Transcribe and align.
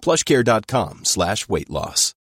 plushcare.com 0.00 0.98
slash 1.02 1.44
weight 1.46 1.68
loss. 1.68 2.14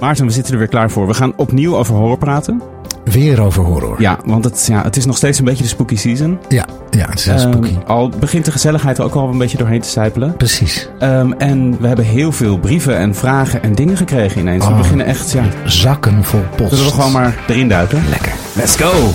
Maarten, 0.00 0.26
we 0.26 0.32
zitten 0.32 0.52
er 0.52 0.58
weer 0.58 0.68
klaar 0.68 0.90
voor. 0.90 1.06
We 1.06 1.14
gaan 1.14 1.32
opnieuw 1.36 1.76
over 1.76 1.94
horror 1.94 2.18
praten. 2.18 2.62
Weer 3.04 3.40
over 3.40 3.62
horror. 3.64 4.00
Ja, 4.00 4.18
want 4.24 4.44
het, 4.44 4.66
ja, 4.66 4.82
het 4.82 4.96
is 4.96 5.04
nog 5.04 5.16
steeds 5.16 5.38
een 5.38 5.44
beetje 5.44 5.62
de 5.62 5.68
spooky 5.68 5.96
season. 5.96 6.38
Ja, 6.48 6.64
ja 6.90 7.08
het 7.08 7.18
is 7.18 7.24
heel 7.24 7.34
Ehm, 7.34 7.50
spooky. 7.52 7.74
al 7.86 8.08
begint 8.08 8.44
de 8.44 8.50
gezelligheid 8.52 8.98
er 8.98 9.04
ook 9.04 9.14
al 9.14 9.28
een 9.28 9.38
beetje 9.38 9.58
doorheen 9.58 9.80
te 9.80 9.88
sijpelen. 9.88 10.36
Precies. 10.36 10.88
Ehm, 10.98 11.32
en 11.32 11.80
we 11.80 11.86
hebben 11.86 12.04
heel 12.04 12.32
veel 12.32 12.58
brieven 12.58 12.96
en 12.96 13.14
vragen 13.14 13.62
en 13.62 13.74
dingen 13.74 13.96
gekregen 13.96 14.40
ineens. 14.40 14.64
We 14.64 14.70
Oh. 14.70 14.76
beginnen 14.78 15.06
echt, 15.06 15.30
ja, 15.32 15.44
Zakken 15.64 16.24
vol 16.24 16.42
post. 16.56 16.70
zullen 16.70 16.84
we 16.84 16.92
gewoon 16.92 17.12
maar 17.12 17.38
erin 17.48 17.68
duiken? 17.68 18.08
Lekker. 18.08 18.32
Let's 18.54 18.76
go! 18.76 19.10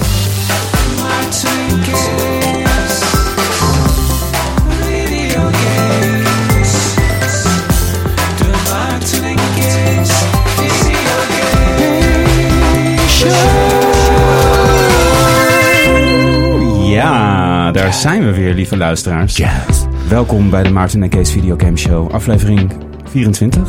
Ja, 17.06 17.72
daar 17.72 17.94
zijn 17.94 18.26
we 18.26 18.34
weer, 18.34 18.54
lieve 18.54 18.78
luisteraars. 18.78 19.42
Welkom 20.10 20.50
bij 20.50 20.64
de 20.64 20.70
Maarten 20.72 21.04
en 21.04 21.10
Kees 21.10 21.32
Videogame 21.32 21.78
Show, 21.78 22.12
aflevering 22.12 22.72
24. 23.10 23.62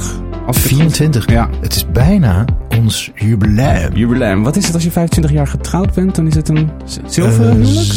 Als 0.47 0.57
ik 0.57 0.63
het 0.63 0.73
goed- 0.73 0.79
24. 0.97 1.31
Ja. 1.31 1.49
Het 1.61 1.75
is 1.77 1.87
bijna 1.93 2.45
ons 2.79 3.11
jubileum. 3.15 3.93
Jubileum. 3.95 4.43
Wat 4.43 4.57
is 4.57 4.65
het 4.65 4.75
als 4.75 4.83
je 4.85 4.91
25 4.91 5.33
jaar 5.33 5.47
getrouwd 5.47 5.95
bent? 5.95 6.15
Dan 6.15 6.27
is 6.27 6.35
het 6.35 6.49
een 6.49 6.71
zilveren 7.07 7.51
Eh, 7.61 7.67
huwelijk? 7.67 7.93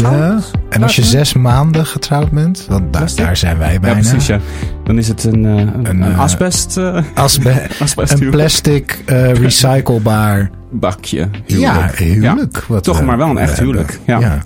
Ja. 0.00 0.38
En 0.68 0.82
als 0.82 0.96
je 0.96 1.02
zes 1.04 1.32
maanden 1.32 1.86
getrouwd 1.86 2.30
bent, 2.30 2.66
want 2.68 2.92
daar, 3.16 3.36
zijn 3.36 3.58
wij 3.58 3.72
Ja, 3.72 3.80
bijna. 3.80 3.98
precies, 4.00 4.26
ja. 4.26 4.38
Dan 4.84 4.98
is 4.98 5.08
het 5.08 5.24
een, 5.24 5.44
eh, 5.44 5.50
een, 5.50 5.74
Een, 5.74 6.02
een 6.02 6.12
eh, 6.12 6.18
asbest, 6.18 6.80
Asbe- 7.14 7.66
asbest 7.82 8.12
een 8.12 8.18
huwelijk. 8.18 8.30
plastic 8.30 9.02
eh, 9.06 9.32
recyclebaar 9.32 10.50
bakje. 10.70 11.28
ja, 11.46 11.72
huwelijk. 11.72 11.98
huwelijk. 11.98 12.64
wat 12.68 12.84
Toch 12.84 13.02
maar 13.04 13.16
wel 13.18 13.28
een 13.30 13.38
echt 13.38 13.58
huwelijk. 13.58 14.00
Ja. 14.06 14.38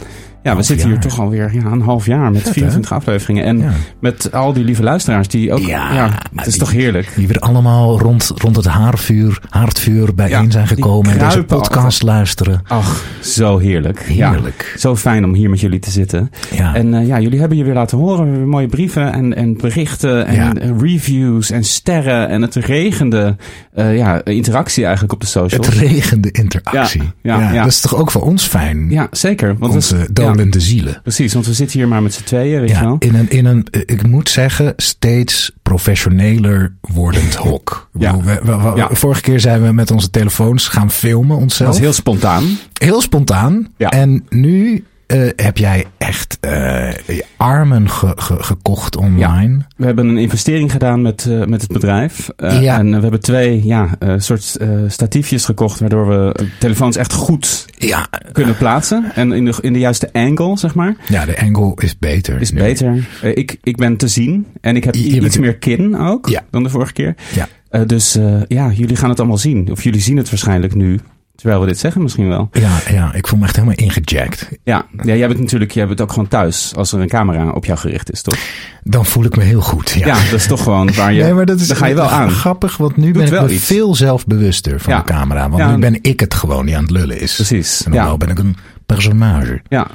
Ja. 0.44 0.56
We 0.56 0.62
zitten 0.62 0.88
hier 0.88 0.98
toch 0.98 1.20
alweer 1.20 1.54
ja, 1.54 1.64
een 1.64 1.80
half 1.80 2.06
jaar 2.06 2.30
met 2.30 2.36
Vet, 2.40 2.46
hè? 2.46 2.52
24 2.52 2.92
afleveringen. 2.92 3.44
En 3.44 3.58
Ja. 3.58 3.70
met 4.00 4.32
al 4.32 4.52
die 4.52 4.64
lieve 4.64 4.82
luisteraars 4.82 5.28
die 5.28 5.52
ook... 5.52 5.58
Ja, 5.58 5.94
Ja, 5.94 6.10
het 6.34 6.46
is 6.46 6.52
die- 6.52 6.62
toch 6.62 6.70
heerlijk. 6.72 7.12
Die 7.16 7.26
weer 7.26 7.38
allemaal 7.38 7.98
rond, 8.00 8.32
rond 8.34 8.56
het 8.56 8.64
haardvuur, 8.66 9.40
haardvuur 9.48 10.14
bijeen 10.14 10.50
zijn 10.50 10.66
gekomen 10.66 11.10
en 11.12 11.18
deze 11.18 11.42
podcast 11.44 12.02
luisteren. 12.02 12.62
Ach, 12.66 13.04
zo 13.20 13.58
heerlijk. 13.58 14.00
Heerlijk. 14.02 14.74
Zo 14.78 14.96
fijn 14.96 15.24
om 15.24 15.34
hier 15.34 15.50
met 15.50 15.60
jullie 15.60 15.78
te 15.78 15.90
zitten. 15.90 16.30
En 16.74 16.94
eh, 16.94 17.06
ja, 17.06 17.20
jullie 17.20 17.38
hebben 17.40 17.58
je 17.58 17.64
weer 17.64 17.74
laten 17.74 17.98
horen. 17.98 18.32
Weer 18.36 18.46
mooie 18.46 18.66
brieven 18.68 19.12
en, 19.12 19.34
en 19.36 19.56
berichten 19.56 20.26
en 20.26 20.60
eh, 20.60 20.70
reviews 20.78 21.50
en 21.50 21.64
sterren. 21.64 22.28
En 22.28 22.42
het 22.42 22.54
regende 22.54 23.36
eh, 23.74 23.96
ja, 23.96 24.24
interactie 24.24 24.82
eigenlijk 24.84 25.12
op 25.14 25.20
de 25.20 25.26
socials. 25.26 25.66
Het 25.66 25.76
regende 25.76 26.30
interactie. 26.30 27.02
Ja. 27.22 27.52
Dat 27.52 27.66
is 27.66 27.80
toch 27.80 27.94
ook 27.96 28.10
voor 28.10 28.22
ons 28.22 28.46
fijn? 28.46 28.90
Ja, 28.90 29.08
zeker. 29.10 29.56
Want 29.58 29.74
Onze 29.74 30.06
dat 30.36 30.62
zielen. 30.62 31.00
Precies, 31.02 31.32
want 31.34 31.46
we 31.46 31.52
zitten 31.54 31.78
hier 31.78 31.88
maar 31.88 32.02
met 32.02 32.14
z'n 32.14 32.22
tweeën, 32.24 32.60
weet 32.60 32.68
je 32.68 32.74
Ja, 32.74 32.80
wel. 32.82 32.96
in 32.98 33.14
een, 33.14 33.30
in 33.30 33.44
een, 33.44 33.66
ik 33.70 34.06
moet 34.06 34.28
zeggen, 34.28 34.72
steeds 34.76 35.52
professioneler 35.62 36.74
wordend 36.80 37.34
hok. 37.34 37.88
Ja. 37.98 38.16
we- 38.16 38.40
we- 38.42 38.56
we- 38.56 38.72
Ja. 38.76 38.88
Vorige 38.92 39.20
keer 39.20 39.40
zijn 39.40 39.62
we 39.62 39.72
met 39.72 39.90
onze 39.90 40.10
telefoons 40.10 40.68
gaan 40.68 40.90
filmen 40.90 41.28
Dat 41.28 41.38
onszelf. 41.42 41.68
was 41.70 41.78
heel 41.78 41.92
spontaan. 41.92 42.44
Heel 42.72 43.00
spontaan. 43.00 43.68
Ja. 43.76 43.88
En 43.90 44.26
nu 44.28 44.84
eh, 45.06 45.28
heb 45.36 45.56
jij 45.56 45.84
echt 45.98 46.38
eh, 46.40 46.88
armen 47.36 47.90
ge- 47.90 48.12
ge- 48.16 48.42
gekocht 48.42 48.96
online. 48.96 49.58
We 49.76 49.84
hebben 49.86 50.06
een 50.08 50.16
investering 50.18 50.72
gedaan 50.72 51.02
met, 51.02 51.26
eh, 51.30 51.44
met 51.44 51.60
het 51.62 51.72
bedrijf. 51.72 52.28
Ja. 52.36 52.78
En 52.78 52.86
we 52.94 53.00
hebben 53.00 53.20
twee 53.20 53.64
ja, 53.66 53.88
soort 54.16 54.56
statiefjes 54.88 55.44
gekocht, 55.44 55.80
waardoor 55.80 56.08
we 56.08 56.46
telefoons 56.58 56.96
echt 56.96 57.12
goed 57.12 57.64
Ja, 57.78 58.06
kunnen 58.32 58.56
plaatsen. 58.56 59.10
En 59.14 59.32
in 59.32 59.44
de, 59.44 59.54
in 59.60 59.72
de 59.72 59.78
juiste 59.78 60.08
angle, 60.12 60.58
zeg 60.58 60.74
maar. 60.74 60.96
ja, 61.08 61.24
de 61.24 61.40
angle 61.40 61.72
is 61.76 61.98
beter. 61.98 62.40
Is 62.40 62.52
nu. 62.52 62.58
beter. 62.58 63.08
Ik, 63.34 63.56
ik 63.62 63.76
ben 63.76 63.96
te 63.96 64.08
zien. 64.08 64.46
En 64.60 64.76
ik 64.76 64.84
heb 64.84 64.94
Je- 64.94 65.20
iets 65.20 65.38
meer 65.38 65.56
kin 65.56 65.96
ook 65.98 66.30
dan 66.50 66.62
de 66.62 66.68
vorige 66.68 66.92
keer. 66.92 67.14
Ja. 67.34 67.48
Dus 67.86 68.18
ja, 68.48 68.70
jullie 68.70 68.96
gaan 68.96 69.08
het 69.08 69.18
allemaal 69.18 69.38
zien. 69.38 69.70
Of 69.70 69.82
jullie 69.82 70.00
zien 70.00 70.16
het 70.16 70.30
waarschijnlijk 70.30 70.74
nu. 70.74 70.98
Terwijl 71.36 71.60
we 71.60 71.66
dit 71.66 71.78
zeggen 71.78 72.02
misschien 72.02 72.28
wel. 72.28 72.48
Ja, 72.52 72.78
ja, 72.90 73.14
ik 73.14 73.26
voel 73.26 73.38
me 73.38 73.44
echt 73.44 73.56
helemaal 73.56 73.76
ingejackt. 73.76 74.48
Ja, 74.64 74.86
ja 75.02 75.14
jij 75.14 75.28
bent 75.28 75.40
natuurlijk 75.40 75.70
jij 75.70 75.86
bent 75.86 76.00
ook 76.00 76.10
gewoon 76.10 76.28
thuis 76.28 76.72
als 76.76 76.92
er 76.92 77.00
een 77.00 77.08
camera 77.08 77.50
op 77.50 77.64
jou 77.64 77.78
gericht 77.78 78.12
is, 78.12 78.22
toch? 78.22 78.34
Dan 78.82 79.06
voel 79.06 79.24
ik 79.24 79.36
me 79.36 79.42
heel 79.42 79.60
goed. 79.60 79.90
Ja, 79.90 80.06
Ja, 80.06 80.14
dat 80.14 80.32
is 80.32 80.46
toch 80.46 80.62
gewoon 80.62 80.94
waar 80.94 81.12
je... 81.12 81.22
nee, 81.24 81.32
maar 81.32 81.46
dat 81.46 81.60
is 81.60 81.66
daar 81.68 81.76
ga 81.76 81.86
je 81.86 81.94
wel 81.94 82.08
aan. 82.08 82.30
grappig, 82.30 82.76
want 82.76 82.96
nu 82.96 83.12
ben 83.12 83.22
ik 83.22 83.28
wel 83.30 83.44
me 83.44 83.52
iets. 83.52 83.64
veel 83.64 83.94
zelfbewuster 83.94 84.80
van 84.80 84.92
Ja. 84.92 84.98
de 84.98 85.04
camera. 85.04 85.48
Want 85.48 85.62
Ja. 85.62 85.70
nu 85.74 85.78
ben 85.78 85.98
ik 86.02 86.20
het 86.20 86.34
gewoon 86.34 86.66
die 86.66 86.76
aan 86.76 86.82
het 86.82 86.90
lullen 86.90 87.20
is. 87.20 87.34
Precies, 87.34 87.84
En 87.84 87.90
normaal 87.90 88.16
ben 88.16 88.28
ik 88.28 88.38
een 88.38 88.56
personage. 88.86 89.62
Ja, 89.68 89.86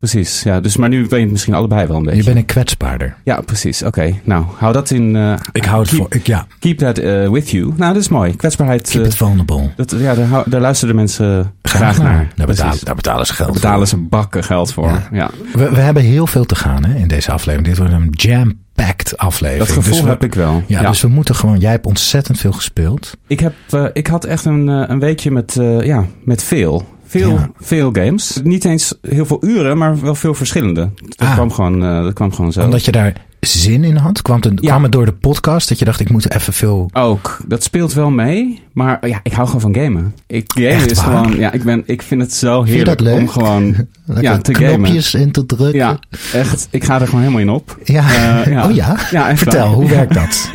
precies. 0.00 0.42
Ja, 0.42 0.60
dus, 0.60 0.76
maar 0.76 0.88
nu 0.88 1.06
ben 1.08 1.16
je 1.18 1.22
het 1.24 1.32
misschien 1.32 1.54
allebei 1.54 1.86
wel 1.86 1.96
een 1.96 2.02
beetje. 2.02 2.18
Je 2.18 2.24
bent 2.24 2.36
een 2.36 2.44
kwetsbaarder. 2.44 3.16
Ja, 3.24 3.40
precies. 3.40 3.82
Oké, 3.82 4.14
nou, 4.24 4.44
hou 4.56 4.72
dat 4.72 4.90
in... 4.90 5.16
eh, 5.16 5.34
Ik 5.52 5.64
hou 5.64 5.80
het 5.80 5.88
keep, 5.90 6.00
voor. 6.00 6.14
Ik, 6.14 6.26
ja, 6.26 6.46
Keep 6.58 6.78
that 6.78 6.98
eh, 6.98 7.28
with 7.28 7.50
you. 7.50 7.72
Nou, 7.76 7.92
dat 7.92 8.02
is 8.02 8.08
mooi. 8.08 8.36
Kwetsbaarheid, 8.36 8.90
keep 8.90 9.02
eh, 9.02 9.08
it 9.08 9.16
vulnerable. 9.16 9.70
dat, 9.76 9.94
ja, 9.98 10.14
daar, 10.46 10.60
luisteren 10.60 10.94
de 10.94 11.00
mensen 11.00 11.52
graag, 11.62 11.98
naar. 12.02 12.32
Daar 12.36 12.46
betalen, 12.46 12.78
daar 12.84 12.94
betalen 12.94 13.26
ze 13.26 13.32
geld 13.34 13.48
Daar 13.48 13.60
betalen 13.60 13.88
ze 13.88 13.96
bakken 13.96 14.44
geld 14.44 14.72
voor. 14.72 14.88
Ja. 14.88 15.08
Ja. 15.12 15.30
We, 15.52 15.70
we 15.70 15.80
hebben 15.80 16.02
heel 16.02 16.26
veel 16.26 16.44
te 16.44 16.54
gaan 16.54 16.84
hè, 16.84 16.94
in 16.98 17.08
deze 17.08 17.32
aflevering. 17.32 17.68
Dit 17.68 17.78
wordt 17.78 17.92
een 17.92 18.08
jam-packed 18.10 19.16
aflevering. 19.16 19.66
Dat 19.66 19.76
gevoel 19.76 19.92
Dus 19.92 20.02
we- 20.02 20.08
heb 20.08 20.24
ik 20.24 20.34
wel. 20.34 20.62
Ja, 20.66 20.82
dus 20.90 21.00
we 21.00 21.08
moeten 21.08 21.34
gewoon... 21.34 21.58
Jij 21.58 21.70
hebt 21.70 21.86
ontzettend 21.86 22.38
veel 22.38 22.52
gespeeld. 22.52 23.16
Ik, 23.26 23.40
heb, 23.40 23.54
ik 23.92 24.06
had 24.06 24.24
echt 24.24 24.44
een, 24.44 24.66
een 24.66 24.98
weekje 24.98 25.30
met, 25.30 25.54
ja, 25.82 26.04
met 26.24 26.42
veel. 26.42 26.98
Veel, 27.10 27.30
Ja. 27.30 27.50
veel 27.60 27.90
games. 27.92 28.40
Niet 28.42 28.64
eens 28.64 28.94
heel 29.02 29.26
veel 29.26 29.44
uren, 29.44 29.78
maar 29.78 30.00
wel 30.00 30.14
veel 30.14 30.34
verschillende. 30.34 30.90
Dat, 30.94 31.28
Ah. 31.28 31.34
kwam, 31.34 31.50
gewoon, 31.52 31.84
eh, 31.84 32.02
dat 32.02 32.12
kwam 32.12 32.32
gewoon 32.32 32.52
zo. 32.52 32.62
Omdat 32.64 32.84
je 32.84 32.92
daar 32.92 33.12
zin 33.40 33.84
in 33.84 33.96
had. 33.96 34.22
Kwam 34.22 34.36
het, 34.40 34.52
Ja. 34.60 34.68
kwam 34.68 34.82
het 34.82 34.92
door 34.92 35.04
de 35.04 35.12
podcast 35.12 35.68
dat 35.68 35.78
je 35.78 35.84
dacht, 35.84 36.00
ik 36.00 36.10
moet 36.10 36.30
even 36.34 36.52
veel... 36.52 36.90
Ook, 36.92 37.40
dat 37.46 37.62
speelt 37.62 37.92
wel 37.92 38.10
mee. 38.10 38.62
Maar 38.72 39.08
ja, 39.08 39.20
ik 39.22 39.32
hou 39.32 39.46
gewoon 39.46 39.60
van 39.60 39.74
gamen. 39.82 40.14
Ik, 40.26 40.52
gamen 40.54 40.70
Echt 40.70 40.90
is 40.90 41.04
waar? 41.04 41.06
gewoon, 41.24 41.38
ja, 41.38 41.52
ik, 41.52 41.62
ben, 41.62 41.82
ik 41.86 42.02
vind 42.02 42.20
het 42.22 42.32
zo 42.34 42.62
heerlijk 42.62 42.86
dat 42.86 43.00
leuk? 43.00 43.18
om 43.18 43.28
gewoon 43.28 43.74
ja, 44.20 44.38
te 44.38 44.54
gamen. 44.54 44.74
knopjes 44.74 45.14
in 45.14 45.30
te 45.32 45.46
drukken. 45.46 45.78
Ja, 45.78 45.98
echt. 46.32 46.68
Ik 46.70 46.84
ga 46.84 47.00
er 47.00 47.06
gewoon 47.06 47.20
helemaal 47.20 47.42
in 47.42 47.50
op. 47.50 47.78
Ja. 47.84 48.02
Eh, 48.42 48.52
ja. 48.52 48.64
Oh 48.68 48.74
ja? 48.74 48.96
Ja, 49.10 49.36
Vertel, 49.36 49.72
hoe 49.72 49.88
werkt 49.88 50.14
dat? 50.14 50.50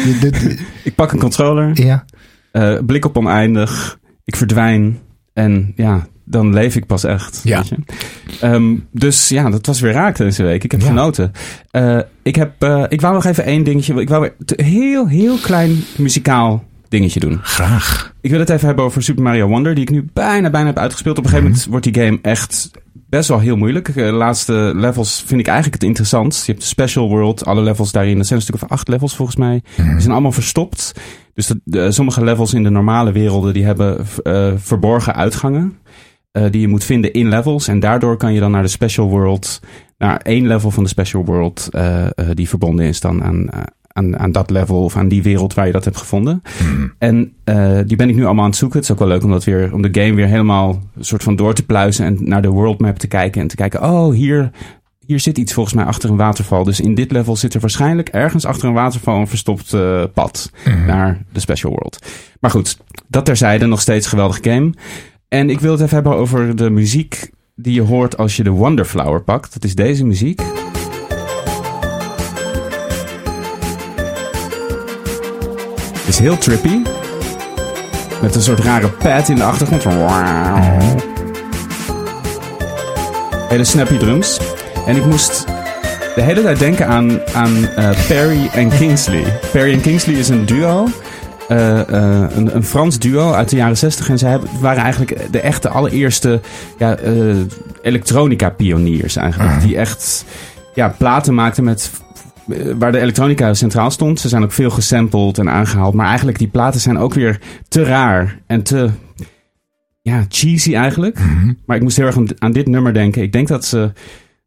Ik 0.84 0.94
pak 0.94 1.12
een 1.12 1.18
controller, 1.18 1.70
ja. 1.84 2.04
eh, 2.52 2.78
blik 2.86 3.04
op 3.04 3.16
oneindig, 3.16 3.98
ik 4.24 4.36
verdwijn 4.36 4.98
en 5.36 5.72
ja, 5.76 6.06
dan 6.24 6.52
leef 6.54 6.76
ik 6.76 6.86
pas 6.86 7.04
echt. 7.04 7.40
Ja. 7.44 7.58
Weet 7.58 7.68
je? 7.68 7.76
Ehm, 8.40 8.74
dus 8.90 9.28
ja, 9.28 9.50
dat 9.50 9.66
was 9.66 9.80
weer 9.80 9.92
raak 9.92 10.16
deze 10.16 10.42
week. 10.42 10.64
Ik 10.64 10.70
heb 10.70 10.80
Ja. 10.80 10.86
genoten. 10.86 11.32
Eh, 11.70 11.98
ik, 12.22 12.36
heb, 12.36 12.62
eh, 12.62 12.84
ik 12.88 13.00
wou 13.00 13.14
nog 13.14 13.24
even 13.24 13.44
één 13.44 13.64
dingetje. 13.64 13.94
Ik 14.00 14.08
wou 14.08 14.20
weer 14.20 14.34
een 14.56 14.64
heel, 14.64 15.06
heel 15.08 15.36
klein 15.36 15.76
muzikaal 15.96 16.64
dingetje 16.88 17.20
doen. 17.20 17.38
Graag. 17.42 18.14
Ik 18.20 18.30
wil 18.30 18.38
het 18.40 18.50
even 18.50 18.66
hebben 18.66 18.84
over 18.84 19.02
Super 19.02 19.22
Mario 19.22 19.46
Wonder, 19.48 19.74
die 19.74 19.82
ik 19.84 19.90
nu 19.90 20.08
bijna, 20.12 20.50
bijna 20.50 20.66
heb 20.66 20.78
uitgespeeld. 20.78 21.18
Op 21.18 21.24
een 21.24 21.30
gegeven 21.30 21.50
Mhm. 21.50 21.60
moment 21.60 21.84
wordt 21.84 21.94
die 21.94 22.04
game 22.04 22.18
echt 22.34 22.70
best 23.16 23.28
wel 23.28 23.38
heel 23.38 23.56
moeilijk. 23.56 23.94
De 23.94 24.02
laatste 24.02 24.72
levels 24.74 25.24
vind 25.26 25.40
ik 25.40 25.46
eigenlijk 25.46 25.76
het 25.76 25.88
interessantst. 25.88 26.46
Je 26.46 26.52
hebt 26.52 26.64
de 26.64 26.70
special 26.70 27.08
world, 27.08 27.44
alle 27.44 27.62
levels 27.62 27.92
daarin. 27.92 28.16
Dat 28.16 28.26
zijn 28.26 28.38
een 28.38 28.44
stuk 28.44 28.62
of 28.62 28.68
acht 28.68 28.88
levels 28.88 29.16
volgens 29.16 29.36
mij. 29.36 29.62
Mhm. 29.76 29.90
Die 29.90 30.00
zijn 30.00 30.12
allemaal 30.12 30.32
verstopt. 30.32 30.92
Dus 31.34 31.52
de, 31.64 31.92
sommige 31.92 32.24
levels 32.24 32.54
in 32.54 32.62
de 32.62 32.70
normale 32.70 33.12
werelden, 33.12 33.54
die 33.54 33.64
hebben 33.64 34.06
eh, 34.22 34.52
verborgen 34.56 35.14
uitgangen. 35.14 35.78
eh, 36.32 36.44
die 36.50 36.60
je 36.60 36.68
moet 36.68 36.84
vinden 36.84 37.12
in 37.12 37.28
levels. 37.28 37.68
En 37.68 37.80
daardoor 37.80 38.16
kan 38.16 38.32
je 38.32 38.40
dan 38.40 38.50
naar 38.50 38.62
de 38.62 38.68
special 38.68 39.08
world, 39.08 39.60
naar 39.98 40.16
één 40.16 40.46
level 40.46 40.70
van 40.70 40.82
de 40.82 40.88
special 40.88 41.24
world, 41.24 41.68
eh, 41.70 42.04
eh, 42.04 42.10
die 42.34 42.48
verbonden 42.48 42.86
is 42.86 43.00
dan 43.00 43.22
aan, 43.24 43.48
eh, 43.48 43.62
aan, 43.96 44.18
aan 44.18 44.32
dat 44.32 44.50
level 44.50 44.84
of 44.84 44.96
aan 44.96 45.08
die 45.08 45.22
wereld 45.22 45.54
waar 45.54 45.66
je 45.66 45.72
dat 45.72 45.84
hebt 45.84 45.96
gevonden. 45.96 46.42
Mhm. 46.62 46.88
En 46.98 47.32
eh, 47.44 47.78
die 47.86 47.96
ben 47.96 48.08
ik 48.08 48.14
nu 48.14 48.24
allemaal 48.24 48.44
aan 48.44 48.50
het 48.50 48.58
zoeken. 48.58 48.78
Het 48.78 48.88
is 48.88 48.94
ook 48.94 49.00
wel 49.00 49.08
leuk 49.08 49.24
om, 49.24 49.30
dat 49.30 49.44
weer, 49.44 49.72
om 49.72 49.82
de 49.82 50.00
game 50.00 50.14
weer 50.14 50.26
helemaal 50.26 50.82
een 50.96 51.04
soort 51.04 51.22
van 51.22 51.36
door 51.36 51.54
te 51.54 51.64
pluizen 51.64 52.04
en 52.04 52.18
naar 52.20 52.42
de 52.42 52.48
world 52.48 52.80
map 52.80 52.98
te 52.98 53.06
kijken. 53.06 53.40
En 53.40 53.48
te 53.48 53.56
kijken, 53.56 53.82
oh, 53.82 54.14
hier, 54.14 54.50
hier 55.06 55.20
zit 55.20 55.38
iets 55.38 55.52
volgens 55.52 55.74
mij 55.74 55.84
achter 55.84 56.10
een 56.10 56.16
waterval. 56.16 56.64
Dus 56.64 56.80
in 56.80 56.94
dit 56.94 57.12
level 57.12 57.36
zit 57.36 57.54
er 57.54 57.60
waarschijnlijk 57.60 58.08
ergens 58.08 58.44
achter 58.44 58.68
een 58.68 58.74
waterval 58.74 59.20
een 59.20 59.28
verstopt 59.28 59.72
eh, 59.72 60.04
pad 60.14 60.50
naar 60.86 61.24
de 61.32 61.40
special 61.40 61.72
world. 61.72 62.06
Maar 62.40 62.50
goed, 62.50 62.78
dat 63.08 63.24
terzijde, 63.24 63.66
nog 63.66 63.80
steeds 63.80 64.04
een 64.04 64.10
geweldige 64.10 64.50
game. 64.50 64.72
En 65.28 65.50
ik 65.50 65.60
wil 65.60 65.72
het 65.72 65.80
even 65.80 65.94
hebben 65.94 66.16
over 66.16 66.56
de 66.56 66.70
muziek 66.70 67.30
die 67.54 67.74
je 67.74 67.82
hoort 67.82 68.16
als 68.16 68.36
je 68.36 68.42
de 68.42 68.50
Wonderflower 68.50 69.22
pakt. 69.22 69.52
Dat 69.52 69.64
is 69.64 69.74
deze 69.74 70.04
muziek. 70.04 70.65
Is 76.06 76.18
heel 76.18 76.38
trippy. 76.38 76.82
Met 78.22 78.34
een 78.34 78.42
soort 78.42 78.58
rare 78.60 78.88
pad 78.88 79.28
in 79.28 79.36
de 79.36 79.42
achtergrond. 79.44 79.82
Hele 83.48 83.64
snappy 83.64 83.96
drums. 83.96 84.40
En 84.86 84.96
ik 84.96 85.04
moest 85.04 85.44
de 86.14 86.22
hele 86.22 86.42
tijd 86.42 86.58
denken 86.58 86.86
aan, 86.86 87.20
aan 87.34 87.68
eh, 87.68 87.90
Perry 88.08 88.48
en 88.52 88.68
Kingsley. 88.68 89.38
Perry 89.52 89.72
en 89.72 89.80
Kingsley 89.80 90.14
is 90.14 90.28
een 90.28 90.46
duo. 90.46 90.86
eh, 91.48 91.80
eh, 91.80 92.30
een, 92.36 92.56
een 92.56 92.64
Frans 92.64 92.98
duo 92.98 93.32
uit 93.32 93.48
de 93.48 93.56
jaren 93.56 93.76
60. 93.76 94.08
En 94.08 94.18
zij 94.18 94.38
waren 94.60 94.82
eigenlijk 94.82 95.32
de 95.32 95.40
echte 95.40 95.68
allereerste 95.68 96.40
ja, 96.78 96.96
eh, 96.96 97.12
elektronica-pioniers 97.82 99.16
eigenlijk. 99.16 99.60
Die 99.60 99.76
echt 99.76 100.24
ja, 100.74 100.94
platen 100.98 101.34
maakten 101.34 101.64
met 101.64 101.90
waar 102.78 102.92
de 102.92 103.00
elektronica 103.00 103.54
centraal 103.54 103.90
stond. 103.90 104.20
Ze 104.20 104.28
zijn 104.28 104.42
ook 104.42 104.52
veel 104.52 104.70
gesampled 104.70 105.38
en 105.38 105.50
aangehaald. 105.50 105.94
Maar 105.94 106.06
eigenlijk 106.06 106.38
die 106.38 106.48
platen 106.48 106.80
zijn 106.80 106.98
ook 106.98 107.14
weer 107.14 107.40
te 107.68 107.82
raar 107.82 108.40
en 108.46 108.62
te 108.62 108.90
ja, 110.02 110.24
cheesy 110.28 110.74
eigenlijk. 110.74 111.18
Maar 111.66 111.76
ik 111.76 111.82
moest 111.82 111.96
heel 111.96 112.06
erg 112.06 112.16
aan, 112.38 112.52
dit 112.52 112.66
nummer 112.66 112.94
denken. 112.94 113.22
Ik 113.22 113.32
denk 113.32 113.48
dat 113.48 113.64
ze, 113.64 113.92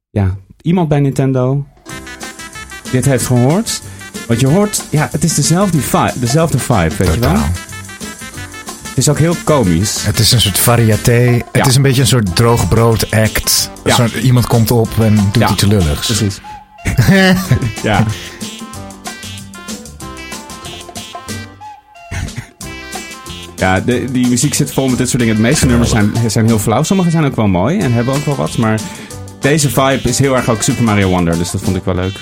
ja, 0.10 0.36
iemand 0.62 0.88
bij 0.90 1.00
Nintendo 1.00 1.66
dit 2.92 3.06
heeft 3.06 3.26
gehoord. 3.26 3.82
Want 4.28 4.40
je 4.40 4.48
hoort, 4.48 4.84
ja, 4.90 5.08
het 5.12 5.24
is 5.24 5.36
dezelfde 5.36 5.78
vibe, 5.78 6.14
dezelfde 6.20 6.60
vibe 6.60 6.96
weet 6.98 7.14
je 7.14 7.20
wel. 7.20 7.30
Totaal. 7.30 7.48
Het 8.88 8.98
is 8.98 9.10
ook 9.10 9.18
heel 9.18 9.36
komisch. 9.44 10.06
Het 10.06 10.20
is 10.20 10.32
een 10.32 10.42
soort 10.42 10.58
variété. 10.58 11.20
Ja. 11.22 11.42
Het 11.52 11.68
is 11.68 11.76
een 11.76 11.82
beetje 11.82 12.02
een 12.02 12.08
soort 12.08 12.36
droogbrood 12.36 13.12
act. 13.12 13.72
Ja. 13.84 14.08
Iemand 14.22 14.48
komt 14.48 14.72
op 14.72 14.90
en 15.00 15.16
doet 15.16 15.38
Ja. 15.38 15.50
iets 15.50 15.64
lulligs. 15.66 16.06
Precies. 16.06 16.42
Ja. 17.84 18.06
Ja, 23.56 23.80
de, 23.80 24.12
die 24.12 24.28
muziek 24.28 24.54
zit 24.54 24.72
vol 24.72 24.88
met 24.88 24.98
dit 24.98 25.10
soort 25.10 25.22
dingen. 25.22 25.36
De 25.36 25.42
meeste 25.42 25.66
nummers 25.66 25.90
zijn, 25.90 26.12
zijn 26.28 26.46
heel 26.46 26.60
flauw. 26.60 26.84
Sommige 26.84 27.10
zijn 27.10 27.26
ook 27.26 27.36
wel 27.36 27.48
mooi 27.48 27.80
en 27.80 27.94
hebben 27.94 28.14
ook 28.14 28.26
wel 28.26 28.36
wat. 28.36 28.58
Maar 28.58 28.80
deze 29.40 29.70
vibe 29.70 30.10
is 30.10 30.20
heel 30.20 30.36
erg 30.36 30.50
ook 30.50 30.62
Super 30.62 30.84
Mario 30.84 31.10
Wonder. 31.10 31.38
Dus 31.38 31.52
dat 31.52 31.62
vond 31.62 31.76
ik 31.76 31.84
wel 31.84 31.96
leuk. 31.96 32.20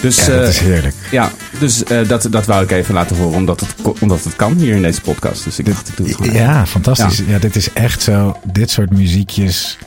Dus, 0.00 0.16
Ja, 0.16 0.26
dat 0.26 0.42
eh, 0.42 0.48
is 0.48 0.58
heerlijk. 0.58 0.94
ja, 1.10 1.30
dus 1.58 1.84
eh, 1.84 2.08
dat, 2.08 2.26
dat 2.30 2.46
wou 2.46 2.62
ik 2.62 2.70
even 2.70 2.94
laten 2.94 3.16
horen. 3.16 3.36
Omdat 3.36 3.60
het, 3.60 3.74
omdat 4.00 4.24
het 4.24 4.36
kan 4.36 4.52
hier 4.52 4.74
in 4.74 4.82
deze 4.82 5.00
podcast. 5.00 5.44
Dus 5.44 5.58
ik 5.58 5.66
dacht, 5.66 5.88
ik 5.88 5.96
doe 5.96 6.06
het 6.06 6.16
gewoon. 6.16 6.32
Ja, 6.32 6.66
fantastisch. 6.66 7.22
Ja. 7.26 7.38
dit 7.38 7.56
is 7.56 7.72
echt 7.72 8.02
zo. 8.02 8.36
Dit 8.52 8.70
soort 8.70 8.90
muziekjes 8.90 9.78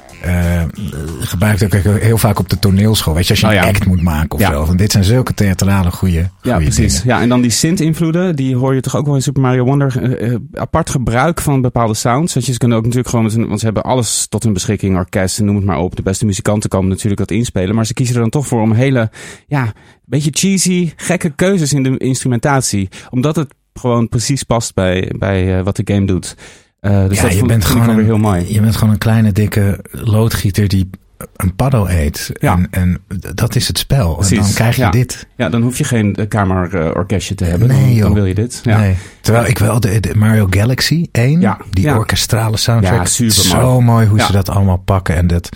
gebruikt 1.19 1.61
ik 1.61 1.73
ook 1.75 1.99
heel 1.99 2.17
vaak 2.17 2.39
op 2.39 2.49
de 2.49 2.59
toneelschool. 2.59 3.13
Weet 3.13 3.27
je, 3.27 3.29
als 3.29 3.39
je 3.39 3.47
Oh, 3.47 3.53
een 3.53 3.59
act 3.59 3.85
moet 3.85 4.01
maken 4.01 4.39
of 4.39 4.45
zo. 4.45 4.65
Want 4.65 4.77
dit 4.77 4.91
zijn 4.91 5.03
zulke 5.03 5.33
theatrale 5.33 5.91
goede 5.91 6.29
Ja, 6.41 6.57
precies. 6.57 7.03
Ja, 7.03 7.21
en 7.21 7.29
dan 7.29 7.41
die 7.41 7.51
synth-invloeden, 7.51 8.35
die 8.35 8.55
hoor 8.55 8.75
je 8.75 8.81
toch 8.81 8.95
ook 8.95 9.05
wel 9.05 9.15
in 9.15 9.21
Super 9.21 9.41
Mario 9.41 9.63
Wonder. 9.63 10.03
Eh, 10.03 10.33
eh, 10.33 10.39
apart 10.53 10.89
gebruik 10.89 11.41
van 11.41 11.61
bepaalde 11.61 11.93
sounds. 11.93 12.33
Weet 12.33 12.45
je, 12.45 12.51
ze 12.51 12.57
kunnen 12.57 12.77
ook 12.77 12.83
natuurlijk 12.83 13.09
gewoon, 13.09 13.25
met 13.25 13.33
hun, 13.33 13.47
want 13.47 13.59
ze 13.59 13.65
hebben 13.65 13.83
alles 13.83 14.27
tot 14.29 14.43
hun 14.43 14.53
beschikking, 14.53 14.95
orkest 14.95 15.41
noem 15.41 15.55
het 15.55 15.65
maar 15.65 15.79
op. 15.79 15.95
De 15.95 16.01
beste 16.01 16.25
muzikanten 16.25 16.69
komen 16.69 16.89
natuurlijk 16.89 17.17
dat 17.17 17.31
inspelen. 17.31 17.75
Maar 17.75 17.85
ze 17.85 17.93
kiezen 17.93 18.15
er 18.15 18.21
dan 18.21 18.29
toch 18.29 18.47
voor 18.47 18.61
om 18.61 18.71
hele, 18.71 19.11
ja, 19.47 19.73
beetje 20.05 20.31
cheesy, 20.33 20.91
gekke 20.95 21.29
keuzes 21.29 21.73
in 21.73 21.83
de 21.83 21.97
instrumentatie. 21.97 22.89
Omdat 23.09 23.35
het 23.35 23.53
gewoon 23.73 24.09
precies 24.09 24.43
past 24.43 24.73
bij, 24.73 25.11
bij 25.17 25.57
eh, 25.57 25.63
wat 25.63 25.75
de 25.75 25.93
game 25.93 26.05
doet. 26.05 26.35
Eh, 26.83 27.07
dus 27.07 27.17
ja, 27.17 27.23
dat 27.23 27.33
je 27.33 27.45
bent 27.45 27.65
gewoon 27.65 27.89
een, 27.89 28.03
heel 28.05 28.17
mooi. 28.17 28.53
Je 28.53 28.61
bent 28.61 28.75
gewoon 28.75 28.93
een 28.93 28.99
kleine, 28.99 29.31
dikke 29.31 29.79
loodgieter 29.91 30.67
die 30.67 30.89
een 31.35 31.55
paddo 31.55 31.87
eet. 31.87 32.29
Ja. 32.33 32.53
En, 32.53 32.67
en 32.71 33.01
dat 33.35 33.55
is 33.55 33.67
het 33.67 33.77
spel. 33.77 34.13
Precies, 34.15 34.37
En 34.37 34.43
dan 34.43 34.53
krijg 34.53 34.75
je 34.75 34.81
ja. 34.81 34.89
dit. 34.91 35.27
Ja, 35.37 35.49
dan 35.49 35.61
hoef 35.61 35.77
je 35.77 35.83
geen 35.83 36.15
eh, 36.15 36.27
kamerorkestje 36.27 37.35
te 37.35 37.43
hebben. 37.45 37.67
Nee, 37.67 37.81
dan, 37.81 37.93
joh. 37.93 38.03
dan 38.03 38.13
wil 38.13 38.25
je 38.25 38.33
dit. 38.33 38.59
Ja. 38.63 38.77
Nee. 38.79 38.95
Terwijl 39.21 39.45
ik 39.47 39.57
wel 39.57 39.79
de, 39.79 39.99
de 39.99 40.15
Mario 40.15 40.47
Galaxy 40.49 41.07
1, 41.11 41.39
Ja, 41.41 41.57
die 41.69 41.89
orkestrale 41.95 42.57
soundtrack, 42.57 42.97
Ja, 42.97 43.05
super 43.05 43.33
zo 43.33 43.81
mooi. 43.81 44.07
hoe 44.07 44.21
ze 44.21 44.31
dat 44.31 44.49
allemaal 44.49 44.77
pakken. 44.77 45.15
En 45.15 45.27
dat, 45.27 45.49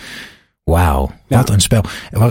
wauw, 0.63 1.11
Ja. 1.27 1.37
wat 1.37 1.49
een 1.49 1.59
spel. 1.61 1.83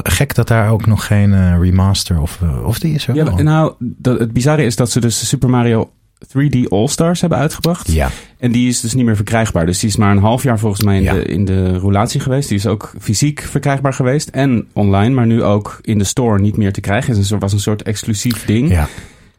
Gek 0.03 0.35
dat 0.35 0.49
daar 0.49 0.71
ook 0.71 0.87
nog 0.87 1.07
geen 1.07 1.33
eh, 1.35 1.59
remaster 1.61 2.21
of, 2.21 2.41
of 2.65 2.79
die 2.79 2.95
is 2.95 3.07
er 3.09 3.15
Ja, 3.15 3.25
wel. 3.25 3.37
nou, 3.37 3.73
dat, 3.79 4.19
het 4.19 4.33
bizarre 4.33 4.65
is 4.65 4.77
dat 4.77 4.91
ze 4.91 5.01
dus 5.01 5.29
Super 5.29 5.51
Mario 5.51 5.91
3D 6.27 6.69
All-Stars 6.69 7.21
hebben 7.21 7.39
uitgebracht. 7.39 7.93
Ja, 7.93 8.11
En 8.39 8.53
die 8.53 8.69
is 8.69 8.81
dus 8.81 8.95
niet 8.95 9.05
meer 9.05 9.17
verkrijgbaar. 9.17 9.67
Dus 9.67 9.79
die 9.79 9.89
is 9.89 9.97
maar 9.97 10.11
een 10.11 10.19
half 10.23 10.43
jaar 10.43 10.59
volgens 10.59 10.83
mij 10.83 10.97
in, 10.97 11.03
Ja. 11.03 11.13
de, 11.13 11.23
in 11.25 11.45
de 11.45 11.79
roulatie 11.79 12.21
geweest. 12.21 12.49
Die 12.49 12.59
is 12.59 12.67
ook 12.67 12.93
fysiek 13.01 13.41
verkrijgbaar 13.41 13.93
geweest 13.95 14.29
en 14.29 14.67
online, 14.73 15.15
maar 15.15 15.27
nu 15.27 15.43
ook 15.43 15.79
in 15.83 15.99
de 15.99 16.05
store 16.05 16.39
niet 16.41 16.57
meer 16.57 16.73
te 16.73 16.81
krijgen. 16.81 17.17
Het 17.17 17.29
was 17.29 17.53
een 17.53 17.61
soort 17.61 17.83
exclusief 17.83 18.45
ding. 18.45 18.71
ja. 18.71 18.89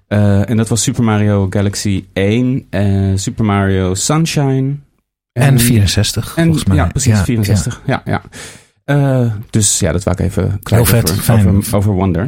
Eh, 0.08 0.50
en 0.50 0.58
dat 0.58 0.68
was 0.68 0.84
Super 0.84 1.04
Mario 1.04 1.48
Galaxy 1.50 2.04
1, 2.14 2.66
eh, 2.70 3.12
Super 3.16 3.46
Mario 3.46 3.94
Sunshine. 3.94 4.76
En 5.34 5.60
64, 5.60 6.36
En, 6.38 6.44
volgens 6.44 6.66
mij. 6.66 6.76
Ja, 6.78 6.86
precies, 6.86 7.14
Ja, 7.18 7.24
64. 7.24 7.82
Ja, 7.86 8.02
ja. 8.06 8.22
Eh, 8.84 9.32
dus 9.50 9.80
ja, 9.80 9.92
dat 9.92 10.04
wou 10.04 10.16
ik 10.20 10.26
even 10.26 10.60
kwijt 10.64 10.82
over, 10.82 10.98
over, 11.58 11.76
over 11.76 11.92
Wonder. 11.94 12.28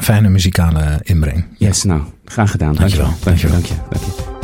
Fijne 0.00 0.28
muzikale 0.28 1.00
inbreng. 1.02 1.44
Yes, 1.58 1.82
nou, 1.84 2.02
graag 2.30 2.50
gedaan. 2.50 2.74
Dankjewel. 2.74 3.10
Dank 3.24 3.38
je, 3.38 3.48
dank 3.48 3.64
je, 3.64 3.74
dank 3.90 4.04
je. 4.04 4.34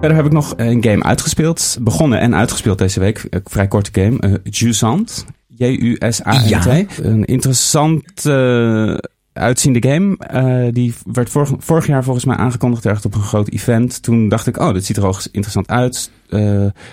Verder 0.00 0.16
heb 0.16 0.26
ik 0.26 0.32
nog 0.32 0.54
een 0.56 0.84
game 0.84 1.02
uitgespeeld. 1.02 1.78
Begonnen 1.80 2.20
en 2.20 2.34
uitgespeeld 2.34 2.78
deze 2.78 3.00
week. 3.00 3.26
Een 3.30 3.40
vrij 3.44 3.68
korte 3.68 4.00
game. 4.00 4.18
eh 4.18 4.32
Jusant. 4.42 5.24
J-U-S-A-N-T. 5.46 6.48
Ja. 6.48 6.84
Een 7.02 7.24
interessant 7.24 8.26
eh, 8.26 8.94
uitziende 9.32 9.88
game. 9.88 10.16
Eh, 10.18 10.72
die 10.72 10.94
werd 11.12 11.30
vorig, 11.30 11.50
vorig 11.58 11.86
jaar 11.86 12.04
volgens 12.04 12.24
mij 12.24 12.36
aangekondigd 12.36 12.84
ergens 12.86 13.04
op 13.06 13.14
een 13.14 13.20
groot 13.20 13.48
event. 13.48 14.02
Toen 14.02 14.28
dacht 14.28 14.46
ik, 14.46 14.58
oh, 14.58 14.72
dit 14.72 14.84
ziet 14.84 14.96
er 14.96 15.06
ook 15.06 15.20
interessant 15.32 15.68
uit. 15.68 16.10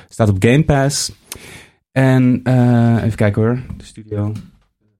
Staat 0.09 0.29
op 0.29 0.35
Game 0.39 0.63
Pass. 0.63 1.11
En 1.91 2.41
even 2.97 3.15
kijken 3.15 3.41
hoor. 3.41 3.59
De 3.77 3.85
studio. 3.85 4.31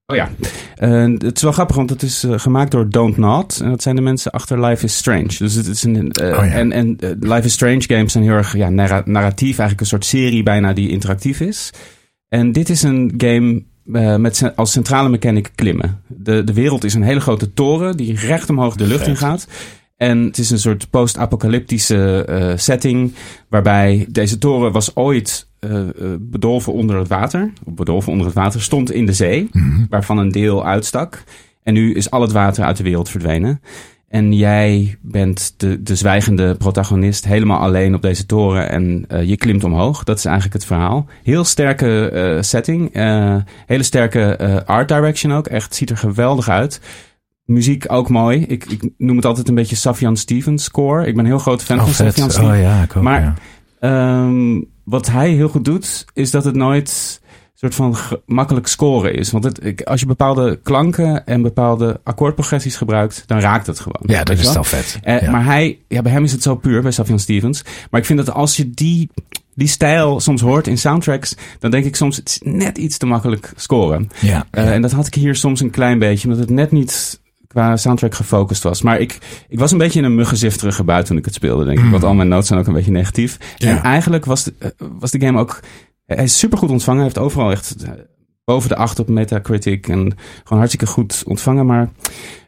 Oh 0.05 0.15
ja. 0.15 0.29
Eh, 0.75 1.03
het 1.17 1.35
is 1.35 1.41
wel 1.41 1.51
grappig, 1.51 1.75
want 1.75 1.89
het 1.89 2.01
is 2.01 2.23
eh, 2.23 2.39
gemaakt 2.39 2.71
door 2.71 2.89
Don't 2.89 3.17
Not. 3.17 3.59
En 3.63 3.69
dat 3.69 3.81
zijn 3.81 3.95
de 3.95 4.01
mensen 4.01 4.31
achter 4.31 4.65
Life 4.65 4.85
is 4.85 4.97
Strange. 4.97 5.35
Dus 5.37 5.53
het 5.53 5.67
is 5.67 5.83
een. 5.83 6.11
eh, 6.11 6.27
Oh 6.39 6.45
ja. 6.45 6.51
En, 6.51 6.71
en 6.71 6.97
Life 7.19 7.45
is 7.45 7.53
Strange 7.53 7.81
games 7.81 8.11
zijn 8.11 8.23
heel 8.23 8.33
erg 8.33 8.55
ja, 8.57 8.69
narra- 8.69 9.01
narratief. 9.05 9.47
Eigenlijk 9.57 9.79
een 9.79 9.85
soort 9.85 10.05
serie 10.05 10.43
bijna 10.43 10.73
die 10.73 10.89
interactief 10.89 11.39
is. 11.39 11.69
En 12.29 12.51
dit 12.51 12.69
is 12.69 12.83
een 12.83 13.13
game 13.17 13.63
met 14.17 14.51
als 14.55 14.71
centrale 14.71 15.09
mechanic 15.09 15.51
klimmen. 15.55 16.01
De, 16.07 16.43
de 16.43 16.53
wereld 16.53 16.83
is 16.83 16.93
een 16.93 17.03
hele 17.03 17.19
grote 17.19 17.53
toren 17.53 17.97
die 17.97 18.15
recht 18.15 18.49
omhoog 18.49 18.75
de 18.75 18.87
lucht 18.87 19.07
in 19.07 19.17
gaat. 19.17 19.47
En 19.97 20.23
het 20.23 20.37
is 20.37 20.49
een 20.49 20.59
soort 20.59 20.89
post-apocalyptische 20.89 22.25
eh, 22.25 22.57
setting. 22.57 23.13
Waarbij 23.49 24.05
deze 24.09 24.37
toren 24.37 24.71
was 24.71 24.95
ooit 24.95 25.47
eh, 25.59 25.79
eh, 25.79 25.89
bedolven 26.19 26.73
onder 26.73 26.97
het 26.97 27.07
water. 27.07 27.51
Bedolven 27.65 28.11
onder 28.11 28.27
het 28.27 28.35
water. 28.35 28.61
Stond 28.61 28.91
in 28.91 29.05
de 29.05 29.13
zee. 29.13 29.49
Waarvan 29.89 30.17
een 30.17 30.31
deel 30.31 30.65
uitstak. 30.65 31.23
En 31.63 31.73
nu 31.73 31.93
is 31.93 32.11
al 32.11 32.21
het 32.21 32.31
water 32.31 32.63
uit 32.63 32.77
de 32.77 32.83
wereld 32.83 33.09
verdwenen. 33.09 33.61
En 34.07 34.33
jij 34.33 34.97
bent 35.01 35.53
de, 35.57 35.83
de 35.83 35.95
zwijgende 35.95 36.55
protagonist 36.55 37.25
helemaal 37.25 37.59
alleen 37.59 37.95
op 37.95 38.01
deze 38.01 38.25
toren 38.25 38.69
en 38.69 39.05
je 39.27 39.37
klimt 39.37 39.63
omhoog. 39.63 40.03
Dat 40.03 40.17
is 40.17 40.25
eigenlijk 40.25 40.55
het 40.55 40.65
verhaal. 40.65 41.05
Heel 41.23 41.43
sterke 41.43 42.37
setting. 42.41 42.89
hele 43.65 43.83
sterke 43.83 44.63
art 44.65 44.87
direction 44.87 45.33
ook. 45.33 45.47
Echt, 45.47 45.75
ziet 45.75 45.89
er 45.89 45.97
geweldig 45.97 46.49
uit. 46.49 46.79
Muziek 47.45 47.85
ook 47.91 48.09
mooi. 48.09 48.39
Ik, 48.47 48.65
ik 48.65 48.89
noem 48.97 49.15
het 49.15 49.25
altijd 49.25 49.47
een 49.47 49.55
beetje 49.55 49.75
Safian 49.75 50.17
Stevens 50.17 50.63
score. 50.63 51.05
Ik 51.07 51.15
ben 51.15 51.23
een 51.23 51.29
heel 51.29 51.39
groot 51.39 51.63
fan 51.63 51.77
Oh, 51.79 51.83
van. 51.83 51.93
Safian 51.93 52.29
Stevens. 52.31 52.51
Oh 52.55 52.61
ja, 52.61 52.83
ik 52.83 52.95
ook. 52.97 53.03
Maar- 53.03 53.21
ja. 53.21 53.33
Ehm, 53.79 54.61
wat 54.83 55.07
hij 55.09 55.29
heel 55.29 55.49
goed 55.49 55.65
doet, 55.65 56.05
is 56.13 56.31
dat 56.31 56.43
het 56.43 56.55
nooit 56.55 57.19
een 57.23 57.69
soort 57.71 57.75
van 57.75 57.95
makkelijk 58.25 58.67
scoren 58.67 59.13
is. 59.15 59.31
Want 59.31 59.43
het, 59.43 59.65
ik- 59.65 59.81
als 59.81 59.99
je 59.99 60.05
bepaalde 60.05 60.59
klanken 60.63 61.25
en 61.25 61.41
bepaalde 61.41 61.99
akkoordprogressies 62.03 62.75
gebruikt, 62.75 63.23
dan 63.27 63.39
raakt 63.39 63.67
het 63.67 63.79
gewoon. 63.79 64.01
ja, 64.05 64.23
dat 64.23 64.37
is 64.37 64.53
wel? 64.53 64.63
vet. 64.63 64.99
Eh, 65.01 65.21
ja. 65.21 65.31
Maar 65.31 65.45
hij, 65.45 65.79
ja, 65.87 66.01
bij 66.01 66.11
hem 66.11 66.23
is 66.23 66.31
het 66.31 66.41
zo 66.43 66.55
puur, 66.55 66.81
bij 66.81 66.91
Safian 66.91 67.19
Stevens. 67.19 67.63
Maar 67.91 67.99
ik 67.99 68.05
vind 68.05 68.25
dat 68.25 68.35
als 68.35 68.57
je 68.57 68.69
die, 68.69 69.09
die 69.55 69.67
stijl 69.67 70.19
soms 70.19 70.41
hoort 70.41 70.67
in 70.67 70.77
soundtracks, 70.77 71.35
dan 71.59 71.71
denk 71.71 71.85
ik 71.85 71.95
soms, 71.95 72.15
het 72.17 72.29
is 72.29 72.39
net 72.43 72.77
iets 72.77 72.97
te 72.97 73.05
makkelijk 73.05 73.51
scoren. 73.55 74.09
ja. 74.21 74.45
Eh, 74.51 74.73
En 74.73 74.81
dat 74.81 74.91
had 74.91 75.07
ik 75.07 75.13
hier 75.13 75.35
soms 75.35 75.59
een 75.61 75.69
klein 75.69 75.99
beetje, 75.99 76.27
omdat 76.27 76.41
het 76.43 76.55
net 76.55 76.71
niet 76.71 77.21
qua 77.53 77.77
soundtrack 77.77 78.15
gefocust 78.15 78.63
was. 78.63 78.81
Maar 78.81 78.99
ik, 78.99 79.17
ik 79.49 79.59
was 79.59 79.71
een 79.71 79.77
beetje 79.77 79.99
in 79.99 80.05
een 80.05 80.15
muggenzifterige 80.15 80.83
bui 80.83 81.03
toen 81.03 81.17
ik 81.17 81.25
het 81.25 81.33
speelde, 81.33 81.65
denk 81.65 81.77
ik. 81.77 81.83
Mm. 81.83 81.91
Want 81.91 82.03
al 82.03 82.13
mijn 82.13 82.27
notes 82.27 82.47
zijn 82.47 82.59
ook 82.59 82.67
een 82.67 82.73
beetje 82.73 82.91
negatief. 82.91 83.37
Ja. 83.57 83.69
En 83.69 83.83
eigenlijk 83.83 84.25
was 84.25 84.43
de, 84.43 84.53
eh, 84.59 84.69
was 84.99 85.11
de 85.11 85.19
game 85.19 85.39
ook... 85.39 85.59
Hij 86.05 86.23
is 86.23 86.37
supergoed 86.37 86.69
ontvangen. 86.69 87.03
Hij 87.03 87.11
heeft 87.13 87.25
overal 87.25 87.51
echt 87.51 87.75
eh, 87.83 87.91
boven 88.43 88.69
de 88.69 88.75
8 88.75 88.99
op 88.99 89.09
Metacritic. 89.09 89.87
En 89.87 90.17
gewoon 90.43 90.57
hartstikke 90.57 90.85
goed 90.85 91.23
ontvangen. 91.25 91.65
Maar 91.65 91.89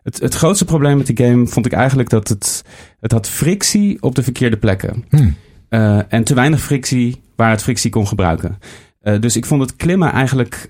het, 0.04 0.20
het 0.20 0.34
grootste 0.34 0.66
probleem 0.66 0.98
met 0.98 1.08
de 1.08 1.24
game 1.26 1.48
vond 1.48 1.66
ik 1.66 1.74
eigenlijk 1.74 2.10
dat 2.10 2.28
het... 2.28 2.64
Het 3.00 3.12
had 3.12 3.30
frictie 3.30 4.02
op 4.02 4.16
de 4.16 4.24
verkeerde 4.24 4.58
plekken. 4.58 5.06
Hm. 5.10 5.30
Eh, 5.70 6.14
en 6.14 6.24
te 6.24 6.34
weinig 6.34 6.62
frictie 6.62 7.22
waar 7.36 7.50
het 7.50 7.64
frictie 7.64 7.90
kon 7.90 8.08
gebruiken. 8.08 8.58
Dus 9.20 9.36
ik 9.36 9.46
vond 9.46 9.62
het 9.62 9.76
klimmen 9.76 10.12
eigenlijk. 10.12 10.70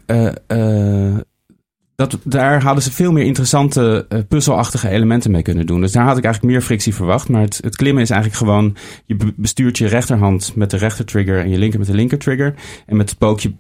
Dat, 1.96 2.18
daar 2.24 2.62
hadden 2.64 2.84
ze 2.84 2.92
veel 2.92 3.12
meer 3.12 3.26
interessante 3.26 4.06
eh, 4.10 4.20
puzzelachtige 4.28 4.90
elementen 4.90 5.32
mee 5.32 5.42
kunnen 5.42 5.66
doen. 5.66 5.82
Dus 5.82 5.92
daar 5.92 6.06
had 6.06 6.18
ik 6.18 6.24
eigenlijk 6.24 6.54
meer 6.54 6.64
frictie 6.64 6.94
verwacht. 6.96 7.30
Maar 7.30 7.42
het, 7.42 7.60
het 7.64 7.76
klimmen 7.76 8.04
is 8.04 8.10
eigenlijk 8.10 8.40
gewoon... 8.42 8.76
je 9.06 9.16
be- 9.16 9.34
bestuurt 9.36 9.78
je 9.78 9.88
rechterhand 9.88 10.52
met 10.56 10.70
de 10.72 10.78
rechter 10.78 11.06
trigger... 11.06 11.40
en 11.40 11.50
je 11.50 11.58
linker 11.58 11.80
met 11.80 11.88
de 11.88 11.94
linker 11.96 12.18
trigger. 12.18 12.54
En 12.86 12.96
met 12.98 13.10
het 13.10 13.18
pookje 13.18 13.54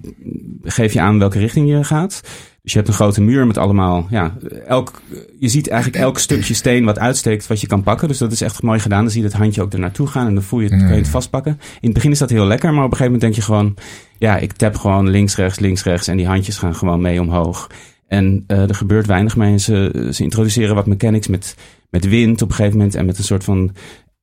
geef 0.63 0.93
je 0.93 1.01
aan 1.01 1.19
welke 1.19 1.39
richting 1.39 1.69
je 1.69 1.83
gaat. 1.83 2.21
Dus 2.61 2.73
je 2.73 2.79
hebt 2.79 2.89
een 2.89 2.95
grote 2.99 3.21
muur 3.21 3.47
met 3.47 3.57
allemaal... 3.57 4.07
Ja, 4.09 4.37
elk, 4.67 5.01
je 5.39 5.47
ziet 5.47 5.69
eigenlijk 5.69 6.03
elk 6.03 6.19
stukje 6.19 6.53
steen 6.53 6.85
wat 6.85 6.99
uitsteekt 6.99 7.47
wat 7.47 7.61
je 7.61 7.67
kan 7.67 7.83
pakken. 7.83 8.07
Dus 8.07 8.17
dat 8.17 8.31
is 8.31 8.41
echt 8.41 8.61
mooi 8.61 8.79
gedaan. 8.79 9.01
Dan 9.01 9.11
zie 9.11 9.21
je 9.21 9.27
het 9.27 9.35
handje 9.37 9.61
ook 9.61 9.73
er 9.73 9.79
naartoe 9.79 10.07
gaan... 10.07 10.27
en 10.27 10.33
dan 10.33 10.43
voel 10.43 10.59
je 10.59 10.65
het, 10.69 10.73
Mm. 10.79 10.85
kun 10.85 10.95
je 10.95 11.01
het 11.01 11.09
vastpakken. 11.09 11.51
In 11.61 11.79
het 11.81 11.93
begin 11.93 12.11
is 12.11 12.19
dat 12.19 12.29
heel 12.29 12.45
lekker, 12.45 12.73
maar 12.73 12.83
op 12.83 12.91
een 12.91 12.97
gegeven 12.97 13.13
moment 13.19 13.21
denk 13.21 13.35
je 13.35 13.41
gewoon... 13.53 13.75
ja, 14.17 14.37
ik 14.37 14.51
tap 14.53 14.75
gewoon 14.75 15.09
links, 15.09 15.35
rechts, 15.35 15.59
links, 15.59 15.83
rechts... 15.83 16.07
en 16.07 16.17
die 16.17 16.27
handjes 16.27 16.57
gaan 16.57 16.75
gewoon 16.75 17.01
mee 17.01 17.21
omhoog. 17.21 17.67
En 18.07 18.43
eh, 18.47 18.69
er 18.69 18.75
gebeurt 18.75 19.05
weinig 19.05 19.35
mee. 19.35 19.57
Ze, 19.59 20.07
ze 20.13 20.23
introduceren 20.23 20.75
wat 20.75 20.85
mechanics 20.87 21.27
met, 21.27 21.55
met 21.89 22.07
wind 22.07 22.41
op 22.41 22.49
een 22.49 22.55
gegeven 22.55 22.77
moment. 22.77 22.95
En 22.95 23.05
met 23.05 23.17
een 23.17 23.23
soort 23.23 23.43
van, 23.43 23.71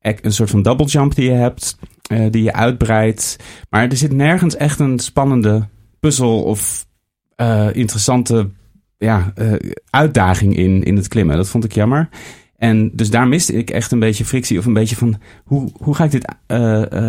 een 0.01 0.33
soort 0.33 0.49
van 0.49 0.61
double 0.61 0.85
jump 0.85 1.15
die 1.15 1.25
je 1.29 1.35
hebt. 1.35 1.77
eh, 2.09 2.25
die 2.31 2.43
je 2.43 2.53
uitbreidt. 2.53 3.37
Maar 3.69 3.87
er 3.89 3.97
zit 3.97 4.11
nergens 4.13 4.55
echt 4.55 4.79
een 4.79 4.99
spannende 4.99 5.67
puzzel 5.99 6.43
of 6.43 6.85
eh, 7.35 7.67
interessante 7.73 8.49
ja, 8.97 9.33
uitdaging 9.89 10.57
in, 10.57 10.83
in 10.83 10.95
het 10.95 11.07
klimmen. 11.07 11.35
Dat 11.35 11.49
vond 11.49 11.63
ik 11.63 11.71
jammer. 11.73 12.09
En 12.57 12.91
dus 12.93 13.09
daar 13.09 13.27
miste 13.27 13.53
ik 13.53 13.69
echt 13.69 13.91
een 13.91 13.99
beetje 13.99 14.25
frictie 14.25 14.57
of 14.59 14.65
een 14.65 14.73
beetje 14.73 14.95
van 14.95 15.19
hoe, 15.43 15.69
hoe 15.73 15.95
ga 15.95 16.03
ik 16.03 16.11
dit 16.11 16.35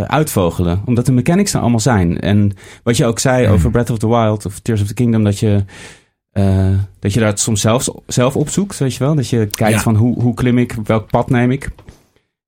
uitvogelen? 0.06 0.82
Omdat 0.84 1.06
de 1.06 1.12
mechanics 1.12 1.54
er 1.54 1.60
allemaal 1.60 1.80
zijn. 1.80 2.20
En 2.20 2.52
wat 2.82 2.96
je 2.96 3.06
ook 3.06 3.18
zei 3.18 3.44
Hmm. 3.44 3.54
over 3.54 3.70
Breath 3.70 3.90
of 3.90 3.98
the 3.98 4.08
Wild 4.08 4.46
of 4.46 4.58
Tears 4.58 4.80
of 4.80 4.86
the 4.86 4.94
Kingdom, 4.94 5.24
dat 5.24 5.38
je, 5.38 5.64
eh, 6.34 6.68
dat 6.98 7.12
je 7.12 7.20
daar 7.20 7.38
soms 7.38 7.60
zelf, 7.60 7.88
zelf 8.06 8.36
opzoekt, 8.36 8.78
weet 8.78 8.92
je 8.94 9.04
wel? 9.04 9.14
Dat 9.14 9.28
je 9.28 9.46
kijkt 9.50 9.74
Ja. 9.76 9.80
van 9.82 9.96
hoe, 9.96 10.22
hoe 10.22 10.34
klim 10.34 10.58
ik, 10.58 10.74
welk 10.84 11.10
pad 11.10 11.30
neem 11.30 11.50
ik. 11.50 11.68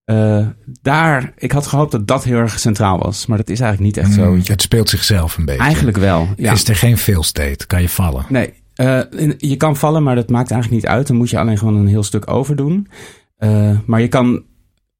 Eh, 0.04 0.46
daar, 0.82 1.32
ik 1.36 1.52
had 1.52 1.66
gehoopt 1.66 1.92
dat 1.92 2.06
dat 2.06 2.24
heel 2.24 2.36
erg 2.38 2.58
centraal 2.58 2.98
was, 2.98 3.26
maar 3.26 3.36
dat 3.38 3.48
is 3.48 3.60
eigenlijk 3.60 3.96
niet 3.96 4.04
echt 4.04 4.14
zo. 4.14 4.30
Mm, 4.30 4.40
het 4.44 4.62
speelt 4.62 4.88
zichzelf 4.88 5.36
een 5.36 5.44
beetje. 5.44 5.62
Eigenlijk 5.62 5.96
wel. 5.96 6.28
Ja. 6.36 6.52
Is 6.52 6.68
er 6.68 6.76
geen 6.76 6.98
fail 6.98 7.22
state, 7.22 7.66
kan 7.66 7.80
je 7.82 7.88
vallen. 7.88 8.24
Nee, 8.28 8.52
eh, 8.74 9.00
je 9.38 9.56
kan 9.56 9.76
vallen, 9.76 10.02
maar 10.02 10.14
dat 10.14 10.28
maakt 10.30 10.50
eigenlijk 10.50 10.82
niet 10.82 10.92
uit. 10.92 11.06
Dan 11.06 11.16
moet 11.16 11.30
je 11.30 11.38
alleen 11.38 11.58
gewoon 11.58 11.76
een 11.76 11.86
heel 11.86 12.02
stuk 12.02 12.30
overdoen. 12.30 12.88
Maar 13.86 14.00
je 14.00 14.08
kan 14.08 14.42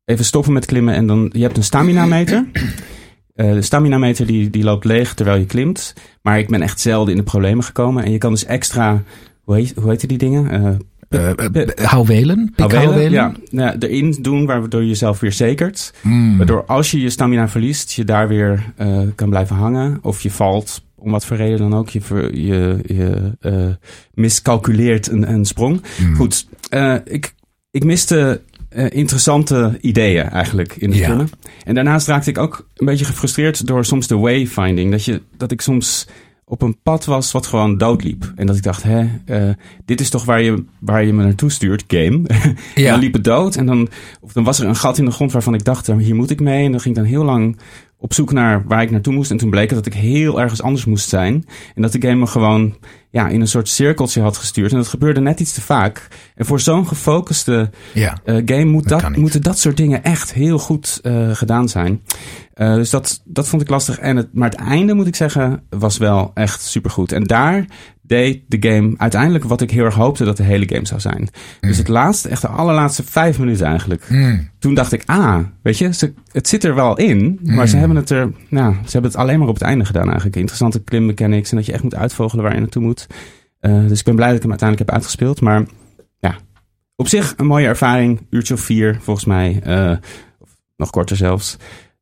even 0.05 0.25
stoppen 0.25 0.53
met 0.53 0.67
klimmen 0.67 0.95
en 0.95 1.07
dan... 1.07 1.31
Je 1.33 1.43
hebt 1.43 1.57
een 1.57 1.65
stamina-meter. 1.65 2.45
Eh, 3.37 3.53
de 3.53 3.63
stamina-meter 3.63 4.27
die, 4.27 4.51
die 4.51 4.65
loopt 4.65 4.85
leeg 4.85 5.15
terwijl 5.15 5.39
je 5.39 5.47
klimt. 5.47 5.95
Maar 6.23 6.39
ik 6.39 6.49
ben 6.49 6.63
echt 6.63 6.81
zelden 6.81 7.11
in 7.11 7.19
de 7.19 7.25
problemen 7.25 7.65
gekomen. 7.65 8.05
En 8.05 8.11
je 8.11 8.19
kan 8.19 8.31
dus 8.33 8.45
extra... 8.45 9.03
Hoe 9.43 9.55
heet, 9.55 9.73
hoe 9.77 9.91
heet 9.91 10.09
die 10.09 10.19
dingen? 10.19 10.51
Eh, 10.51 10.75
houwelen? 11.09 11.75
houwelen? 11.83 12.53
Pikhouwelen? 12.57 13.11
Ja, 13.11 13.33
nou, 13.51 13.77
erin 13.79 14.19
doen 14.21 14.47
waardoor 14.47 14.81
je 14.81 14.89
jezelf 14.89 15.21
weer 15.21 15.33
zekert. 15.33 15.95
Mm. 16.03 16.37
Waardoor 16.37 16.65
als 16.65 16.91
je 16.91 17.01
je 17.01 17.11
stamina 17.11 17.49
verliest, 17.49 17.93
je 17.93 18.05
daar 18.05 18.29
weer 18.29 18.73
kan 19.15 19.29
blijven 19.29 19.57
hangen. 19.57 19.99
Of 20.03 20.21
je 20.23 20.31
valt, 20.31 20.85
om 20.95 21.11
wat 21.11 21.27
voor 21.27 21.37
reden 21.37 21.59
dan 21.59 21.75
ook. 21.75 21.89
Je, 21.89 22.01
ver- 22.01 22.37
je, 22.39 22.79
je 22.87 23.33
miscalculeert 24.15 25.11
een, 25.11 25.31
een 25.33 25.45
sprong. 25.45 25.83
Mm. 26.01 26.15
Goed, 26.15 26.49
ik, 27.05 27.35
ik 27.71 27.85
miste 27.85 28.41
eh, 28.69 28.85
interessante 28.91 29.79
ideeën 29.81 30.29
eigenlijk 30.29 30.77
in 30.77 30.89
het 30.91 30.99
Ja. 30.99 31.25
En 31.65 31.75
daarnaast 31.75 32.07
raakte 32.07 32.31
ik 32.31 32.39
ook 32.39 32.69
een 32.75 32.87
beetje 32.87 33.05
gefrustreerd 33.05 33.67
door 33.67 33.85
soms 33.85 34.07
de 34.07 34.17
wayfinding. 34.17 34.91
Dat, 34.91 35.05
je, 35.05 35.23
dat 35.37 35.51
ik 35.51 35.61
soms 35.61 36.07
op 36.45 36.63
een 36.63 36.77
pad 36.83 37.05
was 37.05 37.33
wat 37.33 37.47
gewoon 37.47 37.79
doodliep. 37.79 38.33
En 38.37 38.47
dat 38.47 38.57
ik 38.57 38.63
dacht, 38.63 38.83
hè, 38.83 39.07
eh, 39.25 39.55
dit 39.85 40.01
is 40.01 40.11
toch 40.11 40.25
waar 40.25 40.43
je, 40.43 40.65
waar 40.81 41.05
je 41.05 41.13
me 41.13 41.23
naartoe 41.25 41.51
stuurt, 41.51 41.85
game. 41.89 42.23
En 42.27 42.57
Ja. 42.75 42.91
dan 42.91 43.01
liep 43.01 43.13
het 43.13 43.25
dood 43.25 43.57
en 43.57 43.67
dan, 43.67 43.89
of 44.21 44.33
dan 44.33 44.45
was 44.45 44.61
er 44.61 44.67
een 44.69 44.77
gat 44.77 44.99
in 44.99 45.05
de 45.05 45.11
grond 45.11 45.33
waarvan 45.33 45.55
ik 45.55 45.65
dacht, 45.65 45.87
hier 45.87 46.15
moet 46.15 46.31
ik 46.31 46.41
mee. 46.41 46.65
En 46.65 46.71
dan 46.71 46.81
ging 46.81 46.97
ik 46.97 47.03
dan 47.03 47.11
heel 47.11 47.25
lang 47.25 47.59
op 47.99 48.15
zoek 48.15 48.33
naar 48.33 48.65
waar 48.67 48.83
ik 48.83 48.91
naartoe 48.91 49.13
moest. 49.15 49.31
En 49.31 49.37
toen 49.37 49.51
bleek 49.51 49.71
het 49.71 49.85
dat 49.85 49.95
ik 49.95 50.01
heel 50.01 50.41
ergens 50.41 50.63
anders 50.63 50.85
moest 50.85 51.09
zijn. 51.09 51.45
En 51.75 51.83
dat 51.83 51.93
de 51.93 52.01
game 52.01 52.15
me 52.15 52.27
gewoon 52.27 52.77
ja, 53.11 53.29
in 53.29 53.41
een 53.41 53.49
soort 53.49 53.69
cirkeltje 53.69 54.21
had 54.21 54.37
gestuurd. 54.37 54.71
En 54.71 54.77
dat 54.77 54.89
gebeurde 54.89 55.21
net 55.21 55.41
iets 55.41 55.53
te 55.53 55.61
vaak. 55.61 56.09
En 56.35 56.47
voor 56.47 56.61
zo'n 56.61 56.87
gefocuste 56.89 57.71
Ja. 57.95 58.19
eh, 58.25 58.37
game 58.45 58.65
moet 58.65 58.89
Dat 58.89 59.17
moeten 59.17 59.43
dat 59.43 59.59
soort 59.59 59.77
dingen 59.77 60.05
echt 60.05 60.33
heel 60.33 60.59
goed 60.59 60.99
eh, 61.03 61.31
gedaan 61.31 61.69
zijn. 61.69 62.03
Eh, 62.55 62.75
dus 62.75 62.91
dat, 62.91 63.21
dat 63.25 63.49
vond 63.49 63.63
ik 63.63 63.69
lastig. 63.69 63.99
En 63.99 64.17
het, 64.17 64.29
maar 64.33 64.51
het 64.51 64.59
einde, 64.59 64.95
moet 64.95 65.07
ik 65.07 65.17
zeggen, 65.17 65.63
was 65.71 65.97
wel 65.99 66.31
echt 66.35 66.63
supergoed. 66.63 67.13
En 67.13 67.25
daar 67.25 67.67
deed 68.07 68.41
de 68.49 68.69
game 68.71 68.95
uiteindelijk 68.97 69.45
wat 69.45 69.61
ik 69.61 69.71
heel 69.71 69.85
erg 69.85 69.95
hoopte 69.95 70.25
dat 70.25 70.37
de 70.37 70.43
hele 70.43 70.69
game 70.69 70.87
zou 70.87 71.01
zijn. 71.01 71.29
Dus 71.61 71.77
het 71.79 71.89
laatste, 71.89 72.29
echt 72.29 72.41
de 72.43 72.49
allerlaatste 72.49 73.03
vijf 73.05 73.39
minuten 73.39 73.67
eigenlijk. 73.67 74.09
Mm. 74.09 74.49
Toen 74.59 74.75
dacht 74.75 74.93
ik, 74.93 75.03
ah, 75.07 75.39
weet 75.63 75.79
je, 75.79 75.93
ze, 75.95 76.13
het 76.33 76.49
zit 76.49 76.65
er 76.65 76.75
wel 76.75 76.97
in. 76.99 77.39
Maar 77.43 77.55
Mm. 77.55 77.67
ze 77.67 77.77
hebben 77.77 77.97
het 77.97 78.11
er, 78.11 78.33
nou, 78.49 78.73
ze 78.75 78.91
hebben 78.93 79.11
het 79.11 79.21
alleen 79.21 79.39
maar 79.39 79.49
op 79.49 79.55
het 79.55 79.63
einde 79.63 79.85
gedaan 79.85 80.05
eigenlijk. 80.07 80.37
Interessante 80.37 80.83
klimmechanics 80.83 81.51
en 81.51 81.57
dat 81.57 81.67
je 81.67 81.73
echt 81.73 81.83
moet 81.83 81.95
uitvogelen 81.95 82.45
waar 82.45 82.55
je 82.55 82.61
naartoe 82.61 82.83
moet. 82.83 83.07
Eh, 83.61 83.87
dus 83.87 83.99
ik 83.99 84.05
ben 84.05 84.15
blij 84.15 84.27
dat 84.29 84.37
ik 84.37 84.43
hem 84.43 84.51
uiteindelijk 84.51 84.89
heb 84.91 84.99
uitgespeeld. 84.99 85.41
Maar 85.41 85.65
ja, 86.19 86.37
op 86.97 87.09
zich 87.09 87.35
een 87.37 87.47
mooie 87.47 87.67
ervaring. 87.67 88.27
Uurtje 88.31 88.55
of 88.55 88.61
vier, 88.61 88.99
volgens 89.01 89.27
mij. 89.27 89.63
of 90.39 90.49
nog 90.77 90.91
korter 90.91 91.17
zelfs. 91.17 91.57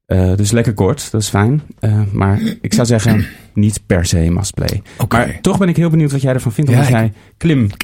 Eh, 0.07 0.35
dus 0.37 0.51
lekker 0.51 0.75
kort, 0.75 1.11
dat 1.11 1.21
is 1.21 1.29
fijn. 1.29 1.63
Eh, 1.81 2.01
maar 2.13 2.41
ik 2.61 2.75
zou 2.75 2.87
zeggen, 2.87 3.27
niet 3.55 3.81
per 3.87 4.07
se 4.07 4.17
must 4.31 4.55
play. 4.55 4.83
Maar 5.09 5.39
toch 5.41 5.59
ben 5.59 5.69
ik 5.69 5.77
heel 5.77 5.91
benieuwd 5.91 6.13
wat 6.13 6.21
jij 6.23 6.33
ervan 6.33 6.53
vindt. 6.53 6.71
Ja, 6.71 6.77
Omdat 6.77 6.93
ik- 6.93 6.97
jij 6.99 7.13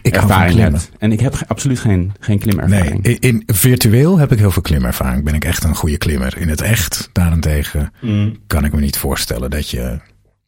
ik 0.02 0.14
van 0.14 0.28
klimmen. 0.46 0.72
hebt. 0.72 0.90
En 0.98 1.12
ik 1.12 1.20
heb 1.20 1.34
ge- 1.34 1.48
absoluut 1.48 1.78
geen, 1.78 2.12
geen 2.20 2.38
klimervaring. 2.38 3.02
Nee, 3.02 3.18
in, 3.18 3.42
virtueel 3.46 4.18
heb 4.18 4.32
ik 4.32 4.38
heel 4.38 4.50
veel 4.50 4.62
klimervaring. 4.62 5.24
Ben 5.24 5.34
ik 5.34 5.44
echt 5.44 5.64
een 5.64 5.74
goede 5.74 5.98
klimmer. 5.98 6.38
In 6.38 6.48
het 6.48 6.60
echt, 6.60 7.08
daarentegen, 7.12 7.92
Mm. 8.00 8.36
kan 8.46 8.64
ik 8.64 8.72
me 8.72 8.80
niet 8.80 8.96
voorstellen 8.98 9.50
dat 9.50 9.68
je 9.68 9.98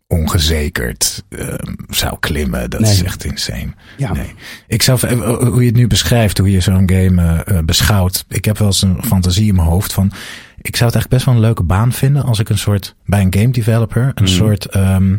ongezekerd 0.06 1.22
ehm, 1.28 1.72
zou 1.88 2.16
klimmen. 2.20 2.70
Dat 2.70 2.80
Nee. 2.80 2.90
is 2.90 3.02
echt 3.02 3.24
insane. 3.24 3.68
Ja. 3.96 4.12
Nee. 4.12 4.32
Ik 4.66 4.82
zou, 4.82 4.98
eh, 5.06 5.18
hoe 5.48 5.60
je 5.60 5.66
het 5.66 5.76
nu 5.76 5.86
beschrijft, 5.86 6.38
hoe 6.38 6.50
je 6.50 6.60
zo'n 6.60 6.90
game 6.90 7.44
beschouwt. 7.64 8.24
Ik 8.28 8.44
heb 8.44 8.58
wel 8.58 8.66
eens 8.68 8.82
een 8.82 9.04
fantasie 9.04 9.48
in 9.48 9.54
mijn 9.54 9.68
hoofd 9.68 9.92
van. 9.92 10.12
Ik 10.62 10.76
zou 10.76 10.90
het 10.90 10.94
eigenlijk 10.98 11.08
best 11.08 11.24
wel 11.24 11.34
een 11.34 11.40
leuke 11.40 11.62
baan 11.62 11.92
vinden 11.92 12.22
als 12.24 12.38
ik 12.38 12.48
een 12.48 12.58
soort 12.58 12.94
bij 13.04 13.20
een 13.20 13.34
game 13.34 13.50
developer 13.50 14.02
een 14.14 14.24
Mhm. 14.24 14.32
soort. 14.32 14.64
ehm, 14.66 15.16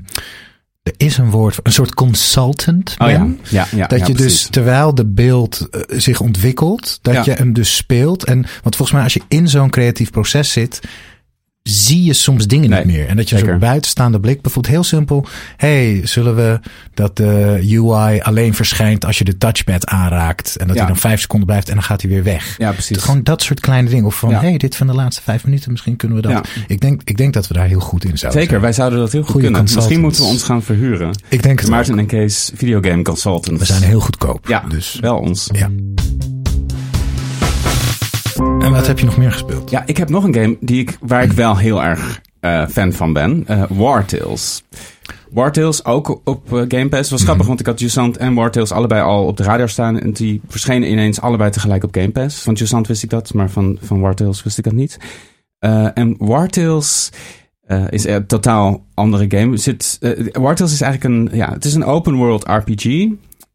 er 0.84 0.94
is 0.98 1.18
een 1.18 1.30
woord, 1.30 1.60
een 1.64 1.72
soort 1.74 1.94
consultant. 1.94 2.96
Oh 2.98 3.08
ben. 3.08 3.40
ja, 3.50 3.68
ja, 3.72 3.78
ja. 3.78 3.88
Dat 3.88 4.08
je 4.08 4.14
precies. 4.14 4.42
dus 4.42 4.48
terwijl 4.50 4.96
de 4.96 5.06
beeld 5.06 5.68
eh, 5.72 6.00
zich 6.00 6.20
ontwikkelt, 6.20 7.00
dat 7.02 7.26
je 7.26 7.32
hem 7.32 7.54
dus 7.54 7.76
speelt. 7.76 8.24
En 8.26 8.42
want 8.64 8.76
volgens 8.76 8.92
mij 8.92 9.04
als 9.04 9.14
je 9.14 9.22
in 9.28 9.48
zo'n 9.48 9.70
creatief 9.70 10.12
proces 10.12 10.52
zit, 10.52 10.80
zie 11.64 12.04
je 12.04 12.14
soms 12.14 12.48
dingen 12.48 12.70
Nee, 12.70 12.86
niet 12.86 12.96
meer. 12.96 13.08
En 13.08 13.16
dat 13.16 13.30
je 13.30 13.38
zo'n 13.38 13.60
buitenstaande 13.60 14.20
blik, 14.20 14.42
bijvoorbeeld 14.42 14.74
heel 14.74 14.84
simpel. 14.84 15.26
hey, 15.58 16.02
zullen 16.04 16.36
we 16.36 16.60
dat 16.94 17.18
de 17.18 17.60
UI 17.70 18.20
alleen 18.22 18.54
verschijnt 18.54 19.06
als 19.06 19.18
je 19.18 19.24
de 19.24 19.38
touchpad 19.38 19.86
aanraakt. 19.86 20.56
En 20.56 20.68
dat 20.68 20.76
Ja. 20.76 20.82
hij 20.82 20.92
dan 20.92 21.02
vijf 21.02 21.20
seconden 21.22 21.48
blijft 21.48 21.68
en 21.68 21.74
dan 21.74 21.84
gaat 21.84 22.02
hij 22.02 22.10
weer 22.12 22.24
weg. 22.24 22.56
Ja, 22.58 22.72
precies. 22.72 22.98
Gewoon 22.98 23.24
dat 23.24 23.42
soort 23.42 23.60
kleine 23.60 23.90
dingen. 23.90 24.06
Of 24.06 24.16
van, 24.16 24.30
Ja. 24.30 24.40
hey, 24.40 24.58
dit 24.58 24.76
van 24.76 24.88
de 24.88 24.94
laatste 24.94 25.22
vijf 25.22 25.44
minuten, 25.46 25.72
misschien 25.72 25.96
kunnen 25.96 26.18
we 26.18 26.24
dat. 26.24 26.32
Ja. 26.32 26.44
Ik, 26.68 26.82
denk, 26.82 27.02
ik 27.04 27.18
denk 27.18 27.34
dat 27.34 27.48
we 27.48 27.54
daar 27.54 27.68
heel 27.68 27.80
goed 27.80 28.04
in 28.06 28.18
zouden 28.18 28.32
Zeker, 28.42 28.50
zijn. 28.50 28.62
wij 28.62 28.74
zouden 28.74 29.00
dat 29.00 29.12
heel 29.12 29.22
goed 29.22 29.32
Goeie 29.32 29.52
kunnen. 29.52 29.74
Misschien 29.76 30.00
moeten 30.00 30.22
we 30.22 30.28
ons 30.28 30.44
gaan 30.44 30.64
verhuren. 30.64 31.10
Ik 31.30 31.44
denk 31.44 31.60
het 31.60 31.70
Maarten 31.70 32.00
en 32.00 32.06
Kees 32.06 32.52
Videogame 32.56 33.02
Consultants. 33.02 33.60
We 33.60 33.66
zijn 33.66 33.82
heel 33.84 34.00
goedkoop. 34.00 34.48
Ja, 34.48 34.64
Dus 34.70 34.98
wel 35.02 35.18
ons. 35.18 35.50
ja. 35.52 35.70
En 38.38 38.72
wat 38.72 38.88
heb 38.88 39.00
je 39.00 39.06
nog 39.06 39.18
meer 39.18 39.32
gespeeld? 39.32 39.70
Ja, 39.70 39.84
ik 39.86 39.98
heb 39.98 40.10
nog 40.10 40.24
een 40.24 40.34
game 40.34 40.58
die 40.60 40.82
ik, 40.82 40.98
waar 41.02 41.24
ik 41.24 41.32
wel 41.32 41.58
heel 41.58 41.84
erg 41.84 42.22
uh, 42.42 42.68
fan 42.68 42.94
van 42.94 43.14
ben. 43.14 43.46
Uh, 43.50 43.64
War 43.70 44.06
Tales. 44.06 44.64
War 45.32 45.52
Tales 45.52 45.86
ook 45.86 46.22
op 46.24 46.54
uh, 46.54 46.64
Game 46.68 46.90
Pass. 46.90 47.02
Het 47.02 47.10
was 47.10 47.24
grappig, 47.24 47.48
want 47.48 47.60
ik 47.60 47.66
had 47.66 47.80
Jusant 47.80 48.18
en 48.18 48.34
War 48.34 48.52
Tales 48.52 48.72
allebei 48.72 49.02
al 49.02 49.26
op 49.26 49.38
de 49.38 49.44
radar 49.44 49.70
staan. 49.70 50.00
En 50.00 50.12
die 50.12 50.42
verschenen 50.48 50.92
ineens 50.92 51.22
allebei 51.22 51.50
tegelijk 51.50 51.84
op 51.84 51.96
Game 51.96 52.12
Pass. 52.12 52.42
Van 52.42 52.54
Jusant 52.54 52.88
wist 52.88 53.04
ik 53.04 53.10
dat, 53.10 53.34
maar 53.34 53.50
van, 53.50 53.78
van 53.82 54.00
War 54.00 54.16
Tales 54.16 54.44
wist 54.44 54.58
ik 54.58 54.64
dat 54.64 54.74
niet. 54.74 54.98
en 55.94 56.16
War 56.18 56.48
Tales 56.48 57.12
is 57.90 58.06
een 58.06 58.28
totaal 58.28 58.86
andere 58.94 59.26
game. 59.28 59.58
Zit, 59.58 60.00
War 60.32 60.56
Tales 60.56 60.74
is 60.74 60.82
eigenlijk 60.82 61.14
een, 61.14 61.38
ja, 61.38 61.52
het 61.52 61.66
is 61.66 61.74
een 61.74 61.86
open 61.86 62.16
world 62.16 62.44
RPG 62.48 62.86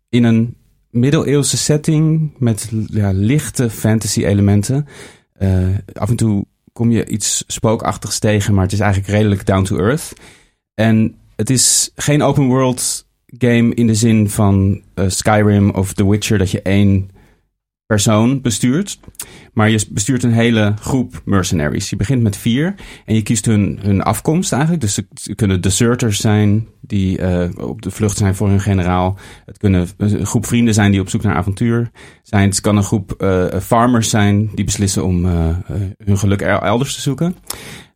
in 0.08 0.24
een 0.24 0.56
middeleeuwse 0.98 1.56
setting 1.56 2.32
met 2.38 2.70
ja, 2.86 3.10
lichte 3.10 3.70
fantasy 3.70 4.24
elementen. 4.24 4.86
af 5.92 6.08
en 6.08 6.16
toe 6.16 6.44
kom 6.72 6.90
je 6.90 7.06
iets 7.06 7.44
spookachtigs 7.46 8.18
tegen, 8.18 8.54
maar 8.54 8.64
het 8.64 8.72
is 8.72 8.80
eigenlijk 8.80 9.12
redelijk 9.12 9.46
down 9.46 9.64
to 9.64 9.78
earth. 9.78 10.12
En 10.74 11.14
het 11.36 11.50
is 11.50 11.90
geen 11.94 12.22
open 12.22 12.46
world 12.46 13.06
game 13.26 13.74
in 13.74 13.86
de 13.86 13.94
zin 13.94 14.30
van 14.30 14.82
uh, 14.94 15.04
Skyrim 15.08 15.70
of 15.70 15.92
The 15.92 16.10
Witcher, 16.10 16.38
dat 16.38 16.50
je 16.50 16.62
één 16.62 17.10
persoon 17.88 18.40
bestuurt. 18.40 19.00
Maar 19.52 19.70
je 19.70 19.86
bestuurt 19.90 20.22
een 20.22 20.32
hele 20.32 20.74
groep 20.80 21.22
mercenaries. 21.24 21.90
Je 21.90 21.96
begint 21.96 22.22
met 22.22 22.36
vier 22.36 22.74
en 23.04 23.14
je 23.14 23.22
kiest 23.22 23.44
hun, 23.44 23.78
hun 23.82 24.02
afkomst 24.02 24.52
eigenlijk. 24.52 24.82
Dus 24.82 24.94
ze 25.14 25.34
kunnen 25.34 25.60
deserters 25.60 26.20
zijn 26.20 26.66
die 26.80 27.18
uh, 27.18 27.48
op 27.56 27.82
de 27.82 27.90
vlucht 27.90 28.16
zijn 28.16 28.34
voor 28.34 28.48
hun 28.48 28.60
generaal. 28.60 29.18
Het 29.44 29.58
kunnen 29.58 29.88
een 29.96 30.26
groep 30.26 30.46
vrienden 30.46 30.74
zijn 30.74 30.90
die 30.90 31.00
op 31.00 31.08
zoek 31.08 31.22
naar 31.22 31.34
avontuur 31.34 31.90
zijn. 32.22 32.48
Het 32.48 32.60
kan 32.60 32.76
een 32.76 32.82
groep 32.82 33.14
uh, 33.18 33.46
farmers 33.60 34.10
zijn 34.10 34.50
die 34.54 34.64
beslissen 34.64 35.04
om 35.04 35.24
uh, 35.24 35.56
hun 36.04 36.18
geluk 36.18 36.40
elders 36.40 36.94
te 36.94 37.00
zoeken. 37.00 37.36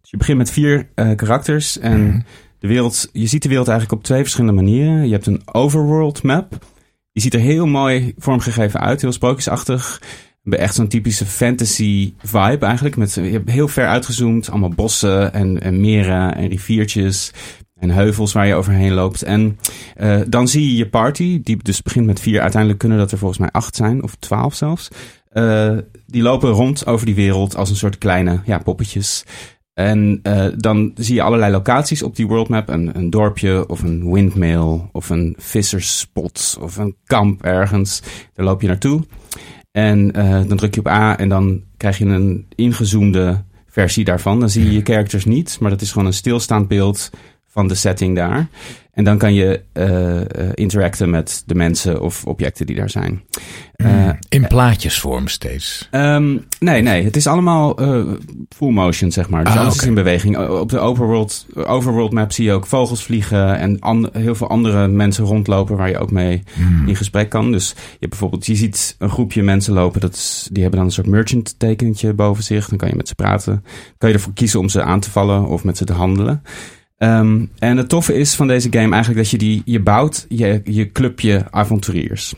Dus 0.00 0.10
je 0.10 0.16
begint 0.16 0.38
met 0.38 0.50
vier 0.50 0.88
karakters 0.94 1.78
en 1.78 2.00
mm. 2.00 2.24
de 2.58 2.68
wereld, 2.68 3.08
je 3.12 3.26
ziet 3.26 3.42
de 3.42 3.48
wereld 3.48 3.68
eigenlijk 3.68 3.98
op 3.98 4.04
twee 4.04 4.20
verschillende 4.20 4.62
manieren. 4.62 5.06
Je 5.06 5.12
hebt 5.12 5.26
een 5.26 5.42
overworld 5.44 6.22
map 6.22 6.58
die 7.12 7.22
ziet 7.22 7.34
er 7.34 7.40
heel 7.40 7.66
mooi 7.66 8.14
vormgegeven 8.18 8.80
uit, 8.80 9.00
heel 9.00 9.12
sprookjesachtig. 9.12 10.02
Echt 10.44 10.74
zo'n 10.74 10.88
typische 10.88 11.26
fantasy 11.26 12.14
vibe 12.22 12.66
eigenlijk. 12.66 12.96
Met, 12.96 13.14
je 13.14 13.20
hebt 13.20 13.50
heel 13.50 13.68
ver 13.68 13.86
uitgezoomd, 13.86 14.50
allemaal 14.50 14.70
bossen 14.70 15.32
en, 15.32 15.60
en 15.60 15.80
meren 15.80 16.34
en 16.34 16.48
riviertjes 16.48 17.32
en 17.82 17.90
heuvels 17.90 18.32
waar 18.32 18.46
je 18.46 18.54
overheen 18.54 18.92
loopt. 18.92 19.22
En 19.22 19.58
uh, 20.00 20.20
dan 20.28 20.48
zie 20.48 20.70
je 20.70 20.76
je 20.76 20.88
party, 20.88 21.40
die 21.42 21.62
dus 21.62 21.82
begint 21.82 22.06
met 22.06 22.20
vier. 22.20 22.40
Uiteindelijk 22.40 22.80
kunnen 22.80 22.98
dat 22.98 23.12
er 23.12 23.18
volgens 23.18 23.40
mij 23.40 23.50
acht 23.50 23.76
zijn, 23.76 24.02
of 24.02 24.14
twaalf 24.14 24.54
zelfs. 24.54 24.88
Uh, 25.32 25.78
die 26.06 26.22
lopen 26.22 26.50
rond 26.50 26.86
over 26.86 27.06
die 27.06 27.14
wereld 27.14 27.56
als 27.56 27.70
een 27.70 27.76
soort 27.76 27.98
kleine 27.98 28.40
ja, 28.44 28.58
poppetjes. 28.58 29.24
En 29.74 30.20
uh, 30.22 30.46
dan 30.56 30.92
zie 30.94 31.14
je 31.14 31.22
allerlei 31.22 31.52
locaties 31.52 32.02
op 32.02 32.16
die 32.16 32.26
worldmap. 32.26 32.68
Een, 32.68 32.96
een 32.96 33.10
dorpje 33.10 33.68
of 33.68 33.82
een 33.82 34.12
windmill 34.12 34.80
of 34.92 35.10
een 35.10 35.34
visserspot 35.38 36.58
of 36.60 36.76
een 36.76 36.96
kamp 37.04 37.42
ergens. 37.42 38.02
Daar 38.34 38.46
loop 38.46 38.60
je 38.60 38.66
naartoe. 38.66 39.04
En 39.70 40.18
uh, 40.18 40.30
dan 40.48 40.56
druk 40.56 40.74
je 40.74 40.80
op 40.80 40.88
A 40.88 41.18
en 41.18 41.28
dan 41.28 41.62
krijg 41.76 41.98
je 41.98 42.04
een 42.04 42.46
ingezoomde 42.54 43.44
versie 43.66 44.04
daarvan. 44.04 44.40
Dan 44.40 44.50
zie 44.50 44.64
je 44.64 44.72
je 44.72 44.82
characters 44.84 45.24
niet, 45.24 45.56
maar 45.60 45.70
dat 45.70 45.80
is 45.80 45.92
gewoon 45.92 46.06
een 46.06 46.12
stilstaand 46.12 46.68
beeld 46.68 47.10
van 47.52 47.68
de 47.68 47.74
setting 47.74 48.16
daar. 48.16 48.48
En 48.92 49.04
dan 49.04 49.18
kan 49.18 49.34
je 49.34 49.62
uh, 49.74 50.48
interacten 50.54 51.10
met 51.10 51.42
de 51.46 51.54
mensen 51.54 52.02
of 52.02 52.24
objecten 52.24 52.66
die 52.66 52.76
daar 52.76 52.90
zijn. 52.90 53.22
Uh, 53.76 54.10
in 54.28 54.46
plaatjesvorm 54.46 55.28
steeds? 55.28 55.88
Um, 55.90 56.44
nee, 56.58 56.82
nee. 56.82 57.04
Het 57.04 57.16
is 57.16 57.26
allemaal 57.26 57.74
full 58.48 58.70
motion, 58.70 59.10
zeg 59.10 59.28
maar. 59.28 59.44
Dus 59.44 59.52
ah, 59.52 59.60
alles 59.60 59.76
is 59.76 59.86
in 59.86 59.94
beweging. 59.94 60.48
Op 60.48 60.68
de 60.70 60.78
overworld, 60.78 61.46
overworld 61.54 62.12
map 62.12 62.32
zie 62.32 62.44
je 62.44 62.52
ook 62.52 62.66
vogels 62.66 63.02
vliegen... 63.04 63.58
en 63.58 63.80
an, 63.80 64.08
heel 64.12 64.34
veel 64.34 64.48
andere 64.48 64.88
mensen 64.88 65.24
rondlopen... 65.24 65.76
waar 65.76 65.88
je 65.88 65.98
ook 65.98 66.10
mee 66.10 66.42
hmm. 66.54 66.88
in 66.88 66.96
gesprek 66.96 67.28
kan. 67.28 67.52
Dus 67.52 67.68
je 67.68 67.96
hebt 67.98 68.10
bijvoorbeeld... 68.10 68.46
je 68.46 68.56
ziet 68.56 68.96
een 68.98 69.10
groepje 69.10 69.42
mensen 69.42 69.74
lopen... 69.74 70.00
Dat 70.00 70.14
is, 70.14 70.48
die 70.50 70.62
hebben 70.62 70.78
dan 70.78 70.88
een 70.88 70.94
soort 70.94 71.06
merchant 71.06 71.54
tekenetje 71.58 72.12
boven 72.12 72.44
zich. 72.44 72.68
Dan 72.68 72.78
kan 72.78 72.88
je 72.88 72.96
met 72.96 73.08
ze 73.08 73.14
praten. 73.14 73.64
kan 73.98 74.08
je 74.08 74.14
ervoor 74.14 74.32
kiezen 74.32 74.60
om 74.60 74.68
ze 74.68 74.82
aan 74.82 75.00
te 75.00 75.10
vallen 75.10 75.46
of 75.46 75.64
met 75.64 75.76
ze 75.76 75.84
te 75.84 75.92
handelen... 75.92 76.42
Um, 77.02 77.50
en 77.58 77.76
het 77.76 77.88
toffe 77.88 78.14
is 78.14 78.34
van 78.34 78.46
deze 78.46 78.68
game 78.70 78.92
eigenlijk 78.92 79.16
dat 79.16 79.30
je 79.30 79.38
die, 79.38 79.62
je 79.64 79.80
bouwt 79.80 80.26
je, 80.28 80.60
je 80.64 80.92
clubje 80.92 81.44
avonturiers. 81.50 82.34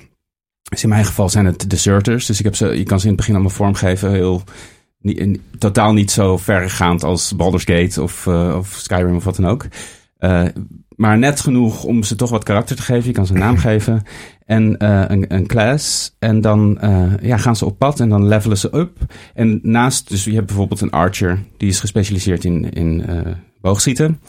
Dus 0.62 0.82
in 0.82 0.88
mijn 0.88 1.04
geval 1.04 1.28
zijn 1.28 1.46
het 1.46 1.70
deserters. 1.70 2.26
Dus 2.26 2.38
ik 2.38 2.44
heb 2.44 2.54
ze, 2.56 2.66
je 2.66 2.82
kan 2.82 2.98
ze 2.98 3.04
in 3.04 3.10
het 3.10 3.18
begin 3.20 3.34
allemaal 3.34 3.52
vormgeven. 3.52 4.10
Heel, 4.10 4.42
niet, 4.98 5.40
totaal 5.58 5.92
niet 5.92 6.10
zo 6.10 6.36
verregaand 6.36 7.02
als 7.02 7.36
Baldur's 7.36 7.64
Gate 7.64 8.02
of, 8.02 8.26
uh, 8.26 8.54
of 8.56 8.68
Skyrim 8.68 9.16
of 9.16 9.24
wat 9.24 9.36
dan 9.36 9.46
ook. 9.46 9.66
Uh, 10.18 10.44
maar 10.88 11.18
net 11.18 11.40
genoeg 11.40 11.84
om 11.84 12.02
ze 12.02 12.16
toch 12.16 12.30
wat 12.30 12.44
karakter 12.44 12.76
te 12.76 12.82
geven. 12.82 13.06
Je 13.06 13.12
kan 13.12 13.26
ze 13.26 13.32
een 13.32 13.38
naam 13.38 13.58
geven 13.68 14.02
en 14.46 14.76
uh, 14.78 15.04
een, 15.06 15.34
een 15.34 15.46
class. 15.46 16.14
En 16.18 16.40
dan 16.40 16.78
ja, 17.22 17.36
gaan 17.36 17.56
ze 17.56 17.64
op 17.64 17.78
pad 17.78 18.00
en 18.00 18.08
dan 18.08 18.28
levelen 18.28 18.58
ze 18.58 18.76
up. 18.76 18.98
En 19.34 19.60
naast, 19.62 20.08
dus 20.08 20.24
je 20.24 20.34
hebt 20.34 20.46
bijvoorbeeld 20.46 20.80
een 20.80 20.90
archer. 20.90 21.42
Die 21.56 21.68
is 21.68 21.80
gespecialiseerd 21.80 22.44
in, 22.44 22.70
in 22.70 23.04
boogschieten. 23.64 24.20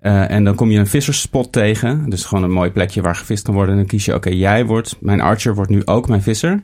Uh, 0.00 0.30
en 0.30 0.44
dan 0.44 0.54
kom 0.54 0.70
je 0.70 0.78
een 0.78 0.86
visserspot 0.86 1.52
tegen. 1.52 2.10
Dus 2.10 2.24
gewoon 2.24 2.44
een 2.44 2.50
mooi 2.50 2.70
plekje 2.70 3.02
waar 3.02 3.16
gevist 3.16 3.44
kan 3.44 3.54
worden. 3.54 3.72
En 3.72 3.80
dan 3.80 3.88
kies 3.88 4.04
je, 4.04 4.14
oké, 4.14 4.30
jij 4.30 4.66
wordt, 4.66 4.96
mijn 5.00 5.20
archer 5.20 5.54
wordt 5.54 5.70
nu 5.70 5.82
ook 5.84 6.08
mijn 6.08 6.22
visser. 6.22 6.62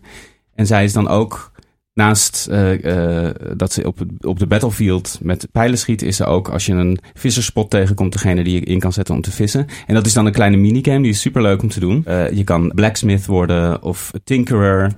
En 0.54 0.66
zij 0.66 0.84
is 0.84 0.92
dan 0.92 1.08
ook, 1.08 1.52
naast 1.94 2.48
uh, 2.50 2.82
uh, 2.82 3.30
dat 3.56 3.72
ze 3.72 3.86
op, 3.86 3.98
op 4.20 4.38
de 4.38 4.46
battlefield 4.46 5.18
met 5.22 5.48
pijlen 5.52 5.78
schiet, 5.78 6.02
is 6.02 6.16
ze 6.16 6.24
ook, 6.24 6.48
als 6.48 6.66
je 6.66 6.72
een 6.72 6.98
visserspot 7.14 7.70
tegenkomt, 7.70 8.12
degene 8.12 8.44
die 8.44 8.54
je 8.54 8.60
in 8.60 8.78
kan 8.78 8.92
zetten 8.92 9.14
om 9.14 9.20
te 9.20 9.32
vissen. 9.32 9.66
En 9.86 9.94
dat 9.94 10.06
is 10.06 10.12
dan 10.12 10.26
een 10.26 10.32
kleine 10.32 10.56
minigame, 10.56 11.02
die 11.02 11.10
is 11.10 11.20
super 11.20 11.42
leuk 11.42 11.62
om 11.62 11.68
te 11.68 11.80
doen. 11.80 12.04
je 12.32 12.44
kan 12.44 12.72
blacksmith 12.74 13.26
worden, 13.26 13.82
of 13.82 14.10
tinkerer, 14.24 14.92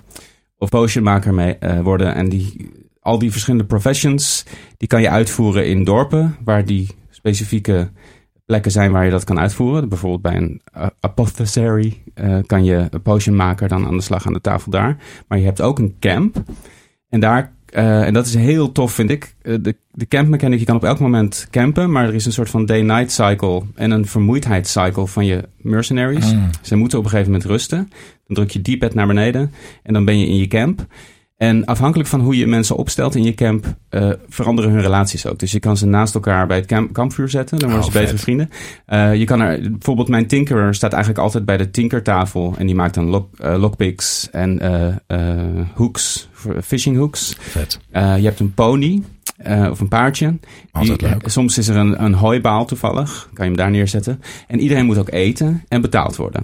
of 0.58 0.68
potionmaker 0.68 1.34
mee, 1.34 1.56
worden. 1.82 2.14
En 2.14 2.28
die, 2.28 2.70
al 3.00 3.18
die 3.18 3.30
verschillende 3.30 3.66
professions, 3.66 4.44
die 4.76 4.88
kan 4.88 5.00
je 5.00 5.10
uitvoeren 5.10 5.66
in 5.66 5.84
dorpen, 5.84 6.36
waar 6.44 6.64
die 6.64 6.88
specifieke 7.22 7.90
plekken 8.44 8.70
zijn 8.70 8.92
waar 8.92 9.04
je 9.04 9.10
dat 9.10 9.24
kan 9.24 9.38
uitvoeren. 9.38 9.88
Bijvoorbeeld 9.88 10.22
bij 10.22 10.36
een 10.36 10.60
uh, 10.76 10.86
apothecary 11.00 12.02
uh, 12.14 12.38
kan 12.46 12.64
je 12.64 12.86
een 12.90 13.02
potionmaker 13.02 13.68
dan 13.68 13.86
aan 13.86 13.96
de 13.96 14.02
slag 14.02 14.26
aan 14.26 14.32
de 14.32 14.40
tafel 14.40 14.70
daar. 14.70 14.96
Maar 15.28 15.38
je 15.38 15.44
hebt 15.44 15.60
ook 15.60 15.78
een 15.78 15.96
camp. 16.00 16.42
En 17.08 17.20
daar, 17.20 17.52
uh, 17.74 18.06
en 18.06 18.12
dat 18.12 18.26
is 18.26 18.34
heel 18.34 18.72
tof 18.72 18.92
vind 18.92 19.10
ik. 19.10 19.34
de, 19.42 19.76
de 19.90 20.08
camp 20.08 20.28
mechanic, 20.28 20.58
je 20.58 20.64
kan 20.64 20.76
op 20.76 20.84
elk 20.84 20.98
moment 20.98 21.46
campen. 21.50 21.92
Maar 21.92 22.06
er 22.06 22.14
is 22.14 22.26
een 22.26 22.32
soort 22.32 22.50
van 22.50 22.66
day-night 22.66 23.12
cycle 23.12 23.62
en 23.74 23.90
een 23.90 24.06
vermoeidheidscycle 24.06 25.06
van 25.06 25.26
je 25.26 25.48
mercenaries. 25.56 26.34
Mm. 26.34 26.50
Ze 26.62 26.76
moeten 26.76 26.98
op 26.98 27.04
een 27.04 27.10
gegeven 27.10 27.32
moment 27.32 27.50
rusten. 27.50 27.88
Dan 28.26 28.36
druk 28.36 28.50
je 28.50 28.76
D-pad 28.76 28.94
naar 28.94 29.06
beneden 29.06 29.52
en 29.82 29.92
dan 29.92 30.04
ben 30.04 30.18
je 30.18 30.26
in 30.26 30.36
je 30.36 30.46
camp. 30.46 30.86
En 31.42 31.64
afhankelijk 31.64 32.08
van 32.08 32.20
hoe 32.20 32.36
je 32.36 32.46
mensen 32.46 32.76
opstelt 32.76 33.14
in 33.14 33.22
je 33.22 33.34
camp, 33.34 33.76
uh, 33.90 34.10
veranderen 34.28 34.70
hun 34.70 34.80
relaties 34.80 35.26
ook. 35.26 35.38
Dus 35.38 35.52
je 35.52 35.60
kan 35.60 35.76
ze 35.76 35.86
naast 35.86 36.14
elkaar 36.14 36.46
bij 36.46 36.56
het 36.56 36.66
camp, 36.66 36.92
kampvuur 36.92 37.28
zetten. 37.28 37.58
Dan 37.58 37.68
worden 37.68 37.86
oh, 37.86 37.92
ze 37.92 37.98
betere 37.98 38.18
vrienden. 38.18 38.50
Uh, 38.88 39.14
je 39.14 39.24
kan 39.24 39.40
er, 39.40 39.70
bijvoorbeeld 39.70 40.08
mijn 40.08 40.26
tinkerer 40.26 40.74
staat 40.74 40.92
eigenlijk 40.92 41.22
altijd 41.22 41.44
bij 41.44 41.56
de 41.56 41.70
tinkertafel. 41.70 42.54
En 42.58 42.66
die 42.66 42.74
maakt 42.74 42.94
dan 42.94 43.04
lock, 43.04 43.28
uh, 43.40 43.56
lockpicks 43.58 44.30
en 44.30 44.60
hooks, 45.74 46.28
fishing 46.62 46.96
hooks. 46.96 47.36
Vet. 47.40 47.78
je 47.92 47.98
hebt 47.98 48.40
een 48.40 48.54
pony. 48.54 49.02
Uh, 49.46 49.70
of 49.70 49.80
een 49.80 49.88
paardje. 49.88 50.38
Die, 50.80 50.96
soms 51.24 51.58
is 51.58 51.68
er 51.68 51.76
een, 51.76 52.04
een 52.04 52.14
hooibaal 52.14 52.64
toevallig. 52.64 53.28
Kan 53.32 53.44
je 53.44 53.50
hem 53.50 53.60
daar 53.60 53.70
neerzetten. 53.70 54.20
En 54.46 54.60
iedereen 54.60 54.86
moet 54.86 54.98
ook 54.98 55.10
eten 55.10 55.64
en 55.68 55.80
betaald 55.80 56.16
worden. 56.16 56.42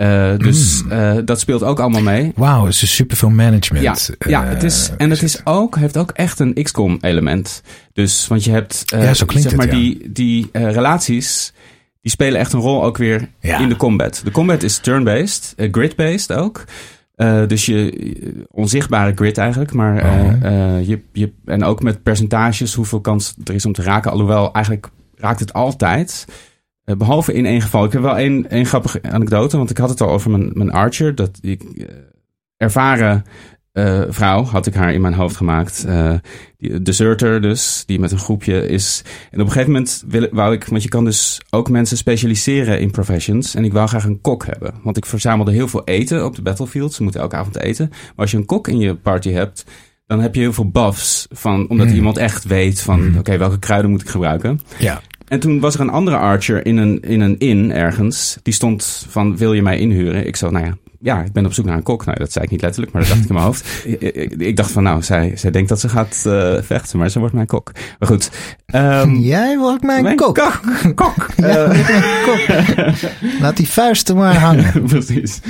Uh, 0.00 0.36
dus 0.36 0.82
uh, 0.90 1.16
dat 1.24 1.40
speelt 1.40 1.62
ook 1.62 1.80
allemaal 1.80 2.02
mee. 2.02 2.32
Wauw, 2.36 2.64
het 2.64 2.82
is 2.82 2.94
super 2.94 3.16
veel 3.16 3.30
management. 3.30 4.10
Ja, 4.18 4.42
ja 4.42 4.44
het 4.44 4.62
is, 4.62 4.90
en 4.96 5.10
het 5.10 5.22
is 5.22 5.46
ook, 5.46 5.76
heeft 5.76 5.96
ook 5.96 6.10
echt 6.10 6.38
een 6.38 6.54
XCOM 6.62 6.98
element. 7.00 7.62
Dus, 7.92 8.26
want 8.26 8.44
je 8.44 8.50
hebt 8.50 8.82
ja, 8.86 9.14
zo 9.14 9.26
klinkt 9.26 9.48
zeg 9.48 9.58
maar 9.58 9.66
het, 9.66 9.76
ja. 9.76 9.82
die, 9.82 10.12
die 10.12 10.48
relaties 10.52 11.52
die 12.02 12.10
spelen 12.10 12.40
echt 12.40 12.52
een 12.52 12.60
rol 12.60 12.84
ook 12.84 12.96
weer 12.96 13.28
ja. 13.40 13.58
in 13.58 13.68
de 13.68 13.76
combat. 13.76 14.20
De 14.24 14.30
combat 14.30 14.62
is 14.62 14.78
turn-based, 14.78 15.54
grid-based 15.70 16.32
ook. 16.32 16.64
Uh, 17.16 17.46
dus 17.46 17.66
je 17.66 18.46
onzichtbare 18.50 19.12
grid 19.14 19.38
eigenlijk. 19.38 19.72
Maar 19.72 20.04
uh, 20.04 20.78
uh, 20.78 20.88
je, 20.88 21.00
je, 21.12 21.32
en 21.44 21.64
ook 21.64 21.82
met 21.82 22.02
percentages 22.02 22.74
hoeveel 22.74 23.00
kans 23.00 23.34
er 23.44 23.54
is 23.54 23.66
om 23.66 23.72
te 23.72 23.82
raken. 23.82 24.10
Alhoewel, 24.10 24.52
eigenlijk 24.52 24.88
raakt 25.16 25.40
het 25.40 25.52
altijd. 25.52 26.24
Behalve 26.84 27.32
in 27.32 27.46
één 27.46 27.60
geval. 27.60 27.84
Ik 27.84 27.92
heb 27.92 28.02
wel 28.02 28.16
één, 28.16 28.50
één 28.50 28.66
grappige 28.66 29.02
anekdote. 29.02 29.56
Want 29.56 29.70
ik 29.70 29.78
had 29.78 29.88
het 29.90 30.00
al 30.00 30.10
over 30.10 30.30
mijn, 30.30 30.50
mijn 30.54 30.72
Archer. 30.72 31.14
Dat 31.14 31.38
ik 31.40 31.64
ervaren 32.56 33.24
uh, 33.72 34.02
vrouw, 34.08 34.44
had 34.44 34.66
ik 34.66 34.74
haar 34.74 34.92
in 34.92 35.00
mijn 35.00 35.14
hoofd 35.14 35.36
gemaakt. 35.36 35.84
Uh, 35.88 36.14
die 36.56 36.82
deserter 36.82 37.42
dus, 37.42 37.82
die 37.86 38.00
met 38.00 38.12
een 38.12 38.18
groepje 38.18 38.66
is. 38.68 39.02
En 39.30 39.40
op 39.40 39.46
een 39.46 39.52
gegeven 39.52 39.72
moment 39.72 40.04
wil, 40.08 40.28
wou 40.30 40.52
ik, 40.54 40.64
want 40.64 40.82
je 40.82 40.88
kan 40.88 41.04
dus 41.04 41.40
ook 41.50 41.70
mensen 41.70 41.96
specialiseren 41.96 42.80
in 42.80 42.90
professions. 42.90 43.54
En 43.54 43.64
ik 43.64 43.72
wou 43.72 43.88
graag 43.88 44.04
een 44.04 44.20
kok 44.20 44.46
hebben. 44.46 44.74
Want 44.82 44.96
ik 44.96 45.06
verzamelde 45.06 45.52
heel 45.52 45.68
veel 45.68 45.84
eten 45.84 46.24
op 46.24 46.36
de 46.36 46.42
battlefield. 46.42 46.92
Ze 46.92 47.02
moeten 47.02 47.20
elke 47.20 47.36
avond 47.36 47.58
eten. 47.58 47.88
Maar 47.88 48.12
als 48.16 48.30
je 48.30 48.36
een 48.36 48.46
kok 48.46 48.68
in 48.68 48.78
je 48.78 48.94
party 48.94 49.30
hebt, 49.30 49.64
dan 50.06 50.20
heb 50.20 50.34
je 50.34 50.40
heel 50.40 50.52
veel 50.52 50.70
buffs. 50.70 51.26
Van, 51.30 51.68
omdat 51.68 51.86
Hmm. 51.86 51.96
iemand 51.96 52.16
echt 52.16 52.44
weet 52.44 52.80
van, 52.80 53.18
oké, 53.18 53.38
welke 53.38 53.58
kruiden 53.58 53.90
moet 53.90 54.00
ik 54.00 54.08
gebruiken. 54.08 54.60
Ja. 54.78 55.00
En 55.30 55.40
toen 55.40 55.60
was 55.60 55.74
er 55.74 55.80
een 55.80 55.90
andere 55.90 56.16
archer 56.16 56.66
in 56.66 56.76
een, 56.76 57.00
in 57.00 57.20
een 57.20 57.38
inn 57.38 57.72
ergens. 57.72 58.38
Die 58.42 58.54
stond 58.54 59.06
van, 59.08 59.36
wil 59.36 59.52
je 59.52 59.62
mij 59.62 59.78
inhuren? 59.78 60.26
Ik 60.26 60.36
zo, 60.36 60.50
nou 60.50 60.64
ja, 60.64 60.76
ja, 61.00 61.22
ik 61.22 61.32
ben 61.32 61.46
op 61.46 61.52
zoek 61.52 61.64
naar 61.64 61.76
een 61.76 61.82
kok. 61.82 62.04
Nou, 62.04 62.18
dat 62.18 62.32
zei 62.32 62.44
ik 62.44 62.50
niet 62.50 62.60
letterlijk, 62.62 62.92
maar 62.92 63.02
dat 63.02 63.10
dacht 63.10 63.22
ik 63.22 63.28
in 63.28 63.34
mijn 63.34 63.46
hoofd. 63.46 63.68
Ik, 63.84 64.00
ik- 64.00 64.32
ik 64.40 64.56
dacht 64.56 64.70
van, 64.70 64.82
nou, 64.82 65.02
zij, 65.02 65.32
zij 65.34 65.50
denkt 65.50 65.68
dat 65.68 65.80
ze 65.80 65.88
gaat 65.88 66.22
eh, 66.26 66.54
vechten, 66.62 66.98
maar 66.98 67.08
ze 67.10 67.18
wordt 67.18 67.34
mijn 67.34 67.46
kok. 67.46 67.72
Maar 67.98 68.08
goed. 68.08 68.30
ehm, 68.66 69.14
Jij 69.34 69.58
wordt 69.58 69.82
mijn, 69.82 70.02
mijn 70.02 70.16
kok. 70.16 70.34
kok. 70.34 70.60
kok. 70.94 71.14
Kok. 72.24 72.40
Laat 73.40 73.56
die 73.56 73.68
vuisten 73.68 74.16
maar 74.16 74.36
hangen. 74.36 74.82
Precies. 74.82 75.40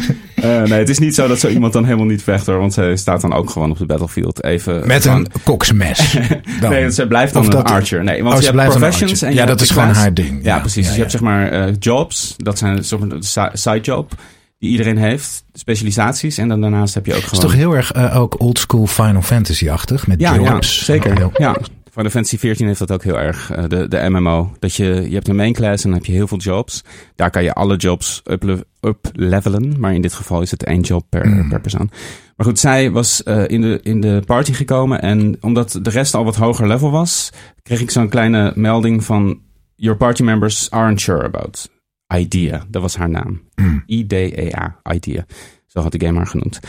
Eh, 0.43 0.63
nee, 0.63 0.79
het 0.79 0.89
is 0.89 0.99
niet 0.99 1.15
zo 1.15 1.29
dat 1.29 1.39
zo 1.41 1.49
iemand 1.49 1.73
dan 1.73 1.85
helemaal 1.85 2.07
niet 2.07 2.23
vecht 2.23 2.47
hoor. 2.47 2.59
Want 2.59 2.73
zij 2.73 2.97
staat 2.97 3.21
dan 3.21 3.33
ook 3.33 3.51
gewoon 3.51 3.71
op 3.71 3.79
de 3.79 3.87
battlefield. 3.87 4.45
Even 4.45 4.87
Met 4.87 5.03
van- 5.03 5.17
een 5.17 5.27
koksmes. 5.45 6.17
Nee, 6.69 6.91
ze 6.93 7.07
blijft 7.07 7.33
dan 7.33 7.45
een 7.57 7.63
archer. 7.65 8.05
Nee, 8.05 8.23
want 8.23 8.35
Oh, 8.35 8.41
je 8.41 8.47
hebt 8.47 8.59
een 8.59 8.69
professions. 8.79 9.23
En 9.23 9.35
Ja, 9.35 9.47
dat 9.47 9.61
is 9.61 9.71
gewoon 9.71 9.89
haar 9.95 10.15
ding. 10.15 10.45
Ja, 10.45 10.55
Ja, 10.55 10.61
precies. 10.61 10.77
ja, 10.77 10.83
Dus 10.87 10.93
je 10.95 10.99
hebt 11.01 11.11
zeg 11.13 11.21
maar 11.21 11.49
eh, 11.51 11.75
jobs. 11.79 12.35
Dat 12.37 12.59
zijn 12.59 12.85
soort 12.85 13.01
van 13.09 13.23
side 13.23 13.51
side 13.53 13.81
job 13.81 14.13
die 14.59 14.71
iedereen 14.71 14.97
heeft. 14.99 15.45
Specialisaties. 15.53 16.39
En 16.39 16.49
dan 16.49 16.61
daarnaast 16.61 16.95
heb 16.95 17.07
je 17.07 17.13
ook 17.15 17.23
Het 17.23 17.33
is 17.33 17.39
gewoon... 17.39 17.51
toch 17.51 17.61
heel 17.61 17.73
erg 17.77 17.93
eh, 17.93 18.17
ook 18.21 18.41
oldschool 18.41 18.87
Final 18.87 19.23
Fantasy-achtig 19.23 20.07
met 20.07 20.21
ja, 20.21 20.35
ja, 20.35 20.41
jobs. 20.53 20.85
zeker. 20.85 21.31
Ja. 21.39 21.57
Final 21.91 22.11
Fantasy 22.11 22.39
14 22.39 22.67
heeft 22.67 22.79
dat 22.79 22.93
ook 22.93 23.03
heel 23.05 23.19
erg. 23.19 23.51
eh, 23.51 23.65
de, 23.69 23.89
de 23.89 24.09
MMO. 24.09 24.53
Dat 24.59 24.75
je, 24.75 24.85
je 25.09 25.15
hebt 25.15 25.29
een 25.29 25.37
main 25.37 25.53
class 25.53 25.85
en 25.85 25.91
dan 25.91 25.99
heb 25.99 26.07
je 26.09 26.13
heel 26.13 26.27
veel 26.29 26.39
jobs. 26.39 26.83
Daar 27.15 27.31
kan 27.31 27.43
je 27.43 27.53
alle 27.53 27.77
jobs 27.77 28.23
uple- 28.31 28.65
uplevelen. 28.81 29.81
Maar 29.81 29.95
in 29.95 30.01
dit 30.03 30.15
geval 30.15 30.43
is 30.43 30.51
het 30.51 30.65
één 30.65 30.81
job 30.81 31.07
per, 31.09 31.27
Mm. 31.29 31.49
per 31.49 31.61
persoon. 31.61 31.91
Maar 32.37 32.47
goed, 32.47 32.59
zij 32.59 32.91
was 32.91 33.23
eh, 33.23 33.49
in, 33.49 33.61
de, 33.61 33.81
in 33.83 34.01
de 34.01 34.23
party 34.27 34.53
gekomen. 34.53 35.03
En 35.03 35.37
omdat 35.41 35.79
de 35.83 35.91
rest 35.91 36.15
al 36.15 36.25
wat 36.25 36.37
hoger 36.37 36.67
level 36.67 36.91
was, 36.91 37.31
kreeg 37.63 37.81
ik 37.81 37.91
zo'n 37.91 38.09
kleine 38.09 38.53
melding 38.55 39.05
van... 39.05 39.41
Your 39.75 39.99
party 39.99 40.23
members 40.23 40.71
aren't 40.71 41.01
sure 41.01 41.23
about 41.25 41.71
Idea. 42.15 42.65
Dat 42.69 42.83
was 42.83 42.97
haar 42.97 43.11
naam. 43.11 43.41
Mm. 43.55 43.83
I-D-E-A. 43.87 44.81
Idea. 44.93 45.25
Zo 45.67 45.81
had 45.81 45.93
de 45.93 46.07
game 46.07 46.17
haar 46.19 46.27
genoemd. 46.27 46.61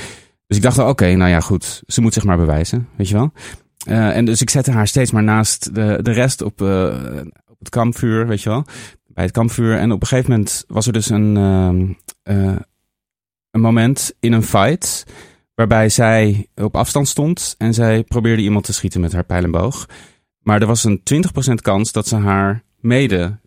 Dus 0.47 0.57
ik 0.57 0.63
dacht, 0.63 0.77
oké, 0.77 1.13
nou 1.15 1.29
ja, 1.29 1.39
goed. 1.39 1.84
Ze 1.88 2.01
moet 2.01 2.13
zich 2.13 2.23
maar 2.23 2.38
bewijzen, 2.38 2.88
weet 2.97 3.07
je 3.10 3.13
wel. 3.13 3.31
Eh, 3.84 4.15
en 4.15 4.26
dus 4.26 4.41
ik 4.41 4.50
zette 4.50 4.72
haar 4.72 4.88
steeds 4.88 5.12
maar 5.12 5.24
naast 5.24 5.76
de, 5.76 6.00
de 6.02 6.12
rest 6.12 6.41
op, 6.41 6.62
eh, 6.62 7.22
op 7.48 7.60
het 7.60 7.70
kampvuur, 7.70 8.28
weet 8.28 8.41
je 8.41 8.50
wel. 8.50 8.65
Bij 9.08 9.24
het 9.24 9.34
kampvuur. 9.34 9.78
En 9.78 9.91
op 9.91 10.02
een 10.02 10.08
gegeven 10.08 10.32
moment 10.32 10.63
was 10.67 10.88
er 10.88 10.94
dus 10.94 11.10
een, 11.10 11.38
ehm, 11.38 11.91
eh, 12.24 12.56
een 13.52 13.62
moment 13.62 14.13
in 14.20 14.34
een 14.34 14.44
fight... 14.44 15.06
waarbij 15.56 15.89
zij 15.89 16.48
op 16.56 16.76
afstand 16.76 17.08
stond 17.08 17.56
en 17.58 17.74
zij 17.74 18.04
probeerde 18.04 18.41
iemand 18.41 18.65
te 18.65 18.74
schieten 18.74 19.02
met 19.02 19.13
haar 19.13 19.24
pijlenboog. 19.24 19.86
Maar 20.39 20.62
er 20.62 20.67
was 20.67 20.84
een 20.84 21.02
20% 21.04 21.62
kans 21.62 21.91
dat 21.91 22.08
ze 22.08 22.15
haar 22.15 22.63
mede 22.80 23.39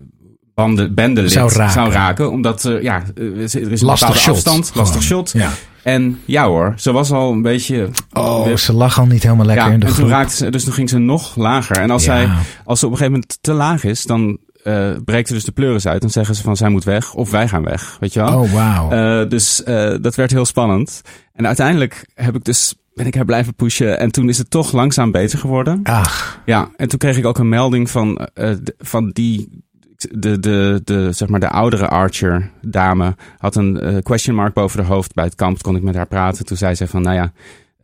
banden, 0.54 0.94
bendelid 0.94 1.32
Zou 1.32 1.52
raken. 1.52 1.72
zou 1.72 1.92
raken. 1.92 2.30
Omdat 2.30 2.64
eh, 2.64 2.82
ja, 2.82 3.02
er 3.14 3.36
is 3.36 3.54
er 3.54 3.72
is 3.72 3.80
een 3.80 3.86
Lastig 3.86 4.08
bepaalde 4.08 4.18
shot. 4.18 4.34
afstand, 4.34 4.70
lastig 4.74 5.02
shot. 5.02 5.30
Ja. 5.32 5.50
En 5.82 6.20
ja 6.24 6.46
hoor, 6.46 6.72
ze 6.76 6.92
was 6.92 7.10
al 7.10 7.32
een 7.32 7.42
beetje... 7.42 7.88
Oh, 8.12 8.56
ze 8.56 8.72
lag 8.72 8.98
al 8.98 9.06
niet 9.06 9.22
helemaal 9.22 9.46
lekker 9.46 9.66
ja, 9.66 9.72
in 9.72 9.80
de 9.80 9.86
en 9.86 9.92
toen 9.92 10.00
groep. 10.00 10.10
raakte 10.16 10.34
ze, 10.36 10.50
dus 10.50 10.64
toen 10.64 10.72
ging 10.72 10.88
ze 10.88 10.98
nog 10.98 11.36
lager. 11.36 11.76
En 11.76 11.90
als, 11.90 12.04
Ja. 12.04 12.16
zij, 12.16 12.28
als 12.64 12.78
ze 12.78 12.86
op 12.86 12.92
een 12.92 12.98
gegeven 12.98 13.20
moment 13.20 13.38
te 13.40 13.52
laag 13.52 13.84
is, 13.84 14.04
dan 14.04 14.38
eh 14.62 14.90
breekt 15.04 15.28
er 15.28 15.34
dus 15.34 15.44
de 15.44 15.52
pleuris 15.52 15.86
uit. 15.86 16.00
Dan 16.00 16.10
zeggen 16.10 16.34
ze 16.34 16.42
van 16.42 16.56
zij 16.56 16.68
moet 16.68 16.84
weg 16.84 17.14
of 17.14 17.30
wij 17.30 17.48
gaan 17.48 17.64
weg. 17.64 17.96
Weet 18.00 18.12
je 18.12 18.20
wel? 18.20 18.40
Oh, 18.40 18.52
wauw. 18.52 18.90
Eh, 18.90 19.28
dus 19.28 19.62
eh, 19.62 19.94
dat 20.00 20.14
werd 20.14 20.30
heel 20.30 20.44
spannend. 20.44 21.00
En 21.32 21.46
uiteindelijk 21.46 22.06
heb 22.14 22.34
ik 22.36 22.44
dus, 22.44 22.74
ben 22.94 23.06
ik 23.06 23.14
haar 23.14 23.24
blijven 23.24 23.54
pushen. 23.54 23.98
En 23.98 24.10
toen 24.10 24.28
is 24.28 24.38
het 24.38 24.50
toch 24.50 24.72
langzaam 24.72 25.10
beter 25.10 25.38
geworden. 25.38 25.80
Ach, 25.82 26.40
Ja, 26.44 26.68
en 26.76 26.88
toen 26.88 26.98
kreeg 26.98 27.16
ik 27.16 27.26
ook 27.26 27.38
een 27.38 27.48
melding 27.48 27.90
van, 27.90 28.16
eh, 28.16 28.50
de- 28.62 28.74
van 28.78 29.10
die. 29.10 29.62
De, 29.96 30.38
de, 30.38 30.80
de, 30.84 31.12
zeg 31.12 31.28
maar 31.28 31.40
de 31.40 31.48
oudere 31.48 31.88
Archer 31.88 32.50
dame 32.60 33.16
had 33.38 33.56
een 33.56 33.80
eh, 33.80 33.96
question 34.02 34.36
mark 34.36 34.54
boven 34.54 34.80
haar 34.80 34.88
hoofd 34.88 35.14
bij 35.14 35.24
het 35.24 35.34
kamp. 35.34 35.62
Kon 35.62 35.76
ik 35.76 35.82
met 35.82 35.94
haar 35.94 36.06
praten. 36.06 36.44
Toen 36.44 36.56
zei 36.56 36.74
ze 36.74 36.86
van, 36.86 37.02
nou 37.02 37.16
ja, 37.16 37.32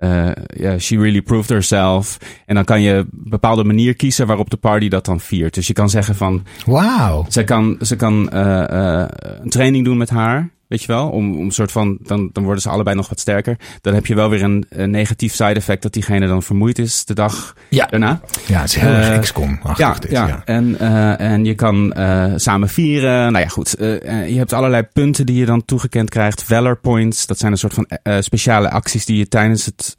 eh, 0.01 0.79
she 0.79 0.97
really 0.97 1.23
proved 1.23 1.49
herself. 1.49 2.19
En 2.47 2.55
dan 2.55 2.65
kan 2.65 2.81
je 2.81 2.93
een 2.93 3.09
bepaalde 3.11 3.65
manier 3.65 3.95
kiezen 3.95 4.27
waarop 4.27 4.51
de 4.51 4.57
party 4.57 4.89
dat 4.89 5.05
dan 5.05 5.21
viert. 5.21 5.55
Dus 5.55 5.67
je 5.67 5.73
kan 5.73 5.91
zeggen 5.91 6.15
van, 6.15 6.45
wauw. 6.67 7.25
zij 7.29 7.45
kan, 7.45 7.77
ze 7.81 7.97
kan 7.97 8.31
eh, 8.31 9.05
een 9.41 9.51
training 9.51 9.85
doen 9.85 9.97
met 9.97 10.11
haar. 10.11 10.51
Weet 10.71 10.81
je 10.81 10.87
wel? 10.87 11.09
Om, 11.09 11.37
om 11.37 11.45
een 11.45 11.51
soort 11.51 11.73
van, 11.73 11.99
dan, 12.03 12.31
dan 12.33 12.45
worden 12.45 12.63
ze 12.63 12.69
allebei 12.69 12.97
nog 12.97 13.09
wat 13.09 13.21
sterker. 13.21 13.57
Dan 13.81 13.95
heb 13.95 14.07
je 14.07 14.15
wel 14.15 14.31
weer 14.31 14.43
een, 14.43 14.65
een 14.69 14.91
negatief 14.91 15.35
side 15.35 15.55
effect 15.55 15.83
dat 15.83 15.93
diegene 15.93 16.27
dan 16.27 16.43
vermoeid 16.43 16.79
is 16.79 17.05
de 17.05 17.15
dag 17.15 17.55
Ja. 17.69 17.87
daarna. 17.87 18.21
Ja, 18.47 18.61
het 18.61 18.69
is 18.69 18.75
heel 18.77 18.91
erg 18.91 19.09
Eh, 19.09 19.19
XCOM-achtig 19.19 19.79
Ja, 19.79 19.95
dit. 19.95 20.11
ja. 20.11 20.27
Ja. 20.27 20.43
En, 20.45 20.79
eh, 20.79 21.21
en 21.33 21.45
je 21.45 21.55
kan 21.55 21.93
eh, 21.93 22.33
samen 22.37 22.69
vieren. 22.69 23.33
Nou 23.33 23.45
ja, 23.45 23.49
goed. 23.51 23.75
je 23.79 24.35
hebt 24.37 24.53
allerlei 24.53 24.83
punten 24.83 25.27
die 25.27 25.37
je 25.37 25.45
dan 25.47 25.65
toegekend 25.65 26.11
krijgt. 26.11 26.43
Valor 26.43 26.77
points, 26.79 27.27
dat 27.27 27.39
zijn 27.39 27.53
een 27.53 27.59
soort 27.59 27.75
van 27.75 27.89
speciale 28.21 28.71
acties 28.71 29.05
die 29.07 29.17
je 29.19 29.29
tijdens, 29.29 29.65
het, 29.67 29.95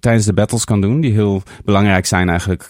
tijdens 0.00 0.24
de 0.24 0.32
battles 0.34 0.64
kan 0.64 0.80
doen. 0.80 1.00
Die 1.00 1.12
heel 1.12 1.42
belangrijk 1.64 2.06
zijn 2.06 2.28
eigenlijk 2.28 2.68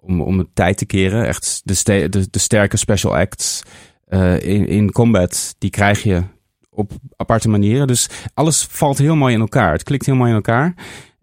om, 0.00 0.20
om 0.20 0.38
het 0.38 0.48
tijd 0.54 0.76
te 0.78 0.86
keren. 0.86 1.26
Echt 1.26 1.60
de, 1.64 2.08
de, 2.08 2.26
de 2.30 2.38
sterke 2.38 2.76
special 2.76 3.16
acts 3.16 3.62
in, 4.40 4.68
in 4.68 4.92
combat, 4.92 5.54
die 5.58 5.70
krijg 5.70 6.02
je 6.02 6.22
op 6.74 6.92
aparte 7.16 7.48
manieren. 7.48 7.86
Dus 7.86 8.08
alles 8.34 8.66
valt 8.70 8.98
heel 8.98 9.16
mooi 9.16 9.34
in 9.34 9.40
elkaar. 9.40 9.72
Het 9.72 9.82
klikt 9.82 10.06
heel 10.06 10.14
mooi 10.14 10.28
in 10.30 10.36
elkaar. 10.36 10.74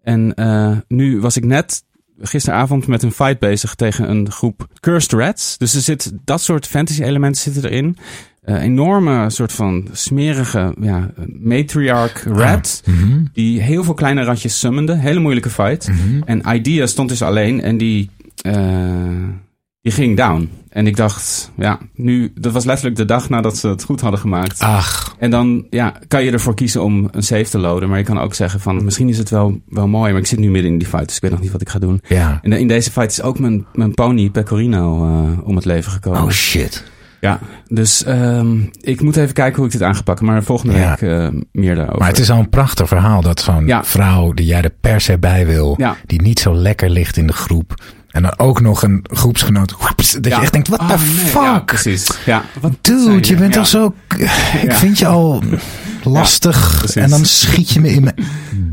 En 0.02 0.34
eh, 0.34 0.76
nu 0.88 1.20
was 1.20 1.36
ik 1.36 1.44
net 1.44 1.84
gisteravond 2.20 2.86
met 2.86 3.02
een 3.02 3.12
fight 3.12 3.38
bezig 3.38 3.74
tegen 3.74 4.10
een 4.10 4.30
groep 4.30 4.66
cursed 4.80 5.12
rats. 5.12 5.58
Dus 5.58 5.74
er 5.74 5.80
zit 5.80 6.12
dat 6.24 6.40
soort 6.42 6.66
fantasy 6.66 7.02
elementen 7.02 7.42
zitten 7.42 7.64
erin. 7.70 7.96
Eh, 8.42 8.62
enorme 8.62 9.30
soort 9.30 9.52
van 9.52 9.88
smerige 9.92 10.74
ja, 10.80 11.10
matriarch 11.40 12.24
rat. 12.24 12.82
Mhm, 12.86 13.24
Die 13.32 13.60
heel 13.60 13.84
veel 13.84 13.94
kleine 13.94 14.22
ratjes 14.24 14.58
summende. 14.58 14.94
Hele 14.96 15.20
moeilijke 15.20 15.50
fight. 15.50 15.88
mhm. 15.88 16.22
En 16.24 16.42
Idea 16.54 16.86
stond 16.86 17.08
dus 17.08 17.22
alleen 17.22 17.60
en 17.60 17.76
die, 17.76 18.10
eh, 18.36 18.54
die 19.82 19.92
ging 19.92 20.16
down. 20.16 20.50
En 20.68 20.86
ik 20.86 20.96
dacht, 20.96 21.50
ja, 21.56 21.78
nu, 21.94 22.32
dat 22.34 22.52
was 22.52 22.64
letterlijk 22.64 22.96
de 22.96 23.04
dag 23.04 23.28
nadat 23.28 23.56
ze 23.56 23.68
het 23.68 23.82
goed 23.84 24.00
hadden 24.00 24.20
gemaakt. 24.20 24.60
Ach, 24.60 25.14
En 25.18 25.30
dan 25.30 25.66
ja, 25.70 25.94
kan 26.08 26.24
je 26.24 26.30
ervoor 26.30 26.54
kiezen 26.54 26.82
om 26.82 27.08
een 27.10 27.22
save 27.22 27.50
te 27.50 27.58
loaden. 27.58 27.88
Maar 27.88 27.98
je 27.98 28.04
kan 28.04 28.18
ook 28.20 28.34
zeggen 28.34 28.60
van, 28.60 28.84
misschien 28.84 29.08
is 29.08 29.18
het 29.18 29.30
wel, 29.30 29.60
wel 29.68 29.88
mooi, 29.88 30.10
maar 30.12 30.20
ik 30.20 30.26
zit 30.26 30.38
nu 30.38 30.50
midden 30.50 30.72
in 30.72 30.78
die 30.78 30.88
fight, 30.88 31.06
dus 31.06 31.16
ik 31.16 31.22
weet 31.22 31.30
nog 31.30 31.40
niet 31.40 31.52
wat 31.52 31.60
ik 31.60 31.68
ga 31.68 31.78
doen. 31.78 32.00
ja. 32.08 32.38
En 32.42 32.52
in 32.52 32.68
deze 32.68 32.90
fight 32.90 33.10
is 33.10 33.22
ook 33.22 33.38
mijn, 33.38 33.66
mijn 33.72 33.94
pony 33.94 34.30
Pecorino 34.30 35.04
eh, 35.04 35.48
om 35.48 35.56
het 35.56 35.64
leven 35.64 35.92
gekomen. 35.92 36.22
Oh 36.22 36.30
shit. 36.30 36.84
ja, 37.20 37.38
dus 37.68 38.04
ehm, 38.04 38.56
ik 38.80 39.00
moet 39.00 39.16
even 39.16 39.34
kijken 39.34 39.56
hoe 39.56 39.66
ik 39.66 39.72
dit 39.72 39.82
aangepakt. 39.82 40.20
Maar 40.20 40.42
volgende 40.42 40.74
Ja. 40.78 40.88
week 41.00 41.10
eh, 41.10 41.28
meer 41.52 41.74
daarover. 41.74 41.98
Maar 41.98 42.08
het 42.08 42.18
is 42.18 42.30
al 42.30 42.38
een 42.38 42.48
prachtig 42.48 42.88
verhaal 42.88 43.20
dat 43.22 43.40
zo'n 43.40 43.66
Ja. 43.66 43.84
vrouw 43.84 44.32
die 44.32 44.46
jij 44.46 44.62
er 44.62 44.72
per 44.80 45.00
se 45.00 45.18
bij 45.18 45.46
wil, 45.46 45.74
Ja. 45.78 45.96
die 46.06 46.22
niet 46.22 46.38
zo 46.38 46.54
lekker 46.54 46.90
ligt 46.90 47.16
in 47.16 47.26
de 47.26 47.32
groep. 47.32 47.74
En 48.12 48.22
dan 48.22 48.34
ook 48.38 48.60
nog 48.60 48.82
een 48.82 49.04
groepsgenoot. 49.10 49.68
Dat 49.98 50.24
Ja. 50.26 50.36
je 50.36 50.42
echt 50.42 50.52
denkt, 50.52 50.68
what 50.68 50.80
Oh, 50.80 50.88
the 50.88 50.96
nee, 50.96 51.06
fuck? 51.06 51.42
Ja, 51.42 51.58
precies. 51.58 52.06
Ja, 52.24 52.44
wat 52.60 52.72
Dude, 52.80 53.28
je 53.28 53.36
bent 53.36 53.56
al 53.56 53.64
zo... 53.66 53.94
Ik 54.62 54.72
vind 54.72 54.98
je 54.98 55.06
al 55.06 55.42
lastig. 56.02 56.84
en 56.96 57.10
dan 57.10 57.24
schiet 57.24 57.70
je 57.70 57.80
me 57.80 57.88
in 57.88 58.02
mijn 58.02 58.14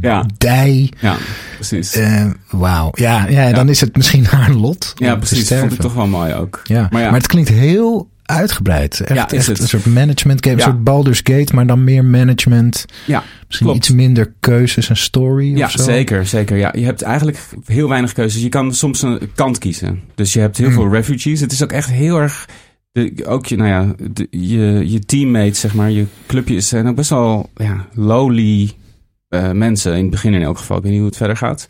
Ja, 0.02 0.26
dij. 0.38 0.92
ja, 1.00 1.16
precies. 1.56 1.94
Eh, 1.96 2.26
Wauw. 2.50 2.90
Ja, 2.94 3.28
ja, 3.28 3.52
dan 3.52 3.70
is 3.70 3.82
het 3.82 3.96
misschien 3.96 4.26
haar 4.26 4.52
lot. 4.52 4.94
ja, 4.96 5.16
precies. 5.16 5.48
Vond 5.48 5.72
ik 5.74 5.80
toch 5.80 5.94
wel 5.94 6.08
mooi 6.08 6.34
ook. 6.34 6.62
Ja. 6.64 6.88
Maar 6.92 7.02
ja. 7.02 7.08
Maar 7.10 7.18
het 7.20 7.28
klinkt 7.28 7.50
heel 7.50 8.10
uitgebreid. 8.30 9.00
Echt, 9.00 9.16
Ja, 9.16 9.26
is 9.32 9.38
echt 9.38 9.48
het. 9.48 9.60
een 9.60 9.68
soort 9.68 9.86
management 9.86 10.46
game. 10.46 10.58
Ja. 10.58 10.66
Een 10.66 10.72
soort 10.72 10.84
Baldur's 10.84 11.22
Gate, 11.24 11.56
maar 11.56 11.68
dan 11.68 11.84
meer 11.84 12.06
management. 12.06 12.86
Ja, 13.06 13.24
Misschien 13.48 13.68
klopt. 13.68 13.86
iets 13.86 13.96
minder 13.96 14.34
keuzes 14.40 14.90
en 14.90 14.98
story 14.98 15.58
Ja, 15.58 15.66
of 15.66 15.72
zo. 15.72 15.84
zeker, 15.84 16.26
zeker. 16.26 16.58
Ja, 16.58 16.74
je 16.78 16.86
hebt 16.86 17.02
eigenlijk 17.02 17.38
heel 17.66 17.90
weinig 17.90 18.14
keuzes. 18.14 18.42
Je 18.42 18.50
kan 18.50 18.74
soms 18.74 19.02
een 19.02 19.20
kant 19.36 19.58
kiezen. 19.58 20.02
Dus 20.16 20.34
je 20.34 20.40
hebt 20.40 20.58
heel 20.58 20.68
Mm. 20.68 20.74
veel 20.74 20.90
refugees. 20.92 21.40
Het 21.40 21.52
is 21.52 21.64
ook 21.64 21.72
echt 21.72 21.90
heel 21.90 22.20
erg. 22.20 22.48
De, 22.92 23.14
ook 23.26 23.46
je, 23.46 23.56
nou 23.56 23.70
ja, 23.70 23.96
de, 24.14 24.28
je, 24.32 24.84
je 24.92 25.00
teammates, 25.00 25.60
zeg 25.60 25.74
maar, 25.74 25.92
je 25.92 26.06
clubjes 26.28 26.68
zijn 26.68 26.88
ook 26.88 26.96
best 26.96 27.10
wel 27.10 27.50
ja, 27.56 27.88
lowly 27.94 28.72
eh, 29.30 29.52
mensen. 29.52 29.94
In 29.96 30.02
het 30.02 30.10
begin 30.10 30.34
in 30.34 30.42
elk 30.42 30.58
geval. 30.58 30.78
Ik 30.78 30.82
weet 30.84 30.92
niet 30.92 31.02
hoe 31.02 31.10
het 31.10 31.18
verder 31.18 31.38
gaat. 31.38 31.68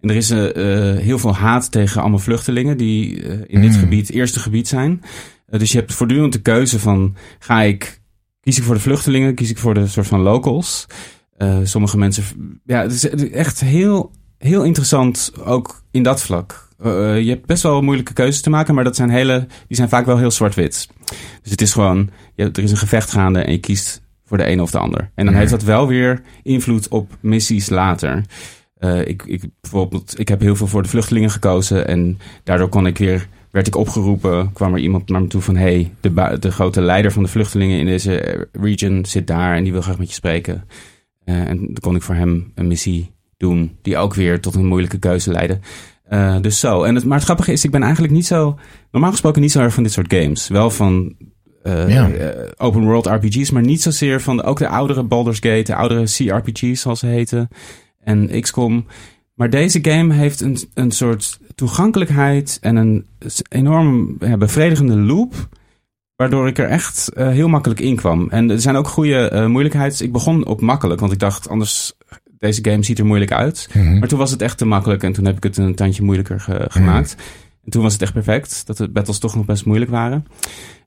En 0.00 0.10
er 0.10 0.16
is 0.16 0.30
eh, 0.30 0.90
eh, 0.90 0.98
heel 0.98 1.18
veel 1.18 1.34
haat 1.34 1.70
tegen 1.72 2.00
allemaal 2.00 2.18
vluchtelingen 2.18 2.76
die 2.76 3.14
in 3.46 3.60
dit 3.60 3.72
Mm. 3.72 3.78
gebied, 3.78 4.10
eerste 4.10 4.40
gebied 4.40 4.68
zijn. 4.68 5.02
Eh, 5.52 5.58
dus 5.58 5.72
je 5.72 5.78
hebt 5.78 5.94
voortdurend 5.94 6.32
de 6.32 6.40
keuze 6.40 6.78
van, 6.78 7.16
ga 7.38 7.62
ik, 7.62 8.00
kies 8.40 8.58
ik 8.58 8.64
voor 8.64 8.74
de 8.74 8.80
vluchtelingen, 8.80 9.34
kies 9.34 9.50
ik 9.50 9.58
voor 9.58 9.74
de 9.74 9.86
soort 9.86 10.06
van 10.06 10.20
locals. 10.20 10.86
Eh, 11.36 11.58
sommige 11.62 11.98
mensen, 11.98 12.24
ja, 12.64 12.82
het 12.82 12.92
is 12.92 13.08
echt 13.30 13.60
heel, 13.60 14.10
heel 14.38 14.64
interessant 14.64 15.32
ook 15.44 15.82
in 15.90 16.02
dat 16.02 16.22
vlak. 16.22 16.68
Eh, 16.78 17.20
je 17.20 17.30
hebt 17.30 17.46
best 17.46 17.62
wel 17.62 17.82
moeilijke 17.82 18.12
keuzes 18.12 18.42
te 18.42 18.50
maken, 18.50 18.74
maar 18.74 18.84
dat 18.84 18.96
zijn 18.96 19.10
hele, 19.10 19.46
die 19.66 19.76
zijn 19.76 19.88
vaak 19.88 20.06
wel 20.06 20.18
heel 20.18 20.30
zwart-wit. 20.30 20.88
Dus 21.42 21.50
het 21.50 21.60
is 21.60 21.72
gewoon, 21.72 22.10
je, 22.34 22.50
er 22.52 22.62
is 22.62 22.70
een 22.70 22.76
gevecht 22.76 23.10
gaande 23.10 23.40
en 23.40 23.52
je 23.52 23.60
kiest 23.60 24.02
voor 24.24 24.36
de 24.36 24.48
een 24.48 24.60
of 24.60 24.70
de 24.70 24.78
ander. 24.78 25.10
En 25.14 25.24
dan 25.24 25.34
heeft 25.34 25.50
dat 25.50 25.62
wel 25.62 25.86
weer 25.86 26.22
invloed 26.42 26.88
op 26.88 27.16
missies 27.20 27.68
later. 27.68 28.24
Ik, 29.04 29.22
ik, 29.26 29.44
bijvoorbeeld, 29.60 30.18
ik 30.18 30.28
heb 30.28 30.40
heel 30.40 30.56
veel 30.56 30.66
voor 30.66 30.82
de 30.82 30.88
vluchtelingen 30.88 31.30
gekozen. 31.30 31.86
En 31.86 32.18
daardoor 32.44 32.68
kon 32.68 32.86
ik 32.86 32.98
weer, 32.98 33.28
werd 33.52 33.66
ik 33.66 33.76
opgeroepen. 33.76 34.52
Kwam 34.52 34.74
er 34.74 34.80
iemand 34.80 35.08
naar 35.08 35.20
me 35.20 35.26
toe 35.26 35.40
van: 35.40 35.56
hey, 35.56 35.92
de, 36.00 36.36
de 36.40 36.50
grote 36.50 36.80
leider 36.80 37.12
van 37.12 37.22
de 37.22 37.28
vluchtelingen 37.28 37.78
in 37.78 37.86
deze 37.86 38.48
region 38.52 39.04
zit 39.04 39.26
daar 39.26 39.56
en 39.56 39.62
die 39.62 39.72
wil 39.72 39.82
graag 39.82 39.98
met 39.98 40.08
je 40.08 40.14
spreken. 40.14 40.64
Eh, 41.24 41.48
en 41.48 41.56
dan 41.56 41.80
kon 41.80 41.94
ik 41.94 42.02
voor 42.02 42.14
hem 42.14 42.52
een 42.54 42.66
missie 42.66 43.10
doen, 43.36 43.78
die 43.82 43.96
ook 43.96 44.14
weer 44.14 44.40
tot 44.40 44.54
een 44.54 44.66
moeilijke 44.66 44.98
keuze 44.98 45.30
leidde. 45.30 45.58
Eh, 46.04 46.36
dus 46.40 46.60
zo. 46.60 46.82
En 46.82 46.94
het, 46.94 47.04
maar 47.04 47.16
het 47.16 47.24
grappige 47.24 47.52
is, 47.52 47.64
ik 47.64 47.70
ben 47.70 47.82
eigenlijk 47.82 48.12
niet 48.12 48.26
zo, 48.26 48.58
normaal 48.90 49.10
gesproken 49.10 49.40
niet 49.40 49.52
zo 49.52 49.60
erg 49.60 49.74
van 49.74 49.82
dit 49.82 49.92
soort 49.92 50.12
games. 50.14 50.48
Wel 50.48 50.70
van 50.70 51.16
eh, 51.62 51.88
Ja. 51.88 52.10
open 52.56 52.84
world 52.84 53.06
RPG's, 53.06 53.50
maar 53.50 53.62
niet 53.62 53.82
zozeer 53.82 54.20
van 54.20 54.36
de, 54.36 54.42
ook 54.42 54.58
de 54.58 54.68
oudere 54.68 55.02
Baldur's 55.02 55.38
Gate, 55.38 55.62
de 55.62 55.74
oudere 55.74 56.02
CRPG's 56.04 56.80
zoals 56.80 56.98
ze 56.98 57.06
heten, 57.06 57.48
en 58.00 58.40
XCOM. 58.40 58.86
Maar 59.42 59.50
deze 59.50 59.78
game 59.82 60.14
heeft 60.14 60.40
een, 60.40 60.58
een 60.74 60.90
soort 60.90 61.38
toegankelijkheid 61.54 62.58
en 62.60 62.76
een 62.76 63.06
enorm 63.48 64.16
ja, 64.20 64.36
bevredigende 64.36 64.96
loop. 64.96 65.48
Waardoor 66.16 66.46
ik 66.48 66.58
er 66.58 66.68
echt 66.68 67.08
eh, 67.12 67.28
heel 67.28 67.48
makkelijk 67.48 67.80
in 67.80 67.96
kwam. 67.96 68.28
En 68.30 68.50
er 68.50 68.60
zijn 68.60 68.76
ook 68.76 68.88
goede 68.88 69.28
eh 69.28 69.46
moeilijkheids. 69.46 70.00
Ik 70.00 70.12
begon 70.12 70.46
op 70.46 70.60
makkelijk, 70.60 71.00
want 71.00 71.12
ik 71.12 71.18
dacht 71.18 71.48
anders, 71.48 71.92
deze 72.38 72.64
game 72.64 72.82
ziet 72.84 72.98
er 72.98 73.06
moeilijk 73.06 73.32
uit. 73.32 73.68
Mhm. 73.74 73.98
Maar 73.98 74.08
toen 74.08 74.18
was 74.18 74.30
het 74.30 74.42
echt 74.42 74.58
te 74.58 74.64
makkelijk 74.64 75.02
en 75.02 75.12
toen 75.12 75.24
heb 75.24 75.36
ik 75.36 75.42
het 75.42 75.56
een 75.56 75.74
tandje 75.74 76.02
moeilijker 76.02 76.40
ge- 76.40 76.66
gemaakt. 76.68 77.16
En 77.64 77.70
toen 77.70 77.82
was 77.82 77.92
het 77.92 78.02
echt 78.02 78.12
perfect, 78.12 78.66
dat 78.66 78.76
de 78.76 78.88
battles 78.88 79.18
toch 79.18 79.34
nog 79.34 79.44
best 79.44 79.64
moeilijk 79.64 79.90
waren. 79.90 80.26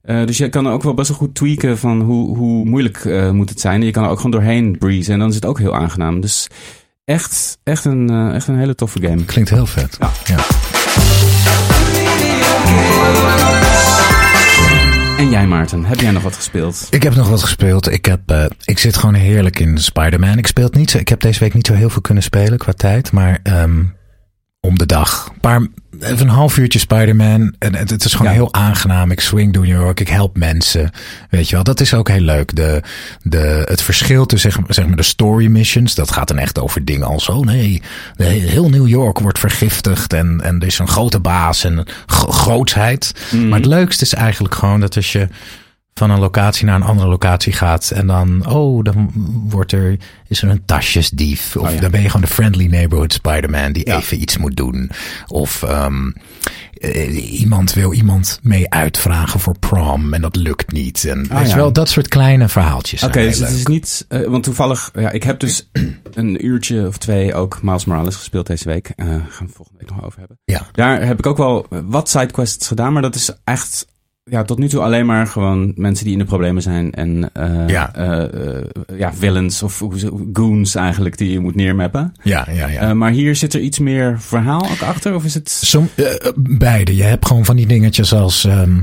Eh, 0.02 0.26
dus 0.26 0.38
je 0.38 0.48
kan 0.48 0.66
er 0.66 0.72
ook 0.72 0.82
wel 0.82 0.94
best 0.94 1.08
wel 1.08 1.18
goed 1.18 1.34
tweaken 1.34 1.78
van 1.78 2.00
hoe, 2.00 2.36
hoe 2.36 2.64
moeilijk 2.64 3.04
moet 3.32 3.48
het 3.50 3.60
zijn. 3.60 3.80
En 3.80 3.86
je 3.86 3.92
kan 3.92 4.04
er 4.04 4.10
ook 4.10 4.16
gewoon 4.16 4.30
doorheen 4.40 4.78
breezen 4.78 5.12
en 5.12 5.18
dan 5.18 5.28
is 5.28 5.34
het 5.34 5.46
ook 5.46 5.58
heel 5.58 5.74
aangenaam. 5.74 6.20
Dus 6.20 6.48
echt, 7.06 7.58
echt, 7.62 7.84
een, 7.84 8.10
eh, 8.10 8.34
echt 8.34 8.48
een 8.48 8.58
hele 8.58 8.74
toffe 8.74 9.00
game. 9.00 9.24
Klinkt 9.24 9.50
heel 9.50 9.66
vet. 9.66 9.96
Ja. 10.00 10.10
Ja. 10.24 10.44
En 15.18 15.30
jij 15.30 15.46
Maarten, 15.46 15.84
heb 15.84 16.00
jij 16.00 16.10
nog 16.10 16.22
wat 16.22 16.34
gespeeld? 16.34 16.86
Ik 16.90 17.02
heb 17.02 17.14
nog 17.14 17.28
wat 17.28 17.42
gespeeld. 17.42 17.92
Ik, 17.92 18.04
heb, 18.04 18.20
eh, 18.30 18.44
ik 18.64 18.78
zit 18.78 18.96
gewoon 18.96 19.14
heerlijk 19.14 19.58
in 19.58 19.78
Spider-Man. 19.78 20.38
Ik 20.38 20.46
speel 20.46 20.68
niet 20.72 20.90
zo. 20.90 20.98
Ik 20.98 21.08
heb 21.08 21.20
deze 21.20 21.40
week 21.40 21.54
niet 21.54 21.66
zo 21.66 21.74
heel 21.74 21.90
veel 21.90 22.00
kunnen 22.00 22.22
spelen 22.22 22.58
qua 22.58 22.72
tijd. 22.72 23.12
Maar 23.12 23.40
ehm, 23.42 23.82
om 24.60 24.78
de 24.78 24.86
dag. 24.86 25.28
Een 25.32 25.40
paar, 25.40 25.66
even 26.00 26.20
een 26.20 26.34
half 26.34 26.56
uurtje 26.58 26.78
Spider-Man. 26.78 27.54
En 27.58 27.74
het, 27.74 27.90
het 27.90 28.04
is 28.04 28.12
gewoon 28.14 28.32
Ja. 28.32 28.38
heel 28.38 28.52
aangenaam. 28.54 29.10
Ik 29.10 29.20
swing 29.20 29.52
door 29.52 29.66
New 29.66 29.80
York. 29.80 30.00
Ik 30.00 30.08
help 30.08 30.36
mensen. 30.36 30.90
Weet 31.30 31.48
je 31.48 31.54
wel, 31.54 31.64
dat 31.64 31.80
is 31.80 31.94
ook 31.94 32.08
heel 32.08 32.20
leuk. 32.20 32.56
De, 32.56 32.82
de, 33.22 33.62
het 33.68 33.82
verschil 33.82 34.26
tussen 34.26 34.50
zeg, 34.52 34.60
maar- 34.60 34.74
zeg 34.74 34.86
maar 34.86 34.96
de 34.96 35.02
story 35.02 35.46
missions. 35.46 35.94
Dat 35.94 36.10
gaat 36.10 36.28
dan 36.28 36.38
echt 36.38 36.58
over 36.60 36.84
dingen 36.84 37.06
als 37.06 37.28
oh 37.28 37.44
nee. 37.44 37.82
De, 38.16 38.24
heel 38.24 38.68
New 38.68 38.88
York 38.88 39.18
wordt 39.18 39.38
vergiftigd. 39.38 40.12
En, 40.12 40.40
en 40.42 40.60
er 40.60 40.66
is 40.66 40.78
een 40.78 40.88
grote 40.88 41.20
baas 41.20 41.64
en 41.64 41.84
gro- 42.06 42.30
grootsheid. 42.30 43.12
Mhm. 43.32 43.48
Maar 43.48 43.58
het 43.58 43.68
leukste 43.68 44.04
is 44.04 44.14
eigenlijk 44.14 44.54
gewoon 44.54 44.80
dat 44.80 44.96
als 44.96 45.12
je 45.12 45.28
van 45.98 46.10
een 46.10 46.18
locatie 46.18 46.66
naar 46.66 46.74
een 46.74 46.82
andere 46.82 47.08
locatie 47.08 47.52
gaat. 47.52 47.90
En 47.90 48.06
dan, 48.06 48.46
oh, 48.48 48.84
dan 48.84 49.10
wordt 49.48 49.72
er, 49.72 49.96
is 50.28 50.42
er 50.42 50.48
een 50.48 50.64
tasjesdief. 50.64 51.56
Of 51.56 51.68
Oh 51.68 51.74
ja. 51.74 51.80
dan 51.80 51.90
ben 51.90 52.02
je 52.02 52.06
gewoon 52.06 52.26
de 52.26 52.32
friendly 52.32 52.66
neighborhood 52.66 53.12
Spider-Man 53.12 53.72
die 53.72 53.86
Ja. 53.88 53.96
even 53.96 54.20
iets 54.20 54.36
moet 54.38 54.56
doen. 54.56 54.90
Of 55.26 55.62
ehm, 55.62 56.10
eh, 56.80 57.40
iemand 57.40 57.72
wil 57.72 57.92
iemand 57.92 58.38
mee 58.42 58.70
uitvragen 58.70 59.40
voor 59.40 59.58
prom 59.58 60.14
en 60.14 60.20
dat 60.20 60.36
lukt 60.36 60.72
niet. 60.72 61.04
En 61.04 61.26
Ah, 61.30 61.38
weet 61.38 61.48
ja. 61.50 61.56
wel, 61.56 61.72
dat 61.72 61.88
soort 61.88 62.08
kleine 62.08 62.48
verhaaltjes. 62.48 63.02
Oké, 63.02 63.18
heel 63.18 63.28
dus 63.28 63.38
het 63.38 63.50
is 63.50 63.66
niet. 63.66 64.04
eh, 64.08 64.20
want 64.26 64.42
toevallig, 64.42 64.90
ja, 64.94 65.10
ik 65.10 65.22
heb 65.22 65.40
dus 65.40 65.68
een 66.14 66.46
uurtje 66.46 66.86
of 66.86 66.96
twee 66.98 67.34
ook 67.34 67.62
Miles 67.62 67.84
Morales 67.84 68.16
gespeeld 68.16 68.46
deze 68.46 68.68
week. 68.68 68.92
Eh 68.96 69.06
gaan 69.06 69.16
we 69.38 69.44
het 69.44 69.52
volgende 69.54 69.78
week 69.80 69.90
nog 69.90 70.04
over 70.04 70.18
hebben. 70.18 70.38
Ja. 70.44 70.66
Daar 70.72 71.06
heb 71.06 71.18
ik 71.18 71.26
ook 71.26 71.36
wel 71.36 71.66
wat 71.84 72.08
sidequests 72.08 72.66
gedaan, 72.66 72.92
maar 72.92 73.02
dat 73.02 73.14
is 73.14 73.30
echt. 73.44 73.86
Ja, 74.30 74.42
tot 74.42 74.58
nu 74.58 74.68
toe 74.68 74.80
alleen 74.80 75.06
maar 75.06 75.26
gewoon 75.26 75.72
mensen 75.76 76.04
die 76.04 76.12
in 76.12 76.18
de 76.18 76.24
problemen 76.24 76.62
zijn. 76.62 76.92
En 76.92 77.30
eh, 77.32 77.68
Ja. 77.68 77.94
eh, 77.94 78.62
ja, 78.98 79.14
villains 79.14 79.62
of 79.62 79.82
goons 80.32 80.74
eigenlijk 80.74 81.18
die 81.18 81.30
je 81.32 81.40
moet 81.40 81.54
neermappen. 81.54 82.12
Ja, 82.22 82.46
ja, 82.52 82.68
ja. 82.68 82.94
Maar 82.94 83.10
hier 83.10 83.36
zit 83.36 83.54
er 83.54 83.60
iets 83.60 83.78
meer 83.78 84.20
verhaal 84.20 84.62
ook 84.70 84.82
achter? 84.82 85.14
Of 85.14 85.24
is 85.24 85.34
het... 85.34 85.50
Som, 85.50 85.88
beide. 86.36 86.96
Je 86.96 87.02
hebt 87.02 87.26
gewoon 87.26 87.44
van 87.44 87.56
die 87.56 87.66
dingetjes 87.66 88.12
als. 88.12 88.44
ehm, 88.44 88.76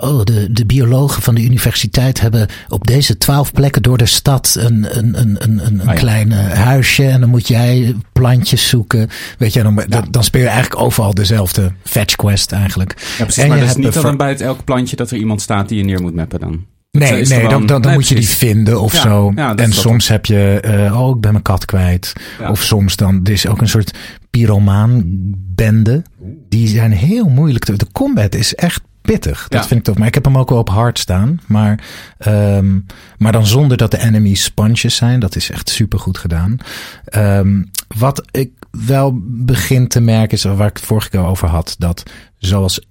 oh, 0.00 0.22
de, 0.24 0.52
de 0.52 0.66
biologen 0.66 1.22
van 1.22 1.34
de 1.34 1.42
universiteit 1.42 2.20
hebben 2.20 2.48
op 2.68 2.86
deze 2.86 3.18
twaalf 3.18 3.52
plekken 3.52 3.82
door 3.82 3.98
de 3.98 4.06
stad 4.06 4.56
een, 4.58 4.98
een, 4.98 5.20
een, 5.20 5.36
een, 5.42 5.66
een, 5.66 5.80
Ah, 5.80 5.86
ja. 5.86 5.92
klein 5.92 6.32
eh, 6.32 6.38
huisje. 6.52 7.04
En 7.06 7.20
dan 7.20 7.28
moet 7.28 7.48
jij 7.48 7.94
plantjes 8.12 8.68
zoeken. 8.68 9.08
Weet 9.38 9.52
je, 9.52 9.62
dan, 9.62 9.82
dan, 9.88 10.04
dan 10.10 10.24
speel 10.24 10.42
je 10.42 10.48
eigenlijk 10.48 10.82
overal 10.82 11.14
dezelfde 11.14 11.72
fetch 11.84 12.16
quest 12.16 12.52
eigenlijk. 12.52 12.94
Ja, 13.18 13.24
precies. 13.24 13.42
En 13.42 13.48
maar 13.48 13.56
je 13.58 13.62
dat 13.64 13.76
is 13.76 13.82
hebt 13.82 13.94
niet 13.94 14.04
dan 14.04 14.16
bij 14.16 14.28
het 14.28 14.40
elk 14.40 14.64
plantje 14.64 14.96
dat 14.96 15.10
er 15.10 15.16
iemand 15.16 15.40
staat 15.40 15.68
die 15.68 15.78
je 15.78 15.84
neer 15.84 16.00
moet 16.02 16.14
mappen 16.14 16.40
dan? 16.40 16.64
Nee, 16.90 17.12
nee, 17.26 17.40
dan, 17.40 17.48
dan, 17.48 17.66
dan 17.66 17.80
Nee, 17.80 17.94
moet 17.94 18.08
je 18.08 18.14
die 18.14 18.28
vinden 18.28 18.80
of 18.80 18.92
Ja, 18.92 19.00
zo. 19.00 19.32
ja, 19.34 19.54
en 19.56 19.72
soms 19.72 20.08
heb 20.08 20.26
je, 20.26 20.60
eh, 20.60 21.00
oh, 21.00 21.14
ik 21.14 21.20
ben 21.20 21.30
mijn 21.32 21.42
kat 21.42 21.64
kwijt. 21.64 22.12
Ja. 22.40 22.50
Of 22.50 22.62
soms 22.62 22.96
dan, 22.96 23.20
er 23.24 23.32
is 23.32 23.46
ook 23.46 23.60
een 23.60 23.68
soort 23.68 23.98
pyromaan-bende. 24.30 26.02
Die 26.48 26.68
zijn 26.68 26.92
heel 26.92 27.28
moeilijk. 27.28 27.64
te- 27.64 27.76
De 27.76 27.86
combat 27.92 28.34
is 28.34 28.54
echt 28.54 28.80
pittig. 29.02 29.48
Dat 29.48 29.60
Ja. 29.62 29.66
vind 29.68 29.80
ik 29.80 29.86
tof. 29.86 29.98
Maar 29.98 30.06
ik 30.06 30.14
heb 30.14 30.24
hem 30.24 30.38
ook 30.38 30.48
wel 30.48 30.58
op 30.58 30.68
hard 30.68 30.98
staan. 30.98 31.40
Maar, 31.46 31.84
ehm, 32.18 32.78
maar 33.18 33.32
dan 33.32 33.46
zonder 33.46 33.76
dat 33.76 33.90
de 33.90 33.98
enemies 34.00 34.44
sponges 34.44 34.96
zijn. 34.96 35.20
Dat 35.20 35.36
is 35.36 35.50
echt 35.50 35.68
super 35.68 35.98
goed 35.98 36.18
gedaan. 36.18 36.56
Ehm, 37.04 37.62
wat 37.98 38.22
ik 38.30 38.50
wel 38.86 39.18
begin 39.24 39.88
te 39.88 40.00
merken 40.00 40.36
is, 40.36 40.42
waar 40.44 40.68
ik 40.68 40.76
het 40.76 40.86
vorige 40.86 41.08
keer 41.10 41.24
over 41.24 41.48
had. 41.48 41.74
Dat 41.78 42.02
zoals 42.38 42.86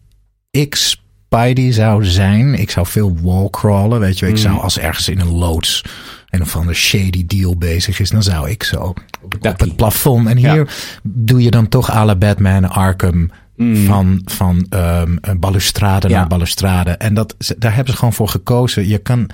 ik 0.51 0.75
Spidey 0.75 1.71
zou 1.71 2.05
zijn. 2.05 2.53
Ik 2.59 2.71
zou 2.71 2.85
veel 2.87 3.17
wallcrawlen, 3.21 3.99
weet 3.99 4.19
je. 4.19 4.25
Ik 4.25 4.31
Mm. 4.31 4.37
zou 4.37 4.59
als 4.59 4.79
ergens 4.79 5.09
in 5.09 5.19
een 5.19 5.31
loods 5.31 5.83
een 6.29 6.41
of 6.41 6.55
ander 6.55 6.75
shady 6.75 7.25
deal 7.25 7.57
bezig 7.57 7.99
is, 7.99 8.09
dan 8.09 8.23
zou 8.23 8.49
ik 8.49 8.63
zo 8.63 8.77
op, 8.81 8.99
het 9.41 9.75
plafond. 9.75 10.27
En 10.27 10.37
Ja. 10.39 10.53
hier 10.53 10.69
doe 11.03 11.41
je 11.43 11.51
dan 11.51 11.67
toch 11.67 11.89
à 11.91 12.05
la 12.05 12.15
Batman 12.15 12.69
Arkham 12.69 13.31
Mm. 13.55 13.75
van, 13.85 14.21
van 14.25 14.65
een 14.69 15.39
balustrade 15.39 16.09
Ja. 16.09 16.17
naar 16.17 16.27
balustrade. 16.27 16.91
En 16.91 17.13
dat, 17.13 17.35
daar 17.57 17.75
hebben 17.75 17.93
ze 17.93 17.99
gewoon 17.99 18.13
voor 18.13 18.27
gekozen. 18.29 18.87
Je 18.87 18.97
kan 18.97 19.29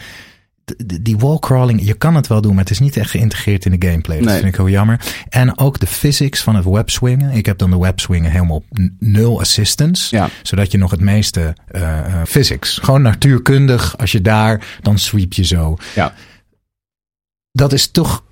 die 1.02 1.18
wallcrawling, 1.18 1.86
je 1.86 1.94
kan 1.94 2.16
het 2.16 2.28
wel 2.28 2.42
doen, 2.42 2.52
maar 2.52 2.64
het 2.64 2.70
is 2.70 2.80
niet 2.80 2.98
echt 2.98 3.10
geïntegreerd 3.10 3.66
in 3.66 3.80
de 3.80 3.88
gameplay. 3.88 4.18
Dat 4.18 4.26
Nee. 4.26 4.36
vind 4.36 4.48
ik 4.50 4.56
heel 4.56 4.70
jammer. 4.70 5.00
En 5.30 5.58
ook 5.58 5.80
de 5.80 5.88
physics 5.88 6.42
van 6.44 6.56
het 6.56 6.66
webswingen. 6.66 7.32
Ik 7.32 7.46
heb 7.46 7.58
dan 7.58 7.70
de 7.70 7.78
webswingen 7.80 8.32
helemaal 8.32 8.64
nul 9.00 9.40
assistance. 9.40 10.16
Ja. 10.16 10.30
Zodat 10.44 10.72
je 10.72 10.78
nog 10.78 10.92
het 10.92 11.00
meeste 11.00 11.56
eh, 11.68 12.00
physics, 12.28 12.78
gewoon 12.82 13.02
natuurkundig, 13.02 13.98
als 13.98 14.12
je 14.12 14.22
daar, 14.22 14.66
dan 14.82 14.98
sweep 15.00 15.34
je 15.34 15.44
zo. 15.44 15.78
Ja. 15.96 16.14
Dat 17.58 17.74
is 17.74 17.88
toch, 17.88 18.24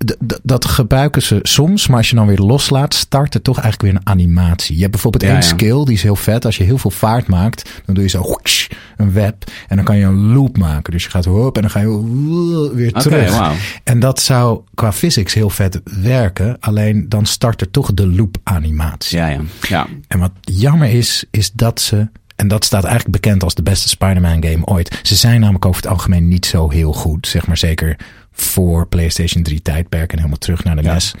dat 0.42 0.64
gebruiken 0.64 1.22
ze 1.22 1.38
soms, 1.42 1.86
maar 1.86 1.96
als 1.96 2.10
je 2.10 2.16
dan 2.16 2.26
weer 2.26 2.38
loslaat, 2.38 2.94
start 2.94 3.34
het 3.34 3.44
toch 3.44 3.58
eigenlijk 3.58 3.92
weer 3.92 4.00
een 4.02 4.08
animatie. 4.08 4.74
Je 4.74 4.80
hebt 4.80 4.92
bijvoorbeeld 4.92 5.22
Ja, 5.22 5.28
één 5.28 5.38
ja. 5.38 5.46
skill, 5.46 5.84
die 5.84 5.94
is 5.94 6.02
heel 6.02 6.16
vet. 6.16 6.44
Als 6.44 6.56
je 6.56 6.64
heel 6.64 6.78
veel 6.78 6.90
vaart 6.90 7.26
maakt, 7.26 7.70
dan 7.84 7.94
doe 7.94 8.04
je 8.04 8.10
zo 8.10 8.20
whoosh, 8.20 8.66
een 8.96 9.12
web 9.12 9.44
en 9.68 9.76
dan 9.76 9.84
kan 9.84 9.96
je 9.96 10.04
een 10.04 10.32
loop 10.32 10.58
maken. 10.58 10.92
Dus 10.92 11.04
je 11.04 11.10
gaat 11.10 11.24
hop 11.24 11.56
en 11.56 11.62
dan 11.62 11.70
ga 11.70 11.80
je 11.80 12.70
weer 12.74 12.92
terug. 12.92 13.52
En 13.84 14.00
dat 14.00 14.20
zou 14.20 14.60
qua 14.74 14.92
physics 14.92 15.34
heel 15.34 15.50
vet 15.50 15.80
werken, 16.02 16.56
alleen 16.60 17.08
dan 17.08 17.26
start 17.26 17.60
er 17.60 17.70
toch 17.70 17.94
de 17.94 18.06
loop 18.06 18.36
animatie. 18.42 19.18
Ja, 19.18 19.28
ja. 19.28 19.40
ja. 19.60 19.86
En 20.08 20.18
wat 20.18 20.32
jammer 20.40 20.90
is, 20.90 21.24
is 21.30 21.52
dat 21.52 21.80
ze. 21.80 22.08
En 22.36 22.48
dat 22.48 22.64
staat 22.64 22.84
eigenlijk 22.84 23.22
bekend 23.22 23.42
als 23.42 23.54
de 23.54 23.62
beste 23.62 23.88
Spider-Man 23.88 24.44
game 24.44 24.64
ooit. 24.64 25.00
Ze 25.02 25.14
zijn 25.14 25.40
namelijk 25.40 25.64
over 25.64 25.82
het 25.82 25.90
algemeen 25.90 26.28
niet 26.28 26.46
zo 26.46 26.70
heel 26.70 26.92
goed. 26.92 27.26
Zeg 27.26 27.46
maar 27.46 27.56
zeker 27.56 27.96
voor 28.36 28.86
PlayStation 28.88 29.42
3 29.42 29.62
tijdperk 29.62 30.10
en 30.12 30.16
helemaal 30.18 30.38
terug 30.38 30.64
naar 30.64 30.76
de 30.76 30.82
Ja. 30.82 30.92
NES. 30.92 31.14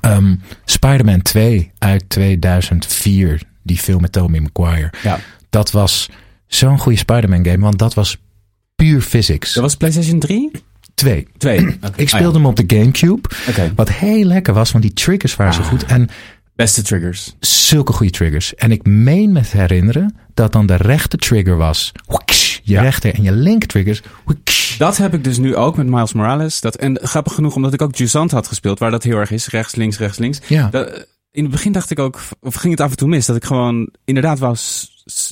Ehm, 0.00 0.34
Spider-Man 0.64 1.22
2 1.22 1.70
uit 1.78 2.04
2004, 2.08 3.42
die 3.62 3.78
film 3.78 4.00
met 4.00 4.12
Tobey 4.12 4.40
Maguire. 4.52 4.92
ja. 5.02 5.18
Dat 5.50 5.70
was 5.70 6.08
zo'n 6.46 6.78
goede 6.78 6.98
Spider-Man 6.98 7.44
game, 7.44 7.58
want 7.58 7.78
dat 7.78 7.94
was 7.94 8.16
puur 8.74 9.00
physics. 9.00 9.52
Dat 9.52 9.62
was 9.62 9.76
PlayStation 9.76 10.18
3? 10.18 10.50
2. 10.94 11.26
2. 11.38 11.78
Ik 11.96 12.08
speelde 12.08 12.38
hem 12.38 12.46
op 12.46 12.56
de 12.56 12.76
Gamecube. 12.76 13.28
Oké. 13.48 13.72
Wat 13.76 13.90
heel 13.92 14.24
lekker 14.24 14.54
was, 14.54 14.70
want 14.72 14.84
die 14.84 14.92
triggers 14.92 15.36
waren 15.36 15.54
zo 15.54 15.60
Ah. 15.60 15.66
goed. 15.68 15.84
En 15.84 16.08
Beste 16.56 16.82
triggers. 16.82 17.34
zulke 17.40 17.92
goede 17.92 18.12
triggers. 18.12 18.54
En 18.54 18.70
ik 18.72 18.86
meen 18.86 19.32
me 19.32 19.40
te 19.40 19.56
herinneren 19.56 20.16
dat 20.34 20.52
dan 20.52 20.66
de 20.66 20.74
rechte 20.76 21.16
trigger 21.16 21.56
was. 21.56 21.92
whoosh, 22.06 22.49
je 22.70 22.76
Ja. 22.76 22.82
rechter 22.82 23.14
en 23.14 23.22
je 23.22 23.32
linker 23.32 23.68
triggers. 23.68 24.02
Dat 24.78 24.96
heb 24.96 25.14
ik 25.14 25.24
dus 25.24 25.38
nu 25.38 25.56
ook 25.56 25.76
met 25.76 25.86
Miles 25.86 26.12
Morales. 26.12 26.60
Dat, 26.60 26.76
en 26.76 26.98
grappig 27.02 27.34
genoeg, 27.34 27.54
omdat 27.54 27.72
ik 27.72 27.82
ook 27.82 27.96
Jusant 27.96 28.30
had 28.30 28.46
gespeeld, 28.46 28.78
waar 28.78 28.90
dat 28.90 29.02
heel 29.02 29.16
erg 29.16 29.30
is. 29.30 29.46
Rechts, 29.48 29.74
links, 29.74 29.98
rechts, 29.98 30.18
links. 30.18 30.40
Ja. 30.46 30.68
Dat, 30.70 31.06
in 31.30 31.42
het 31.42 31.52
begin 31.52 31.72
dacht 31.72 31.90
ik 31.90 31.98
ook, 31.98 32.20
of 32.40 32.54
ging 32.54 32.72
het 32.72 32.82
af 32.82 32.90
en 32.90 32.96
toe 32.96 33.08
mis, 33.08 33.26
dat 33.26 33.36
ik 33.36 33.44
gewoon 33.44 33.88
inderdaad 34.04 34.38
wou 34.38 34.56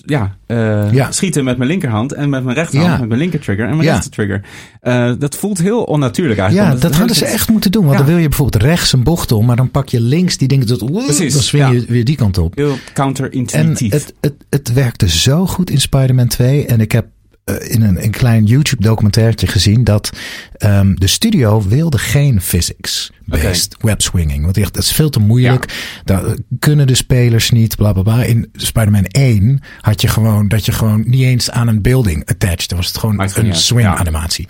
ja, 0.06 0.36
eh, 0.46 0.92
Ja. 0.92 1.10
schieten 1.12 1.44
met 1.44 1.56
mijn 1.56 1.70
linkerhand 1.70 2.12
en 2.12 2.28
met 2.30 2.44
mijn 2.44 2.56
rechterhand, 2.56 2.92
Ja. 2.92 2.98
met 2.98 3.08
mijn 3.08 3.20
linker 3.20 3.40
trigger 3.40 3.64
en 3.68 3.70
mijn 3.76 3.88
Ja. 3.88 3.92
rechter 3.94 4.10
trigger. 4.10 4.44
Eh, 4.80 5.12
dat 5.18 5.36
voelt 5.36 5.58
heel 5.58 5.82
onnatuurlijk 5.82 6.36
Ja, 6.38 6.44
eigenlijk. 6.44 6.74
omdat 6.74 6.90
dat 6.90 6.98
hadden 6.98 7.16
ze 7.16 7.24
echt 7.26 7.48
moeten 7.48 7.70
doen. 7.72 7.82
Want 7.84 7.98
Ja. 7.98 8.02
dan 8.02 8.12
wil 8.12 8.22
je 8.22 8.28
bijvoorbeeld 8.28 8.62
rechts 8.62 8.92
een 8.92 9.02
bocht 9.02 9.32
om, 9.32 9.46
maar 9.46 9.56
dan 9.56 9.70
pak 9.70 9.88
je 9.88 10.00
links 10.00 10.36
die 10.36 10.48
dingen 10.48 10.66
tot. 10.66 10.92
Precies, 10.92 11.32
Dan 11.32 11.42
swing 11.42 11.64
ja. 11.64 11.70
je 11.72 11.84
weer 11.88 12.04
die 12.04 12.16
kant 12.16 12.38
op. 12.38 12.56
Heel 12.56 12.70
En 12.72 12.78
counterintuïtief. 12.94 13.92
het, 13.92 14.14
het, 14.20 14.34
het 14.50 14.72
werkte 14.72 15.08
zo 15.08 15.46
goed 15.46 15.70
in 15.70 15.80
Spider-Man 15.80 16.28
2. 16.28 16.66
En 16.66 16.80
ik 16.80 16.92
heb 16.92 17.06
in 17.56 17.82
een, 17.82 18.04
een 18.04 18.10
klein 18.10 18.44
YouTube 18.44 18.82
documentairtje 18.82 19.46
gezien 19.46 19.84
dat 19.84 20.10
ehm, 20.56 20.94
de 20.94 21.06
studio 21.06 21.62
wilde 21.68 21.98
geen 21.98 22.40
physics-based 22.40 23.76
webswinging. 23.80 24.42
Want 24.42 24.54
die 24.54 24.62
dacht, 24.62 24.74
dat 24.74 24.84
is 24.84 24.92
veel 24.92 25.10
te 25.10 25.20
moeilijk. 25.20 26.00
Dat 26.04 26.24
eh, 26.24 26.32
kunnen 26.58 26.86
de 26.86 26.94
spelers 26.94 27.50
niet, 27.50 27.76
bla 27.76 27.92
bla 27.92 28.02
bla. 28.02 28.22
In 28.22 28.50
Spider-Man 28.52 29.04
1 29.04 29.60
had 29.80 30.00
je 30.00 30.08
gewoon 30.08 30.48
dat 30.48 30.64
je 30.66 30.72
gewoon 30.72 31.04
niet 31.06 31.22
eens 31.22 31.50
aan 31.50 31.68
een 31.68 31.82
building 31.82 32.26
attached. 32.26 32.68
Dan 32.68 32.78
was 32.78 32.86
het 32.86 32.98
gewoon 32.98 33.20
een 33.20 33.54
swing 33.54 33.82
ja. 33.82 33.96
animatie. 33.96 34.48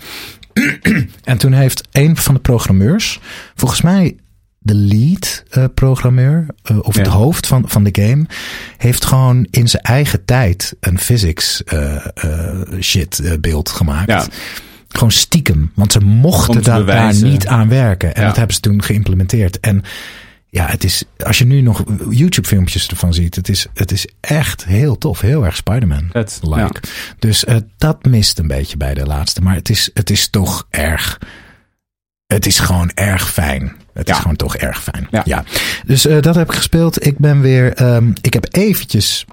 en 1.23 1.37
toen 1.37 1.53
heeft 1.53 1.87
een 1.91 2.17
van 2.17 2.33
de 2.33 2.39
programmeurs, 2.39 3.19
volgens 3.55 3.81
mij 3.81 4.15
de 4.59 4.75
lead 4.75 5.43
eh, 5.49 5.65
programmeur, 5.73 6.45
eh, 6.63 6.77
of 6.81 6.95
het 6.95 7.07
hoofd 7.07 7.47
van, 7.47 7.63
van 7.69 7.83
de 7.83 8.01
game, 8.01 8.25
heeft 8.77 9.05
gewoon 9.05 9.47
in 9.51 9.67
zijn 9.69 9.83
eigen 9.83 10.25
tijd 10.25 10.75
een 10.79 10.99
physics 10.99 11.63
eh, 11.63 12.05
shit 12.79 13.37
beeld 13.41 13.69
gemaakt. 13.69 14.09
Ja. 14.09 14.25
Gewoon 14.87 15.11
stiekem, 15.11 15.71
want 15.75 15.91
ze 15.91 15.99
mochten 15.99 16.63
daar, 16.63 17.13
niet 17.15 17.47
aan 17.47 17.69
werken. 17.69 18.15
En 18.15 18.21
Ja. 18.21 18.27
dat 18.27 18.37
hebben 18.37 18.55
ze 18.55 18.61
toen 18.61 18.83
geïmplementeerd. 18.83 19.59
En 19.59 19.83
ja, 20.49 20.65
het 20.65 20.83
is, 20.83 21.03
als 21.17 21.37
je 21.37 21.45
nu 21.45 21.61
nog 21.61 21.83
YouTube-filmpjes 22.09 22.87
ervan 22.87 23.13
ziet, 23.13 23.35
het 23.35 23.49
is, 23.49 23.67
het 23.73 23.91
is 23.91 24.07
echt 24.19 24.65
heel 24.65 24.97
tof. 24.97 25.21
Heel 25.21 25.45
erg 25.45 25.55
Spider-Man. 25.55 26.09
Vet, 26.11 26.39
Like. 26.41 26.57
ja. 26.59 26.71
Dus 27.19 27.43
dat 27.77 28.05
mist 28.05 28.39
een 28.39 28.47
beetje 28.47 28.77
bij 28.77 28.93
de 28.93 29.05
laatste. 29.05 29.41
Maar 29.41 29.55
het 29.55 29.69
is, 29.69 29.89
het 29.93 30.09
is 30.09 30.29
toch 30.29 30.67
erg. 30.69 31.19
Het 32.27 32.45
is 32.45 32.59
gewoon 32.59 32.91
erg 32.93 33.31
fijn. 33.31 33.75
Het 33.99 34.07
Ja. 34.07 34.13
is 34.13 34.19
gewoon 34.21 34.35
toch 34.37 34.55
erg 34.55 34.83
fijn. 34.83 35.07
Ja. 35.11 35.21
Ja. 35.25 35.43
Dus 35.85 36.05
eh, 36.05 36.21
dat 36.21 36.35
heb 36.35 36.49
ik 36.49 36.55
gespeeld. 36.55 37.05
Ik 37.05 37.17
ben 37.17 37.41
weer. 37.41 37.73
ehm, 37.73 38.11
ik 38.21 38.33
heb 38.33 38.45
eventjes 38.51 39.25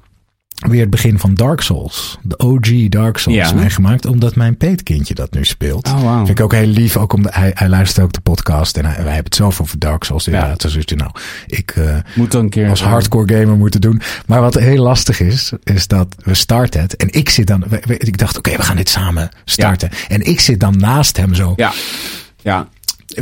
weer 0.68 0.80
het 0.80 0.90
begin 0.90 1.18
van 1.18 1.34
Dark 1.34 1.60
Souls. 1.60 2.18
De 2.22 2.36
OG 2.38 2.88
Dark 2.88 3.18
Souls 3.18 3.48
Ja. 3.50 3.54
meegemaakt. 3.54 4.06
Omdat 4.06 4.34
mijn 4.36 4.56
peetkindje 4.56 5.14
dat 5.14 5.32
nu 5.34 5.44
speelt. 5.44 5.86
Oh, 5.88 6.00
wow. 6.00 6.16
Vind 6.16 6.28
ik 6.38 6.40
ook 6.40 6.52
heel 6.52 6.66
lief. 6.66 6.96
Ook 6.96 7.12
omdat 7.12 7.34
hij, 7.34 7.50
hij 7.54 7.68
luistert 7.68 8.04
ook 8.04 8.12
de 8.12 8.20
podcast. 8.20 8.76
En 8.76 8.84
hij, 8.84 8.94
wij 8.94 9.04
hebben 9.04 9.24
het 9.24 9.34
zelf 9.34 9.60
over 9.60 9.78
Dark 9.78 10.04
Souls. 10.04 10.26
Inderdaad. 10.26 10.62
Ja. 10.62 10.68
Dus 10.68 10.84
nou, 10.86 11.10
ik, 11.46 11.70
eh, 11.70 11.96
Moet 12.14 12.30
dan 12.30 12.44
een 12.44 12.50
keer... 12.50 12.68
als 12.68 12.82
hardcore 12.82 13.34
gamer 13.34 13.56
moeten 13.56 13.80
doen. 13.80 14.00
Maar 14.26 14.40
wat 14.40 14.54
heel 14.54 14.82
lastig 14.82 15.20
is, 15.20 15.52
is 15.64 15.86
dat 15.86 16.14
we 16.24 16.34
starten 16.34 16.80
het. 16.80 16.96
En 16.96 17.08
ik 17.12 17.28
zit 17.28 17.46
dan, 17.46 17.64
ik 17.86 18.18
dacht, 18.18 18.38
oké, 18.38 18.56
we 18.56 18.62
gaan 18.62 18.76
dit 18.76 18.88
samen 18.88 19.28
starten. 19.44 19.90
En 20.08 20.20
ik 20.26 20.40
zit 20.40 20.60
dan 20.60 20.78
naast 20.78 21.16
hem 21.16 21.34
zo. 21.34 21.52
Ja, 21.56 21.72
ja. 22.42 22.68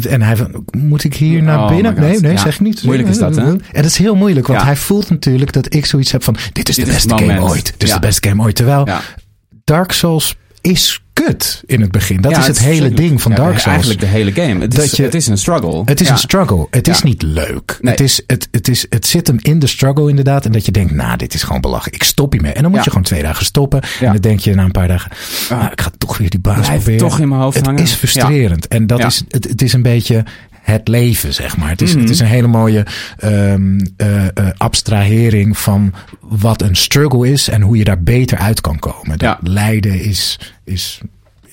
En 0.09 0.23
hij 0.23 0.37
van, 0.37 0.64
moet 0.79 1.05
ik 1.05 1.14
hier 1.14 1.42
naar 1.42 1.59
Oh 1.59 1.68
binnen? 1.68 1.94
Nee, 2.01 2.20
nee, 2.20 2.33
Ja. 2.33 2.38
zeg 2.38 2.61
niet. 2.61 2.83
Moeilijk 2.83 3.09
is 3.09 3.18
dat, 3.18 3.37
hè? 3.37 3.42
En 3.51 3.61
dat 3.73 3.85
is 3.85 3.97
heel 3.99 4.14
moeilijk, 4.14 4.47
want 4.47 4.59
Ja. 4.61 4.66
hij 4.66 4.77
voelt 4.77 5.11
natuurlijk 5.11 5.53
dat 5.53 5.75
ik 5.75 5.87
zoiets 5.87 6.12
heb 6.12 6.23
van, 6.25 6.37
dit 6.53 6.68
is 6.68 6.77
Dit 6.77 6.85
de 6.87 6.92
beste 6.92 7.18
game 7.18 7.40
ooit. 7.42 7.64
Dit 7.64 7.83
is 7.83 7.88
Ja. 7.88 7.94
de 7.94 8.07
beste 8.07 8.29
game 8.29 8.42
ooit. 8.42 8.55
Terwijl. 8.57 8.88
Dark 9.64 9.92
Souls 9.92 10.37
is 10.61 11.03
kut 11.26 11.62
in 11.66 11.80
het 11.80 11.90
begin. 11.90 12.20
Dat 12.20 12.32
Ja, 12.32 12.38
is 12.38 12.46
het, 12.46 12.58
hele 12.58 12.90
ding 12.90 13.22
van 13.22 13.30
Ja, 13.32 13.37
Dark 13.38 13.50
Souls. 13.58 13.66
Eigenlijk 13.66 14.00
de 14.00 14.06
hele 14.06 14.32
game. 14.32 14.60
Het, 14.60 14.74
Dat 14.74 14.84
is, 14.84 14.90
je- 14.92 15.02
het 15.02 15.14
is 15.14 15.26
een 15.26 15.38
struggle. 15.38 15.82
Het 15.84 16.00
is 16.00 16.06
Ja. 16.06 16.12
een 16.12 16.18
struggle. 16.18 16.66
Het 16.70 16.88
is 16.88 17.02
niet 17.02 17.22
leuk. 17.22 17.78
Nee. 17.80 17.90
Het, 17.92 18.00
is, 18.00 18.22
het, 18.26 18.48
het, 18.50 18.68
is, 18.68 18.87
het 18.88 19.06
zit 19.06 19.26
hem 19.26 19.37
in 19.42 19.58
de 19.58 19.66
struggle 19.66 20.08
inderdaad. 20.08 20.44
En 20.44 20.52
dat 20.52 20.64
je 20.64 20.72
denkt, 20.72 20.92
nou, 20.92 21.16
dit 21.16 21.34
is 21.34 21.42
gewoon 21.42 21.60
belachelijk. 21.60 21.96
Ik 21.96 22.02
stop 22.02 22.32
hiermee. 22.32 22.52
En 22.52 22.62
dan 22.62 22.70
moet 22.70 22.84
je 22.84 22.90
gewoon 22.90 23.04
twee 23.04 23.22
dagen 23.22 23.44
stoppen. 23.44 23.80
En 24.00 24.06
dan 24.12 24.16
denk 24.20 24.40
je 24.40 24.54
na 24.54 24.64
een 24.64 24.70
paar 24.70 24.88
dagen, 24.88 25.10
ah, 25.50 25.66
ik 25.72 25.80
ga 25.80 25.90
toch 25.98 26.18
weer 26.18 26.30
die 26.30 26.40
baas 26.40 26.68
proberen. 26.68 26.98
toch 26.98 27.18
in 27.20 27.28
mijn 27.28 27.40
hoofd 27.40 27.56
het 27.56 27.66
hangen. 27.66 27.82
is 27.82 27.92
frustrerend. 27.92 28.68
En 28.68 28.87
dat 28.87 29.04
is, 29.04 29.22
het, 29.28 29.44
het 29.48 29.62
is 29.62 29.72
een 29.72 29.82
beetje 29.82 30.24
het 30.62 30.88
leven, 30.88 31.34
zeg 31.34 31.56
maar. 31.56 31.68
Het 31.68 31.82
is, 31.82 31.90
Mhm. 31.92 32.00
het 32.00 32.10
is 32.10 32.20
een 32.20 32.26
hele 32.26 32.46
mooie 32.46 32.87
ehm, 33.18 33.80
eh, 33.96 34.24
eh, 34.24 34.30
abstrahering 34.56 35.58
van 35.58 35.92
wat 36.20 36.62
een 36.62 36.76
struggle 36.76 37.28
is. 37.30 37.48
En 37.48 37.60
hoe 37.62 37.76
je 37.76 37.84
daar 37.84 38.02
beter 38.02 38.38
uit 38.38 38.60
kan 38.60 38.78
komen. 38.78 39.18
Dat 39.18 39.20
Ja. 39.20 39.38
lijden 39.42 40.00
is... 40.00 40.38
is, 40.64 41.00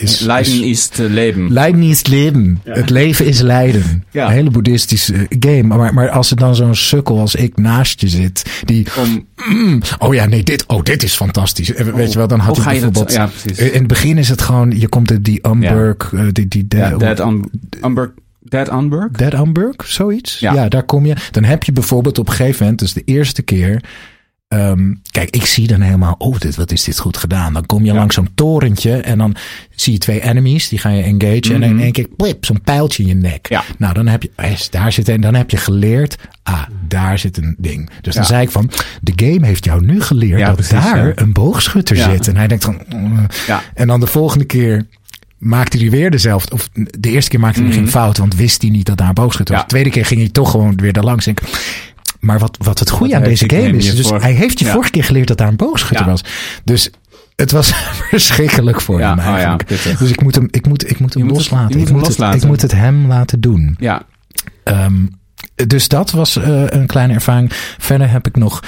is 0.02 0.20
Leiden 0.20 0.54
is- 0.54 0.60
is 0.62 0.88
te 0.88 1.10
leven. 1.10 1.52
Lijden 1.54 1.82
is 1.82 1.98
het 1.98 2.08
leven. 2.08 2.62
Het 2.64 2.90
leven 2.90 3.26
is 3.26 3.40
lijden. 3.42 4.04
Ja. 4.12 4.26
Een 4.26 4.32
hele 4.32 4.50
boeddhistische 4.50 5.26
game. 5.40 5.64
Maar, 5.64 5.94
maar 5.94 6.10
als 6.10 6.32
er 6.32 6.38
dan 6.38 6.56
zo'n 6.56 6.76
sukkel 6.76 7.20
als 7.20 7.36
ik 7.36 7.58
naast 7.58 8.02
je 8.02 8.08
zit. 8.10 8.62
Die, 8.66 8.88
Om, 9.00 9.26
mm, 9.50 9.82
oh 10.00 10.14
ja, 10.14 10.26
nee, 10.26 10.44
dit, 10.44 10.66
oh, 10.68 10.84
dit 10.84 11.04
is 11.04 11.14
fantastisch. 11.14 11.74
Eh, 11.74 11.86
Weet 11.88 12.12
je 12.12 12.18
wel, 12.18 12.28
dan 12.28 12.40
had 12.40 12.58
ik 12.58 12.64
dat- 12.64 12.72
bijvoorbeeld... 12.74 13.12
ja, 13.12 13.26
precies. 13.44 13.58
In 13.72 13.78
het 13.80 13.88
begin 13.88 14.18
is 14.18 14.30
het 14.30 14.42
gewoon, 14.42 14.80
je 14.80 14.88
komt 14.88 15.12
in 15.12 15.22
die 15.22 15.48
Umberg, 15.48 16.14
eh, 16.14 16.22
die, 16.32 16.48
die, 16.48 16.66
ja, 16.70 16.90
de- 16.90 16.98
Dead 16.98 17.20
on, 17.20 17.52
Umber, 17.84 18.14
Dead 18.40 18.72
Unburg? 18.72 19.12
Dead 19.12 19.34
Umberg, 19.34 19.76
zoiets. 19.88 20.40
Ja. 20.40 20.54
Ja. 20.54 20.68
daar 20.68 20.84
kom 20.84 21.06
je. 21.06 21.16
Dan 21.32 21.44
heb 21.44 21.64
je 21.64 21.72
bijvoorbeeld 21.72 22.20
op 22.20 22.28
een 22.28 22.34
gegeven 22.34 22.62
moment, 22.62 22.80
dus 22.80 22.94
de 22.94 23.02
eerste 23.06 23.42
keer. 23.42 23.84
Ehm, 24.52 24.94
kijk, 25.12 25.30
ik 25.30 25.46
zie 25.46 25.68
dan 25.68 25.82
helemaal, 25.82 26.16
oh, 26.18 26.38
dit, 26.40 26.56
wat 26.56 26.72
is 26.72 26.84
dit 26.84 27.00
goed 27.00 27.18
gedaan. 27.18 27.54
Dan 27.54 27.66
kom 27.66 27.80
je 27.86 27.92
Ja. 27.92 27.98
langs 27.98 28.16
zo'n 28.16 28.30
torentje 28.36 28.98
en 28.98 29.18
dan 29.18 29.36
zie 29.76 29.94
je 29.94 30.00
twee 30.00 30.22
enemies, 30.22 30.70
die 30.70 30.80
ga 30.80 30.90
je 30.90 31.04
engage. 31.04 31.54
En 31.54 31.64
in 31.64 31.80
één 31.80 31.92
keer, 31.92 32.08
plip, 32.18 32.46
zo'n 32.46 32.62
pijltje 32.62 33.04
in 33.04 33.10
je 33.10 33.16
nek. 33.16 33.44
Mhm. 33.50 33.54
Ja. 33.54 33.64
Nou, 33.78 33.94
dan 33.94 34.08
heb 34.08 34.24
je, 34.24 34.32
eh, 34.36 34.52
daar 34.70 34.92
zit 34.92 35.10
en 35.10 35.22
dan 35.22 35.34
heb 35.34 35.50
je 35.50 35.58
geleerd, 35.58 36.16
ah, 36.44 36.62
daar 36.88 37.20
zit 37.20 37.38
een 37.38 37.56
ding. 37.58 37.90
Dus 38.02 38.16
dan 38.16 38.26
zei 38.26 38.42
ik 38.42 38.52
van, 38.52 38.72
de 39.02 39.14
game 39.16 39.46
heeft 39.46 39.66
jou 39.66 39.86
nu 39.86 40.02
geleerd 40.02 40.46
dat 40.46 40.56
precies, 40.56 40.72
daar 40.72 41.12
een 41.16 41.34
boogschutter 41.34 41.96
zit. 41.98 42.28
En 42.28 42.36
hij 42.38 42.48
denkt 42.48 42.64
van. 42.64 42.82
Ja. 43.48 43.62
en 43.74 43.88
dan 43.88 44.00
de 44.00 44.08
volgende 44.08 44.46
keer 44.46 44.86
maakte 45.38 45.78
hij 45.78 45.90
weer 45.90 46.12
dezelfde. 46.12 46.54
Of 46.54 46.70
de 47.00 47.10
eerste 47.10 47.30
keer 47.30 47.40
maakte 47.40 47.60
hij 47.60 47.70
Mhm. 47.70 47.78
geen 47.78 47.88
fout, 47.90 48.18
want 48.18 48.36
wist 48.36 48.62
hij 48.62 48.72
niet 48.72 48.86
dat 48.86 48.98
daar 48.98 49.08
een 49.08 49.14
boogschutter 49.14 49.56
was. 49.56 49.64
De 49.64 49.70
tweede 49.70 49.90
keer 49.90 50.06
ging 50.06 50.20
hij 50.20 50.30
toch 50.30 50.52
gewoon 50.52 50.76
weer 50.76 50.94
daar 50.94 51.04
langs. 51.04 51.28
Ik, 51.28 51.42
maar 52.22 52.40
wat, 52.40 52.58
wat 52.62 52.80
het 52.80 52.90
goede 52.90 53.16
aan 53.16 53.24
deze 53.24 53.50
game 53.50 53.78
is, 53.78 53.96
dus 53.96 54.10
hij 54.10 54.34
heeft 54.34 54.60
je 54.60 54.66
Ja. 54.66 54.72
vorige 54.72 54.92
keer 54.92 55.04
geleerd 55.04 55.28
dat 55.28 55.38
daar 55.38 55.48
een 55.48 55.56
boogschutter 55.56 56.06
Ja. 56.06 56.12
was. 56.12 56.24
Dus 56.64 56.90
het 57.36 57.52
was 57.52 57.72
verschrikkelijk 58.10 58.82
voor 58.82 59.00
Ja, 59.00 59.10
hem 59.10 59.20
oh 59.20 59.26
eigenlijk. 59.34 59.68
dus 60.00 60.10
ik 60.12 60.22
moet 60.22 60.36
hem, 60.36 60.48
ik 60.52 60.68
moet, 60.68 60.90
ik 60.90 61.00
moet 61.00 61.14
hem 61.14 61.24
moet 61.24 61.36
loslaten. 61.36 61.66
moet 61.66 61.76
ik, 61.76 61.88
hem 61.88 61.94
moet 61.98 62.08
loslaten. 62.08 62.34
Het, 62.34 62.44
ik 62.44 62.50
moet 62.50 62.62
het 62.62 62.72
hem 62.72 63.08
laten 63.08 63.40
doen. 63.40 63.76
Ja, 63.80 64.02
Ehm, 64.64 65.06
dus 65.68 65.88
dat 65.88 66.12
was 66.12 66.36
eh, 66.36 66.64
een 66.68 66.86
kleine 66.88 67.14
ervaring. 67.14 67.50
Verder 67.78 68.10
heb 68.10 68.28
ik 68.28 68.36
nog. 68.36 68.64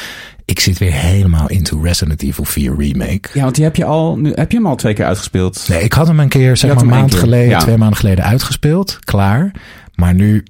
Ik 0.46 0.60
zit 0.60 0.78
weer 0.78 0.94
helemaal 0.94 1.50
into 1.50 1.82
Resident 1.82 2.22
Evil 2.24 2.46
4 2.46 2.76
Remake. 2.78 3.30
ja, 3.34 3.42
want 3.44 3.56
die 3.56 3.64
heb 3.64 3.76
je 3.76 3.86
al, 3.86 4.18
nu, 4.18 4.32
heb 4.36 4.52
je 4.52 4.58
hem 4.58 4.66
al 4.68 4.76
twee 4.76 4.94
keer 4.94 5.06
uitgespeeld? 5.06 5.66
Nee, 5.70 5.84
ik 5.84 5.94
had 5.94 6.08
hem 6.08 6.20
een 6.20 6.30
keer, 6.30 6.58
zeg 6.58 6.74
maar 6.74 6.84
een 6.84 6.90
maand 6.90 7.10
keer, 7.10 7.20
geleden, 7.20 7.50
ja. 7.50 7.60
twee 7.60 7.78
maanden 7.78 7.98
geleden 7.98 8.24
uitgespeeld. 8.26 9.00
Klaar. 9.04 9.52
Maar 9.96 10.14
nu, 10.14 10.44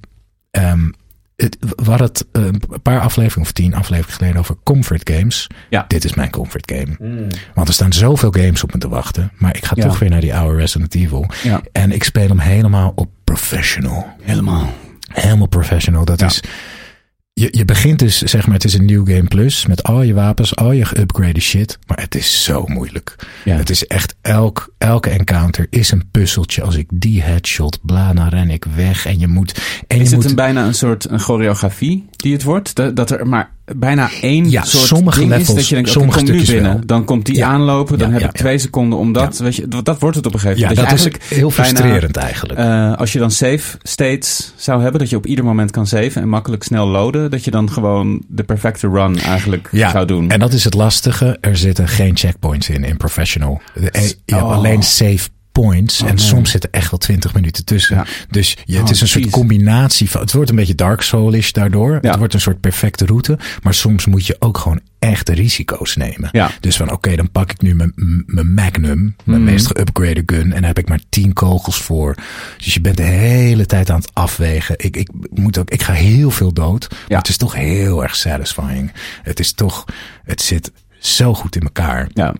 ehm 0.51 0.89
het, 1.35 1.57
we 1.59 1.89
hadden 1.89 2.07
het 2.07 2.25
eh, 2.31 2.43
een 2.43 2.61
paar 2.81 2.99
afleveringen 2.99 3.45
of 3.47 3.51
tien 3.51 3.73
afleveringen 3.75 4.15
geleden 4.17 4.39
over 4.39 4.55
comfort 4.63 5.09
games. 5.13 5.47
Ja. 5.69 5.85
Dit 5.87 6.03
is 6.03 6.13
mijn 6.13 6.29
comfort 6.29 6.71
game. 6.75 7.27
Want 7.53 7.67
er 7.67 7.73
staan 7.73 7.93
zoveel 7.93 8.31
games 8.31 8.63
op 8.63 8.73
me 8.73 8.79
te 8.79 8.89
wachten. 8.89 9.31
Maar 9.37 9.55
ik 9.55 9.65
ga 9.65 9.73
Ja. 9.75 9.83
toch 9.83 9.99
weer 9.99 10.09
naar 10.09 10.21
die 10.21 10.35
oude 10.35 10.57
Resident 10.57 10.95
Evil. 10.95 11.25
Ja. 11.43 11.61
En 11.71 11.91
ik 11.91 12.03
speel 12.03 12.27
hem 12.27 12.39
helemaal 12.39 12.91
op 12.95 13.09
professional. 13.23 14.07
Helemaal. 14.21 14.69
Helemaal 15.11 15.47
professional. 15.47 16.05
Dat 16.05 16.19
Ja. 16.19 16.25
is. 16.25 16.41
Je, 17.35 17.47
je 17.51 17.65
begint 17.65 17.99
dus, 17.99 18.21
zeg 18.21 18.45
maar, 18.45 18.55
het 18.55 18.63
is 18.63 18.73
een 18.73 18.85
New 18.85 19.07
Game 19.07 19.27
Plus. 19.27 19.65
Met 19.65 19.83
al 19.83 20.01
je 20.01 20.13
wapens, 20.13 20.55
al 20.55 20.71
je 20.71 20.85
geupgrade 20.85 21.39
shit. 21.39 21.79
Maar 21.87 22.01
het 22.01 22.15
is 22.15 22.43
zo 22.43 22.65
moeilijk. 22.67 23.15
Ja. 23.45 23.55
Het 23.55 23.69
is 23.69 23.87
echt, 23.87 24.15
elk, 24.21 24.73
elke 24.77 25.09
encounter 25.09 25.67
is 25.69 25.91
een 25.91 26.09
puzzeltje. 26.11 26.61
Als 26.61 26.75
ik 26.75 26.87
die 26.93 27.21
headshot, 27.21 27.79
bla, 27.81 28.13
dan 28.13 28.27
ren 28.27 28.49
ik 28.49 28.65
weg. 28.75 29.05
En 29.05 29.19
je 29.19 29.27
moet. 29.27 29.61
En 29.87 29.97
Is 29.97 30.03
je 30.03 30.03
het 30.03 30.13
moet 30.15 30.29
een, 30.29 30.35
bijna 30.35 30.65
een 30.65 30.73
soort 30.73 31.09
een 31.09 31.19
choreografie 31.19 32.07
die 32.15 32.33
het 32.33 32.43
wordt? 32.43 32.75
Dat, 32.75 32.95
dat 32.95 33.11
er 33.11 33.27
maar 33.27 33.51
bijna 33.75 34.09
één 34.21 34.49
Ja, 34.49 34.63
soort 34.63 34.83
sommige 34.87 35.19
ding 35.19 35.29
levels, 35.29 35.49
is 35.49 35.55
dat 35.55 35.67
je 35.67 35.75
denkt, 35.75 35.91
kom 35.93 36.25
nu 36.25 36.45
binnen. 36.45 36.63
wel. 36.73 36.79
Dan 36.85 37.05
komt 37.05 37.25
die 37.25 37.35
Ja. 37.35 37.47
aanlopen, 37.47 37.97
dan 37.97 38.07
Ja, 38.07 38.13
heb 38.13 38.21
ja, 38.23 38.27
ik 38.29 38.35
ja. 38.37 38.41
twee 38.43 38.57
seconden 38.57 38.99
om 38.99 39.13
dat. 39.13 39.37
Weet 39.37 39.55
je, 39.55 39.67
dat, 39.67 39.85
dat 39.85 39.99
wordt 39.99 40.15
het 40.15 40.25
op 40.25 40.33
een 40.33 40.39
gegeven 40.39 40.61
ja, 40.61 40.69
moment. 40.69 40.89
dat 40.89 41.03
je 41.03 41.09
is 41.09 41.37
heel 41.37 41.49
bijna, 41.55 41.63
frustrerend 41.63 42.17
eigenlijk. 42.17 42.59
eh, 42.59 42.93
als 42.97 43.13
je 43.13 43.19
dan 43.19 43.31
save 43.31 43.77
states 43.83 44.53
zou 44.55 44.81
hebben, 44.81 44.99
dat 44.99 45.09
je 45.09 45.15
op 45.15 45.25
ieder 45.25 45.45
moment 45.45 45.71
kan 45.71 45.87
saven 45.87 46.21
en 46.21 46.29
makkelijk 46.29 46.63
snel 46.63 46.87
loaden, 46.87 47.31
dat 47.31 47.43
je 47.43 47.51
dan 47.51 47.71
gewoon 47.71 48.23
de 48.27 48.43
perfecte 48.43 48.87
run 48.87 49.19
eigenlijk 49.19 49.69
ja, 49.71 49.91
zou 49.91 50.05
doen. 50.05 50.29
en 50.29 50.39
dat 50.39 50.53
is 50.53 50.63
het 50.63 50.73
lastige. 50.73 51.37
Er 51.41 51.57
zitten 51.57 51.87
geen 51.87 52.17
checkpoints 52.17 52.69
in, 52.69 52.83
in 52.83 52.97
professional. 52.97 53.61
De- 53.73 53.81
Je 54.25 54.33
hebt 54.33 54.43
Oh. 54.45 54.51
alleen 54.51 54.83
save 54.83 55.29
points. 55.61 55.99
en 55.99 56.05
nee. 56.05 56.17
soms 56.17 56.51
zitten 56.51 56.71
echt 56.71 56.89
wel 56.91 56.99
20 56.99 57.33
minuten 57.33 57.65
tussen. 57.65 57.95
Ja. 57.95 58.05
Dus 58.29 58.57
je, 58.65 58.73
het 58.75 58.83
Oh, 58.83 58.89
is 58.91 59.01
een 59.01 59.07
soort 59.07 59.29
combinatie 59.29 60.09
van. 60.09 60.21
Het 60.21 60.33
wordt 60.33 60.49
een 60.49 60.55
beetje 60.55 60.75
Dark 60.75 61.01
Soulish 61.01 61.51
daardoor. 61.51 61.97
Ja. 62.01 62.09
Het 62.09 62.17
wordt 62.17 62.33
een 62.33 62.41
soort 62.41 62.59
perfecte 62.59 63.05
route. 63.05 63.37
Maar 63.63 63.73
soms 63.73 64.05
moet 64.05 64.25
je 64.25 64.35
ook 64.39 64.57
gewoon 64.57 64.79
echte 64.99 65.33
risico's 65.33 65.95
nemen. 65.95 66.29
Ja. 66.31 66.51
Dus 66.59 66.75
van 66.77 66.91
oké, 66.91 67.15
dan 67.15 67.31
pak 67.31 67.51
ik 67.51 67.61
nu 67.61 67.75
mijn, 67.75 67.91
mijn 68.25 68.53
Magnum, 68.53 69.15
mijn 69.23 69.41
Mhm. 69.41 69.51
meest 69.51 69.67
geupgrade 69.67 70.23
gun. 70.25 70.43
En 70.53 70.59
daar 70.59 70.67
heb 70.67 70.77
ik 70.77 70.89
maar 70.89 71.01
10 71.09 71.33
kogels 71.33 71.77
voor. 71.81 72.15
Dus 72.57 72.73
je 72.73 72.81
bent 72.81 72.97
de 72.97 73.03
hele 73.03 73.65
tijd 73.65 73.89
aan 73.89 73.99
het 73.99 74.09
afwegen. 74.13 74.75
Ik, 74.77 74.97
ik, 74.97 75.09
moet 75.29 75.57
ook, 75.57 75.69
ik 75.69 75.83
ga 75.83 75.93
heel 75.93 76.31
veel 76.31 76.53
dood. 76.53 76.87
Maar 77.09 77.17
het 77.17 77.29
is 77.29 77.37
toch 77.37 77.53
heel 77.55 78.03
erg 78.03 78.15
satisfying. 78.15 78.91
Het 79.23 79.39
is 79.39 79.51
toch, 79.53 79.85
het 80.23 80.41
zit 80.41 80.71
zo 80.99 81.33
goed 81.33 81.55
in 81.55 81.61
elkaar. 81.61 82.09
Ja. 82.13 82.33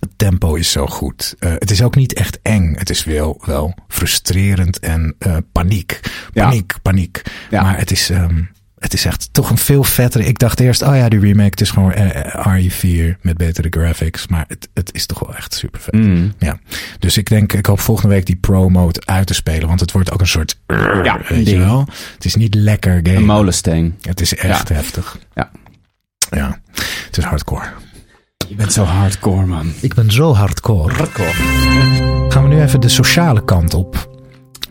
Het 0.00 0.10
tempo 0.16 0.54
is 0.54 0.70
zo 0.70 0.86
goed. 0.86 1.34
Eh, 1.38 1.50
het 1.58 1.70
is 1.70 1.82
ook 1.82 1.94
niet 1.94 2.12
echt 2.14 2.38
eng. 2.42 2.74
Het 2.78 2.90
is 2.90 3.04
wel, 3.04 3.42
wel 3.44 3.74
frustrerend 3.88 4.78
en 4.78 5.14
eh, 5.18 5.36
paniek. 5.52 6.00
Ja. 6.32 6.44
Paniek, 6.44 6.74
paniek. 6.82 7.22
Ja. 7.50 7.62
Maar 7.62 7.78
het 7.78 7.90
is, 7.90 8.10
ehm, 8.10 8.42
het 8.78 8.92
is 8.92 9.04
echt 9.04 9.28
toch 9.32 9.50
een 9.50 9.58
veel 9.58 9.84
vettere. 9.84 10.24
Ik 10.24 10.38
dacht 10.38 10.60
eerst, 10.60 10.82
oh 10.82 10.96
ja, 10.96 11.08
die 11.08 11.20
remake, 11.20 11.50
het 11.50 11.60
is 11.60 11.70
gewoon 11.70 11.92
eh, 11.92 12.62
RE4 12.70 13.18
met 13.20 13.36
betere 13.36 13.66
graphics. 13.70 14.26
Maar 14.26 14.44
het, 14.48 14.68
het 14.74 14.94
is 14.94 15.06
toch 15.06 15.18
wel 15.18 15.36
echt 15.36 15.54
super 15.54 15.80
vet. 15.80 15.94
Mm. 15.94 16.32
Ja. 16.38 16.58
Dus 16.98 17.16
ik 17.16 17.28
denk, 17.28 17.52
ik 17.52 17.66
hoop 17.66 17.80
volgende 17.80 18.14
week 18.14 18.26
die 18.26 18.36
pro-mode 18.36 19.00
uit 19.04 19.26
te 19.26 19.34
spelen. 19.34 19.68
Want 19.68 19.80
het 19.80 19.92
wordt 19.92 20.10
ook 20.12 20.20
een 20.20 20.26
soort, 20.26 20.60
Ja, 21.02 21.20
weet 21.28 21.48
je 21.48 21.58
wel. 21.58 21.86
Het 22.14 22.24
is 22.24 22.34
niet 22.34 22.54
lekker 22.54 23.00
game. 23.02 23.16
Een 23.16 23.24
molensteen. 23.24 23.98
Het 24.02 24.20
is 24.20 24.34
echt 24.34 24.68
Ja. 24.68 24.74
heftig. 24.74 25.18
Ja. 25.34 25.50
Ja, 26.30 26.60
het 27.06 27.16
is 27.16 27.24
hardcore. 27.24 27.66
Je 28.48 28.54
bent 28.56 28.72
zo 28.72 28.82
hardcore, 28.84 29.46
man. 29.46 29.72
Ik 29.80 29.94
ben 29.94 30.10
zo 30.10 30.34
hardcore. 30.34 30.92
Hardcore. 30.94 31.32
Gaan 32.28 32.42
we 32.42 32.48
nu 32.54 32.60
even 32.62 32.80
de 32.80 32.88
sociale 32.88 33.44
kant 33.44 33.74
op. 33.74 34.08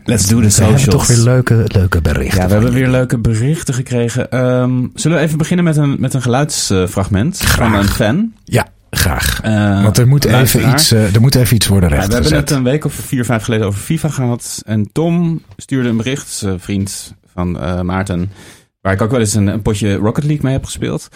Let's 0.03 0.25
do 0.27 0.35
the 0.35 0.41
We 0.43 0.49
socials. 0.49 0.81
hebben 0.81 0.89
toch 0.99 1.07
weer 1.07 1.17
leuke, 1.17 1.63
leuke 1.67 2.01
berichten. 2.01 2.37
Ja, 2.41 2.43
we 2.47 2.53
van 2.53 2.61
hebben 2.63 2.71
je. 2.79 2.83
weer 2.85 2.89
leuke 2.89 3.17
berichten 3.17 3.73
gekregen. 3.73 4.31
Ehm, 4.31 4.85
zullen 4.93 5.17
we 5.17 5.23
even 5.23 5.37
beginnen 5.37 5.65
met 5.65 5.77
een, 5.77 5.95
met 5.99 6.13
een 6.13 6.21
geluidsfragment 6.21 7.37
van 7.37 7.47
Graag. 7.69 7.81
een 7.83 7.89
fan? 7.89 8.33
Ja, 8.43 8.67
graag. 8.89 9.39
Eh, 9.41 9.83
Want 9.83 9.97
er 9.97 10.07
moet, 10.07 10.25
even 10.25 10.69
iets, 10.69 10.91
eh, 10.91 11.15
er 11.15 11.21
moet 11.21 11.35
even 11.35 11.55
iets 11.55 11.67
worden 11.67 11.89
Ja, 11.89 11.95
we 11.95 12.01
hebben 12.01 12.19
rechtgezet. 12.19 12.49
het 12.49 12.57
een 12.57 12.63
week 12.71 12.85
of 12.85 12.93
vier, 12.93 13.25
vijf 13.25 13.43
geleden 13.43 13.67
over 13.67 13.79
FIFA 13.79 14.09
gehad. 14.09 14.61
En 14.65 14.89
Tom 14.91 15.41
stuurde 15.57 15.89
een 15.89 15.97
bericht, 15.97 16.29
zijn 16.29 16.59
vriend 16.59 17.13
van 17.33 17.59
eh, 17.59 17.81
Maarten, 17.81 18.31
waar 18.81 18.93
ik 18.93 19.01
ook 19.01 19.11
wel 19.11 19.19
eens 19.19 19.33
een, 19.33 19.47
een 19.47 19.61
potje 19.61 19.95
Rocket 19.95 20.23
League 20.23 20.43
mee 20.43 20.53
heb 20.53 20.65
gespeeld. 20.65 21.07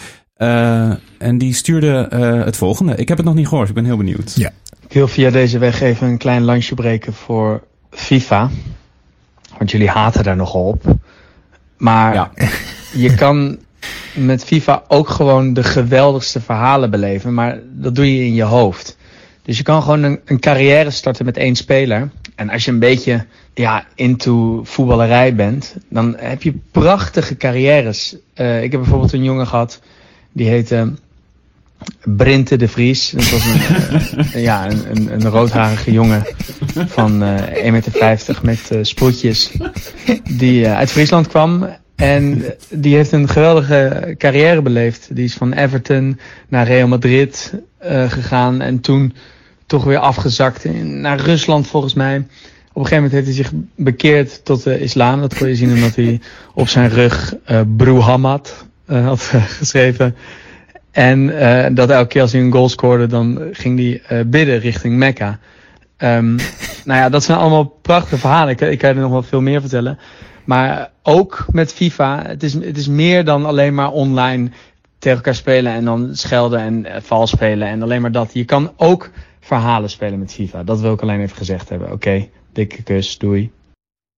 Eh, 0.42 0.92
en 1.18 1.38
die 1.38 1.54
stuurde 1.54 2.08
eh, 2.10 2.44
het 2.46 2.58
volgende. 2.58 2.96
Ik 2.96 3.08
heb 3.08 3.18
het 3.18 3.26
nog 3.26 3.36
niet 3.36 3.48
gehoord, 3.48 3.70
ik 3.70 3.76
ben 3.76 3.86
heel 3.86 3.98
benieuwd. 3.98 4.36
Ja. 4.36 4.52
Ik 4.88 4.94
wil 4.94 5.08
via 5.08 5.30
deze 5.30 5.58
weg 5.58 5.82
even 5.82 6.08
een 6.08 6.18
klein 6.18 6.44
landje 6.44 6.76
breken 6.76 7.14
voor 7.14 7.64
FIFA. 7.92 8.50
Want 9.58 9.72
jullie 9.72 9.89
haten 9.89 10.24
daar 10.24 10.36
nogal 10.36 10.64
op. 10.68 10.84
Maar 11.78 12.14
Ja. 12.14 12.32
je 12.94 13.16
kan 13.16 13.58
met 14.14 14.44
FIFA 14.44 14.84
ook 14.88 15.10
gewoon 15.10 15.54
de 15.54 15.64
geweldigste 15.64 16.42
verhalen 16.42 16.89
beleven. 16.92 17.34
Maar 17.34 17.60
dat 17.74 17.96
doe 17.96 18.18
je 18.18 18.26
in 18.26 18.34
je 18.34 18.44
hoofd. 18.44 18.98
Dus 19.44 19.58
je 19.58 19.64
kan 19.64 19.82
gewoon 19.82 20.04
een, 20.04 20.20
een 20.26 20.39
carrière 20.39 20.89
starten 20.89 21.26
met 21.26 21.38
één 21.38 21.56
speler. 21.56 22.10
En 22.36 22.50
als 22.50 22.66
je 22.66 22.72
een 22.72 22.80
beetje 22.80 23.26
ja, 23.54 23.86
into 23.96 24.62
voetballerij 24.64 25.36
bent, 25.36 25.76
dan 25.89 26.16
heb 26.18 26.44
je 26.44 26.54
prachtige 26.72 27.38
carrières. 27.38 28.16
Eh, 28.34 28.64
ik 28.64 28.72
heb 28.72 28.82
bijvoorbeeld 28.82 29.14
een 29.14 29.24
jongen 29.24 29.48
gehad, 29.48 29.80
die 30.32 30.48
heette 30.48 30.94
Brinte 32.04 32.56
de 32.56 32.68
Vries. 32.68 33.10
Dat 33.10 33.30
was 33.30 33.46
een, 33.46 34.18
eh, 34.18 34.44
ja, 34.44 34.70
een, 34.70 35.14
een, 35.14 35.30
roodharige 35.30 35.92
jongen 35.92 36.26
van 36.98 37.24
eh 37.24 37.66
1,50 37.66 37.72
meter 37.72 38.40
met 38.42 38.72
eh, 38.72 38.80
sproetjes. 38.82 39.52
Die 40.30 40.66
eh, 40.66 40.76
uit 40.76 40.92
Friesland 40.92 41.28
kwam. 41.28 41.70
En 42.02 42.44
die 42.70 42.96
heeft 42.96 43.12
een 43.12 43.30
geweldige 43.30 44.16
carrière 44.18 44.62
beleefd. 44.62 45.16
Die 45.16 45.24
is 45.24 45.34
van 45.34 45.54
Everton 45.54 46.20
naar 46.48 46.68
Real 46.68 46.88
Madrid 46.88 47.54
eh, 47.78 48.12
gegaan. 48.12 48.62
En 48.62 48.80
toen 48.80 49.14
toch 49.66 49.84
weer 49.84 49.98
afgezakt 49.98 50.64
in, 50.64 51.02
naar 51.02 51.20
Rusland 51.20 51.68
volgens 51.68 51.94
mij. 51.94 52.18
Op 52.18 52.82
een 52.82 52.88
gegeven 52.88 52.96
moment 52.96 53.12
heeft 53.12 53.26
hij 53.26 53.36
zich 53.36 53.52
bekeerd 53.76 54.46
tot 54.46 54.64
de 54.64 54.80
islam. 54.80 55.22
Dat 55.22 55.38
kon 55.38 55.48
je 55.48 55.56
zien 55.56 55.74
omdat 55.74 55.96
hij 55.96 56.20
op 56.54 56.68
zijn 56.68 56.90
rug 56.90 57.36
eh 57.46 57.62
Broehammad 57.78 58.54
eh, 58.58 58.71
had 59.12 59.30
eh, 59.34 59.44
geschreven. 59.44 60.16
En 60.92 61.39
eh, 61.39 61.76
dat 61.76 61.89
elke 61.89 62.08
keer 62.08 62.22
als 62.22 62.32
hij 62.32 62.42
een 62.42 62.52
goal 62.52 62.70
scoorde, 62.70 63.08
dan 63.08 63.39
ging 63.52 63.80
hij 63.80 64.02
eh, 64.08 64.26
bidden 64.26 64.60
richting 64.60 64.98
Mekka. 64.98 65.39
Ehm, 65.98 66.36
nou 66.86 67.00
ja, 67.00 67.10
dat 67.10 67.24
zijn 67.24 67.38
allemaal 67.38 67.66
prachtige 67.66 68.18
verhalen. 68.18 68.54
Ik, 68.54 68.62
ik 68.62 68.78
kan 68.78 68.89
er 68.89 68.96
nog 68.96 69.12
wel 69.12 69.24
veel 69.24 69.42
meer 69.42 69.62
vertellen. 69.62 70.00
Maar 70.44 70.92
ook 71.04 71.46
met 71.52 71.74
FIFA, 71.74 72.24
het 72.26 72.44
is, 72.44 72.54
het 72.54 72.78
is 72.78 72.88
meer 72.88 73.26
dan 73.26 73.46
alleen 73.46 73.74
maar 73.74 73.92
online 73.92 74.50
tegen 75.02 75.18
elkaar 75.18 75.36
spelen 75.36 75.74
en 75.74 75.86
dan 75.86 76.10
schelden 76.16 76.60
en 76.60 76.86
eh, 76.86 77.02
vals 77.02 77.30
spelen 77.30 77.68
en 77.68 77.82
alleen 77.82 78.02
maar 78.02 78.12
dat. 78.12 78.34
Je 78.34 78.46
kan 78.46 78.74
ook 78.78 79.10
verhalen 79.39 79.89
spelen 79.89 80.20
met 80.20 80.34
FIFA. 80.34 80.64
Dat 80.64 80.80
wil 80.80 80.94
ik 80.94 81.02
alleen 81.02 81.22
even 81.22 81.38
gezegd 81.38 81.70
hebben. 81.70 81.92
Oké, 81.92 82.28
dikke 82.54 82.84
kus, 82.84 83.18
doei. 83.18 83.52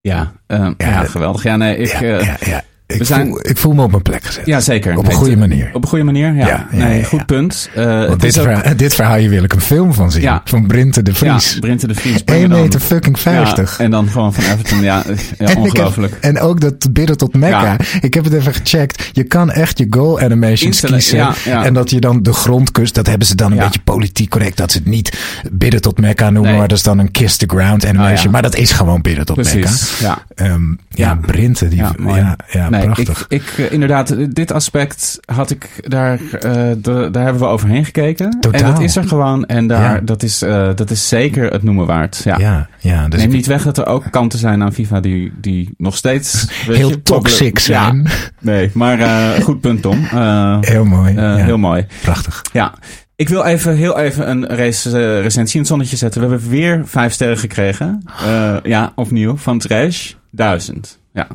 Ja, 0.02 0.34
eh, 0.48 0.72
ja, 0.78 1.04
geweldig. 1.04 1.44
Ja, 1.44 1.56
nee, 1.56 1.78
ik, 1.78 1.88
ja, 1.88 2.02
eh, 2.02 2.26
ja, 2.26 2.38
ja. 2.40 2.62
Ik, 2.94 3.00
we 3.00 3.06
zijn- 3.06 3.28
voel, 3.28 3.40
ik 3.50 3.58
voel 3.58 3.74
me 3.74 3.84
op 3.84 3.92
mijn 3.92 4.02
plek 4.04 4.24
gezet. 4.24 4.46
ja, 4.46 4.60
zeker. 4.60 4.98
Op 4.98 5.06
een 5.06 5.12
goede 5.14 5.38
manier. 5.38 5.70
Op 5.74 5.84
een 5.84 5.90
goede 5.90 6.04
manier, 6.04 6.34
ja. 6.34 6.48
Ja, 6.48 6.68
ja, 6.72 6.86
nee, 6.86 7.04
goed 7.04 7.20
ja. 7.20 7.26
punt. 7.26 7.70
Eh, 7.76 8.10
dit, 8.10 8.24
is 8.24 8.38
ook- 8.40 8.44
verhaal, 8.46 8.76
dit 8.86 8.96
verhaal 8.96 9.16
hier 9.18 9.30
wil 9.30 9.44
ik 9.44 9.54
een 9.54 9.62
film 9.62 9.94
van 9.94 10.12
zien. 10.12 10.40
Van 10.46 10.68
Brinte 10.68 11.02
de 11.04 11.14
Vries. 11.14 11.54
Ja, 11.54 11.60
Brinte 11.60 11.88
de 11.88 11.96
Vries. 11.96 12.24
bring 12.24 12.42
1 12.42 12.50
it 12.52 12.56
on. 12.58 12.62
meter 12.62 12.80
fucking 12.80 13.20
50. 13.20 13.78
Ja, 13.78 13.84
en 13.84 13.92
dan 13.92 14.08
gewoon 14.10 14.34
van 14.34 14.44
Everton, 14.44 14.82
ja, 14.82 15.04
ja 15.40 15.46
En 15.48 15.58
ongelooflijk. 15.58 16.14
heb- 16.14 16.24
en 16.24 16.40
ook 16.40 16.62
dat 16.62 16.94
bidden 16.94 17.18
tot 17.18 17.34
Mekka. 17.36 17.64
Ja. 17.64 17.78
Ik 18.02 18.14
heb 18.14 18.24
het 18.24 18.34
even 18.34 18.54
gecheckt. 18.54 19.10
Je 19.14 19.24
kan 19.24 19.52
echt 19.52 19.78
je 19.78 19.88
goal 19.90 20.20
animations 20.20 20.80
kiezen. 20.82 21.34
En 21.46 21.74
dat 21.74 21.90
je 21.90 22.00
dan 22.00 22.24
de 22.24 22.34
grond 22.34 22.72
kust. 22.72 22.96
Dat 22.96 23.08
hebben 23.08 23.28
ze 23.28 23.36
dan 23.36 23.52
een 23.52 23.58
beetje 23.58 23.80
politiek 23.84 24.30
correct. 24.30 24.58
Dat 24.58 24.72
ze 24.72 24.78
het 24.78 24.88
niet 24.88 25.20
bidden 25.52 25.82
tot 25.82 26.00
Mekka 26.00 26.30
noemen. 26.30 26.50
Nee. 26.50 26.60
Maar 26.60 26.68
dat 26.68 26.78
is 26.78 26.84
dan 26.84 27.00
een 27.00 27.12
kiss 27.12 27.38
the 27.38 27.46
ground 27.48 27.86
animation. 27.86 28.26
Oh. 28.26 28.32
Maar 28.32 28.42
dat 28.42 28.56
is 28.56 28.72
gewoon 28.72 29.02
bidden 29.02 29.26
tot 29.26 29.36
Mekka. 29.36 29.52
Precies, 29.52 30.00
ja. 30.00 30.24
Ehm, 30.36 30.62
ja. 30.90 31.16
Brinte. 31.22 31.68
Die, 31.68 31.78
Ja, 31.78 31.94
ja, 32.06 32.36
ja, 32.52 32.70
nee, 32.70 32.83
prachtig. 32.92 33.26
Ik, 33.30 33.42
ik, 33.42 33.58
eh, 33.66 33.72
inderdaad, 33.72 34.16
dit 34.36 34.52
aspect 34.52 35.20
had 35.26 35.50
ik 35.52 35.70
daar, 35.90 36.20
eh, 36.32 36.52
de- 36.78 37.08
daar 37.12 37.24
hebben 37.24 37.42
we 37.42 37.48
overheen 37.48 37.86
gekeken. 37.86 38.40
Totaal. 38.40 38.62
En 38.62 38.72
dat 38.74 38.80
is 38.82 38.96
er 38.96 39.08
gewoon. 39.08 39.46
En 39.46 39.68
daar, 39.68 39.94
Ja. 39.96 40.02
dat, 40.04 40.24
is, 40.24 40.42
eh, 40.42 40.70
dat 40.76 40.90
is 40.90 41.08
zeker 41.08 41.52
het 41.52 41.64
noemen 41.64 41.86
waard. 41.86 42.22
Ja. 42.24 42.38
ja, 42.38 42.68
ja, 42.80 43.08
dus 43.08 43.20
Neem 43.22 43.30
niet 43.32 43.46
weg 43.46 43.64
dat 43.64 43.78
er 43.78 43.86
ook 43.86 44.04
kanten 44.12 44.40
zijn 44.40 44.64
aan 44.64 44.74
FIFA 44.74 45.00
die, 45.00 45.32
die 45.42 45.74
nog 45.78 45.96
steeds 45.96 46.46
heel 46.66 46.90
je, 46.90 47.02
toxic 47.02 47.58
Ja, 47.58 47.64
zijn. 47.84 48.08
nee, 48.40 48.72
maar 48.74 49.00
eh, 49.00 49.44
goed 49.44 49.62
punt, 49.62 49.82
Tom. 49.82 50.06
Eh, 50.12 50.58
Heel 50.62 50.86
mooi. 50.86 51.10
eh, 51.16 51.22
ja, 51.24 51.36
Heel 51.36 51.58
mooi. 51.58 51.86
Prachtig. 52.02 52.42
Ja, 52.54 52.74
ik 53.16 53.30
wil 53.30 53.44
even 53.44 53.76
heel 53.76 53.98
even 54.00 54.30
een 54.30 54.48
race, 54.48 54.90
eh, 54.90 55.22
recensie 55.22 55.54
in 55.54 55.60
het 55.60 55.68
zonnetje 55.70 55.96
zetten. 55.98 56.22
We 56.22 56.28
hebben 56.28 56.50
weer 56.50 56.82
vijf 56.86 57.14
sterren 57.14 57.38
gekregen. 57.38 58.02
Eh, 58.26 58.56
ja, 58.64 58.92
opnieuw 58.96 59.38
van 59.38 59.60
Trash. 59.60 60.14
Duizend. 60.32 61.00
Ja. 61.14 61.28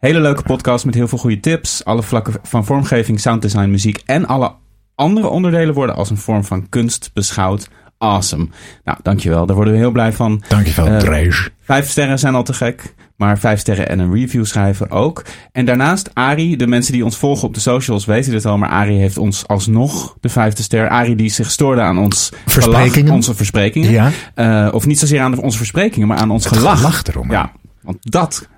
Hele 0.00 0.20
leuke 0.20 0.42
podcast 0.42 0.84
met 0.84 0.94
heel 0.94 1.08
veel 1.08 1.18
goede 1.18 1.40
tips. 1.40 1.84
Alle 1.84 2.02
vlakken 2.02 2.34
van 2.42 2.64
vormgeving, 2.64 3.20
sounddesign, 3.20 3.70
muziek 3.70 4.02
en 4.04 4.26
alle 4.26 4.52
andere 4.94 5.28
onderdelen 5.28 5.74
worden 5.74 5.94
als 5.96 6.10
een 6.10 6.16
vorm 6.16 6.44
van 6.44 6.68
kunst 6.68 7.10
beschouwd. 7.14 7.68
Awesome. 7.98 8.48
Nou, 8.84 8.98
dankjewel. 9.02 9.46
Daar 9.46 9.54
worden 9.56 9.74
we 9.74 9.78
heel 9.80 9.90
blij 9.90 10.12
van. 10.12 10.42
Dankjewel, 10.48 10.86
Eh, 10.86 10.96
Drees. 10.98 11.50
Vijf 11.60 11.88
sterren 11.90 12.18
zijn 12.18 12.34
al 12.34 12.42
te 12.42 12.52
gek. 12.52 12.94
Maar 13.16 13.38
vijf 13.38 13.60
sterren 13.60 13.88
en 13.88 13.98
een 13.98 14.12
review 14.14 14.44
schrijven 14.44 14.90
ook. 14.90 15.24
En 15.52 15.64
daarnaast 15.64 16.10
Ari, 16.14 16.56
de 16.56 16.66
mensen 16.66 16.92
die 16.92 17.04
ons 17.04 17.16
volgen 17.16 17.48
op 17.48 17.54
de 17.54 17.60
socials 17.60 18.04
weten 18.04 18.32
dit 18.32 18.46
al. 18.46 18.58
Maar 18.58 18.68
Ari 18.68 18.94
heeft 18.96 19.18
ons 19.18 19.46
alsnog 19.46 20.16
de 20.20 20.28
vijfde 20.28 20.62
ster. 20.62 20.88
Ari 20.88 21.14
die 21.16 21.30
zich 21.30 21.50
stoorde 21.50 21.80
aan 21.80 21.98
ons 21.98 22.32
Versprekingen. 22.46 22.92
gelach, 22.94 23.14
onze 23.14 23.34
versprekingen. 23.34 23.90
Ja, 23.90 24.10
Eh, 24.34 24.68
of 24.72 24.86
niet 24.86 24.98
zozeer 24.98 25.20
aan 25.20 25.38
onze 25.38 25.56
versprekingen, 25.58 26.08
maar 26.08 26.18
aan 26.18 26.30
ons 26.30 26.44
het 26.44 26.56
gelach. 26.56 26.76
gelach 26.78 27.02
erom. 27.06 27.30
Ja, 27.30 27.52
want 27.82 27.96
dat 28.00 28.48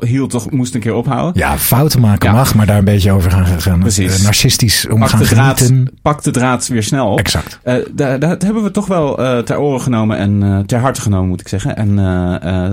hield 0.00 0.30
toch, 0.30 0.50
moest 0.50 0.74
een 0.74 0.80
keer 0.80 0.94
ophouden. 0.94 1.42
Ja, 1.42 1.58
fouten 1.58 2.00
maken 2.00 2.28
Ja. 2.28 2.34
mag, 2.34 2.54
maar 2.54 2.66
daar 2.66 2.78
een 2.78 2.84
beetje 2.84 3.12
over 3.12 3.30
gaan, 3.30 3.46
gaan 3.60 3.78
Precies. 3.80 4.18
eh, 4.18 4.24
narcistisch 4.24 4.86
om 4.88 4.98
Pak 4.98 5.08
gaan 5.08 5.18
de, 5.18 5.26
draad, 5.26 5.60
genieten. 5.60 5.94
pak 6.02 6.22
de 6.22 6.30
draad 6.30 6.66
weer 6.68 6.82
snel 6.82 7.10
op. 7.10 7.18
Exact. 7.18 7.58
Eh, 7.62 7.74
daar, 7.92 8.18
dat 8.18 8.42
hebben 8.42 8.62
we 8.62 8.70
toch 8.70 8.86
wel 8.86 9.18
eh, 9.24 9.38
ter 9.38 9.58
oren 9.58 9.80
genomen 9.80 10.16
en 10.18 10.62
ter 10.66 10.78
harte 10.80 11.00
genomen, 11.00 11.28
moet 11.28 11.40
ik 11.40 11.48
zeggen. 11.48 11.76
En 11.76 11.96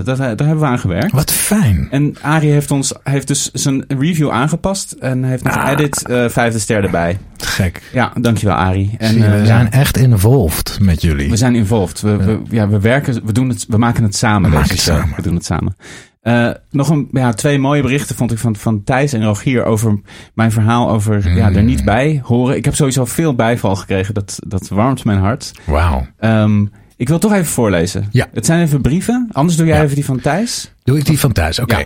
dat, 0.04 0.16
daar 0.16 0.26
hebben 0.28 0.58
we 0.58 0.64
aan 0.66 0.78
gewerkt. 0.78 1.12
Wat 1.12 1.30
fijn. 1.32 1.88
En 1.90 2.16
Arie 2.22 2.50
heeft 2.50 2.70
ons 2.70 2.92
heeft 3.02 3.26
dus 3.26 3.50
zijn 3.52 3.84
review 3.88 4.30
aangepast 4.30 4.92
en 4.92 5.24
heeft 5.24 5.42
nog 5.44 5.56
Ah. 5.56 5.70
edit 5.70 6.02
vijfde 6.28 6.58
ster 6.58 6.84
erbij. 6.84 7.18
Gek. 7.36 7.82
Ja, 7.92 8.12
dankjewel 8.20 8.56
Arie. 8.56 8.94
En 8.98 9.12
Zie 9.12 9.22
we 9.22 9.36
ja, 9.36 9.44
zijn 9.44 9.70
echt 9.70 9.96
involved 9.96 10.78
met 10.80 11.02
jullie. 11.02 11.30
we 11.30 11.36
zijn 11.36 11.54
involved. 11.54 12.00
We, 12.00 12.16
we, 12.16 12.40
ja, 12.50 12.68
we 12.68 12.80
werken, 12.80 13.20
we 13.24 13.32
doen 13.32 13.48
het, 13.48 13.64
we 13.68 13.78
maken 13.78 14.02
het 14.02 14.16
samen. 14.16 14.50
We 14.50 14.56
maken 14.56 14.70
het 14.70 14.80
samen. 14.80 15.12
We 15.16 15.22
doen 15.22 15.34
het 15.34 15.44
samen. 15.44 15.76
Eh, 16.22 16.50
nog 16.70 16.88
een, 16.88 17.08
ja, 17.12 17.32
twee 17.32 17.58
mooie 17.58 17.82
berichten 17.82 18.16
vond 18.16 18.32
ik 18.32 18.38
van, 18.38 18.56
van 18.56 18.84
Thijs 18.84 19.12
en 19.12 19.24
Rogier 19.24 19.64
over 19.64 20.00
mijn 20.34 20.52
verhaal 20.52 20.90
over 20.90 21.34
ja, 21.36 21.50
er 21.50 21.60
Mm. 21.60 21.64
niet 21.66 21.84
bij 21.84 22.20
horen. 22.24 22.56
Ik 22.56 22.64
heb 22.64 22.74
sowieso 22.74 23.04
veel 23.04 23.34
bijval 23.34 23.76
gekregen. 23.76 24.14
Dat, 24.14 24.38
dat 24.46 24.68
warmt 24.68 25.04
mijn 25.04 25.18
hart. 25.18 25.52
Wauw. 25.64 26.06
Ehm, 26.18 26.66
Ik 26.96 27.08
wil 27.08 27.18
toch 27.18 27.32
even 27.32 27.46
voorlezen. 27.46 28.08
Ja. 28.10 28.26
Het 28.32 28.46
zijn 28.46 28.62
even 28.62 28.80
brieven. 28.80 29.28
Anders 29.32 29.56
doe 29.56 29.66
jij 29.66 29.76
Ja. 29.76 29.82
even 29.82 29.94
die 29.94 30.04
van 30.04 30.20
Thijs. 30.20 30.72
Doe 30.84 30.98
ik 30.98 31.04
die 31.06 31.18
van 31.20 31.32
thuis? 31.32 31.58
Oké. 31.58 31.76
Ja. 31.76 31.84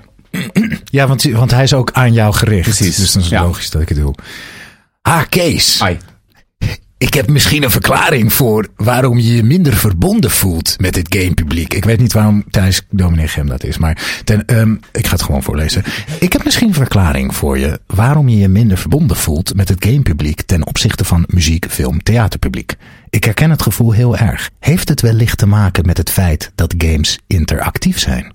Ja, 0.84 1.06
want, 1.06 1.22
want 1.22 1.50
hij 1.50 1.62
is 1.62 1.74
ook 1.74 1.90
aan 1.92 2.12
jou 2.12 2.34
gericht. 2.34 2.62
Precies. 2.62 2.96
Dus 2.96 3.12
dan 3.12 3.22
is 3.22 3.28
het 3.30 3.38
Ja. 3.38 3.44
logisch 3.46 3.70
dat 3.70 3.82
ik 3.82 3.88
het 3.88 3.98
doe. 3.98 4.14
Ah, 5.02 5.22
Kees. 5.28 5.82
Ai. 5.82 5.98
Ik 6.98 7.14
heb 7.14 7.28
misschien 7.28 7.62
een 7.62 7.70
verklaring 7.70 8.32
voor 8.32 8.68
waarom 8.76 9.18
je 9.18 9.34
je 9.34 9.42
minder 9.42 9.76
verbonden 9.76 10.30
voelt 10.30 10.80
met 10.80 10.96
het 10.96 11.14
gamepubliek. 11.16 11.74
Ik 11.74 11.84
weet 11.84 12.00
niet 12.00 12.12
waarom 12.12 12.44
Thijs 12.50 12.82
Dominee 12.90 13.28
Gem 13.28 13.46
dat 13.46 13.64
is, 13.64 13.78
maar 13.78 14.20
ten, 14.24 14.44
ehm, 14.44 14.74
ik 14.92 15.06
ga 15.06 15.12
het 15.12 15.22
gewoon 15.22 15.42
voorlezen. 15.42 15.84
Ik 16.20 16.32
heb 16.32 16.44
misschien 16.44 16.68
een 16.68 16.74
verklaring 16.74 17.34
voor 17.34 17.58
je 17.58 17.80
waarom 17.86 18.28
je 18.28 18.36
je 18.36 18.48
minder 18.48 18.78
verbonden 18.78 19.16
voelt 19.16 19.54
met 19.54 19.68
het 19.68 19.84
gamepubliek 19.84 20.42
ten 20.42 20.66
opzichte 20.66 21.04
van 21.04 21.24
muziek, 21.26 21.66
film, 21.70 22.02
theaterpubliek. 22.02 22.74
Ik 23.10 23.24
herken 23.24 23.50
het 23.50 23.62
gevoel 23.62 23.92
heel 23.92 24.16
erg. 24.16 24.50
Heeft 24.58 24.88
het 24.88 25.00
wellicht 25.00 25.38
te 25.38 25.46
maken 25.46 25.86
met 25.86 25.96
het 25.96 26.10
feit 26.10 26.52
dat 26.54 26.74
games 26.78 27.18
interactief 27.26 27.98
zijn? 27.98 28.34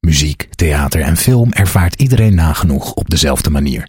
Muziek, 0.00 0.48
theater 0.50 1.00
en 1.00 1.16
film 1.16 1.52
ervaart 1.52 2.00
iedereen 2.00 2.34
nagenoeg 2.34 2.92
op 2.92 3.10
dezelfde 3.10 3.50
manier. 3.50 3.88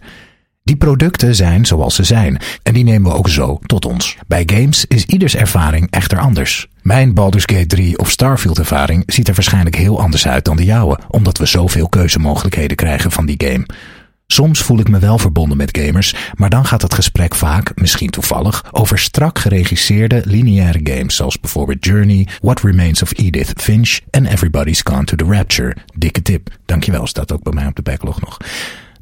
Die 0.63 0.75
producten 0.75 1.35
zijn 1.35 1.65
zoals 1.65 1.95
ze 1.95 2.03
zijn 2.03 2.37
en 2.63 2.73
die 2.73 2.83
nemen 2.83 3.11
we 3.11 3.17
ook 3.17 3.29
zo 3.29 3.59
tot 3.65 3.85
ons. 3.85 4.17
Bij 4.27 4.43
games 4.45 4.85
is 4.85 5.05
ieders 5.05 5.35
ervaring 5.35 5.87
echter 5.89 6.19
anders. 6.19 6.67
Mijn 6.81 7.13
Baldur's 7.13 7.43
Gate 7.45 7.65
3 7.65 7.97
of 7.97 8.09
Starfield 8.09 8.59
ervaring 8.59 9.03
ziet 9.05 9.27
er 9.27 9.33
waarschijnlijk 9.33 9.75
heel 9.75 10.01
anders 10.01 10.27
uit 10.27 10.45
dan 10.45 10.55
de 10.55 10.65
jouwe, 10.65 10.99
omdat 11.07 11.37
we 11.37 11.45
zoveel 11.45 11.89
keuzemogelijkheden 11.89 12.77
krijgen 12.77 13.11
van 13.11 13.25
die 13.25 13.43
game. 13.47 13.65
Soms 14.27 14.61
voel 14.61 14.79
ik 14.79 14.89
me 14.89 14.99
wel 14.99 15.17
verbonden 15.17 15.57
met 15.57 15.77
gamers, 15.77 16.15
maar 16.33 16.49
dan 16.49 16.65
gaat 16.65 16.81
het 16.81 16.93
gesprek 16.93 17.35
vaak, 17.35 17.71
misschien 17.75 18.09
toevallig, 18.09 18.65
over 18.71 18.99
strak 18.99 19.39
geregisseerde 19.39 20.21
lineaire 20.25 20.79
games 20.83 21.15
zoals 21.15 21.39
bijvoorbeeld 21.39 21.85
Journey, 21.85 22.27
What 22.41 22.61
Remains 22.61 23.01
of 23.01 23.17
Edith 23.17 23.53
Finch 23.55 23.99
en 24.09 24.25
Everybody's 24.25 24.81
Gone 24.83 25.03
to 25.03 25.15
the 25.15 25.25
Rapture. 25.25 25.75
Dikke 25.95 26.21
tip. 26.21 26.49
Dankjewel, 26.65 27.07
staat 27.07 27.31
ook 27.31 27.43
bij 27.43 27.53
mij 27.53 27.67
op 27.67 27.75
de 27.75 27.81
backlog 27.81 28.21
nog. 28.21 28.37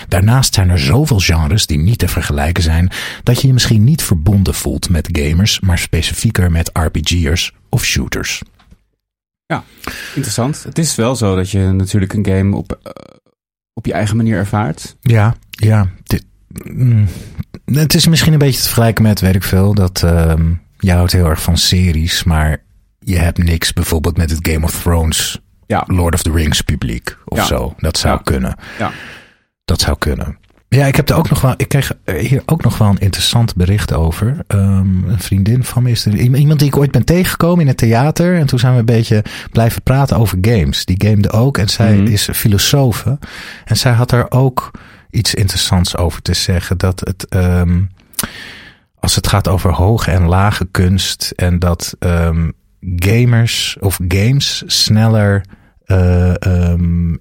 Daarnaast 0.07 0.53
zijn 0.53 0.69
er 0.69 0.79
zoveel 0.79 1.19
genres 1.19 1.65
die 1.65 1.77
niet 1.77 1.97
te 1.99 2.07
vergelijken 2.07 2.63
zijn, 2.63 2.89
dat 3.23 3.41
je 3.41 3.47
je 3.47 3.53
misschien 3.53 3.83
niet 3.83 4.01
verbonden 4.01 4.53
voelt 4.53 4.89
met 4.89 5.09
gamers, 5.11 5.59
maar 5.59 5.77
specifieker 5.77 6.51
met 6.51 6.69
RPG'ers 6.73 7.51
of 7.69 7.85
shooters. 7.85 8.41
Ja, 9.45 9.63
interessant. 10.15 10.63
Het 10.63 10.77
is 10.77 10.95
wel 10.95 11.15
zo 11.15 11.35
dat 11.35 11.49
je 11.51 11.59
natuurlijk 11.59 12.13
een 12.13 12.25
game 12.25 12.55
op, 12.55 12.79
eh, 12.83 12.91
op 13.73 13.85
je 13.85 13.93
eigen 13.93 14.17
manier 14.17 14.37
ervaart. 14.37 14.95
Ja, 15.01 15.35
ja. 15.49 15.89
Dit, 16.03 16.25
mm, 16.63 17.07
het 17.65 17.93
is 17.93 18.07
misschien 18.07 18.33
een 18.33 18.39
beetje 18.39 18.57
te 18.59 18.65
vergelijken 18.65 19.03
met, 19.03 19.19
weet 19.19 19.35
ik 19.35 19.43
veel, 19.43 19.73
dat 19.73 20.03
ehm 20.03 20.51
je 20.79 20.91
houdt 20.91 21.11
heel 21.11 21.25
erg 21.25 21.41
van 21.41 21.57
series, 21.57 22.23
maar 22.23 22.63
je 22.99 23.17
hebt 23.17 23.37
niks 23.37 23.73
bijvoorbeeld 23.73 24.17
met 24.17 24.29
het 24.29 24.47
Game 24.51 24.65
of 24.65 24.81
Thrones, 24.81 25.39
Ja. 25.67 25.83
Lord 25.87 26.13
of 26.13 26.21
the 26.23 26.31
Rings 26.31 26.61
publiek 26.61 27.17
of 27.25 27.37
Ja. 27.37 27.45
zo. 27.45 27.73
Dat 27.77 27.97
zou 27.97 28.15
Ja. 28.15 28.21
kunnen. 28.23 28.55
Ja. 28.79 28.91
Dat 29.69 29.81
zou 29.81 29.97
kunnen. 29.97 30.37
Ja, 30.67 30.85
ik 30.85 30.95
heb 30.95 31.09
er 31.09 31.15
ook 31.15 31.29
nog 31.29 31.41
wel. 31.41 31.53
Ik 31.57 31.67
kreeg 31.67 31.91
hier 32.05 32.41
ook 32.45 32.63
nog 32.63 32.77
wel 32.77 32.87
een 32.89 32.97
interessant 32.99 33.55
bericht 33.55 33.93
over. 33.93 34.37
Ehm, 34.47 35.09
een 35.09 35.19
vriendin 35.19 35.63
van 35.63 35.83
me 35.83 35.89
is 35.91 36.05
er. 36.05 36.15
Iemand 36.15 36.59
die 36.59 36.67
ik 36.67 36.77
ooit 36.77 36.91
ben 36.91 37.05
tegengekomen 37.05 37.61
in 37.61 37.67
het 37.67 37.77
theater. 37.77 38.37
En 38.37 38.45
toen 38.45 38.59
zijn 38.59 38.73
we 38.73 38.79
een 38.79 38.85
beetje 38.85 39.23
blijven 39.51 39.81
praten 39.83 40.17
over 40.17 40.37
games. 40.41 40.85
Die 40.85 41.03
gamede 41.05 41.31
ook. 41.31 41.57
En 41.57 41.69
zij 41.69 41.95
Mhm. 41.95 42.05
is 42.11 42.29
filosofe. 42.33 43.19
En 43.65 43.77
zij 43.77 43.91
had 43.91 44.11
er 44.11 44.31
ook 44.31 44.71
iets 45.09 45.33
interessants 45.33 45.97
over 45.97 46.21
te 46.21 46.33
zeggen. 46.33 46.77
Dat 46.77 46.99
het. 46.99 47.25
ehm, 47.27 47.81
als 48.99 49.15
het 49.15 49.27
gaat 49.27 49.47
over 49.47 49.71
hoge 49.73 50.11
en 50.11 50.25
lage 50.27 50.67
kunst. 50.71 51.33
En 51.35 51.59
dat 51.59 51.95
ehm, 51.99 52.49
gamers 52.95 53.77
of 53.79 53.99
games 54.07 54.63
sneller 54.65 55.45
eh, 55.85 56.33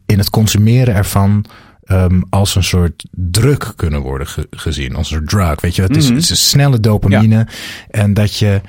in 0.06 0.18
het 0.18 0.30
consumeren 0.30 0.94
ervan 0.94 1.44
ehm, 1.88 2.20
als 2.30 2.54
een 2.54 2.64
soort 2.64 3.04
druk 3.10 3.72
kunnen 3.76 4.00
worden 4.00 4.26
ge- 4.26 4.46
gezien. 4.50 4.94
Als 4.96 5.10
een 5.10 5.16
soort 5.16 5.28
drug. 5.28 5.60
Weet 5.60 5.76
je, 5.76 5.82
het 5.82 5.96
is, 5.96 6.04
Mhm. 6.04 6.14
het 6.14 6.22
is 6.22 6.30
een 6.30 6.36
snelle 6.36 6.80
dopamine. 6.80 7.46
En 7.90 8.14
dat 8.14 8.36
je, 8.36 8.60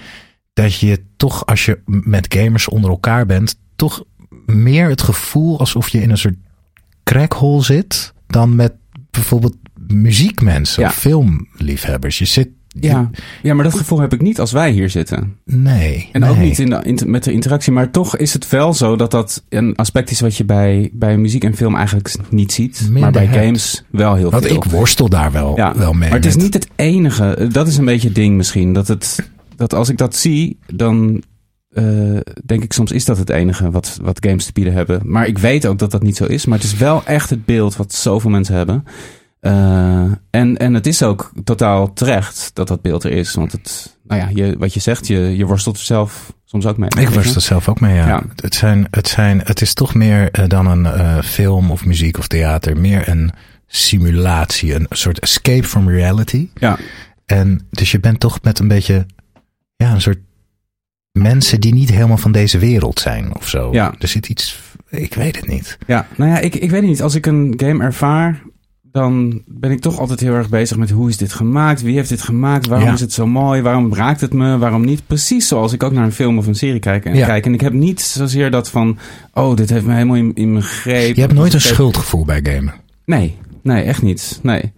dat 0.53 0.79
je 0.79 1.03
toch, 1.17 1.45
als 1.45 1.65
je 1.65 1.79
met 1.85 2.33
gamers 2.33 2.67
onder 2.67 2.89
elkaar 2.89 3.25
bent, 3.25 3.59
toch 3.75 4.03
meer 4.45 4.89
het 4.89 5.01
gevoel 5.01 5.59
alsof 5.59 5.89
je 5.89 6.01
in 6.01 6.09
een 6.09 6.17
soort 6.17 6.37
crackhole 7.03 7.63
zit. 7.63 8.13
dan 8.27 8.55
met 8.55 8.73
bijvoorbeeld 9.11 9.55
muziekmensen 9.87 10.81
Ja. 10.83 10.87
of 10.89 10.95
filmliefhebbers. 10.95 12.17
Je 12.19 12.25
zit. 12.25 12.49
Ja. 12.79 13.09
ja, 13.41 13.53
maar 13.53 13.63
dat 13.63 13.75
gevoel 13.77 13.99
heb 13.99 14.13
ik 14.13 14.21
niet 14.21 14.39
als 14.39 14.51
wij 14.51 14.71
hier 14.71 14.89
zitten. 14.89 15.35
nee. 15.45 16.09
En 16.11 16.21
nee. 16.21 16.29
ook 16.29 16.37
niet 16.37 16.59
in 16.59 16.69
de, 16.69 16.79
in- 16.83 16.99
met 17.11 17.23
de 17.23 17.31
interactie. 17.31 17.71
Maar 17.71 17.91
toch 17.91 18.17
is 18.17 18.33
het 18.33 18.49
wel 18.49 18.73
zo 18.73 18.95
dat 18.95 19.11
dat 19.11 19.43
een 19.49 19.75
aspect 19.75 20.11
is 20.11 20.19
wat 20.19 20.35
je 20.35 20.45
bij, 20.45 20.89
bij 20.93 21.17
muziek 21.17 21.43
en 21.43 21.55
film 21.55 21.75
eigenlijk 21.75 22.15
niet 22.29 22.51
ziet. 22.53 22.79
Minder 22.83 23.01
maar 23.01 23.11
bij 23.11 23.25
hebt. 23.25 23.37
games 23.45 23.83
wel 23.89 24.15
heel 24.15 24.29
Want 24.31 24.45
veel. 24.45 24.55
ik 24.55 24.63
worstel 24.63 25.09
daar 25.09 25.31
wel, 25.31 25.55
ja, 25.55 25.75
wel 25.77 25.93
mee. 25.93 26.09
maar 26.09 26.17
het 26.17 26.27
is 26.27 26.35
niet 26.35 26.53
het 26.53 26.67
enige. 26.75 27.47
Dat 27.51 27.67
is 27.67 27.77
een 27.77 27.85
beetje 27.85 28.07
het 28.07 28.15
ding 28.15 28.35
misschien. 28.35 28.73
Dat, 28.73 28.87
het, 28.87 29.29
dat 29.55 29.73
als 29.73 29.89
ik 29.89 29.97
dat 29.97 30.15
zie, 30.15 30.57
dan 30.73 31.23
eh, 31.69 31.83
denk 32.45 32.63
ik 32.63 32.73
soms 32.73 32.91
is 32.91 33.05
dat 33.05 33.17
het 33.17 33.29
enige 33.29 33.71
wat, 33.71 33.99
wat 34.01 34.25
games 34.25 34.45
te 34.45 34.51
bieden 34.53 34.73
hebben. 34.73 35.01
Maar 35.03 35.27
ik 35.27 35.37
weet 35.37 35.65
ook 35.67 35.79
dat 35.79 35.91
dat 35.91 36.03
niet 36.03 36.17
zo 36.17 36.25
is. 36.25 36.45
Maar 36.45 36.57
het 36.57 36.67
is 36.67 36.77
wel 36.77 37.05
echt 37.05 37.29
het 37.29 37.45
beeld 37.45 37.75
wat 37.75 37.93
zoveel 37.93 38.29
mensen 38.29 38.55
hebben. 38.55 38.83
Eh, 39.39 40.11
en, 40.29 40.57
en 40.57 40.73
het 40.73 40.87
is 40.87 41.03
ook 41.03 41.31
totaal 41.43 41.93
terecht 41.93 42.51
dat 42.53 42.67
dat 42.67 42.81
beeld 42.81 43.03
er 43.03 43.11
is. 43.11 43.33
Want 43.33 43.51
het, 43.51 43.97
nou 44.07 44.21
ja, 44.21 44.29
je, 44.33 44.57
wat 44.57 44.73
je 44.73 44.79
zegt, 44.79 45.07
je, 45.07 45.37
je 45.37 45.45
worstelt 45.45 45.77
er 45.77 45.83
zelf 45.83 46.33
soms 46.45 46.65
ook 46.65 46.77
mee. 46.77 46.89
Ik 46.99 47.09
worstel 47.09 47.41
zelf 47.41 47.69
ook 47.69 47.79
mee, 47.79 47.95
ja. 47.95 48.07
Ja. 48.07 48.23
Het, 48.35 48.55
zijn, 48.55 48.87
het, 48.91 49.07
zijn, 49.07 49.41
het 49.43 49.61
is 49.61 49.73
toch 49.73 49.93
meer 49.93 50.31
eh, 50.31 50.47
dan 50.47 50.67
een 50.67 50.85
eh, 50.85 51.21
film 51.21 51.71
of 51.71 51.85
muziek 51.85 52.17
of 52.17 52.27
theater. 52.27 52.77
Meer 52.77 53.09
een 53.09 53.31
simulatie, 53.67 54.75
een 54.75 54.85
soort 54.89 55.19
escape 55.19 55.67
from 55.67 55.89
reality. 55.89 56.49
Ja, 56.55 56.77
En 57.25 57.67
dus 57.69 57.91
je 57.91 57.99
bent 57.99 58.19
toch 58.19 58.41
met 58.41 58.59
een 58.59 58.67
beetje, 58.67 59.05
ja, 59.75 59.91
een 59.93 60.01
soort 60.01 60.19
mensen 61.11 61.59
die 61.59 61.73
niet 61.73 61.89
helemaal 61.89 62.17
van 62.17 62.31
deze 62.31 62.57
wereld 62.57 62.99
zijn 62.99 63.35
of 63.35 63.47
zo. 63.47 63.73
Ja. 63.73 63.93
Er 63.99 64.07
zit 64.07 64.29
iets, 64.29 64.59
ik 64.89 65.13
weet 65.13 65.35
het 65.35 65.47
niet. 65.47 65.77
ja. 65.87 66.07
nou 66.15 66.31
ja, 66.31 66.39
ik, 66.39 66.55
ik 66.55 66.69
weet 66.69 66.81
niet. 66.83 67.01
Als 67.01 67.15
ik 67.15 67.25
een 67.25 67.53
game 67.57 67.83
ervaar, 67.83 68.41
dan 68.91 69.41
ben 69.47 69.71
ik 69.71 69.79
toch 69.79 69.99
altijd 69.99 70.19
heel 70.19 70.33
erg 70.33 70.49
bezig 70.49 70.77
met 70.77 70.89
hoe 70.89 71.09
is 71.09 71.17
dit 71.17 71.33
gemaakt? 71.33 71.81
Wie 71.81 71.95
heeft 71.95 72.09
dit 72.09 72.21
gemaakt? 72.21 72.67
Waarom 72.67 72.87
Ja. 72.87 72.93
is 72.93 72.99
het 72.99 73.13
zo 73.13 73.27
mooi? 73.27 73.61
Waarom 73.61 73.93
raakt 73.93 74.21
het 74.21 74.33
me? 74.33 74.57
Waarom 74.57 74.85
niet? 74.85 75.01
Precies 75.07 75.47
zoals 75.47 75.73
ik 75.73 75.83
ook 75.83 75.91
naar 75.91 76.03
een 76.05 76.11
film 76.11 76.37
of 76.37 76.47
een 76.47 76.55
serie 76.55 76.79
kijk. 76.79 77.05
En, 77.05 77.15
Ja. 77.15 77.25
kijk. 77.25 77.45
en 77.45 77.53
ik 77.53 77.61
heb 77.61 77.73
niet 77.73 78.01
zozeer 78.01 78.51
dat 78.51 78.69
van, 78.69 78.97
oh, 79.33 79.55
dit 79.55 79.69
heeft 79.69 79.85
me 79.85 79.93
helemaal 79.93 80.15
in, 80.15 80.31
in 80.35 80.51
mijn 80.51 80.63
greep. 80.63 81.15
Je 81.15 81.21
hebt 81.21 81.33
nooit 81.33 81.53
een 81.53 81.61
schuldgevoel 81.61 82.25
bij 82.25 82.39
gamen. 82.43 82.73
Nee, 83.05 83.37
nee, 83.63 83.83
echt 83.83 84.01
niet. 84.01 84.39
Nee. 84.43 84.71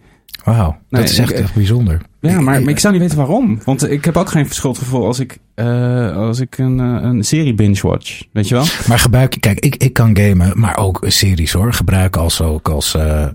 Wauw, 0.44 0.76
Nee, 0.92 1.02
dat 1.02 1.10
is 1.10 1.18
echt, 1.18 1.30
ik- 1.32 1.38
echt 1.38 1.54
bijzonder. 1.54 2.00
Ja, 2.20 2.40
maar, 2.40 2.60
maar 2.62 2.70
ik 2.70 2.78
zou 2.78 2.92
niet 2.92 3.02
weten 3.02 3.16
waarom. 3.18 3.58
Want 3.64 3.90
ik 3.90 4.04
heb 4.04 4.16
ook 4.16 4.30
geen 4.30 4.46
schuldgevoel 4.50 5.06
als 5.06 5.18
ik, 5.20 5.38
eh, 5.54 6.16
als 6.16 6.40
ik 6.40 6.58
een, 6.58 6.80
eh, 6.80 6.98
een 7.02 7.24
serie 7.24 7.54
binge-watch. 7.54 8.22
Weet 8.32 8.48
je 8.48 8.54
wel? 8.54 8.64
Maar 8.88 8.98
gebruik, 8.98 9.36
kijk, 9.40 9.60
ik, 9.60 9.76
ik 9.76 9.92
kan 9.92 10.16
gamen, 10.16 10.52
maar 10.60 10.76
ook 10.76 11.04
series 11.06 11.52
hoor. 11.52 11.72
Gebruik 11.72 12.16
als 12.16 12.40
ook 12.40 12.68
als, 12.68 12.94
eh, 12.94 13.26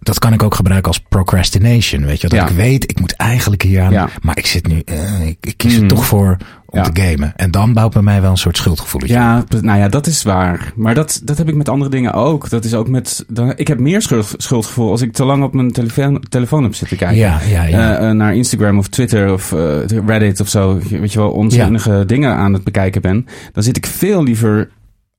dat 0.00 0.18
kan 0.18 0.32
ik 0.32 0.42
ook 0.42 0.54
gebruiken 0.54 0.88
als 0.88 1.00
procrastination. 1.08 2.04
Weet 2.06 2.20
je, 2.20 2.28
dat 2.28 2.38
Ja. 2.38 2.48
ik 2.48 2.54
weet, 2.54 2.90
ik 2.90 3.00
moet 3.00 3.12
eigenlijk 3.16 3.62
hier 3.62 3.82
aan, 3.82 3.92
Ja. 3.92 4.08
maar 4.22 4.38
ik 4.38 4.46
zit 4.46 4.66
nu, 4.66 4.76
ik, 5.26 5.36
ik 5.40 5.54
kies 5.56 5.74
Mhm. 5.74 5.82
er 5.82 5.88
toch 5.88 6.04
voor 6.06 6.36
om 6.66 6.78
Ja. 6.78 6.90
te 6.90 7.00
gamen. 7.02 7.32
En 7.36 7.50
dan 7.50 7.72
bouwt 7.72 7.92
bij 7.92 8.02
mij 8.02 8.20
wel 8.20 8.30
een 8.30 8.36
soort 8.36 8.56
schuldgevoel. 8.56 9.04
Ja, 9.04 9.44
nou 9.60 9.78
ja, 9.78 9.88
dat 9.88 10.06
is 10.06 10.22
waar. 10.22 10.72
Maar 10.76 10.94
dat, 10.94 11.20
dat 11.24 11.38
heb 11.38 11.48
ik 11.48 11.54
met 11.54 11.68
andere 11.68 11.90
dingen 11.90 12.12
ook. 12.12 12.48
Dat 12.50 12.64
is 12.64 12.74
ook 12.74 12.88
met. 12.88 13.24
Dan, 13.28 13.52
ik 13.56 13.68
heb 13.68 13.78
meer 13.78 14.02
schuld, 14.02 14.34
schuldgevoel 14.36 14.90
als 14.90 15.00
ik 15.02 15.12
te 15.12 15.24
lang 15.24 15.42
op 15.42 15.54
mijn 15.54 15.72
telefoon, 15.72 16.24
telefoon 16.28 16.62
heb 16.62 16.74
zitten 16.74 16.96
kijken. 17.00 17.18
ja, 17.18 17.40
ja, 17.48 17.64
ja. 17.64 17.98
Eh, 17.98 18.08
eh, 18.08 18.14
naar 18.14 18.34
Instagram 18.34 18.78
of 18.78 18.88
Twitter 18.88 19.32
of 19.32 19.52
eh, 19.52 19.78
Reddit 20.06 20.40
of 20.40 20.48
zo. 20.48 20.78
Weet 20.90 21.12
je 21.12 21.18
wel, 21.18 21.30
onzinnige 21.30 22.04
dingen 22.06 22.34
aan 22.34 22.52
het 22.52 22.64
bekijken 22.64 23.02
ben. 23.02 23.26
Dan 23.52 23.62
zit 23.62 23.76
ik 23.76 23.86
veel 23.86 24.22
liever 24.22 24.68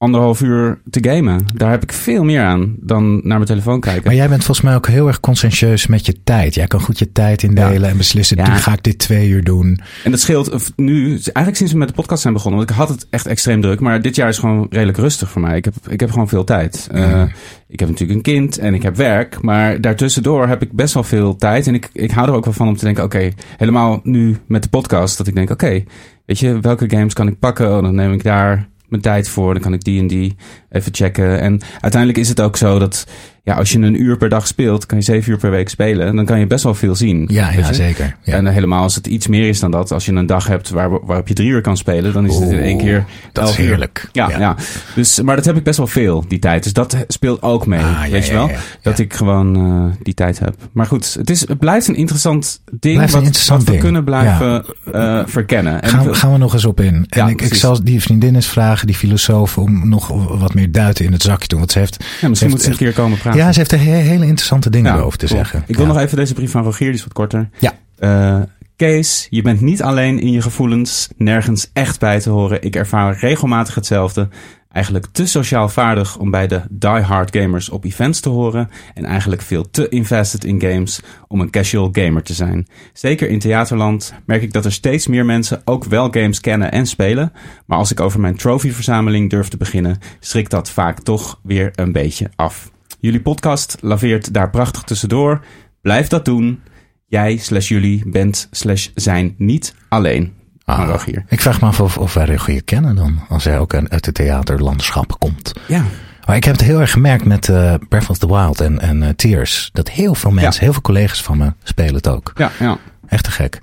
anderhalf 0.02 0.42
uur 0.42 0.80
te 0.90 1.00
gamen. 1.10 1.46
Daar 1.54 1.72
heb 1.72 1.84
ik 1.84 1.92
veel 1.92 2.24
meer 2.24 2.42
aan 2.42 2.76
dan 2.80 3.14
naar 3.14 3.22
mijn 3.24 3.46
telefoon 3.46 3.80
kijken. 3.80 4.04
maar 4.06 4.16
jij 4.16 4.30
bent 4.30 4.44
volgens 4.44 4.66
mij 4.66 4.76
ook 4.76 4.88
heel 4.88 5.08
erg 5.08 5.20
conscientieus 5.20 5.88
met 5.88 6.06
je 6.06 6.24
tijd. 6.24 6.54
Jij 6.56 6.68
kan 6.68 6.82
goed 6.82 7.00
je 7.00 7.12
tijd 7.12 7.44
indelen 7.44 7.90
en 7.90 7.98
beslissen, 7.98 8.38
Ja. 8.38 8.52
nu 8.54 8.56
ga 8.60 8.74
ik 8.74 8.84
dit 8.84 8.98
twee 8.98 9.30
uur 9.30 9.44
doen. 9.44 9.80
En 10.04 10.12
dat 10.12 10.20
scheelt 10.20 10.72
nu, 10.76 11.08
eigenlijk 11.10 11.56
sinds 11.56 11.72
we 11.72 11.78
met 11.78 11.88
de 11.88 11.94
podcast 11.94 12.22
zijn 12.22 12.34
begonnen. 12.34 12.60
Want 12.60 12.72
ik 12.72 12.78
had 12.78 12.90
het 12.90 13.08
echt 13.10 13.28
extreem 13.28 13.62
druk. 13.62 13.80
Maar 13.80 14.02
dit 14.02 14.16
jaar 14.16 14.30
is 14.30 14.38
gewoon 14.38 14.68
redelijk 14.70 14.98
rustig 14.98 15.30
voor 15.32 15.42
mij. 15.42 15.58
Ik 15.58 15.66
heb, 15.66 15.74
ik 15.90 16.00
heb 16.00 16.12
gewoon 16.12 16.30
veel 16.30 16.44
tijd. 16.44 16.88
Eh, 16.92 17.24
ik 17.68 17.80
heb 17.80 17.90
natuurlijk 17.90 18.18
een 18.18 18.34
kind 18.34 18.58
en 18.58 18.74
ik 18.74 18.82
heb 18.84 18.96
werk. 18.96 19.42
Maar 19.42 19.82
daartussendoor 19.82 20.48
heb 20.48 20.62
ik 20.62 20.72
best 20.72 20.94
wel 20.94 21.04
veel 21.04 21.36
tijd. 21.36 21.68
En 21.68 21.74
ik, 21.74 21.90
ik 21.94 22.12
hou 22.12 22.28
er 22.28 22.34
ook 22.34 22.46
wel 22.46 22.54
van 22.54 22.68
om 22.68 22.76
te 22.78 22.86
denken, 22.86 23.04
oké, 23.04 23.30
helemaal 23.58 24.00
nu 24.04 24.38
met 24.48 24.64
de 24.64 24.70
podcast. 24.70 25.18
Dat 25.18 25.28
ik 25.28 25.36
denk, 25.36 25.50
oké, 25.50 25.84
weet 26.26 26.40
je, 26.40 26.60
welke 26.60 26.90
games 26.90 27.14
kan 27.14 27.28
ik 27.28 27.40
pakken? 27.40 27.76
Oh, 27.76 27.82
dan 27.84 27.96
neem 27.96 28.14
ik 28.14 28.24
daar 28.24 28.70
mijn 28.92 29.04
tijd 29.04 29.30
voor. 29.30 29.54
Dan 29.54 29.62
kan 29.62 29.74
ik 29.74 29.84
die 29.84 30.00
en 30.00 30.08
die 30.08 30.36
even 30.70 30.94
checken. 30.96 31.40
En 31.40 31.62
uiteindelijk 31.80 32.22
is 32.22 32.30
het 32.30 32.42
ook 32.42 32.58
zo 32.58 32.80
dat 32.80 33.08
ja, 33.44 33.54
als 33.54 33.72
je 33.72 33.80
een 33.80 34.02
uur 34.02 34.18
per 34.18 34.30
dag 34.30 34.48
speelt, 34.48 34.86
kan 34.86 34.98
je 34.98 35.04
zeven 35.04 35.32
uur 35.32 35.38
per 35.38 35.52
week 35.52 35.70
spelen. 35.70 36.08
En 36.08 36.16
dan 36.16 36.26
kan 36.26 36.40
je 36.40 36.48
best 36.48 36.64
wel 36.64 36.74
veel 36.76 36.96
zien. 36.96 37.26
Ja, 37.32 37.52
ja 37.52 37.74
zeker. 37.74 38.16
Ja. 38.24 38.34
En 38.34 38.46
helemaal 38.48 38.84
als 38.84 38.96
het 38.96 39.08
iets 39.08 39.28
meer 39.28 39.48
is 39.48 39.60
dan 39.60 39.72
dat. 39.72 39.92
Als 39.92 40.06
je 40.06 40.12
een 40.12 40.26
dag 40.26 40.48
hebt 40.48 40.70
waar, 40.70 40.90
waarop 41.06 41.28
je 41.28 41.34
drie 41.34 41.50
uur 41.50 41.62
kan 41.62 41.78
spelen, 41.78 42.14
dan 42.14 42.26
is 42.26 42.36
het 42.36 42.50
in 42.52 42.60
één 42.60 42.78
keer. 42.78 43.06
dat 43.32 43.50
is 43.50 43.56
heerlijk. 43.56 44.10
Ja, 44.12 44.30
Ja. 44.30 44.40
ja. 44.40 44.56
Dus, 44.96 45.22
maar 45.22 45.36
dat 45.36 45.46
heb 45.46 45.56
ik 45.58 45.64
best 45.64 45.78
wel 45.78 45.88
veel, 45.88 46.26
die 46.28 46.40
tijd. 46.40 46.64
Dus 46.64 46.74
dat 46.74 46.98
speelt 47.08 47.42
ook 47.42 47.66
mee. 47.66 47.80
Ah, 47.80 48.04
weet 48.06 48.28
je 48.28 48.34
wel? 48.34 48.50
Dat 48.82 49.00
ik 49.00 49.14
gewoon 49.14 49.56
eh, 49.56 50.04
die 50.04 50.14
tijd 50.14 50.40
heb. 50.40 50.56
Maar 50.72 50.86
goed, 50.86 51.14
het, 51.14 51.30
is, 51.30 51.48
het 51.48 51.60
blijft 51.60 51.88
een 51.88 51.96
interessant 51.96 52.62
ding. 52.80 52.96
Blijft 52.96 53.14
een 53.14 53.18
wat, 53.20 53.28
interessant 53.28 53.60
wat 53.60 53.68
we 53.68 53.72
ding. 53.72 53.84
kunnen 53.84 54.04
blijven 54.04 54.66
eh, 54.94 55.22
verkennen. 55.26 55.82
En 55.82 55.90
Gaan, 55.90 56.06
we- 56.06 56.14
gaan 56.14 56.32
we 56.32 56.38
nog 56.38 56.54
eens 56.54 56.66
op 56.66 56.80
in. 56.82 56.94
En 56.94 57.06
Ja, 57.10 57.28
ik, 57.28 57.42
ik 57.42 57.54
zal 57.54 57.84
die 57.84 58.02
vriendin 58.02 58.36
eens 58.36 58.48
vragen, 58.48 58.88
die 58.88 58.96
filosoof, 58.96 59.58
om 59.58 59.90
nog 59.90 60.08
wat 60.40 60.54
meer 60.54 60.72
duiten 60.72 61.06
in 61.06 61.12
het 61.12 61.22
zakje 61.22 61.40
te 61.42 61.48
doen. 61.48 61.60
Want 61.60 61.72
ze 61.72 61.80
heeft, 61.80 61.98
ja, 62.00 62.06
misschien 62.08 62.30
heeft 62.30 62.42
moeten 62.42 62.64
ze 62.64 62.70
een 62.72 62.78
keer 62.78 62.94
komen 63.04 63.18
praten. 63.18 63.31
Ja, 63.36 63.52
ze 63.52 63.60
heeft 63.60 63.72
er 63.72 63.80
he- 63.80 63.92
hele 63.92 64.26
interessante 64.26 64.70
dingen 64.70 64.94
Ja, 64.94 65.00
over 65.00 65.18
te 65.18 65.26
cool. 65.26 65.38
zeggen. 65.38 65.64
Ik 65.68 65.76
wil 65.76 65.86
Ja. 65.86 65.92
nog 65.92 66.02
even 66.02 66.18
deze 66.18 66.34
brief 66.34 66.52
van 66.52 66.64
Rogier, 66.64 66.88
die 66.88 66.96
is 66.98 67.04
wat 67.04 67.14
korter. 67.14 67.50
Ja. 67.60 67.74
Eh, 68.00 68.40
Kees, 68.76 69.28
je 69.30 69.42
bent 69.42 69.62
niet 69.62 69.82
alleen 69.84 70.20
in 70.20 70.32
je 70.32 70.42
gevoelens 70.42 71.10
nergens 71.18 71.70
echt 71.74 72.00
bij 72.00 72.20
te 72.20 72.30
horen. 72.30 72.62
Ik 72.64 72.76
ervaar 72.76 73.18
regelmatig 73.20 73.76
hetzelfde. 73.76 74.28
Eigenlijk 74.72 75.06
te 75.12 75.26
sociaal 75.26 75.70
vaardig 75.70 76.18
om 76.18 76.32
bij 76.32 76.48
de 76.48 76.62
die-hard 76.70 77.36
gamers 77.36 77.70
op 77.70 77.86
events 77.86 78.20
te 78.20 78.30
horen. 78.30 78.70
En 78.94 79.06
eigenlijk 79.06 79.42
veel 79.42 79.70
te 79.72 79.90
invested 79.90 80.44
in 80.44 80.62
games 80.62 81.02
om 81.28 81.42
een 81.42 81.50
casual 81.50 81.90
gamer 81.92 82.24
te 82.24 82.34
zijn. 82.34 82.68
Zeker 82.94 83.30
in 83.30 83.40
theaterland 83.40 84.14
merk 84.26 84.42
ik 84.42 84.54
dat 84.54 84.66
er 84.66 84.72
steeds 84.72 85.08
meer 85.08 85.26
mensen 85.26 85.62
ook 85.66 85.84
wel 85.86 86.08
games 86.12 86.40
kennen 86.40 86.72
en 86.72 86.86
spelen. 86.86 87.32
Maar 87.66 87.78
als 87.78 87.92
ik 87.92 88.00
over 88.00 88.20
mijn 88.20 88.36
trophyverzameling 88.38 89.30
durf 89.30 89.48
te 89.48 89.58
beginnen, 89.58 89.98
schrikt 90.20 90.52
dat 90.52 90.70
vaak 90.70 91.00
toch 91.00 91.40
weer 91.44 91.72
een 91.76 91.92
beetje 91.92 92.30
af. 92.36 92.72
Jullie 93.02 93.22
podcast 93.22 93.78
laveert 93.80 94.34
daar 94.34 94.50
prachtig 94.50 94.82
tussendoor. 94.84 95.42
Blijf 95.82 96.08
dat 96.08 96.26
doen. 96.26 96.62
Jij 97.08 97.38
slash 97.38 97.68
jullie 97.68 98.04
bent 98.10 98.48
slash 98.52 98.88
zijn 98.96 99.36
niet 99.38 99.76
alleen. 99.90 100.34
Ah, 100.66 100.88
Rogier. 100.88 101.26
ik 101.28 101.42
vraag 101.42 101.62
me 101.62 101.68
af 101.68 101.80
of, 101.80 101.98
of 101.98 102.14
wij 102.14 102.26
Rogier 102.26 102.64
kennen 102.64 102.96
dan, 102.96 103.20
als 103.30 103.44
hij 103.44 103.60
ook 103.60 103.74
uit 103.76 104.04
de 104.04 104.12
theaterlandschap 104.12 105.20
komt. 105.20 105.54
Ja, 105.68 105.84
Maar 106.28 106.36
ik 106.36 106.44
heb 106.44 106.54
het 106.58 106.64
heel 106.64 106.80
erg 106.80 106.92
gemerkt 106.92 107.26
met 107.26 107.50
eh 107.50 107.74
Breath 107.90 108.10
of 108.10 108.18
the 108.18 108.28
Wild 108.28 108.62
en, 108.62 108.80
en 108.80 109.04
eh, 109.04 109.10
Tears. 109.10 109.70
Dat 109.74 109.90
heel 109.90 110.16
veel 110.16 110.32
mensen, 110.32 110.54
Ja. 110.54 110.60
heel 110.60 110.72
veel 110.74 110.82
collega's 110.82 111.22
van 111.24 111.38
me 111.38 111.54
spelen 111.64 111.96
het 111.96 112.08
ook. 112.08 112.32
ja, 112.36 112.52
ja. 112.60 112.78
Echt 113.08 113.24
te 113.24 113.32
gek. 113.32 113.60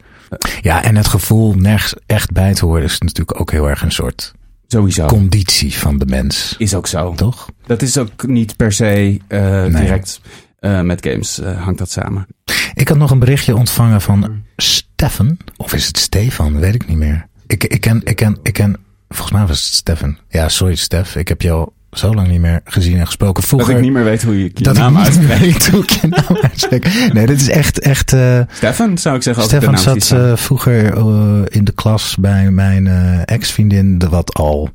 Ja, 0.61 0.83
en 0.83 0.97
het 0.97 1.09
gevoel 1.09 1.55
nergens 1.55 1.95
echt 2.07 2.33
bij 2.33 2.55
te 2.55 2.65
horen 2.65 2.83
is 2.83 2.99
natuurlijk 2.99 3.41
ook 3.41 3.51
heel 3.51 3.69
erg 3.69 3.83
een 3.83 3.93
soort 3.93 4.33
Sowieso. 4.69 5.07
conditie 5.07 5.75
van 5.75 5.99
de 5.99 6.07
mens. 6.07 6.55
Is 6.59 6.75
ook 6.75 6.87
zo. 6.87 7.15
Toch? 7.15 7.49
Dat 7.67 7.83
is 7.83 7.99
ook 7.99 8.27
niet 8.27 8.57
per 8.57 8.73
se 8.73 9.21
eh, 9.29 9.65
direct 9.65 10.21
eh, 10.59 10.81
met 10.81 11.07
games 11.07 11.41
eh, 11.41 11.63
hangt 11.63 11.79
dat 11.79 11.91
samen. 11.91 12.27
Ik 12.75 12.89
had 12.89 12.99
nog 12.99 13.11
een 13.11 13.19
berichtje 13.19 13.57
ontvangen 13.57 14.01
van 14.01 14.43
Stefan. 14.57 15.37
Of 15.57 15.73
is 15.73 15.87
het 15.87 15.99
Stefan? 15.99 16.59
Weet 16.59 16.75
ik 16.75 16.87
niet 16.87 16.97
meer. 16.97 17.27
Ik, 17.47 17.65
ik, 17.65 17.81
ken, 17.81 18.01
ik, 18.05 18.17
ken, 18.17 18.39
ik 18.43 18.53
ken, 18.53 18.77
volgens 19.09 19.37
mij 19.37 19.47
was 19.47 19.65
het 19.65 19.75
Stefan. 19.75 20.19
Ja, 20.29 20.49
sorry 20.49 20.75
Stef. 20.75 21.17
Ik 21.17 21.29
heb 21.29 21.43
jou 21.43 21.69
zo 21.91 22.15
lang 22.15 22.29
niet 22.29 22.41
meer 22.41 22.61
gezien 22.65 22.99
en 22.99 23.07
gesproken. 23.07 23.43
Vroeger, 23.43 23.69
dat 23.69 23.77
ik 23.79 23.83
niet 23.85 23.93
meer 23.95 24.05
weet 24.05 24.23
hoe 24.23 24.39
je 24.39 24.51
je 24.55 24.63
dat 24.63 24.75
naam 24.77 24.97
ik 24.97 24.99
niet 24.99 25.07
uitspreekt. 25.07 25.41
weet 25.41 25.69
hoe 25.69 25.83
ik 25.83 25.91
je 25.91 26.07
naam 26.09 26.37
uitspreek. 26.43 27.13
Nee, 27.13 27.27
dit 27.27 27.41
is 27.41 27.49
echt, 27.49 27.79
echt... 27.81 28.13
eh, 28.13 28.41
Stefan 28.53 28.99
zou 28.99 29.17
ik 29.17 29.23
zeggen 29.23 29.43
als 29.43 29.53
Stefan 29.53 29.79
zat 29.79 30.11
eh, 30.11 30.37
vroeger 30.37 30.93
eh, 30.97 31.41
in 31.49 31.65
de 31.65 31.73
klas 31.75 32.17
bij 32.21 32.51
mijn 32.51 32.87
ex-vriendin, 33.25 33.99
de 33.99 34.09
wat 34.09 34.35
al 34.35 34.71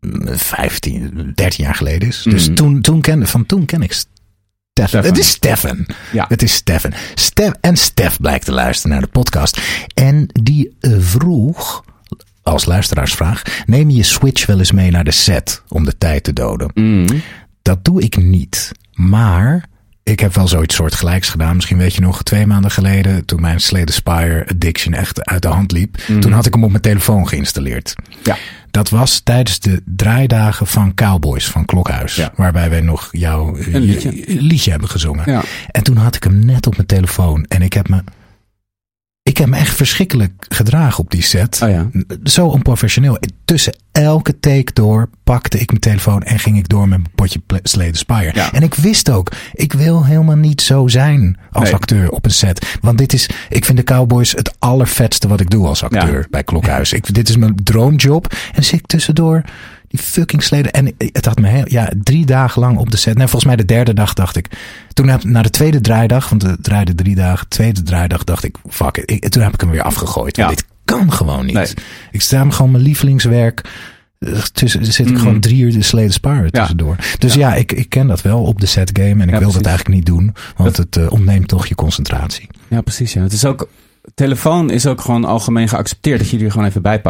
mm, 0.00 0.28
15, 0.38 1.32
13 1.34 1.64
jaar 1.64 1.74
geleden 1.74 2.08
is. 2.08 2.22
Dus 2.22 2.46
Mhm. 2.46 2.54
toen, 2.54 2.80
toen 2.80 3.00
kende, 3.00 3.26
van 3.26 3.46
toen 3.46 3.64
ken 3.64 3.82
ik 3.82 3.92
Stefan. 3.92 5.04
Het 5.04 5.18
is 5.18 5.28
Stefan. 5.28 5.86
Ja. 6.12 6.24
Het 6.28 6.42
is 6.42 6.52
Stefan. 6.54 6.92
Stef 7.14 7.52
en 7.60 7.76
Stef 7.76 8.16
blijkt 8.20 8.44
te 8.44 8.52
luisteren 8.52 8.90
naar 8.90 9.00
de 9.00 9.12
podcast. 9.12 9.60
En 9.94 10.26
die 10.42 10.76
vroeg, 10.80 11.84
als 12.42 12.64
luisteraarsvraag, 12.64 13.42
neem 13.66 13.90
je 13.90 13.96
je 13.96 14.02
Switch 14.02 14.46
wel 14.46 14.58
eens 14.58 14.72
mee 14.72 14.90
naar 14.90 15.04
de 15.04 15.10
set 15.10 15.62
om 15.68 15.84
de 15.84 15.98
tijd 15.98 16.24
te 16.24 16.32
doden? 16.32 16.70
Mm. 16.74 17.06
Dat 17.62 17.84
doe 17.84 18.02
ik 18.02 18.16
niet. 18.16 18.72
Maar 18.92 19.68
ik 20.02 20.20
heb 20.20 20.34
wel 20.34 20.48
zoiets 20.48 20.74
soortgelijks 20.74 21.28
gedaan. 21.28 21.54
Misschien 21.54 21.78
weet 21.78 21.94
je 21.94 22.00
nog, 22.00 22.22
twee 22.22 22.46
maanden 22.46 22.70
geleden, 22.70 23.24
toen 23.24 23.40
mijn 23.40 23.60
Slay 23.60 23.84
the 23.84 23.92
Spire 23.92 24.46
addiction 24.48 24.94
echt 24.94 25.24
uit 25.24 25.42
de 25.42 25.48
hand 25.48 25.72
liep. 25.72 25.96
Toen 26.20 26.32
had 26.32 26.46
ik 26.46 26.54
hem 26.54 26.64
op 26.64 26.70
mijn 26.70 26.82
telefoon 26.82 27.28
geïnstalleerd. 27.28 27.94
Ja. 28.22 28.36
Dat 28.70 28.88
was 28.88 29.20
tijdens 29.20 29.60
de 29.60 29.82
draaidagen 29.84 30.66
van 30.66 30.94
Cowboys 30.94 31.46
van 31.46 31.64
Klokhuis. 31.64 32.14
Ja. 32.14 32.32
Waarbij 32.36 32.70
wij 32.70 32.80
nog 32.80 33.08
jouw 33.10 33.56
liedje. 33.56 34.12
liedje 34.26 34.70
hebben 34.70 34.88
gezongen. 34.88 35.30
Ja. 35.30 35.42
En 35.70 35.82
toen 35.82 35.96
had 35.96 36.14
ik 36.14 36.24
hem 36.24 36.44
net 36.44 36.66
op 36.66 36.76
mijn 36.76 36.86
telefoon. 36.86 37.44
En 37.48 37.62
ik 37.62 37.72
heb 37.72 37.88
me, 37.88 38.04
ik 39.22 39.36
heb 39.38 39.48
me 39.48 39.56
echt 39.56 39.76
verschrikkelijk 39.76 40.46
gedragen 40.48 40.98
op 40.98 41.10
die 41.10 41.22
set. 41.22 41.60
Oh 41.62 41.68
ja. 41.70 41.90
Zo 42.24 42.46
onprofessioneel. 42.46 43.18
Tussen 43.44 43.76
elke 43.92 44.38
take 44.40 44.72
door 44.72 45.08
pakte 45.24 45.58
ik 45.58 45.68
mijn 45.68 45.80
telefoon 45.80 46.22
en 46.22 46.38
ging 46.38 46.56
ik 46.58 46.68
door 46.68 46.88
met 46.88 46.98
mijn 46.98 47.10
potje 47.14 47.40
Slay 47.62 47.92
the 47.92 47.98
Spire. 47.98 48.30
Ja. 48.34 48.52
En 48.52 48.62
ik 48.62 48.74
wist 48.74 49.10
ook, 49.10 49.32
ik 49.52 49.72
wil 49.72 50.04
helemaal 50.04 50.36
niet 50.36 50.60
zo 50.60 50.88
zijn 50.88 51.36
als 51.52 51.64
Nee. 51.64 51.74
acteur 51.74 52.10
op 52.10 52.24
een 52.24 52.30
set. 52.30 52.76
Want 52.80 52.98
dit 52.98 53.12
is, 53.12 53.28
ik 53.48 53.64
vind 53.64 53.78
de 53.78 53.84
Cowboys 53.84 54.32
het 54.32 54.54
allervetste 54.58 55.28
wat 55.28 55.40
ik 55.40 55.50
doe 55.50 55.66
als 55.66 55.82
acteur 55.82 56.20
Ja. 56.20 56.26
bij 56.30 56.44
Klokhuis. 56.44 56.92
Ik, 57.02 57.14
dit 57.14 57.28
is 57.28 57.36
mijn 57.36 57.54
droomjob. 57.64 58.34
En 58.52 58.64
zit 58.64 58.78
ik 58.78 58.86
tussendoor 58.86 59.42
die 59.92 60.00
fucking 60.00 60.42
sleden. 60.42 60.72
En 60.72 60.94
het 60.98 61.24
had 61.24 61.38
me 61.38 61.48
heel, 61.48 61.64
ja, 61.66 61.92
drie 62.02 62.26
dagen 62.26 62.60
lang 62.60 62.78
op 62.78 62.90
de 62.90 62.96
set. 62.96 63.14
Nee, 63.16 63.26
volgens 63.26 63.44
mij 63.44 63.56
de 63.56 63.64
derde 63.64 63.94
dag 63.94 64.12
dacht 64.14 64.36
ik. 64.36 64.46
Toen 64.92 65.08
heb, 65.08 65.24
na 65.24 65.42
de 65.42 65.50
tweede 65.50 65.80
draaidag, 65.80 66.28
want 66.28 66.42
we 66.42 66.56
draaiden 66.60 66.96
drie 66.96 67.14
dagen. 67.14 67.48
Tweede 67.48 67.82
draaidag 67.82 68.24
dacht 68.24 68.44
ik, 68.44 68.56
fuck 68.68 68.96
it. 68.96 69.10
Ik, 69.10 69.28
toen 69.28 69.42
heb 69.42 69.54
ik 69.54 69.60
hem 69.60 69.70
weer 69.70 69.82
afgegooid. 69.82 70.36
Want 70.36 70.50
Ja. 70.50 70.56
dit 70.56 70.64
kan 70.84 71.12
gewoon 71.12 71.46
niet. 71.46 71.54
Nee. 71.54 71.66
Ik 72.10 72.22
sta 72.22 72.50
gewoon 72.50 72.70
mijn 72.70 72.82
lievelingswerk. 72.84 73.70
eh, 74.18 74.32
Tussen, 74.52 74.86
zit 74.86 75.08
ik 75.10 75.18
gewoon 75.18 75.40
drie 75.40 75.62
uur 75.62 75.72
de 75.72 75.82
Sleden 75.82 76.12
Spire 76.12 76.50
tussendoor. 76.50 76.96
Dus 77.18 77.34
ja, 77.34 77.54
ik, 77.54 77.72
ik 77.72 77.88
ken 77.88 78.06
dat 78.06 78.22
wel 78.22 78.42
op 78.42 78.60
de 78.60 78.66
set 78.66 78.90
game. 78.92 79.22
En 79.22 79.28
ik 79.28 79.38
wil 79.38 79.52
dat 79.52 79.66
eigenlijk 79.66 79.96
niet 79.96 80.06
doen. 80.06 80.34
Want 80.56 80.76
het 80.76 80.96
eh, 80.96 81.12
ontneemt 81.12 81.48
toch 81.48 81.66
je 81.66 81.74
concentratie. 81.74 82.48
Ja, 82.68 82.80
precies. 82.80 83.12
Ja. 83.12 83.22
Het 83.22 83.32
is 83.32 83.44
ook, 83.44 83.68
telefoon 84.14 84.70
is 84.70 84.86
ook 84.86 85.00
gewoon 85.00 85.24
algemeen 85.24 85.68
geaccepteerd 85.68 86.18
dat 86.18 86.30
je 86.30 86.36
die 86.36 86.46
er 86.46 86.52
gewoon 86.52 86.66
even 86.66 86.82
bij 86.82 87.00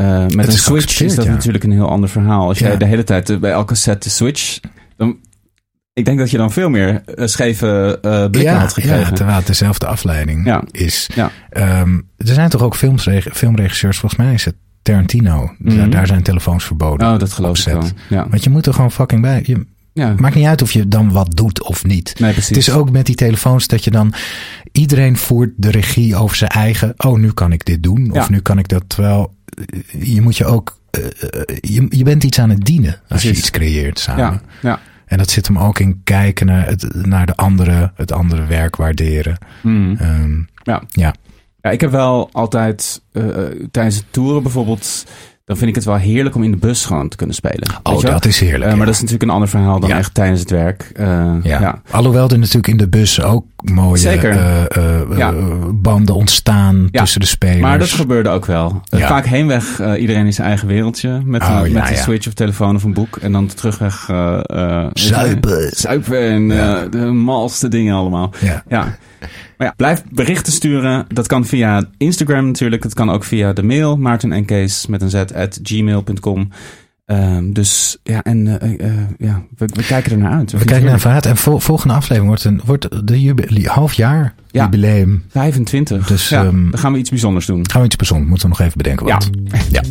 Eh, 0.00 0.26
met 0.26 0.46
een 0.46 0.52
Switch 0.52 1.00
is 1.02 1.14
dat 1.14 1.24
ja. 1.24 1.30
natuurlijk 1.30 1.64
een 1.64 1.72
heel 1.72 1.88
ander 1.88 2.08
verhaal. 2.08 2.48
Als 2.48 2.58
jij 2.58 2.76
de 2.76 2.84
hele 2.84 3.04
tijd 3.04 3.30
eh, 3.30 3.36
bij 3.36 3.50
elke 3.50 3.74
set 3.74 4.02
de 4.02 4.10
Switch, 4.10 4.60
dan, 4.96 5.16
ik 5.92 6.04
denk 6.04 6.18
dat 6.18 6.30
je 6.30 6.36
dan 6.36 6.52
veel 6.52 6.68
meer 6.68 7.02
eh, 7.04 7.26
scheve 7.26 7.98
blikken 8.30 8.56
had 8.56 8.72
gekregen. 8.72 8.98
ja, 8.98 9.10
terwijl 9.10 9.36
het 9.36 9.46
dezelfde 9.46 9.86
afleiding 9.86 10.62
is. 10.70 11.10
Ehm, 11.50 11.94
er 12.16 12.34
zijn 12.34 12.48
toch 12.48 12.62
ook 12.62 12.76
filmregisseurs, 13.32 13.98
volgens 13.98 14.20
mij 14.20 14.34
is 14.34 14.44
het 14.44 14.54
Tarantino. 14.82 15.54
Daar, 15.58 15.76
Mhm. 15.76 15.90
daar 15.90 16.06
zijn 16.06 16.22
telefoons 16.22 16.64
verboden. 16.64 17.12
Oh, 17.12 17.18
dat 17.18 17.32
geloof 17.32 17.58
ik 17.58 17.72
wel. 17.72 17.82
Ja. 18.08 18.28
Want 18.28 18.44
je 18.44 18.50
moet 18.50 18.66
er 18.66 18.74
gewoon 18.74 18.92
fucking 18.92 19.22
bij. 19.22 19.42
Je, 19.46 19.66
ja. 19.92 20.14
maakt 20.18 20.34
niet 20.34 20.46
uit 20.46 20.62
of 20.62 20.72
je 20.72 20.88
dan 20.88 21.12
wat 21.12 21.36
doet 21.36 21.62
of 21.62 21.84
niet. 21.84 22.14
Nee, 22.18 22.32
precies. 22.32 22.48
Het 22.48 22.58
is 22.58 22.70
ook 22.70 22.90
met 22.90 23.06
die 23.06 23.14
telefoons 23.14 23.66
dat 23.66 23.84
je 23.84 23.90
dan... 23.90 24.14
Iedereen 24.72 25.16
voert 25.16 25.50
de 25.56 25.70
regie 25.70 26.16
over 26.16 26.36
zijn 26.36 26.50
eigen... 26.50 26.94
Oh, 26.96 27.18
nu 27.18 27.32
kan 27.32 27.52
ik 27.52 27.64
dit 27.64 27.82
doen. 27.82 28.10
Ja. 28.12 28.20
Of 28.20 28.30
nu 28.30 28.40
kan 28.40 28.58
ik 28.58 28.68
dat. 28.68 28.96
Eh, 28.98 29.24
je 29.98 30.20
moet 30.20 30.36
je 30.36 30.44
ook... 30.44 30.78
eh, 30.90 31.04
eh, 31.04 31.56
je, 31.60 31.86
je 31.88 32.04
bent 32.04 32.24
iets 32.24 32.38
aan 32.38 32.50
het 32.50 32.64
dienen 32.64 33.00
als 33.08 33.22
je 33.22 33.30
iets 33.30 33.50
creëert 33.50 33.98
samen. 33.98 34.22
ja, 34.24 34.40
ja. 34.62 34.80
En 35.06 35.18
dat 35.18 35.30
zit 35.30 35.46
hem 35.46 35.58
ook 35.58 35.78
in 35.78 36.00
kijken 36.04 36.46
naar, 36.46 36.66
het, 36.66 37.04
naar 37.06 37.26
de 37.26 37.34
andere, 37.36 37.92
het 37.94 38.12
andere 38.12 38.46
werk 38.46 38.76
waarderen. 38.76 39.38
Mm. 39.62 39.96
Ehm, 39.98 40.38
Ja. 40.62 40.82
ja. 40.88 41.14
Ja, 41.62 41.70
ik 41.70 41.80
heb 41.80 41.90
wel 41.90 42.28
altijd 42.32 43.02
eh, 43.12 43.46
eh, 43.46 43.68
tijdens 43.70 43.96
het 43.96 44.04
toeren 44.10 44.42
bijvoorbeeld, 44.42 45.06
dan 45.50 45.58
vind 45.58 45.70
ik 45.70 45.76
het 45.76 45.84
wel 45.84 45.96
heerlijk 45.96 46.34
om 46.34 46.42
in 46.42 46.50
de 46.50 46.56
bus 46.56 46.84
gewoon 46.84 47.08
te 47.08 47.16
kunnen 47.16 47.34
spelen. 47.34 47.68
Oh, 47.82 48.00
dat 48.00 48.24
is 48.24 48.40
heerlijk. 48.40 48.70
Eh, 48.70 48.76
maar 48.76 48.86
dat 48.86 48.94
is 48.94 49.00
natuurlijk 49.00 49.28
een 49.28 49.34
ander 49.34 49.48
verhaal 49.48 49.80
dan 49.80 49.88
Ja. 49.88 49.98
echt 49.98 50.14
tijdens 50.14 50.40
het 50.40 50.50
werk. 50.50 50.90
Eh, 50.94 51.06
ja. 51.42 51.60
ja. 51.60 51.82
Alhoewel 51.90 52.28
er 52.28 52.38
natuurlijk 52.38 52.66
in 52.68 52.76
de 52.76 52.88
bus 52.88 53.22
ook 53.22 53.44
mooie 53.62 54.08
eh, 54.10 55.28
banden 55.74 56.14
ontstaan 56.14 56.88
tussen 56.92 57.20
de 57.20 57.26
spelers. 57.26 57.60
Maar 57.60 57.78
dat 57.78 57.90
gebeurde 57.90 58.28
ook 58.28 58.46
wel. 58.46 58.80
Vaak 58.90 59.26
heenweg, 59.26 59.80
iedereen 59.98 60.26
in 60.26 60.32
zijn 60.32 60.46
eigen 60.48 60.68
wereldje. 60.68 61.20
Met, 61.24 61.42
Oh, 61.42 61.60
een, 61.64 61.72
met 61.72 61.90
een 61.90 61.96
switch 61.96 62.26
of 62.26 62.34
telefoon 62.34 62.74
of 62.74 62.82
een 62.84 62.94
boek. 62.94 63.16
En 63.16 63.32
dan 63.32 63.46
terugweg... 63.46 64.04
Zuipen. 64.92 65.70
Zuipen 65.70 66.20
en 66.20 66.48
Ja. 66.48 66.86
de 66.86 66.98
malste 66.98 67.68
dingen 67.68 67.94
allemaal. 67.94 68.32
Ja. 68.68 68.96
Maar 69.58 69.66
ja, 69.66 69.72
blijf 69.76 70.02
berichten 70.10 70.52
sturen. 70.52 71.04
Dat 71.08 71.26
kan 71.26 71.46
via 71.46 71.84
Instagram 71.96 72.46
natuurlijk. 72.46 72.82
Dat 72.82 72.94
kan 72.94 73.10
ook 73.10 73.24
via 73.24 73.52
de 73.52 73.62
mail. 73.62 73.96
Maarten 73.96 74.32
en 74.32 74.44
Kees 74.44 74.86
met 74.86 75.02
een 75.02 75.10
z 75.10 75.14
at 75.14 75.60
gmail.com. 75.62 76.48
Ehm, 77.06 77.52
dus 77.52 77.98
ja, 78.02 78.22
en 78.22 78.60
eh, 78.60 78.86
eh, 78.88 78.92
ja, 79.18 79.42
we, 79.56 79.68
we 79.72 79.82
kijken 79.86 80.12
er 80.12 80.18
naar 80.18 80.32
uit. 80.32 80.52
We 80.52 80.64
kijken 80.64 80.86
naar 80.88 81.00
verhaal. 81.00 81.20
En 81.20 81.36
vol- 81.36 81.58
volgende 81.58 81.94
aflevering 81.94 82.26
wordt, 82.26 82.44
een, 82.44 82.60
wordt 82.64 83.06
de 83.06 83.20
jubile, 83.20 83.68
halfjaar 83.68 84.34
Ja. 84.50 84.64
jubileum. 84.64 85.22
25. 85.28 86.06
Dus, 86.06 86.28
ja, 86.28 86.44
ehm, 86.44 86.70
dan 86.70 86.78
gaan 86.80 86.92
we 86.92 86.98
iets 86.98 87.10
bijzonders 87.10 87.46
doen. 87.46 87.70
Gaan 87.70 87.80
we 87.80 87.86
iets 87.86 87.96
bijzonders. 87.96 88.30
Moeten 88.30 88.48
we 88.48 88.54
nog 88.56 88.66
even 88.66 88.78
bedenken 88.78 89.06
wat. 89.06 89.30
Ja. 89.44 89.60
ja. 89.70 89.82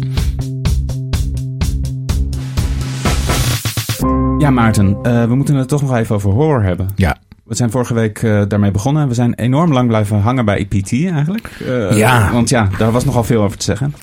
Ja, 4.38 4.50
Maarten, 4.50 4.98
uh, 5.04 5.24
we 5.26 5.36
moeten 5.36 5.56
het 5.56 5.68
toch 5.68 5.82
nog 5.82 5.96
even 5.96 6.16
over 6.16 6.32
horror 6.32 6.64
hebben. 6.64 6.88
Ja. 6.96 7.18
We 7.50 7.56
zijn 7.56 7.72
vorige 7.72 7.94
week 7.94 8.22
uh, 8.22 8.44
daarmee 8.48 8.72
begonnen. 8.72 9.08
We 9.08 9.14
zijn 9.14 9.34
enorm 9.34 9.74
lang 9.74 9.88
blijven 9.88 10.20
hangen 10.20 10.46
bij 10.46 10.58
EPT 10.58 10.92
eigenlijk. 10.92 11.60
Uh, 11.62 11.98
ja. 11.98 12.32
Want 12.32 12.50
ja, 12.50 12.70
daar 12.78 12.92
was 12.92 13.06
nogal 13.06 13.24
veel 13.24 13.44
over 13.44 13.58
te 13.58 13.64
zeggen. 13.64 13.94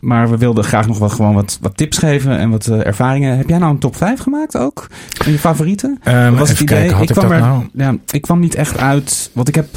maar 0.00 0.30
we 0.30 0.38
wilden 0.38 0.64
graag 0.64 0.86
nog 0.86 0.98
wel 0.98 1.08
gewoon 1.08 1.34
wat, 1.34 1.58
wat 1.60 1.76
tips 1.76 1.98
geven 1.98 2.38
en 2.38 2.50
wat 2.50 2.66
ervaringen. 2.66 3.36
Heb 3.36 3.48
jij 3.48 3.58
nou 3.58 3.72
een 3.72 3.78
top 3.78 3.96
5 3.96 4.20
gemaakt 4.20 4.56
ook? 4.56 4.86
Van 5.08 5.32
je 5.32 5.38
favorieten? 5.38 6.00
Um, 6.08 6.36
was 6.36 6.48
het 6.48 6.60
idee? 6.60 6.78
Kijken, 6.78 7.02
ik, 7.02 7.08
kwam 7.08 7.30
er, 7.30 7.40
nou? 7.40 7.66
ja, 7.72 7.96
ik 8.10 8.22
kwam 8.22 8.40
niet 8.40 8.54
echt 8.54 8.78
uit. 8.78 9.30
Want 9.32 9.48
ik 9.48 9.54
heb. 9.54 9.68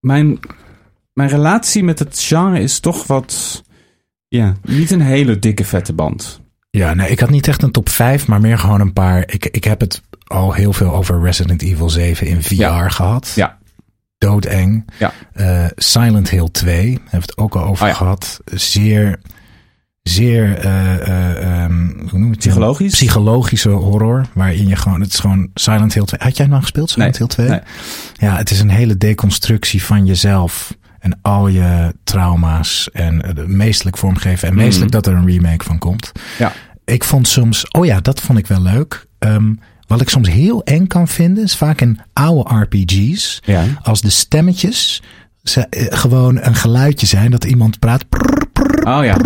Mijn, 0.00 0.38
mijn 1.12 1.28
relatie 1.28 1.84
met 1.84 1.98
het 1.98 2.20
genre 2.20 2.60
is 2.60 2.80
toch 2.80 3.06
wat. 3.06 3.62
Ja, 4.28 4.54
niet 4.62 4.90
een 4.90 5.00
hele 5.00 5.38
dikke 5.38 5.64
vette 5.64 5.92
band. 5.92 6.40
Ja, 6.70 6.94
nee, 6.94 7.08
ik 7.08 7.20
had 7.20 7.30
niet 7.30 7.48
echt 7.48 7.62
een 7.62 7.70
top 7.70 7.88
5, 7.88 8.26
maar 8.26 8.40
meer 8.40 8.58
gewoon 8.58 8.80
een 8.80 8.92
paar. 8.92 9.18
Ik, 9.26 9.46
ik 9.46 9.64
heb 9.64 9.80
het 9.80 10.02
al 10.24 10.52
heel 10.52 10.72
veel 10.72 10.94
over 10.94 11.20
Resident 11.22 11.62
Evil 11.62 11.90
7 11.90 12.26
in 12.26 12.42
VR 12.42 12.90
gehad. 12.90 13.32
Ja. 13.34 13.58
Doodeng. 14.18 14.88
Ja. 14.98 15.12
Uh, 15.36 15.66
Silent 15.76 16.30
Hill 16.30 16.48
2 16.52 16.90
hebben 16.90 17.10
we 17.10 17.16
het 17.18 17.36
ook 17.38 17.54
al 17.56 17.64
over 17.64 17.82
Oh 17.84 17.88
ja. 17.90 17.94
gehad. 17.96 18.40
Zeer, 18.54 19.18
zeer, 20.02 20.64
uh, 20.64 20.96
uh, 21.08 21.64
um, 21.64 21.96
hoe 22.10 22.18
noem 22.18 22.24
je 22.24 22.30
het? 22.30 22.38
Psychologisch? 22.38 22.92
Psychologische 22.92 23.68
horror. 23.70 24.26
Waarin 24.32 24.68
je 24.68 24.76
gewoon, 24.76 25.00
het 25.00 25.12
is 25.12 25.18
gewoon 25.18 25.50
Silent 25.54 25.94
Hill 25.94 26.04
2. 26.04 26.20
Had 26.22 26.36
jij 26.36 26.46
nou 26.46 26.60
gespeeld, 26.60 26.90
Silent 26.90 27.18
Hill 27.18 27.26
2? 27.26 27.48
Nee. 27.48 27.60
Ja, 28.14 28.36
het 28.36 28.50
is 28.50 28.60
een 28.60 28.70
hele 28.70 28.96
deconstructie 28.96 29.82
van 29.84 30.06
jezelf. 30.06 30.76
En 30.98 31.18
al 31.22 31.48
je 31.48 31.94
trauma's 32.04 32.88
en 32.92 33.22
uh, 33.38 33.44
meestelijk 33.46 33.98
vormgeven. 33.98 34.48
En 34.48 34.54
meestelijk 34.54 34.92
Mhm. 34.92 35.02
dat 35.02 35.06
er 35.12 35.18
een 35.18 35.26
remake 35.26 35.64
van 35.64 35.78
komt. 35.78 36.12
Ja. 36.38 36.52
Ik 36.84 37.04
vond 37.04 37.28
soms, 37.28 37.70
oh 37.70 37.84
ja, 37.84 38.00
dat 38.00 38.20
vond 38.20 38.38
ik 38.38 38.46
wel 38.46 38.62
leuk. 38.62 39.06
Um, 39.18 39.58
wat 39.86 40.00
ik 40.00 40.08
soms 40.08 40.28
heel 40.28 40.62
eng 40.64 40.86
kan 40.86 41.08
vinden, 41.08 41.44
is 41.44 41.56
vaak 41.56 41.80
in 41.80 42.00
oude 42.12 42.54
RPG's. 42.54 43.40
Ja. 43.44 43.64
Als 43.82 44.00
de 44.00 44.10
stemmetjes 44.10 45.02
ze, 45.42 45.66
uh, 45.70 45.86
gewoon 45.90 46.38
een 46.42 46.54
geluidje 46.54 47.06
zijn 47.06 47.30
dat 47.30 47.44
iemand 47.44 47.78
praat. 47.78 48.04
Oh 48.84 49.04
ja. 49.04 49.16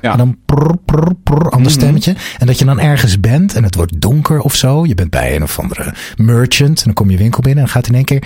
En 0.00 0.16
dan 0.16 0.38
prr, 0.46 0.76
prr, 0.84 1.14
prr, 1.24 1.42
ander 1.42 1.60
Mhm. 1.60 1.68
stemmetje. 1.80 2.14
En 2.38 2.46
dat 2.46 2.58
je 2.58 2.64
dan 2.64 2.80
ergens 2.80 3.20
bent 3.20 3.54
en 3.54 3.62
het 3.64 3.74
wordt 3.74 4.00
donker 4.00 4.40
of 4.40 4.54
zo. 4.54 4.86
Je 4.86 4.94
bent 4.94 5.10
bij 5.10 5.36
een 5.36 5.42
of 5.42 5.58
andere 5.58 5.94
merchant. 6.16 6.78
En 6.78 6.84
dan 6.84 6.94
kom 6.94 7.10
je 7.10 7.16
winkel 7.16 7.40
binnen 7.42 7.64
en 7.64 7.70
dan 7.72 7.82
gaat 7.82 7.88
in 7.88 7.94
één 7.94 8.04
keer 8.04 8.22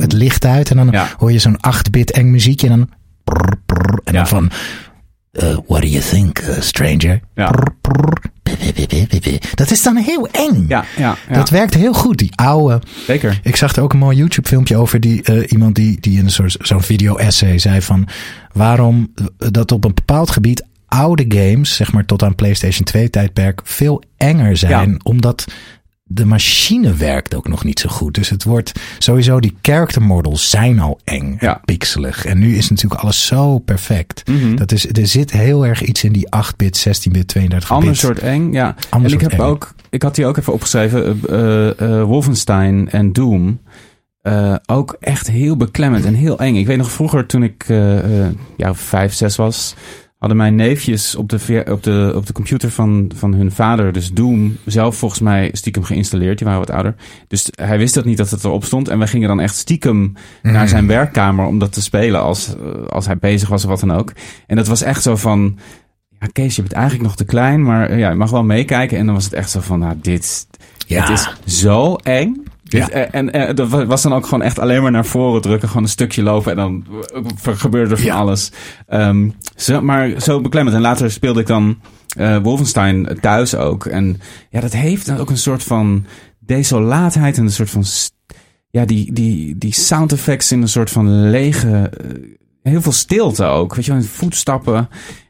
het 0.00 0.12
licht 0.12 0.44
uit. 0.44 0.70
En 0.70 0.76
dan 0.76 0.88
Ja. 0.90 1.08
hoor 1.18 1.32
je 1.32 1.38
zo'n 1.38 1.56
8-bit 1.60 2.10
eng 2.10 2.30
muziekje. 2.30 2.68
En 2.68 2.76
dan 2.78 2.88
en 4.04 4.12
Ja. 4.12 4.18
dan 4.18 4.26
van... 4.28 4.50
Uh, 5.32 5.56
what 5.66 5.80
do 5.82 5.86
you 5.88 6.02
think, 6.02 6.38
uh, 6.42 6.60
stranger? 6.60 7.20
Ja. 7.34 7.52
Dat 9.54 9.70
is 9.70 9.82
dan 9.82 9.96
heel 9.96 10.28
eng. 10.28 10.64
Ja, 10.68 10.84
ja, 10.96 11.16
ja. 11.28 11.34
Dat 11.34 11.50
werkt 11.50 11.74
heel 11.74 11.92
goed, 11.92 12.18
die 12.18 12.32
oude. 12.34 12.82
Zeker. 13.06 13.40
Ik 13.42 13.56
zag 13.56 13.76
er 13.76 13.82
ook 13.82 13.92
een 13.92 13.98
mooi 13.98 14.16
YouTube 14.16 14.48
filmpje 14.48 14.76
over 14.76 15.00
die 15.00 15.30
uh, 15.30 15.50
iemand 15.50 15.74
die, 15.74 16.00
die 16.00 16.18
in 16.18 16.24
een 16.24 16.30
soort 16.30 16.56
zo'n 16.60 16.82
video 16.82 17.16
essay 17.16 17.58
zei 17.58 17.82
van 17.82 18.08
waarom 18.52 19.12
dat 19.36 19.72
op 19.72 19.84
een 19.84 19.94
bepaald 19.94 20.30
gebied 20.30 20.66
oude 20.88 21.24
games, 21.28 21.74
zeg 21.74 21.92
maar 21.92 22.04
tot 22.04 22.22
aan 22.22 22.34
PlayStation 22.34 22.84
2 22.84 23.10
tijdperk, 23.10 23.60
veel 23.64 24.02
enger 24.16 24.56
zijn. 24.56 24.90
Ja. 24.90 24.96
Omdat 25.02 25.44
de 26.10 26.24
machine 26.24 26.94
werkt 26.94 27.34
ook 27.34 27.48
nog 27.48 27.64
niet 27.64 27.80
zo 27.80 27.88
goed. 27.88 28.14
Dus 28.14 28.28
het 28.30 28.44
wordt 28.44 28.72
sowieso, 28.98 29.40
die 29.40 29.56
character 29.62 30.02
models 30.02 30.50
zijn 30.50 30.80
al 30.80 31.00
eng, 31.04 31.36
Ja. 31.40 31.60
pixelig. 31.64 32.24
En 32.24 32.38
nu 32.38 32.56
is 32.56 32.70
natuurlijk 32.70 33.00
alles 33.00 33.26
zo 33.26 33.58
perfect. 33.58 34.28
Mhm. 34.28 34.56
Dat 34.56 34.72
is, 34.72 34.86
er 34.92 35.06
zit 35.06 35.30
heel 35.30 35.66
erg 35.66 35.82
iets 35.82 36.04
in 36.04 36.12
die 36.12 36.26
8-bit, 36.36 36.86
16-bit, 36.88 37.36
32-bit. 37.38 37.68
Ander 37.68 37.96
soort 37.96 38.18
eng, 38.18 38.52
ja. 38.52 38.74
Ander 38.88 39.10
en 39.10 39.16
ik 39.16 39.22
heb 39.22 39.32
eng. 39.32 39.40
ook, 39.40 39.74
ik 39.90 40.02
had 40.02 40.14
die 40.14 40.26
ook 40.26 40.36
even 40.36 40.52
opgeschreven, 40.52 41.20
uh, 41.30 41.70
uh, 41.88 42.04
Wolfenstein 42.04 42.90
en 42.90 43.12
Doom. 43.12 43.60
Uh, 44.22 44.54
ook 44.66 44.96
echt 45.00 45.30
heel 45.30 45.56
beklemmend 45.56 46.04
en 46.04 46.14
heel 46.14 46.38
eng. 46.38 46.54
Ik 46.56 46.66
weet 46.66 46.76
nog 46.76 46.90
vroeger 46.90 47.26
toen 47.26 47.42
ik 47.42 47.64
ja, 48.56 48.74
vijf, 48.74 49.12
zes 49.14 49.36
was, 49.36 49.74
hadden 50.18 50.36
mijn 50.38 50.54
neefjes 50.54 51.14
op 51.14 51.28
de, 51.28 51.64
op 51.70 51.82
de, 51.82 52.12
op 52.14 52.26
de 52.26 52.32
computer 52.32 52.70
van, 52.70 53.10
van 53.14 53.34
hun 53.34 53.52
vader, 53.52 53.92
dus 53.92 54.12
Doom, 54.12 54.56
zelf 54.64 54.96
volgens 54.96 55.20
mij 55.20 55.50
stiekem 55.52 55.82
geïnstalleerd. 55.82 56.38
Die 56.38 56.46
waren 56.46 56.62
wat 56.62 56.74
ouder. 56.74 56.94
Dus 57.28 57.48
hij 57.50 57.78
wist 57.78 57.94
dat 57.94 58.04
niet 58.04 58.16
dat 58.16 58.30
het 58.30 58.44
erop 58.44 58.64
stond. 58.64 58.88
En 58.88 58.98
wij 58.98 59.06
gingen 59.06 59.28
dan 59.28 59.40
echt 59.40 59.56
stiekem 59.56 59.96
mm. 59.96 60.52
naar 60.52 60.68
zijn 60.68 60.86
werkkamer 60.86 61.46
om 61.46 61.58
dat 61.58 61.72
te 61.72 61.82
spelen 61.82 62.20
als, 62.20 62.54
als 62.88 63.06
hij 63.06 63.18
bezig 63.18 63.48
was 63.48 63.64
of 63.64 63.70
wat 63.70 63.80
dan 63.80 63.92
ook. 63.92 64.12
En 64.46 64.56
dat 64.56 64.66
was 64.66 64.82
echt 64.82 65.02
zo 65.02 65.16
van, 65.16 65.58
ja 66.20 66.26
Kees, 66.32 66.56
je 66.56 66.62
bent 66.62 66.74
eigenlijk 66.74 67.04
nog 67.04 67.16
te 67.16 67.24
klein, 67.24 67.62
maar 67.62 67.98
ja, 67.98 68.10
je 68.10 68.16
mag 68.16 68.30
wel 68.30 68.44
meekijken. 68.44 68.98
En 68.98 69.06
dan 69.06 69.14
was 69.14 69.24
het 69.24 69.32
echt 69.32 69.50
zo 69.50 69.60
van, 69.60 69.78
nou 69.78 69.94
dit, 70.02 70.46
Ja. 70.86 71.00
het 71.00 71.10
is 71.44 71.60
zo 71.60 71.94
eng. 71.94 72.46
Ja. 72.68 72.84
Dus, 72.86 72.94
eh, 72.94 73.04
en 73.10 73.32
eh, 73.32 73.54
dat 73.54 73.68
was 73.68 74.02
dan 74.02 74.12
ook 74.12 74.24
gewoon 74.24 74.42
echt 74.42 74.58
alleen 74.58 74.82
maar 74.82 74.90
naar 74.90 75.06
voren 75.06 75.42
drukken, 75.42 75.68
gewoon 75.68 75.82
een 75.82 75.88
stukje 75.88 76.22
lopen 76.22 76.50
en 76.50 76.56
dan 76.56 76.86
eh, 77.14 77.56
gebeurde 77.56 77.90
er 77.90 77.96
van 77.96 78.06
Ja. 78.06 78.14
alles. 78.14 78.52
Ehm, 78.86 79.28
zo, 79.56 79.80
maar 79.82 80.20
zo 80.20 80.40
beklemmend. 80.40 80.76
En 80.76 80.82
later 80.82 81.10
speelde 81.10 81.40
ik 81.40 81.46
dan 81.46 81.78
Wolfenstein 82.42 83.18
thuis 83.20 83.54
ook. 83.54 83.86
En 83.86 84.20
ja, 84.50 84.60
dat 84.60 84.72
heeft 84.72 85.06
dan 85.06 85.16
ook 85.18 85.30
een 85.30 85.38
soort 85.38 85.62
van 85.62 86.04
desolaatheid 86.38 87.36
en 87.38 87.44
een 87.44 87.50
soort 87.50 87.70
van 87.70 87.84
ja, 88.70 88.84
die, 88.84 89.12
die, 89.12 89.58
die 89.58 89.74
sound 89.74 90.12
effects 90.12 90.52
in 90.52 90.62
een 90.62 90.68
soort 90.68 90.90
van 90.90 91.30
lege, 91.30 91.90
heel 92.62 92.82
veel 92.82 92.92
stilte 92.92 93.44
ook. 93.44 93.74
Weet 93.74 93.84
je 93.84 93.92
wel, 93.92 94.02
voetstappen 94.02 94.88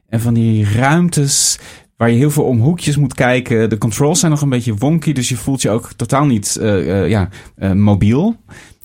en 0.09 0.21
van 0.21 0.35
die 0.35 0.73
ruimtes 0.73 1.59
waar 1.99 2.11
je 2.11 2.17
heel 2.17 2.31
veel 2.31 2.45
om 2.45 2.61
hoekjes 2.61 2.97
moet 2.97 3.15
kijken. 3.15 3.71
De 3.71 3.79
controls 3.79 4.19
zijn 4.21 4.33
nog 4.33 4.41
een 4.43 4.49
beetje 4.49 4.75
wonky, 4.75 5.13
dus 5.13 5.29
je 5.29 5.37
voelt 5.37 5.63
je 5.63 5.71
ook 5.71 5.91
totaal 5.97 6.27
niet 6.27 6.59
uh, 6.61 6.87
uh, 6.87 7.09
ja, 7.09 7.29
uh, 7.59 7.73
mobiel. 7.73 8.37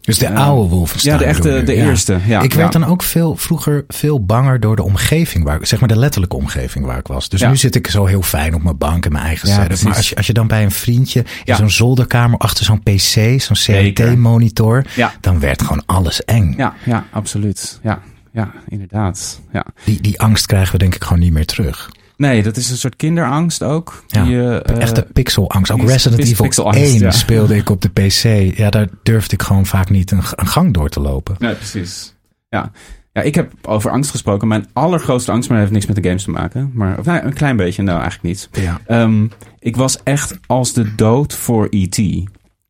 Dus 0.02 0.18
de 0.18 0.34
oude 0.34 0.70
Wolfenstein. 0.70 1.14
Ja, 1.14 1.20
de 1.20 1.26
echte, 1.26 1.64
de 1.64 1.76
ja. 1.76 1.86
eerste. 1.86 2.20
Ja, 2.26 2.42
ik 2.42 2.54
werd 2.54 2.74
ja. 2.74 2.80
dan 2.80 2.90
ook 2.90 3.04
veel, 3.04 3.36
vroeger 3.36 3.84
veel 3.88 4.26
banger 4.26 4.60
door 4.60 4.76
de 4.76 4.84
omgeving, 4.84 5.44
waar, 5.44 5.60
zeg 5.62 5.80
maar 5.80 5.90
de 5.90 5.98
letterlijke 5.98 6.36
omgeving 6.36 6.86
waar 6.86 6.98
ik 6.98 7.08
was. 7.08 7.30
Dus 7.30 7.40
Ja. 7.40 7.50
nu 7.50 7.58
zit 7.58 7.76
ik 7.76 7.88
zo 7.88 8.06
heel 8.06 8.22
fijn 8.22 8.54
op 8.54 8.64
mijn 8.64 8.78
bank 8.78 9.06
in 9.06 9.12
mijn 9.12 9.24
eigen 9.24 9.50
Ja, 9.50 9.56
setup. 9.62 9.82
Maar 9.82 9.96
als 9.96 10.10
je, 10.10 10.16
als 10.16 10.28
je 10.28 10.34
dan 10.34 10.48
bij 10.48 10.64
een 10.64 10.72
vriendje 10.72 11.26
in 11.44 11.56
zo'n 11.56 11.70
zolderkamer 11.70 12.38
achter 12.40 12.66
zo'n 12.66 12.84
PC, 12.84 13.42
zo'n. 13.42 13.56
CRT-monitor, 13.94 14.86
dan 15.20 15.40
werd 15.40 15.62
gewoon 15.62 15.84
alles 15.86 16.26
eng. 16.26 16.54
Ja, 16.58 16.74
ja, 16.86 17.06
absoluut. 17.12 17.80
Ja, 17.84 18.02
ja, 18.32 18.52
inderdaad. 18.68 19.42
Ja. 19.52 19.66
Die, 19.84 20.02
die 20.02 20.20
angst 20.20 20.46
krijgen 20.46 20.72
we 20.72 20.78
denk 20.78 20.96
ik 20.96 21.04
gewoon 21.04 21.20
niet 21.20 21.34
meer 21.34 21.46
terug. 21.46 21.90
Nee, 22.30 22.44
dat 22.44 22.58
is 22.58 22.70
een 22.70 22.78
soort 22.78 22.96
kinderangst 22.96 23.64
ook. 23.64 24.04
Ja, 24.08 24.24
Die, 24.24 24.34
uh, 24.34 24.78
Echte 24.78 25.08
pixelangst. 25.14 25.72
Ook 25.72 25.82
Resident 25.82 26.22
Evil 26.22 26.44
pixelangst, 26.46 26.82
1 26.82 27.00
ja. 27.00 27.12
speelde 27.12 27.56
ik 27.56 27.70
op 27.70 27.82
de 27.82 27.90
PC. 27.90 28.58
Ja, 28.58 28.70
daar 28.70 28.88
durfde 29.04 29.34
ik 29.36 29.42
gewoon 29.42 29.66
vaak 29.66 29.90
niet 29.90 30.12
een, 30.12 30.22
een 30.36 30.48
gang 30.48 30.74
door 30.74 30.90
te 30.90 31.00
lopen. 31.00 31.36
Nee, 31.40 31.56
precies. 31.56 32.16
Ja. 32.50 32.72
ja, 33.14 33.22
ik 33.22 33.36
heb 33.36 33.52
over 33.62 33.92
angst 33.92 34.12
gesproken. 34.12 34.48
Mijn 34.48 34.68
allergrootste 34.74 35.32
angst, 35.32 35.50
maar 35.50 35.58
dat 35.60 35.68
heeft 35.70 35.80
niks 35.80 35.94
met 35.94 36.04
de 36.04 36.10
games 36.10 36.24
te 36.24 36.32
maken. 36.32 36.72
Maar 36.74 37.00
of, 37.00 37.06
nou, 37.06 37.24
een 37.24 37.34
klein 37.34 37.58
beetje, 37.58 37.84
nou 37.84 38.02
eigenlijk 38.02 38.24
niet. 38.24 38.50
Ja. 38.64 39.02
Um, 39.02 39.32
ik 39.60 39.76
was 39.76 40.00
echt 40.04 40.40
als 40.46 40.74
de 40.74 40.96
dood 40.96 41.34
voor 41.34 41.68
E.T. 41.70 41.96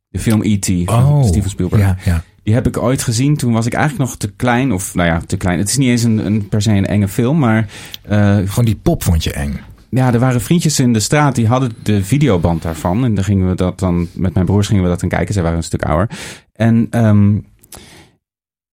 De 0.10 0.20
film 0.20 0.42
E.T. 0.44 0.72
van 0.86 1.06
Oh, 1.06 1.24
Steven 1.24 1.50
Spielberg. 1.50 1.82
Ja, 1.82 1.98
ja. 2.04 2.24
Die 2.44 2.54
heb 2.54 2.68
ik 2.68 2.78
ooit 2.78 3.02
gezien. 3.02 3.38
Toen 3.38 3.54
was 3.54 3.66
ik 3.66 3.74
eigenlijk 3.74 4.10
nog 4.10 4.18
te 4.18 4.32
klein. 4.32 4.72
Of 4.72 4.96
nou 4.96 5.08
ja, 5.08 5.22
te 5.26 5.38
klein. 5.38 5.60
Het 5.60 5.70
is 5.70 5.78
niet 5.78 5.90
eens 5.90 6.04
een, 6.04 6.26
een 6.26 6.48
per 6.48 6.62
se 6.62 6.72
een 6.72 6.86
enge 6.86 7.08
film. 7.08 7.40
Maar 7.40 7.70
uh, 8.10 8.36
Gewoon 8.36 8.66
die 8.66 8.76
pop 8.76 9.04
vond 9.04 9.24
je 9.24 9.34
eng. 9.34 9.60
ja, 9.90 10.14
er 10.14 10.20
waren 10.20 10.42
vriendjes 10.42 10.80
in 10.80 10.94
de 10.94 11.00
straat 11.00 11.36
die 11.36 11.48
hadden 11.48 11.72
de 11.84 12.04
videoband 12.04 12.62
daarvan. 12.62 13.04
En 13.04 13.16
dan 13.16 13.24
gingen 13.24 13.50
we 13.50 13.56
dat 13.56 13.80
dan, 13.80 14.08
met 14.14 14.34
mijn 14.34 14.46
broers 14.46 14.68
gingen 14.68 14.84
we 14.84 14.90
dat 14.90 15.00
dan 15.00 15.10
kijken. 15.10 15.34
Zij 15.34 15.44
waren 15.44 15.58
een 15.58 15.64
stuk 15.64 15.84
ouder. 15.84 16.10
En 16.54 16.88
um, 16.92 17.46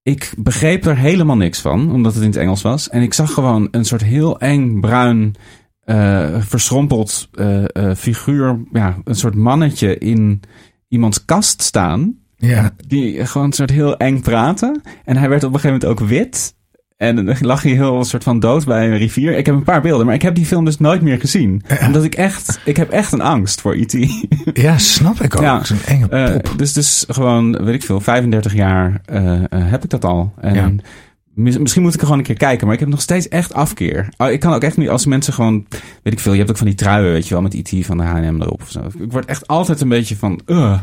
ik 0.02 0.32
begreep 0.38 0.84
er 0.86 0.96
helemaal 0.96 1.36
niks 1.36 1.60
van, 1.60 1.92
omdat 1.92 2.14
het 2.14 2.22
in 2.22 2.28
het 2.28 2.38
Engels 2.38 2.62
was. 2.62 2.88
En 2.88 3.02
ik 3.02 3.14
zag 3.14 3.32
gewoon 3.32 3.68
een 3.70 3.84
soort 3.84 4.02
heel 4.02 4.38
eng 4.38 4.80
bruin, 4.80 5.34
uh, 5.84 6.36
verschrompeld 6.38 7.28
uh, 7.34 7.64
uh, 7.72 7.94
figuur. 7.94 8.64
Ja, 8.72 8.96
een 9.04 9.14
soort 9.14 9.34
mannetje 9.34 9.98
in 9.98 10.40
iemands 10.88 11.24
kast 11.24 11.62
staan. 11.62 12.19
Ja. 12.48 12.70
Die 12.86 13.26
gewoon 13.26 13.46
een 13.46 13.52
soort 13.52 13.70
heel 13.70 13.96
eng 13.96 14.20
praten. 14.20 14.80
En 15.04 15.16
hij 15.16 15.28
werd 15.28 15.44
op 15.44 15.54
een 15.54 15.60
gegeven 15.60 15.80
moment 15.88 16.02
ook 16.02 16.08
wit. 16.08 16.54
En 16.96 17.16
dan 17.16 17.36
lag 17.40 17.62
hij 17.62 17.72
heel 17.72 17.96
een 17.98 18.04
soort 18.04 18.22
van 18.22 18.40
dood 18.40 18.64
bij 18.64 18.86
een 18.90 18.96
rivier. 18.96 19.36
Ik 19.36 19.46
heb 19.46 19.54
een 19.54 19.62
paar 19.62 19.80
beelden, 19.80 20.06
maar 20.06 20.14
ik 20.14 20.22
heb 20.22 20.34
die 20.34 20.46
film 20.46 20.64
dus 20.64 20.78
nooit 20.78 21.02
meer 21.02 21.20
gezien. 21.20 21.62
Ja. 21.68 21.86
Omdat 21.86 22.04
ik 22.04 22.14
echt, 22.14 22.60
ik 22.64 22.76
heb 22.76 22.90
echt 22.90 23.12
een 23.12 23.20
angst 23.20 23.60
voor 23.60 23.74
E.T. 23.74 23.92
Ja, 24.52 24.78
snap 24.78 25.20
ik 25.20 25.36
ook. 25.36 25.42
Ja. 25.42 25.64
Zo'n 25.64 25.78
enge 25.86 26.06
Uh, 26.10 26.36
pop. 26.40 26.58
dus, 26.58 26.72
dus 26.72 27.04
gewoon, 27.08 27.64
weet 27.64 27.74
ik 27.74 27.82
veel, 27.82 28.00
35 28.00 28.54
jaar 28.54 29.00
uh, 29.12 29.22
uh, 29.32 29.42
heb 29.50 29.84
ik 29.84 29.90
dat 29.90 30.04
al. 30.04 30.32
En 30.40 30.54
Ja. 30.54 30.70
mis- 31.34 31.58
misschien 31.58 31.82
moet 31.82 31.94
ik 31.94 31.98
er 32.00 32.04
gewoon 32.04 32.18
een 32.18 32.26
keer 32.26 32.36
kijken, 32.36 32.64
maar 32.66 32.74
ik 32.74 32.80
heb 32.80 32.88
nog 32.88 33.00
steeds 33.00 33.28
echt 33.28 33.54
afkeer. 33.54 34.08
Oh, 34.16 34.30
ik 34.30 34.40
kan 34.40 34.52
ook 34.54 34.62
echt 34.62 34.76
niet, 34.76 34.88
als 34.88 35.06
mensen 35.06 35.32
gewoon, 35.32 35.66
weet 36.02 36.12
ik 36.12 36.20
veel, 36.20 36.32
je 36.32 36.38
hebt 36.38 36.50
ook 36.50 36.56
van 36.56 36.66
die 36.66 36.76
truien, 36.76 37.12
weet 37.12 37.28
je 37.28 37.34
wel, 37.34 37.42
met 37.42 37.54
E.T. 37.54 37.86
van 37.86 37.96
de 37.96 38.02
H&M 38.04 38.40
erop 38.42 38.62
of 38.62 38.70
zo. 38.70 38.80
Ik 38.98 39.12
word 39.12 39.24
echt 39.24 39.46
altijd 39.46 39.80
een 39.80 39.88
beetje 39.88 40.16
van, 40.16 40.40
uh, 40.46 40.80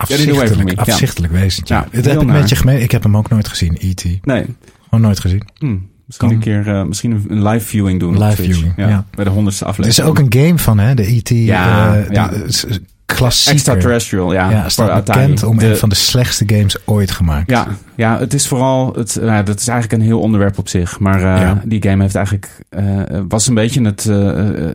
Afzichtelijk, 0.00 0.78
afzichtelijk 0.78 1.32
wezentje. 1.32 1.74
Ja, 1.74 1.86
Dat 1.92 2.04
heb 2.04 2.20
ik 2.20 2.26
met 2.26 2.48
je 2.48 2.56
gemeen. 2.56 2.82
Ik 2.82 2.90
heb 2.90 3.02
hem 3.02 3.16
ook 3.16 3.28
nooit 3.28 3.48
gezien, 3.48 3.76
E.T. 3.80 4.04
nee. 4.22 4.44
Gewoon 4.84 5.00
nooit 5.04 5.20
gezien. 5.20 5.42
Hm. 5.58 5.76
Misschien 6.06 6.28
Kan. 6.28 6.36
een 6.36 6.42
keer 6.64 6.74
eh, 6.76 6.84
misschien 6.84 7.24
een- 7.28 7.48
live 7.48 7.66
viewing 7.66 8.00
doen. 8.00 8.22
Live 8.24 8.42
viewing, 8.42 8.72
ja. 8.76 9.04
Bij 9.14 9.24
de 9.24 9.30
honderdste 9.30 9.64
Er 9.64 9.70
aflevering. 9.70 10.02
is 10.08 10.10
ook 10.10 10.18
een 10.18 10.42
game 10.46 10.58
van, 10.58 10.78
hè? 10.78 10.94
De 10.94 11.12
E.T. 11.12 11.28
Ja, 11.28 11.96
eh, 11.96 12.10
ja. 12.10 12.28
de- 12.28 12.80
klassieker. 13.06 13.52
Extraterrestrial, 13.52 14.32
ja. 14.32 14.50
Ja, 14.50 14.68
staat 14.68 15.04
bekend 15.04 15.42
om 15.42 15.58
De- 15.58 15.66
een 15.68 15.76
van 15.76 15.88
de 15.88 15.94
slechtste 15.94 16.44
games 16.46 16.76
ooit 16.86 17.10
gemaakt. 17.10 17.50
Ja, 17.50 17.66
ja, 17.94 18.18
het 18.18 18.34
is 18.34 18.48
vooral, 18.48 18.92
het, 18.94 19.18
ja, 19.22 19.42
dat 19.42 19.60
is 19.60 19.68
eigenlijk 19.68 20.00
een 20.02 20.08
heel 20.08 20.20
onderwerp 20.20 20.58
op 20.58 20.68
zich. 20.68 20.98
Maar 20.98 21.16
eh, 21.16 21.22
Ja. 21.40 21.62
die 21.64 21.82
game 21.82 22.02
heeft 22.02 22.14
eigenlijk, 22.14 22.48
eh, 22.68 22.84
was 23.28 23.46
een 23.46 23.54
beetje 23.54 23.82
het, 23.84 24.06
eh, 24.06 24.48
eh, 24.68 24.74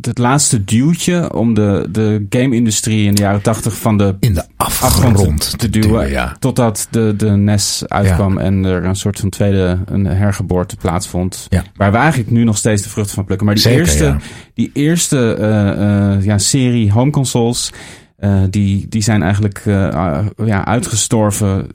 het 0.00 0.18
laatste 0.18 0.64
duwtje 0.64 1.34
om 1.34 1.54
de, 1.54 1.88
de 1.90 2.26
game-industrie 2.30 3.06
in 3.06 3.14
de 3.14 3.22
jaren 3.22 3.42
tachtig 3.42 3.76
van 3.76 3.98
de 3.98 4.16
In 4.20 4.34
de 4.34 4.44
afgrond 4.56 5.14
afgrond 5.16 5.58
te 5.58 5.70
duwen. 5.70 6.10
ja. 6.10 6.36
Totdat 6.38 6.86
de, 6.90 7.14
de 7.16 7.30
NES 7.30 7.82
uitkwam 7.86 8.38
en 8.38 8.64
er 8.64 8.84
een 8.84 8.96
soort 8.96 9.20
van 9.20 9.28
tweede 9.28 9.78
een 9.84 10.04
hergeboorte 10.04 10.76
plaatsvond. 10.76 11.46
Ja. 11.48 11.64
Waar 11.76 11.92
we 11.92 11.96
eigenlijk 11.96 12.30
nu 12.30 12.44
nog 12.44 12.56
steeds 12.56 12.82
de 12.82 12.88
vruchten 12.88 13.14
van 13.14 13.24
plukken. 13.24 13.46
Maar 13.46 13.54
die 13.54 13.64
Zeker, 13.64 13.80
eerste, 13.80 14.16
die 14.54 14.70
eerste 14.72 15.34
eh, 15.34 16.12
eh, 16.14 16.24
ja, 16.24 16.38
serie 16.38 16.92
home 16.92 17.10
consoles, 17.10 17.72
eh, 18.16 18.42
die, 18.50 18.88
die 18.88 19.02
zijn 19.02 19.22
eigenlijk 19.22 19.62
ja, 20.44 20.64
uitgestorven 20.64 21.66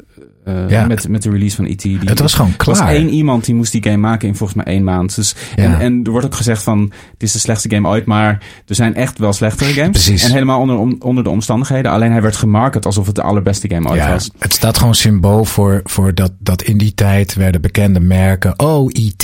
eh, 0.48 0.70
Ja. 0.70 0.86
met, 0.86 1.08
met 1.08 1.22
de 1.24 1.30
release 1.30 1.56
van 1.56 1.66
E.T. 1.66 1.82
Die- 1.82 2.00
Het 2.06 2.20
was 2.20 2.34
gewoon 2.34 2.52
er 2.58 2.66
was 2.66 2.78
klaar. 2.78 2.90
één 2.94 3.10
iemand 3.10 3.46
die 3.46 3.56
moest 3.56 3.72
die 3.72 3.84
game 3.84 3.98
maken 3.98 4.28
in 4.28 4.36
volgens 4.36 4.64
mij 4.64 4.74
één 4.74 4.84
maand. 4.84 5.16
Dus, 5.16 5.36
Ja. 5.56 5.64
en, 5.64 5.80
en 5.80 6.00
er 6.04 6.12
wordt 6.12 6.26
ook 6.26 6.36
gezegd 6.36 6.64
van, 6.64 6.92
het 7.12 7.24
is 7.24 7.32
de 7.32 7.40
slechtste 7.40 7.70
game 7.70 7.88
ooit, 7.88 8.06
maar 8.06 8.30
er 8.68 8.76
zijn 8.76 8.96
echt 8.96 9.18
wel 9.20 9.34
slechtere 9.34 9.74
games. 9.74 9.90
Precies. 9.92 10.24
En 10.24 10.32
helemaal 10.32 10.60
onder, 10.60 10.78
onder 11.00 11.24
de 11.24 11.30
omstandigheden. 11.30 11.92
Alleen 11.92 12.12
hij 12.12 12.22
werd 12.22 12.36
gemarket 12.36 12.86
alsof 12.86 13.06
het 13.06 13.16
de 13.16 13.22
allerbeste 13.22 13.70
game 13.70 13.90
ooit 13.90 14.00
Ja, 14.02 14.12
was. 14.12 14.30
het 14.40 14.54
staat 14.54 14.78
gewoon 14.78 14.96
symbool 14.96 15.46
voor, 15.46 15.82
voor 15.84 16.14
dat, 16.16 16.32
dat 16.40 16.62
in 16.62 16.78
die 16.78 16.94
tijd 16.94 17.34
werden 17.36 17.62
bekende 17.62 18.00
merken. 18.00 18.60
Oh, 18.60 18.90
E.T. 18.92 19.24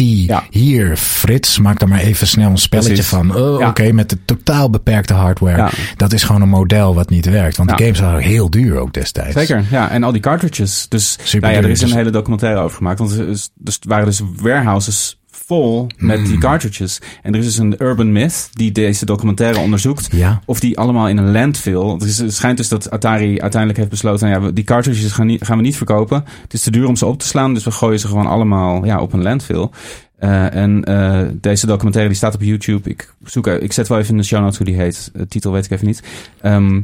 Hier, 0.49 0.97
Frits, 0.97 1.59
maak 1.59 1.81
er 1.81 1.87
maar 1.87 1.99
even 1.99 2.27
snel 2.27 2.49
een 2.49 2.57
spelletje 2.57 2.93
Precies. 2.93 3.09
van. 3.11 3.35
Oh, 3.35 3.67
oké, 3.67 3.91
met 3.91 4.09
de 4.09 4.17
totaal 4.25 4.69
beperkte 4.69 5.13
hardware. 5.13 5.69
Dat 5.97 6.13
is 6.13 6.23
gewoon 6.23 6.41
een 6.41 6.49
model 6.49 6.95
wat 6.95 7.09
niet 7.09 7.25
werkt. 7.25 7.57
Want 7.57 7.69
de 7.69 7.83
games 7.83 7.99
waren 7.99 8.21
heel 8.21 8.49
duur 8.49 8.77
ook 8.77 8.93
destijds. 8.93 9.33
Zeker, 9.33 9.63
ja. 9.71 9.89
En 9.89 10.03
al 10.03 10.11
die 10.11 10.21
cartridges. 10.21 10.85
Dus 10.89 11.12
Nou 11.39 11.53
ja, 11.53 11.61
er 11.61 11.69
is 11.69 11.81
een 11.81 11.91
hele 11.91 12.09
documentaire 12.09 12.59
over 12.59 12.77
gemaakt. 12.77 12.99
Want 12.99 13.11
er, 13.11 13.27
is, 13.27 13.49
dus 13.55 13.79
waren 13.87 14.05
dus 14.05 14.21
warehouses 14.35 15.17
vol 15.45 15.87
met 15.97 16.25
die 16.25 16.37
cartridges. 16.37 17.01
En 17.21 17.33
er 17.33 17.39
is 17.39 17.45
dus 17.45 17.57
een 17.57 17.75
urban 17.77 18.11
myth 18.11 18.49
die 18.51 18.71
deze 18.71 19.05
documentaire 19.05 19.59
onderzoekt. 19.59 20.07
Ja. 20.11 20.41
Of 20.45 20.59
die 20.59 20.77
allemaal 20.77 21.09
in 21.09 21.17
een 21.17 21.31
landfill. 21.31 21.85
Het, 21.85 22.03
is, 22.03 22.17
het 22.17 22.33
schijnt 22.33 22.57
dus 22.57 22.67
dat 22.67 22.89
Atari 22.89 23.41
uiteindelijk 23.41 23.79
heeft 23.79 23.89
besloten... 23.89 24.29
Nou 24.29 24.45
ja, 24.45 24.51
die 24.51 24.63
cartridges 24.63 25.11
gaan, 25.11 25.25
niet, 25.25 25.45
gaan 25.45 25.57
we 25.57 25.63
niet 25.63 25.77
verkopen. 25.77 26.25
Het 26.41 26.53
is 26.53 26.61
te 26.61 26.71
duur 26.71 26.87
om 26.87 26.95
ze 26.95 27.05
op 27.05 27.19
te 27.19 27.27
slaan. 27.27 27.53
Dus 27.53 27.63
we 27.63 27.71
gooien 27.71 27.99
ze 27.99 28.07
gewoon 28.07 28.25
allemaal 28.25 28.85
ja, 28.85 29.01
op 29.01 29.13
een 29.13 29.21
landfill. 29.21 29.69
Eh, 30.17 30.55
en 30.55 30.83
eh, 30.83 31.21
deze 31.33 31.65
documentaire 31.65 32.09
die 32.09 32.19
staat 32.19 32.35
op 32.35 32.41
YouTube. 32.41 32.89
Ik, 32.89 33.13
zoek, 33.23 33.47
ik 33.47 33.73
zet 33.73 33.87
wel 33.87 33.97
even 33.97 34.11
in 34.11 34.17
de 34.17 34.23
show 34.23 34.41
notes 34.41 34.57
hoe 34.57 34.65
die 34.65 34.75
heet. 34.75 35.11
De 35.13 35.27
titel 35.27 35.51
weet 35.51 35.65
ik 35.65 35.71
even 35.71 35.87
niet. 35.87 36.03
Ehm, 36.41 36.81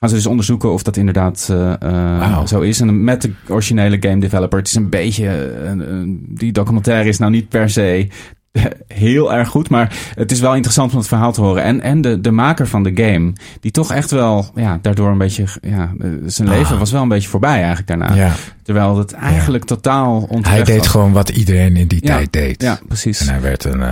gaan 0.00 0.08
ze 0.08 0.14
dus 0.14 0.26
onderzoeken 0.26 0.72
of 0.72 0.82
dat 0.82 0.96
inderdaad 0.96 1.48
eh, 1.50 1.82
eh, 1.82 2.46
zo 2.46 2.60
is. 2.60 2.80
En 2.80 3.04
met 3.04 3.22
de 3.22 3.32
originele 3.48 3.96
game 4.00 4.20
developer. 4.20 4.58
Het 4.58 4.68
is 4.68 4.74
een 4.74 4.88
beetje... 4.88 5.28
eh, 5.28 5.72
die 6.28 6.52
documentaire 6.52 7.08
is 7.08 7.18
nou 7.18 7.30
niet 7.30 7.48
per 7.48 7.70
se 7.70 8.08
heel 9.06 9.32
erg 9.34 9.48
goed. 9.48 9.68
Maar 9.70 9.96
het 10.14 10.32
is 10.32 10.40
wel 10.40 10.54
interessant 10.54 10.92
om 10.92 10.98
het 10.98 11.08
verhaal 11.08 11.32
te 11.32 11.40
horen. 11.40 11.62
En, 11.62 11.80
en 11.80 12.00
de, 12.00 12.20
de 12.20 12.30
maker 12.30 12.66
van 12.68 12.82
de 12.82 12.90
game, 12.94 13.32
die 13.60 13.70
toch 13.70 13.92
echt 13.92 14.10
wel, 14.10 14.46
ja, 14.54 14.78
daardoor 14.82 15.10
een 15.10 15.18
beetje, 15.18 15.44
ja, 15.62 15.92
zijn 16.26 16.48
Ah. 16.48 16.54
leven 16.56 16.78
was 16.78 16.92
wel 16.92 17.02
een 17.02 17.08
beetje 17.08 17.28
voorbij 17.28 17.56
eigenlijk 17.56 17.86
daarna. 17.86 18.14
Ja. 18.14 18.32
Terwijl 18.62 18.98
het 18.98 19.12
eigenlijk 19.12 19.64
totaal 19.64 20.16
onterecht 20.20 20.46
Hij 20.48 20.64
deed 20.64 20.76
was. 20.78 20.86
gewoon 20.86 21.12
wat 21.12 21.28
iedereen 21.28 21.76
in 21.76 21.86
die 21.88 22.06
Ja. 22.06 22.14
tijd 22.16 22.32
deed. 22.32 22.62
Ja, 22.62 22.78
precies. 22.88 23.20
En 23.20 23.28
hij 23.28 23.40
werd 23.40 23.64
een... 23.64 23.82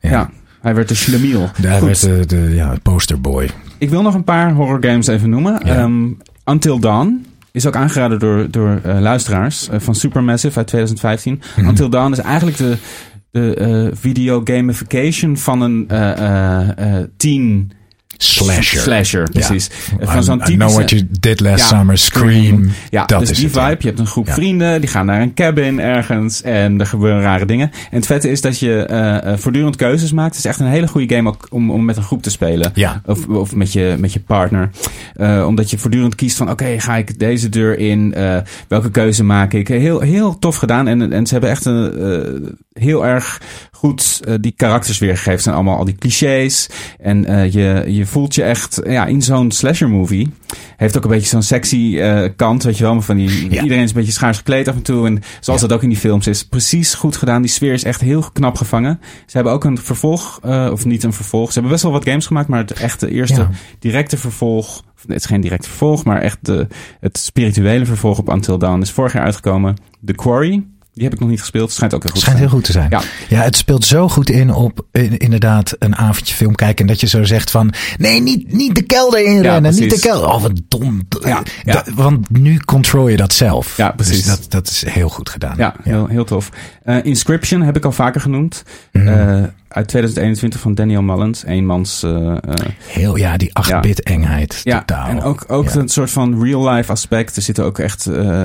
ja. 0.00 0.30
Hij 0.66 0.74
werd 0.74 0.88
de 0.88 0.94
schlemiel. 0.94 1.50
Hij 1.62 1.80
werd 1.80 2.00
de, 2.00 2.26
de 2.26 2.54
ja, 2.54 2.74
posterboy. 2.82 3.50
Ik 3.78 3.90
wil 3.90 4.02
nog 4.02 4.14
een 4.14 4.24
paar 4.24 4.52
horror 4.52 4.84
games 4.84 5.06
even 5.06 5.30
noemen. 5.30 5.60
Ja. 5.64 5.74
Ehm, 5.74 6.08
Until 6.44 6.78
Dawn 6.78 7.26
is 7.52 7.66
ook 7.66 7.76
aangeraden 7.76 8.18
door, 8.18 8.50
door 8.50 8.80
eh, 8.82 9.00
luisteraars 9.00 9.68
eh, 9.68 9.80
van 9.80 9.94
Supermassive 9.94 10.58
uit 10.58 10.66
2015. 10.66 11.40
Mhm. 11.56 11.68
Until 11.68 11.88
Dawn 11.88 12.12
is 12.12 12.18
eigenlijk 12.18 12.56
de, 12.56 12.76
de 13.30 13.54
eh, 13.54 13.98
video 13.98 14.40
gamification 14.44 15.36
van 15.36 15.60
een 15.60 15.86
teen 17.16 17.72
Slasher. 18.16 18.80
slasher, 18.80 19.30
precies. 19.30 19.70
Eh, 20.00 20.08
Van 20.12 20.22
zo'n 20.24 20.34
I 20.34 20.38
know 20.38 20.50
typische... 20.50 20.76
what 20.76 20.90
you 20.90 21.06
did 21.20 21.40
last 21.40 21.58
Ja, 21.70 21.76
summer. 21.76 21.98
Scream. 21.98 22.70
Ja, 22.90 23.04
dat 23.04 23.20
dus 23.20 23.30
is 23.30 23.36
die 23.38 23.50
ja. 23.54 23.68
vibe. 23.68 23.76
Je 23.80 23.86
hebt 23.86 23.98
een 23.98 24.06
groep 24.06 24.26
Ja. 24.26 24.34
vrienden, 24.34 24.80
die 24.80 24.90
gaan 24.90 25.06
naar 25.06 25.20
een 25.20 25.34
cabin 25.34 25.80
ergens 25.80 26.42
en 26.42 26.80
er 26.80 26.86
gebeuren 26.86 27.20
rare 27.22 27.46
dingen. 27.46 27.70
En 27.90 27.96
het 27.96 28.06
vette 28.06 28.30
is 28.30 28.40
dat 28.40 28.58
je 28.58 28.82
eh, 28.84 29.32
eh, 29.32 29.38
voortdurend 29.38 29.76
keuzes 29.76 30.12
maakt. 30.12 30.36
Het 30.36 30.44
is 30.44 30.50
echt 30.50 30.60
een 30.60 30.66
hele 30.66 30.88
goede 30.88 31.14
game 31.14 31.28
ook 31.28 31.46
om, 31.50 31.70
om 31.70 31.84
met 31.84 31.96
een 31.96 32.02
groep 32.02 32.22
te 32.22 32.30
spelen. 32.30 32.70
Ja. 32.74 33.00
Of, 33.04 33.26
of 33.26 33.54
met, 33.54 33.72
je, 33.72 33.96
met 33.98 34.12
je 34.12 34.20
partner. 34.20 34.70
Eh, 35.14 35.44
omdat 35.46 35.70
je 35.70 35.78
voortdurend 35.78 36.14
kiest 36.14 36.36
van, 36.36 36.50
oké, 36.50 36.80
ga 36.80 36.96
ik 36.96 37.18
deze 37.18 37.48
deur 37.48 37.78
in? 37.78 38.14
Welke 38.68 38.90
keuze 38.90 39.24
maak 39.24 39.52
ik? 39.52 39.68
Heel, 39.68 40.00
heel 40.00 40.38
tof 40.38 40.56
gedaan. 40.56 40.88
En, 40.88 41.12
en 41.12 41.26
ze 41.26 41.32
hebben 41.32 41.50
echt 41.50 41.64
een, 41.64 42.56
heel 42.72 43.06
erg 43.06 43.40
goed 43.70 44.20
die 44.40 44.52
karakters 44.56 44.98
weergegeven. 44.98 45.32
Het 45.32 45.42
zijn 45.42 45.54
allemaal 45.54 45.76
al 45.76 45.84
die 45.84 45.94
clichés. 45.94 46.68
En 47.00 47.24
eh, 47.24 47.52
je, 47.52 48.05
je 48.06 48.12
voelt 48.12 48.34
je 48.34 48.42
echt 48.42 48.80
ja, 48.84 49.06
in 49.06 49.22
zo'n 49.22 49.50
slasher 49.50 49.88
movie. 49.88 50.32
Heeft 50.76 50.96
ook 50.96 51.04
een 51.04 51.10
beetje 51.10 51.28
zo'n 51.28 51.42
sexy 51.42 51.98
eh, 51.98 52.28
kant, 52.36 52.62
weet 52.62 52.76
je 52.78 52.82
wel. 52.84 52.94
Maar 52.94 53.02
van 53.02 53.16
die, 53.16 53.50
Ja. 53.50 53.62
Iedereen 53.62 53.82
is 53.82 53.88
een 53.90 53.96
beetje 53.96 54.12
schaars 54.12 54.36
gekleed 54.36 54.68
af 54.68 54.74
en 54.74 54.82
toe. 54.82 55.06
En 55.06 55.22
zoals 55.40 55.60
Ja. 55.60 55.66
dat 55.66 55.76
ook 55.76 55.82
in 55.82 55.88
die 55.88 55.98
films 55.98 56.26
is. 56.26 56.44
Precies 56.46 56.94
goed 56.94 57.16
gedaan. 57.16 57.42
Die 57.42 57.50
sfeer 57.50 57.72
is 57.72 57.84
echt 57.84 58.00
heel 58.00 58.24
knap 58.32 58.56
gevangen. 58.56 59.00
Ze 59.26 59.36
hebben 59.36 59.52
ook 59.52 59.64
een 59.64 59.78
vervolg, 59.78 60.38
eh, 60.42 60.68
of 60.72 60.84
niet 60.84 61.02
een 61.02 61.12
vervolg. 61.12 61.46
Ze 61.46 61.52
hebben 61.52 61.70
best 61.70 61.82
wel 61.82 61.92
wat 61.92 62.04
games 62.04 62.26
gemaakt. 62.26 62.48
Maar 62.48 62.58
het 62.60 62.72
echte 62.72 63.10
eerste 63.10 63.40
Ja. 63.40 63.50
directe 63.78 64.16
vervolg. 64.16 64.84
Het 65.06 65.16
is 65.16 65.26
geen 65.26 65.40
directe 65.40 65.68
vervolg, 65.68 66.04
maar 66.04 66.20
echt 66.20 66.38
de, 66.40 66.66
het 67.00 67.18
spirituele 67.18 67.84
vervolg 67.86 68.18
op 68.18 68.28
Until 68.28 68.58
Dawn 68.58 68.80
is 68.80 68.90
vorig 68.90 69.12
jaar 69.12 69.24
uitgekomen. 69.24 69.76
The 70.04 70.12
Quarry. 70.12 70.66
Die 70.96 71.04
heb 71.04 71.14
ik 71.14 71.20
nog 71.20 71.28
niet 71.28 71.40
gespeeld. 71.40 71.64
Het 71.66 71.74
schijnt 71.74 71.94
ook 71.94 72.02
heel 72.02 72.10
goed 72.12 72.20
Schijnt 72.20 72.38
te 72.40 72.44
heel 72.46 72.52
zijn. 72.60 72.64
goed 72.64 72.90
te 72.90 72.96
zijn. 72.96 73.02
Ja. 73.28 73.36
Ja, 73.36 73.42
het 73.44 73.56
speelt 73.56 73.84
zo 73.84 74.08
goed 74.08 74.30
in 74.30 74.50
op 74.54 74.86
in- 74.92 75.16
inderdaad 75.18 75.74
een 75.78 75.96
avondje 75.96 76.34
film 76.34 76.54
kijken. 76.54 76.78
En 76.78 76.86
dat 76.86 77.00
je 77.00 77.06
zo 77.06 77.24
zegt 77.24 77.50
van, 77.50 77.72
nee, 77.98 78.22
niet, 78.22 78.52
niet 78.52 78.74
de 78.74 78.82
kelder 78.82 79.24
inrennen. 79.24 79.70
niet 79.70 79.80
de 79.80 79.86
precies. 79.86 80.04
kelder. 80.06 80.28
Oh, 80.28 80.42
wat 80.42 80.60
dom. 80.68 81.06
Ja, 81.24 81.42
ja. 81.64 81.72
Dat- 81.72 81.88
want 81.94 82.30
nu 82.30 82.58
controle 82.58 83.10
je 83.10 83.16
dat 83.16 83.32
zelf. 83.32 83.76
Ja, 83.76 83.90
precies. 83.90 84.16
Dus 84.16 84.26
dat, 84.26 84.46
dat 84.50 84.68
is 84.68 84.84
heel 84.88 85.08
goed 85.08 85.28
gedaan. 85.30 85.54
Ja, 85.56 85.74
heel, 85.82 86.06
heel 86.06 86.24
tof. 86.24 86.48
Eh, 86.84 86.96
Inscription 87.04 87.62
heb 87.62 87.76
ik 87.76 87.84
al 87.84 87.92
vaker 87.92 88.20
genoemd. 88.20 88.62
Mhm. 88.92 89.08
Eh, 89.08 89.42
uit 89.68 89.88
2021 89.88 90.60
van 90.60 90.74
Daniel 90.74 91.02
Mullins. 91.02 91.44
Eenmans... 91.44 92.02
eh 92.02 92.34
Heel, 92.86 93.16
ja, 93.16 93.36
die 93.36 93.50
8-bit 93.52 94.02
engheid. 94.02 94.60
ja, 94.64 94.78
totaal. 94.78 95.08
en 95.08 95.22
ook, 95.22 95.44
ook 95.48 95.70
een 95.74 95.88
soort 95.88 96.10
van 96.10 96.42
real-life 96.42 96.90
aspect. 96.92 97.36
Er 97.36 97.42
zitten 97.42 97.64
ook 97.64 97.78
echt 97.78 98.06
eh, 98.06 98.42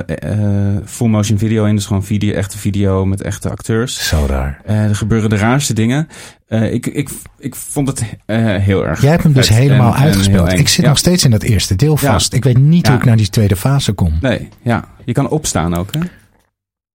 full-motion 0.85 1.37
video 1.37 1.65
in. 1.65 1.75
Dus 1.75 1.85
gewoon 1.85 2.03
video, 2.03 2.33
echte 2.41 2.57
video 2.57 3.05
met 3.05 3.21
echte 3.21 3.49
acteurs. 3.49 4.07
Zo 4.07 4.25
raar. 4.29 4.61
Eh, 4.65 4.83
er 4.83 4.95
gebeuren 4.95 5.29
de 5.29 5.35
raarste 5.37 5.73
dingen. 5.73 6.07
Eh, 6.47 6.73
ik, 6.73 6.85
ik, 6.87 7.09
ik 7.39 7.55
vond 7.55 7.87
het 7.87 8.03
eh, 8.25 8.37
heel 8.55 8.85
erg 8.87 9.01
Jij 9.01 9.09
hebt 9.11 9.23
hem 9.23 9.33
dus 9.33 9.49
helemaal 9.49 9.95
en- 9.95 10.01
uitgespeeld. 10.01 10.51
Ik 10.51 10.67
zit 10.67 10.83
Ja. 10.83 10.89
nog 10.89 10.97
steeds 10.97 11.23
in 11.23 11.31
dat 11.31 11.43
eerste 11.43 11.75
deel 11.75 11.97
Ja. 12.01 12.11
vast. 12.11 12.33
Ik 12.33 12.43
weet 12.43 12.57
niet 12.57 12.85
Ja. 12.85 12.91
hoe 12.91 12.99
ik 13.01 13.05
naar 13.05 13.17
die 13.17 13.29
tweede 13.29 13.55
fase 13.55 13.93
kom. 13.93 14.17
Nee, 14.21 14.49
ja. 14.61 14.85
Je 15.05 15.13
kan 15.13 15.29
opstaan 15.29 15.75
ook, 15.75 15.93
hè? 15.93 15.99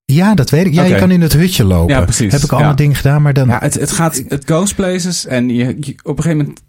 Ja, 0.05 0.35
dat 0.35 0.51
weet 0.51 0.67
ik. 0.67 0.73
Ja, 0.75 0.83
je 0.85 0.97
kan 0.97 1.11
in 1.11 1.21
het 1.21 1.33
hutje 1.33 1.65
lopen. 1.65 1.95
Ja, 1.95 2.01
precies. 2.03 2.33
Heb 2.33 2.43
ik 2.43 2.51
allemaal 2.53 2.71
Ja. 2.71 2.77
dingen 2.77 2.97
gedaan, 2.97 3.23
maar 3.23 3.33
dan... 3.33 3.49
Ja, 3.49 3.59
het, 3.61 3.75
het 3.75 3.93
gaat, 3.93 4.23
het 4.29 4.51
goes 4.51 4.75
places 4.75 5.27
en 5.27 5.49
je, 5.49 5.77
je- 5.81 5.95
op 6.03 6.17
een 6.17 6.23
gegeven 6.23 6.37
moment 6.37 6.63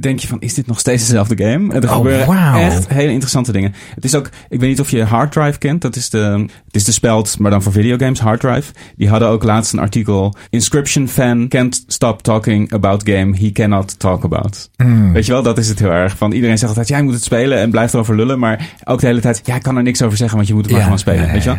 denk 0.00 0.18
je 0.20 0.28
van, 0.28 0.40
is 0.40 0.54
dit 0.54 0.66
nog 0.66 0.78
steeds 0.78 1.06
dezelfde 1.06 1.44
game? 1.44 1.74
Er 1.74 1.88
Oh, 1.90 1.96
gebeuren 1.96 2.54
echt 2.54 2.88
hele 2.88 3.10
interessante 3.10 3.52
dingen. 3.52 3.74
Het 3.94 4.04
is 4.04 4.14
ook, 4.14 4.26
ik 4.48 4.60
weet 4.60 4.68
niet 4.68 4.80
of 4.80 4.90
je 4.90 5.04
Hard 5.04 5.32
Drive 5.32 5.58
kent, 5.58 5.80
dat 5.82 5.96
is 5.96 6.10
de, 6.10 6.46
het 6.66 6.74
is 6.74 6.84
de 6.84 6.92
speld, 6.92 7.38
maar 7.38 7.50
dan 7.50 7.62
voor 7.62 7.72
videogames, 7.72 8.20
Hard 8.20 8.40
Drive. 8.40 8.72
Die 8.96 9.08
hadden 9.08 9.28
ook 9.28 9.42
laatst 9.42 9.72
een 9.72 9.78
artikel, 9.78 10.34
Inscription 10.50 11.08
fan 11.08 11.48
can't 11.48 11.84
stop 11.86 12.22
talking 12.22 12.72
about 12.72 13.08
game 13.10 13.36
he 13.38 13.50
cannot 13.52 13.98
talk 13.98 14.24
about. 14.24 14.70
Hmm. 14.76 15.12
Weet 15.12 15.26
je 15.26 15.32
wel, 15.32 15.42
dat 15.42 15.58
is 15.58 15.68
het 15.68 15.78
heel 15.78 15.90
erg. 15.92 16.16
Van 16.16 16.32
iedereen 16.32 16.58
zegt 16.58 16.68
altijd, 16.70 16.88
jij 16.88 17.02
moet 17.02 17.14
het 17.14 17.24
spelen 17.24 17.58
en 17.58 17.70
blijft 17.70 17.94
erover 17.94 18.16
lullen, 18.16 18.38
maar 18.38 18.68
ook 18.84 19.00
de 19.00 19.06
hele 19.06 19.20
tijd, 19.20 19.40
ja, 19.44 19.54
ik 19.54 19.62
kan 19.62 19.76
er 19.76 19.82
niks 19.82 20.02
over 20.02 20.16
zeggen, 20.16 20.36
want 20.36 20.48
je 20.48 20.54
moet 20.54 20.62
het 20.62 20.70
maar 20.72 20.80
Ja, 20.80 20.86
gewoon 20.86 21.00
spelen. 21.00 21.32
weet 21.32 21.42
je 21.42 21.48
wel? 21.48 21.58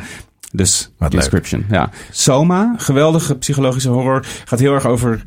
Dus 0.51 0.91
Wat 0.97 1.13
leuk. 1.13 1.21
Inscription, 1.21 1.65
ja. 1.69 1.89
Soma, 2.11 2.73
geweldige 2.77 3.37
psychologische 3.37 3.89
horror. 3.89 4.25
Gaat 4.45 4.59
heel 4.59 4.73
erg 4.73 4.85
over... 4.85 5.21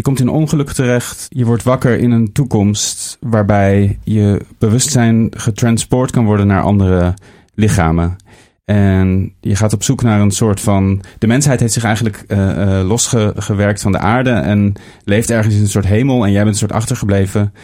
Je 0.00 0.06
komt 0.06 0.20
in 0.20 0.28
ongeluk 0.28 0.72
terecht. 0.72 1.26
Je 1.28 1.44
wordt 1.44 1.62
wakker 1.62 1.98
in 1.98 2.10
een 2.10 2.32
toekomst... 2.32 3.16
waarbij 3.20 3.98
je 4.04 4.40
bewustzijn 4.58 5.28
getransport 5.36 6.10
kan 6.10 6.24
worden 6.24 6.46
naar 6.46 6.62
andere 6.62 7.14
lichamen. 7.54 8.16
En 8.64 9.34
je 9.40 9.56
gaat 9.56 9.72
op 9.72 9.82
zoek 9.82 10.02
naar 10.02 10.20
een 10.20 10.30
soort 10.30 10.60
van... 10.60 11.02
De 11.18 11.26
mensheid 11.26 11.60
heeft 11.60 11.72
zich 11.72 11.84
eigenlijk 11.84 12.24
eh, 12.26 12.78
eh, 12.78 12.86
losgewerkt 12.86 13.80
van 13.80 13.92
de 13.92 13.98
aarde... 13.98 14.30
en 14.30 14.72
leeft 15.04 15.30
ergens 15.30 15.54
in 15.54 15.60
een 15.60 15.68
soort 15.68 15.86
hemel... 15.86 16.24
en 16.24 16.32
jij 16.32 16.42
bent 16.42 16.52
een 16.52 16.60
soort 16.60 16.80
achtergebleven... 16.80 17.54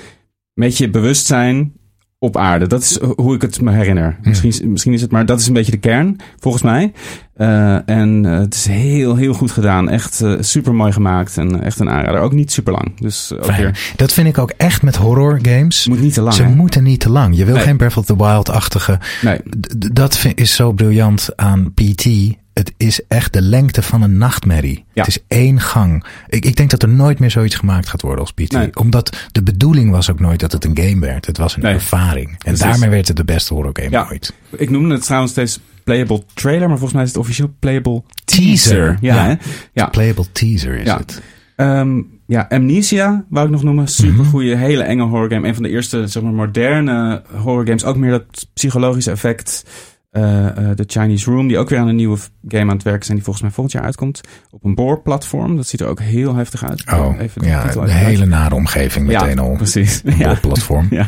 met 0.55 0.78
je 0.78 0.91
bewustzijn 0.91 1.72
op 2.18 2.36
aarde. 2.36 2.66
Dat 2.66 2.82
is 2.82 2.98
hoe 3.16 3.34
ik 3.34 3.42
het 3.42 3.60
me 3.60 3.72
herinner. 3.72 4.18
Misschien, 4.22 4.70
misschien 4.70 4.92
is 4.92 5.00
het, 5.00 5.10
maar 5.10 5.26
dat 5.26 5.40
is 5.40 5.46
een 5.46 5.52
beetje 5.52 5.70
de 5.70 5.78
kern, 5.78 6.16
volgens 6.38 6.62
mij. 6.62 6.92
Uh, 7.36 7.88
en 7.88 8.24
uh, 8.24 8.38
het 8.38 8.54
is 8.54 8.66
heel, 8.66 9.16
heel 9.16 9.34
goed 9.34 9.50
gedaan. 9.50 9.88
Echt 9.88 10.22
uh, 10.22 10.34
super 10.40 10.74
mooi 10.74 10.92
gemaakt. 10.92 11.38
En 11.38 11.62
echt 11.62 11.80
een 11.80 11.90
aanrader. 11.90 12.20
Ook 12.20 12.32
niet 12.32 12.52
super 12.52 12.72
lang. 12.72 13.00
Dus 13.00 13.32
ook 13.32 13.56
weer... 13.56 13.92
Dat 13.96 14.12
vind 14.12 14.28
ik 14.28 14.38
ook 14.38 14.50
echt 14.56 14.82
met 14.82 14.96
horror 14.96 15.38
games. 15.42 15.86
Moet 15.88 16.00
niet 16.00 16.14
te 16.14 16.20
lang. 16.20 16.34
Ze 16.34 16.42
hè? 16.42 16.54
moeten 16.54 16.82
niet 16.82 17.00
te 17.00 17.10
lang. 17.10 17.36
Je 17.36 17.44
wil 17.44 17.54
nee. 17.54 17.64
geen 17.64 17.76
Breath 17.76 17.96
of 17.96 18.04
the 18.04 18.16
Wild-achtige. 18.16 18.98
Nee. 19.22 19.40
Dat 19.92 20.16
vind, 20.16 20.40
is 20.40 20.54
zo 20.54 20.72
briljant 20.72 21.28
aan 21.36 21.72
PT. 21.74 22.06
Het 22.57 22.72
is 22.76 23.00
echt 23.09 23.32
de 23.32 23.42
lengte 23.42 23.82
van 23.82 24.02
een 24.02 24.18
nachtmerrie. 24.18 24.84
Ja. 24.92 25.02
Het 25.04 25.07
is 25.16 25.18
één 25.28 25.61
gang. 25.61 26.04
Ik, 26.28 26.44
ik 26.44 26.57
denk 26.57 26.70
dat 26.70 26.82
er 26.82 26.88
nooit 26.88 27.18
meer 27.18 27.30
zoiets 27.30 27.54
gemaakt 27.54 27.88
gaat 27.88 28.02
worden 28.02 28.20
als 28.20 28.32
PT. 28.32 28.52
Nee. 28.52 28.76
Omdat 28.76 29.28
de 29.32 29.42
bedoeling 29.42 29.90
was 29.90 30.11
ook 30.11 30.20
nooit 30.20 30.40
dat 30.40 30.52
het 30.52 30.64
een 30.64 30.78
game 30.78 31.00
werd. 31.00 31.26
Het 31.26 31.38
was 31.38 31.57
een 31.57 31.62
Nee. 31.62 31.72
ervaring. 31.74 32.28
En 32.30 32.36
Precies. 32.38 32.61
daarmee 32.61 32.88
werd 32.90 33.09
het 33.09 33.16
de 33.16 33.24
beste 33.24 33.54
horror 33.54 33.70
game 33.72 33.90
Ja. 33.90 34.07
ooit. 34.11 34.32
Ik 34.57 34.70
noemde 34.70 34.94
het 34.94 35.04
trouwens 35.04 35.32
steeds 35.32 35.61
playable 35.84 36.22
trailer, 36.34 36.61
maar 36.68 36.78
volgens 36.78 36.92
mij 36.92 37.02
is 37.02 37.09
het 37.09 37.18
officieel 37.18 37.54
playable 37.59 38.02
Teaser. 38.24 38.98
Ja, 39.00 39.38
Ja. 39.72 39.86
Playable 39.86 40.32
teaser 40.32 40.74
is 40.80 40.90
het. 40.90 41.22
Ehm, 41.57 42.00
ja, 42.26 42.46
Amnesia 42.48 43.24
wou 43.28 43.46
ik 43.46 43.52
nog 43.52 43.62
noemen. 43.62 43.88
Super 43.88 44.24
goede, 44.24 44.57
hele 44.57 44.82
enge 44.82 45.02
horror 45.02 45.30
game. 45.30 45.48
Een 45.48 45.54
van 45.54 45.62
de 45.62 45.68
eerste, 45.68 46.07
zeg 46.07 46.22
maar, 46.22 46.32
moderne 46.32 47.22
horror 47.36 47.64
games. 47.66 47.84
Ook 47.84 47.96
meer 47.96 48.11
dat 48.11 48.48
psychologische 48.54 49.11
effect. 49.11 49.64
Eh, 50.16 50.46
eh, 50.46 50.70
The 50.70 50.84
Chinese 50.86 51.30
Room, 51.30 51.48
die 51.48 51.58
ook 51.58 51.68
weer 51.68 51.78
aan 51.78 51.88
een 51.88 51.96
nieuwe 51.96 52.18
game 52.48 52.62
aan 52.70 52.76
het 52.76 52.82
werken 52.82 53.04
zijn, 53.04 53.16
die 53.16 53.24
volgens 53.24 53.44
mij 53.44 53.54
volgend 53.54 53.74
jaar 53.76 53.84
uitkomt. 53.84 54.20
Op 54.50 54.64
een 54.64 54.74
boorplatform. 54.74 55.56
Dat 55.56 55.66
ziet 55.66 55.80
er 55.80 55.86
ook 55.86 56.00
heel 56.00 56.34
heftig 56.34 56.64
uit. 56.64 56.84
Oh, 56.92 57.14
Even 57.20 57.42
de 57.42 57.48
ja, 57.48 57.74
een 57.74 57.88
hele 57.88 58.26
nare 58.26 58.54
omgeving 58.54 59.06
meteen 59.06 59.34
ja, 59.36 59.40
al. 59.42 59.56
precies. 59.56 60.00
Een 60.04 60.16
Ja. 60.18 60.34
platform. 60.34 60.86
Ja. 60.96 61.06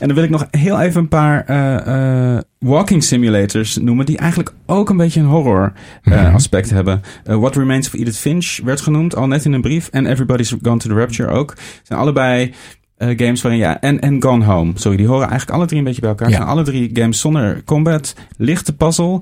En 0.00 0.06
dan 0.06 0.14
wil 0.14 0.24
ik 0.24 0.30
nog 0.30 0.46
heel 0.50 0.80
even 0.80 1.00
een 1.00 1.08
paar 1.08 1.44
eh, 1.46 2.34
eh, 2.36 2.40
walking 2.58 3.02
simulators 3.04 3.76
noemen. 3.76 4.06
Die 4.06 4.16
eigenlijk 4.18 4.52
ook 4.66 4.90
een 4.90 4.96
beetje 4.96 5.20
een 5.20 5.26
horror 5.26 5.72
Mhm. 6.02 6.34
aspect 6.34 6.70
hebben. 6.70 7.00
What 7.24 7.56
Remains 7.56 7.86
of 7.86 7.94
Edith 8.00 8.16
Finch 8.18 8.58
werd 8.64 8.80
genoemd, 8.80 9.16
al 9.16 9.26
net 9.26 9.44
in 9.44 9.52
een 9.52 9.60
brief. 9.60 9.88
En 9.88 10.06
Everybody's 10.06 10.54
Gone 10.62 10.78
to 10.78 10.88
the 10.88 10.94
Rapture 10.94 11.28
ook. 11.28 11.54
zijn 11.82 11.98
allebei 11.98 12.54
eh, 12.98 13.18
games 13.18 13.42
waarin 13.42 13.60
ja. 13.60 13.80
En, 13.80 14.00
en 14.00 14.22
Gone 14.22 14.44
Home. 14.44 14.72
Sorry, 14.74 14.96
die 14.96 15.06
horen 15.06 15.28
eigenlijk 15.28 15.58
alle 15.58 15.66
drie 15.66 15.78
een 15.78 15.84
beetje 15.84 16.00
bij 16.00 16.10
elkaar. 16.10 16.28
Ja. 16.28 16.36
zijn 16.36 16.48
alle 16.48 16.62
drie 16.62 16.90
games 16.92 17.20
zonder 17.20 17.64
combat. 17.64 18.14
Lichte 18.36 18.76
puzzle 18.76 19.20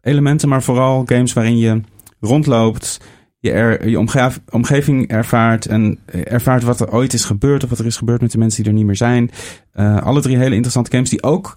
elementen, 0.00 0.48
maar 0.48 0.62
vooral 0.62 1.02
games 1.06 1.32
waarin 1.32 1.58
je 1.58 1.80
rondloopt. 2.20 3.00
Je, 3.40 3.50
er, 3.52 3.88
je 3.88 3.98
omgeving, 3.98 4.44
omgeving 4.50 5.08
ervaart 5.08 5.66
en 5.66 5.98
eh, 6.06 6.32
ervaart 6.32 6.62
wat 6.62 6.80
er 6.80 6.92
ooit 6.92 7.12
is 7.12 7.24
gebeurd 7.24 7.64
of 7.64 7.70
wat 7.70 7.78
er 7.78 7.86
is 7.86 7.96
gebeurd 7.96 8.20
met 8.20 8.32
de 8.32 8.38
mensen 8.38 8.62
die 8.62 8.72
er 8.72 8.78
niet 8.78 8.86
meer 8.86 8.96
zijn. 8.96 9.30
Eh, 9.72 10.02
alle 10.02 10.20
drie 10.20 10.36
hele 10.36 10.54
interessante 10.54 10.90
games 10.90 11.10
die 11.10 11.22
ook 11.22 11.56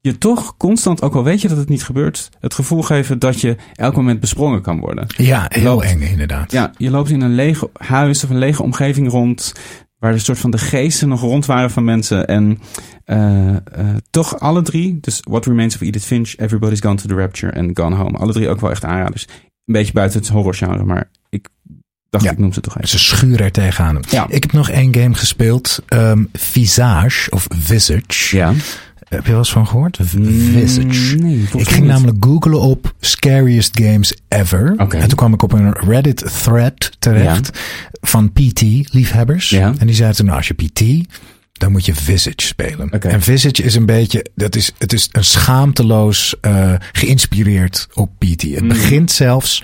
je 0.00 0.18
toch 0.18 0.56
constant, 0.56 1.02
ook 1.02 1.14
al 1.14 1.24
weet 1.24 1.40
je 1.40 1.48
dat 1.48 1.56
het 1.56 1.68
niet 1.68 1.84
gebeurt, 1.84 2.28
het 2.40 2.54
gevoel 2.54 2.82
geven 2.82 3.18
dat 3.18 3.40
je 3.40 3.56
elk 3.74 3.96
moment 3.96 4.20
besprongen 4.20 4.62
kan 4.62 4.80
worden. 4.80 5.06
Ja, 5.16 5.46
heel 5.48 5.62
Loopt. 5.64 5.84
eng 5.84 6.00
inderdaad. 6.00 6.52
Ja, 6.52 6.70
je 6.76 6.90
loopt 6.90 7.10
in 7.10 7.20
een 7.20 7.34
leeg 7.34 7.64
huis 7.72 8.24
of 8.24 8.30
een 8.30 8.38
lege 8.38 8.62
omgeving 8.62 9.10
rond, 9.10 9.52
waar 10.04 10.12
een 10.12 10.20
soort 10.20 10.38
van 10.38 10.50
de 10.50 10.58
geesten 10.58 11.08
nog 11.08 11.20
rond 11.20 11.46
waren 11.46 11.70
van 11.70 11.84
mensen. 11.84 12.26
En 12.26 12.58
eh, 13.04 13.48
eh, 13.48 13.56
toch 14.10 14.38
alle 14.40 14.62
drie, 14.62 14.98
dus 15.00 15.20
What 15.28 15.46
Remains 15.46 15.74
of 15.74 15.80
Edith 15.80 16.04
Finch, 16.04 16.36
Everybody's 16.36 16.80
Gone 16.80 16.94
to 16.94 17.08
the 17.08 17.14
Rapture 17.14 17.52
en 17.52 17.70
Gone 17.76 17.96
Home, 17.96 18.18
alle 18.18 18.32
drie 18.32 18.48
ook 18.48 18.60
wel 18.60 18.70
echt 18.70 18.84
aanraders. 18.84 19.26
Een 19.64 19.74
beetje 19.74 19.92
buiten 19.92 20.20
het 20.20 20.28
horrorgenre, 20.28 20.84
maar 20.84 21.10
ik 21.28 21.48
dacht 22.10 22.24
Ja. 22.24 22.30
ik 22.30 22.38
noem 22.38 22.52
ze 22.52 22.60
toch 22.60 22.76
even. 22.76 22.88
Ze 22.88 22.98
schuren 22.98 23.38
er 23.44 23.52
tegenaan. 23.52 24.00
Ja. 24.10 24.26
Ik 24.28 24.42
heb 24.42 24.52
nog 24.52 24.70
één 24.70 24.94
game 24.94 25.14
gespeeld. 25.14 25.78
ehm, 25.88 26.24
Visage 26.32 27.30
of 27.30 27.46
Visage. 27.58 28.36
Ja. 28.36 28.52
Heb 29.08 29.24
je 29.24 29.30
wel 29.30 29.38
eens 29.38 29.52
van 29.52 29.66
gehoord? 29.66 29.98
Visage. 30.02 31.16
Mm, 31.16 31.22
Nee, 31.22 31.36
Ik 31.56 31.68
ging 31.68 31.80
niet. 31.80 31.84
namelijk 31.90 32.24
googlen 32.24 32.60
op 32.60 32.94
scariest 33.00 33.80
games 33.80 34.14
ever. 34.28 34.74
En 34.76 34.88
toen 34.88 35.16
kwam 35.16 35.32
ik 35.34 35.42
op 35.42 35.52
een 35.52 35.72
Reddit 35.72 36.42
thread 36.42 36.90
terecht 36.98 37.58
van 38.00 38.32
PT-liefhebbers. 38.32 39.48
Ja. 39.50 39.74
En 39.78 39.86
die 39.86 39.94
zeiden 39.96 40.16
toen, 40.16 40.26
nou, 40.26 40.38
als 40.38 40.48
je 40.48 40.54
PT, 40.54 41.08
dan 41.52 41.72
moet 41.72 41.84
je 41.86 41.94
Visage 41.94 42.34
spelen. 42.36 42.90
En 42.90 43.22
Visage 43.22 43.62
is 43.62 43.74
een 43.74 43.86
beetje, 43.86 44.26
dat 44.34 44.56
is, 44.56 44.72
het 44.78 44.92
is 44.92 45.08
een 45.12 45.24
schaamteloos 45.24 46.34
eh, 46.40 46.74
geïnspireerd 46.92 47.86
op 47.94 48.10
PT. 48.18 48.42
Het 48.42 48.60
Mm. 48.60 48.68
begint 48.68 49.10
zelfs, 49.12 49.62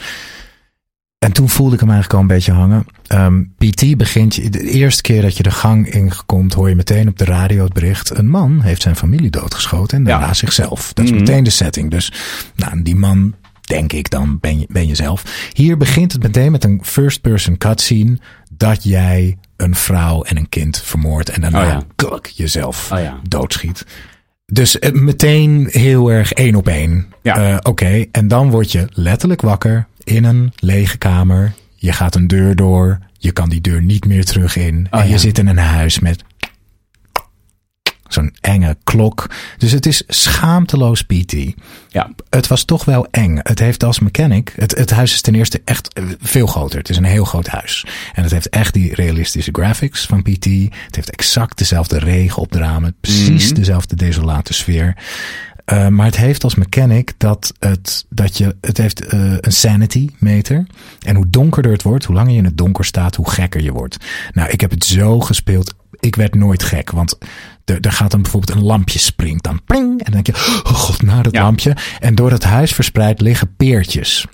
en 1.21 1.33
toen 1.33 1.49
voelde 1.49 1.75
ik 1.75 1.81
hem 1.81 1.91
eigenlijk 1.91 2.19
al 2.19 2.29
een 2.29 2.35
beetje 2.37 2.53
hangen. 2.53 2.87
Ehm, 3.07 3.43
PT 3.59 3.97
begint, 3.97 4.35
je- 4.35 4.51
de 4.51 4.71
eerste 4.71 5.03
keer 5.03 5.23
dat 5.23 5.37
je 5.37 5.43
de 5.43 5.51
gang 5.51 5.89
inkomt, 5.89 6.55
hoor 6.55 6.69
je 6.69 6.75
meteen 6.75 7.09
op 7.09 7.19
de 7.19 7.25
radio 7.25 7.65
het 7.65 7.73
bericht. 7.73 8.19
Een 8.19 8.29
man 8.29 8.61
heeft 8.61 8.83
zijn 8.83 8.97
familie 8.97 9.31
doodgeschoten 9.31 9.99
en 9.99 10.05
daarna 10.05 10.27
Ja. 10.27 10.35
zichzelf. 10.35 10.93
Dat 10.93 11.05
is 11.05 11.11
Mhm. 11.11 11.21
meteen 11.21 11.45
de 11.45 11.51
setting. 11.51 11.91
Dus 11.91 12.13
nou, 12.57 12.83
die 12.83 12.97
man, 12.97 13.35
denk 13.61 13.93
ik 13.93 14.11
dan, 14.11 14.39
ben 14.41 14.59
je, 14.61 14.67
ben 14.69 14.87
je 14.87 14.95
zelf. 14.95 15.51
Hier 15.53 15.77
begint 15.77 16.13
het 16.13 16.23
meteen 16.23 16.53
met 16.53 16.65
een 16.65 16.81
first-person 16.85 17.59
cutscene 17.59 18.19
dat 18.53 18.83
jij 18.83 19.39
een 19.57 19.75
vrouw 19.75 20.23
en 20.23 20.37
een 20.37 20.49
kind 20.49 20.81
vermoordt 20.83 21.29
en 21.29 21.41
daarna 21.41 21.63
Oh 21.63 21.69
ja. 21.69 21.83
klak, 21.97 22.27
jezelf 22.27 22.93
Oh 22.93 22.99
ja. 22.99 23.21
doodschiet. 23.29 23.87
Dus 24.47 24.79
eh, 24.79 24.93
meteen 24.93 25.69
heel 25.71 26.11
erg 26.13 26.33
één 26.33 26.55
op 26.55 26.69
één. 26.69 27.07
Ja. 27.23 27.37
Eh, 27.53 27.57
Oké, 27.63 28.05
en 28.13 28.29
dan 28.29 28.51
word 28.51 28.73
je 28.73 28.87
letterlijk 28.91 29.41
wakker 29.41 29.87
in 30.05 30.25
een 30.25 30.53
lege 30.57 30.99
kamer. 30.99 31.53
Je 31.75 31.93
gaat 31.93 32.15
een 32.15 32.27
deur 32.27 32.57
door. 32.57 32.99
Je 33.19 33.33
kan 33.33 33.49
die 33.49 33.61
deur 33.61 33.83
niet 33.83 34.05
meer 34.05 34.25
terug 34.25 34.57
in. 34.57 34.87
Oh 34.91 35.01
en 35.01 35.07
je 35.07 35.13
ja. 35.13 35.19
zit 35.19 35.39
in 35.39 35.47
een 35.47 35.59
huis 35.59 35.99
met 35.99 36.25
zo'n 38.09 38.35
enge 38.41 38.77
klok. 38.85 39.31
Dus 39.59 39.73
het 39.73 39.87
is 39.87 40.03
schaamteloos 40.07 41.03
PT. 41.03 41.35
Ja. 41.89 42.11
Het 42.31 42.47
was 42.47 42.65
toch 42.65 42.85
wel 42.85 43.07
eng. 43.11 43.39
Het 43.43 43.59
heeft 43.59 43.85
als 43.85 43.99
mechanic. 43.99 44.53
Het, 44.57 44.79
het 44.79 44.91
huis 44.91 45.13
is 45.13 45.21
ten 45.21 45.35
eerste 45.35 45.61
echt 45.65 46.01
veel 46.21 46.47
groter. 46.47 46.79
Het 46.79 46.89
is 46.89 46.97
een 46.97 47.05
heel 47.05 47.25
groot 47.25 47.47
huis. 47.47 47.87
En 48.15 48.23
het 48.23 48.33
heeft 48.33 48.49
echt 48.49 48.75
die 48.75 48.95
realistische 48.95 49.51
graphics 49.53 50.07
van 50.07 50.23
PT. 50.23 50.45
Het 50.45 50.95
heeft 50.97 51.11
exact 51.11 51.59
dezelfde 51.59 51.99
regen 51.99 52.43
op 52.43 52.53
de 52.53 52.59
ramen. 52.59 52.95
Precies 53.01 53.47
Mhm. 53.47 53.55
dezelfde 53.55 53.97
desolate 53.97 54.53
sfeer. 54.55 54.97
Uh, 55.73 55.89
maar 55.89 56.07
het 56.07 56.17
heeft 56.17 56.45
als 56.45 56.55
mechanic 56.55 57.13
dat 57.17 57.53
het, 57.59 58.07
dat 58.09 58.39
je, 58.39 58.57
het 58.61 58.77
heeft 58.79 59.15
uh, 59.15 59.35
een 59.41 59.53
sanity 59.53 60.09
meter. 60.19 60.67
En 61.01 61.17
hoe 61.17 61.31
donkerder 61.31 61.73
het 61.73 61.83
wordt, 61.83 62.05
hoe 62.05 62.15
langer 62.15 62.33
je 62.33 62.39
in 62.39 62.45
het 62.45 62.57
donker 62.59 62.85
staat, 62.85 63.15
hoe 63.15 63.31
gekker 63.31 63.63
je 63.63 63.73
wordt. 63.73 63.97
Nou, 64.33 64.49
ik 64.51 64.61
heb 64.61 64.71
het 64.71 64.85
zo 64.85 65.21
gespeeld. 65.21 65.75
Ik 66.01 66.17
werd 66.17 66.35
nooit 66.35 66.63
gek, 66.63 66.91
want 66.91 67.19
er, 67.65 67.81
er 67.81 67.93
gaat 67.93 68.11
dan 68.11 68.23
bijvoorbeeld 68.23 68.59
een 68.59 68.65
lampje 68.65 68.99
springt 68.99 69.45
dan 69.45 69.65
pling. 69.65 69.91
En 70.05 70.13
dan 70.13 70.23
denk 70.23 70.27
je, 70.27 70.33
oh 70.71 70.75
god, 70.75 71.03
naar 71.03 71.23
dat 71.23 71.35
Ja. 71.35 71.43
lampje. 71.43 71.77
En 71.99 72.15
door 72.15 72.31
het 72.31 72.45
huis 72.45 72.73
verspreid 72.73 73.21
liggen 73.21 73.55
peertjes. 73.57 74.27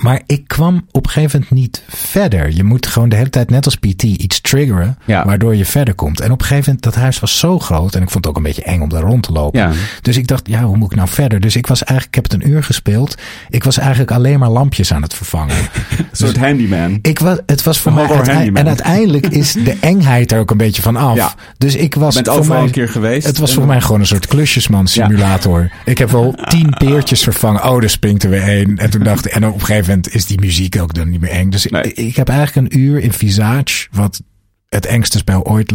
Maar 0.00 0.20
ik 0.26 0.48
kwam 0.48 0.86
op 0.90 1.04
een 1.04 1.10
gegeven 1.10 1.40
moment 1.40 1.60
niet 1.60 1.82
verder. 1.88 2.50
Je 2.52 2.64
moet 2.64 2.86
gewoon 2.86 3.08
de 3.08 3.16
hele 3.16 3.30
tijd, 3.30 3.50
net 3.50 3.64
als 3.64 3.76
PT, 3.76 4.02
iets 4.02 4.40
triggeren. 4.40 4.98
Ja. 5.04 5.24
Waardoor 5.24 5.56
je 5.56 5.64
verder 5.64 5.94
komt. 5.94 6.20
En 6.20 6.30
op 6.32 6.40
een 6.40 6.46
gegeven 6.46 6.64
moment, 6.66 6.82
dat 6.84 6.94
huis 6.94 7.20
was 7.20 7.38
zo 7.38 7.58
groot. 7.58 7.94
En 7.94 8.02
ik 8.02 8.10
vond 8.10 8.24
het 8.24 8.26
ook 8.26 8.36
een 8.36 8.42
beetje 8.42 8.62
eng 8.62 8.80
om 8.80 8.88
daar 8.88 9.02
rond 9.02 9.22
te 9.22 9.32
lopen. 9.32 9.60
Ja. 9.60 9.70
Dus 10.02 10.16
ik 10.16 10.26
dacht, 10.26 10.48
ja, 10.48 10.62
hoe 10.62 10.76
moet 10.76 10.90
ik 10.90 10.96
nou 10.96 11.08
verder? 11.08 11.40
Dus 11.40 11.56
ik 11.56 11.66
was 11.66 11.84
eigenlijk, 11.84 12.08
ik 12.16 12.22
heb 12.22 12.32
het 12.32 12.42
een 12.42 12.50
uur 12.54 12.64
gespeeld. 12.64 13.14
Ik 13.48 13.64
was 13.64 13.78
eigenlijk 13.78 14.10
alleen 14.10 14.38
maar 14.38 14.48
lampjes 14.50 14.92
aan 14.92 15.02
het 15.02 15.14
vervangen. 15.14 15.56
Een 15.98 16.06
soort 16.12 16.36
handyman. 16.38 16.98
Ik 17.02 17.18
was, 17.18 17.38
het 17.46 17.62
was 17.62 17.78
voor 17.78 17.90
Een 17.92 17.96
mij, 17.98 18.08
uiteindelijk- 18.16 18.58
en 18.58 18.66
uiteindelijk 18.66 19.26
is 19.26 19.52
de 19.52 19.76
engheid 19.80 20.32
er 20.32 20.38
ook 20.38 20.50
een 20.50 20.56
beetje 20.56 20.82
van 20.82 20.96
af. 20.96 21.16
Ja. 21.16 21.34
Dus 21.58 21.74
ik 21.76 21.94
was 21.94 22.14
Je 22.14 22.22
bent 22.22 22.36
voor 22.36 22.46
mij, 22.46 22.62
een 22.62 22.70
keer 22.70 22.88
geweest. 22.88 23.26
het 23.26 23.38
was 23.38 23.54
voor 23.54 23.66
mij 23.66 23.80
gewoon 23.80 24.00
een 24.00 24.06
soort 24.06 24.26
klusjesman 24.26 24.86
simulator. 24.86 25.70
Ik 25.84 25.98
heb 25.98 26.10
wel 26.10 26.34
tien 26.48 26.74
peertjes 26.78 27.22
vervangen. 27.22 27.64
Oh, 27.70 27.82
er 27.82 27.90
springt 27.90 28.22
er 28.22 28.30
weer 28.30 28.42
één. 28.42 28.76
En 28.76 28.90
toen 28.90 29.02
dacht 29.02 29.26
ik, 29.26 29.32
en 29.32 29.46
op 29.46 29.54
een 29.54 29.60
gegeven 29.60 29.79
is 30.10 30.26
die 30.26 30.40
muziek 30.40 30.80
ook 30.80 30.94
dan 30.94 31.10
niet 31.10 31.20
meer 31.20 31.30
eng. 31.30 31.50
Dus 31.50 31.66
Nee. 31.66 31.82
ik, 31.82 31.96
ik 31.96 32.16
heb 32.16 32.28
eigenlijk 32.28 32.72
een 32.74 32.78
uur 32.80 32.98
in 32.98 33.12
Visage, 33.12 33.86
wat 33.90 34.22
het 34.68 34.86
engste 34.86 35.18
spel 35.18 35.44
ooit 35.46 35.72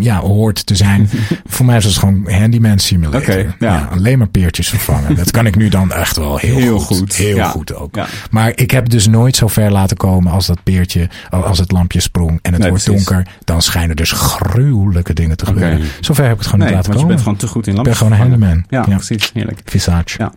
ja, 0.00 0.18
hoort 0.20 0.66
te 0.66 0.74
zijn. 0.76 1.08
voor 1.46 1.66
mij 1.66 1.76
is 1.76 1.84
het 1.84 1.96
gewoon 1.96 2.30
Handyman 2.32 2.78
Simulator. 2.78 3.20
Oké, 3.38 3.54
ja. 3.58 3.88
alleen 3.92 4.18
maar 4.18 4.28
peertjes 4.28 4.68
vervangen. 4.68 5.14
Dat 5.16 5.30
kan 5.30 5.46
ik 5.46 5.56
nu 5.56 5.68
dan 5.68 5.92
echt 5.92 6.16
wel 6.16 6.36
heel, 6.36 6.56
Heel 6.56 6.78
goed. 6.78 6.96
goed, 6.98 7.14
Heel 7.14 7.36
ja. 7.36 7.48
goed 7.48 7.74
ook. 7.74 7.94
Ja. 7.94 8.06
Maar 8.30 8.52
ik 8.54 8.70
heb 8.70 8.88
dus 8.88 9.06
nooit 9.06 9.36
zo 9.36 9.48
ver 9.48 9.70
laten 9.72 9.96
komen 9.96 10.32
als 10.32 10.46
dat 10.46 10.62
peertje, 10.62 11.08
als 11.30 11.58
het 11.58 11.70
lampje 11.72 12.00
sprong 12.00 12.38
en 12.42 12.52
het 12.52 12.60
Nee, 12.60 12.70
wordt 12.70 12.84
precies. 12.84 13.04
donker. 13.04 13.32
Dan 13.44 13.62
schijnen 13.62 13.96
dus 13.96 14.12
gruwelijke 14.12 15.12
dingen 15.14 15.36
te 15.36 15.46
gebeuren. 15.46 15.80
Zover 16.00 16.22
heb 16.24 16.32
ik 16.32 16.38
het 16.38 16.46
gewoon 16.48 16.66
Nee, 16.66 16.74
niet 16.76 16.86
laten 16.86 16.92
want 16.92 17.02
je 17.02 17.06
komen. 17.06 17.08
bent 17.08 17.20
gewoon 17.22 17.38
te 17.38 17.46
goed 17.46 17.66
in 17.66 17.76
ik 17.76 17.82
ben 17.82 17.84
lampjes. 17.84 17.96
gewoon 17.98 18.12
een 18.12 18.40
handyman. 18.48 18.64
Ja, 18.90 18.96
precies. 18.96 19.30
Heerlijk. 19.34 19.60
Visage. 19.64 20.18
Ja. 20.18 20.32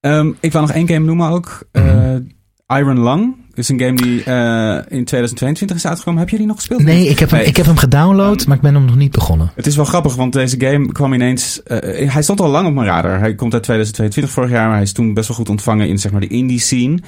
Ehm, 0.00 0.32
ik 0.40 0.52
wil 0.52 0.60
nog 0.60 0.72
één 0.72 0.88
game 0.88 1.04
noemen 1.04 1.28
ook. 1.28 1.68
Mhm. 1.72 2.20
Iron 2.66 3.02
Lung. 3.02 3.34
is 3.54 3.68
een 3.68 3.80
game 3.80 3.94
die 3.96 4.22
eh, 4.24 4.74
in 4.98 5.04
2022 5.04 5.76
is 5.76 5.86
uitgekomen. 5.86 6.20
Heb 6.20 6.28
je 6.28 6.36
die 6.36 6.46
nog 6.46 6.56
gespeeld? 6.56 6.82
Nee, 6.82 7.08
ik 7.08 7.18
heb, 7.18 7.30
hem, 7.30 7.38
Nee. 7.38 7.48
ik 7.48 7.56
heb 7.56 7.66
hem 7.66 7.76
gedownload, 7.76 8.46
maar 8.46 8.56
ik 8.56 8.62
ben 8.62 8.74
hem 8.74 8.84
nog 8.84 8.96
niet 8.96 9.12
begonnen. 9.12 9.52
Het 9.54 9.66
is 9.66 9.76
wel 9.76 9.84
grappig, 9.84 10.14
want 10.14 10.32
deze 10.32 10.60
game 10.60 10.92
kwam 10.92 11.12
ineens... 11.12 11.62
eh, 11.62 12.10
hij 12.12 12.22
stond 12.22 12.40
al 12.40 12.48
lang 12.50 12.66
op 12.66 12.74
mijn 12.74 12.86
radar. 12.86 13.18
Hij 13.18 13.34
komt 13.34 13.52
uit 13.52 13.62
2022 13.62 14.32
vorig 14.32 14.50
jaar, 14.50 14.64
maar 14.66 14.74
hij 14.74 14.82
is 14.82 14.92
toen 14.92 15.14
best 15.14 15.28
wel 15.28 15.36
goed 15.36 15.48
ontvangen 15.48 15.88
in 15.88 15.98
zeg 15.98 16.12
maar, 16.12 16.20
de 16.20 16.26
indie 16.26 16.58
scene. 16.60 16.98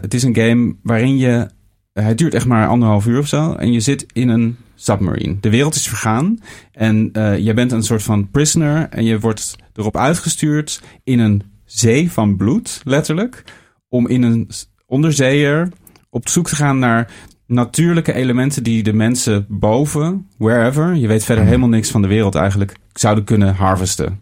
Het 0.00 0.14
is 0.14 0.22
een 0.22 0.34
game 0.36 0.74
waarin 0.82 1.16
je 1.16 1.48
hij 1.92 2.14
duurt 2.14 2.34
echt 2.34 2.46
maar 2.46 2.68
anderhalf 2.68 3.06
uur 3.06 3.18
of 3.18 3.26
zo. 3.28 3.52
En 3.52 3.72
je 3.72 3.80
zit 3.80 4.06
in 4.12 4.28
een 4.28 4.56
submarine. 4.74 5.36
De 5.40 5.50
wereld 5.50 5.74
is 5.74 5.88
vergaan. 5.88 6.38
En 6.72 7.10
uh, 7.12 7.38
jij 7.38 7.54
bent 7.54 7.72
een 7.72 7.82
soort 7.82 8.02
van 8.02 8.30
prisoner. 8.30 8.88
En 8.90 9.04
je 9.04 9.18
wordt 9.20 9.56
erop 9.74 9.96
uitgestuurd 9.96 10.80
in 11.04 11.18
een 11.18 11.42
zee 11.68 12.10
van 12.12 12.36
bloed, 12.36 12.80
letterlijk. 12.84 13.44
Om 13.88 14.08
in 14.08 14.22
een 14.22 14.50
onderzeeër 14.86 15.68
op 16.10 16.28
zoek 16.28 16.48
te 16.48 16.56
gaan 16.56 16.78
naar 16.78 17.10
natuurlijke 17.46 18.12
elementen 18.12 18.62
die 18.62 18.82
de 18.82 18.92
mensen 18.92 19.46
boven, 19.48 20.26
wherever, 20.38 20.94
je 20.94 21.06
weet 21.06 21.24
verder 21.24 21.44
helemaal 21.44 21.68
niks 21.68 21.90
van 21.90 22.02
de 22.02 22.08
wereld 22.08 22.34
eigenlijk, 22.34 22.76
zouden 22.92 23.24
kunnen 23.24 23.54
harvesten. 23.54 24.20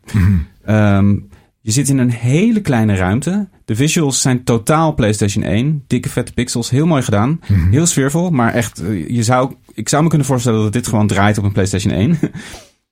Um, 0.69 1.29
je 1.61 1.73
zit 1.73 1.89
in 1.89 1.99
een 1.99 2.11
hele 2.11 2.61
kleine 2.61 2.95
ruimte. 2.95 3.49
De 3.65 3.77
visuals 3.77 4.21
zijn 4.21 4.45
totaal 4.45 4.95
PlayStation 4.95 5.45
1. 5.45 5.85
Dikke 5.87 6.09
vette 6.09 6.33
pixels, 6.33 6.71
heel 6.71 6.87
mooi 6.87 7.03
gedaan. 7.03 7.41
Heel 7.71 7.87
sfeervol, 7.87 8.31
maar 8.31 8.53
echt, 8.53 8.83
je 9.09 9.23
zou, 9.23 9.55
ik 9.75 9.89
zou 9.89 10.03
me 10.03 10.09
kunnen 10.09 10.27
voorstellen 10.27 10.63
dat 10.63 10.73
dit 10.73 10.87
gewoon 10.87 11.07
draait 11.07 11.39
op 11.39 11.45
een 11.45 11.53
PlayStation 11.53 11.93
1. 11.93 12.19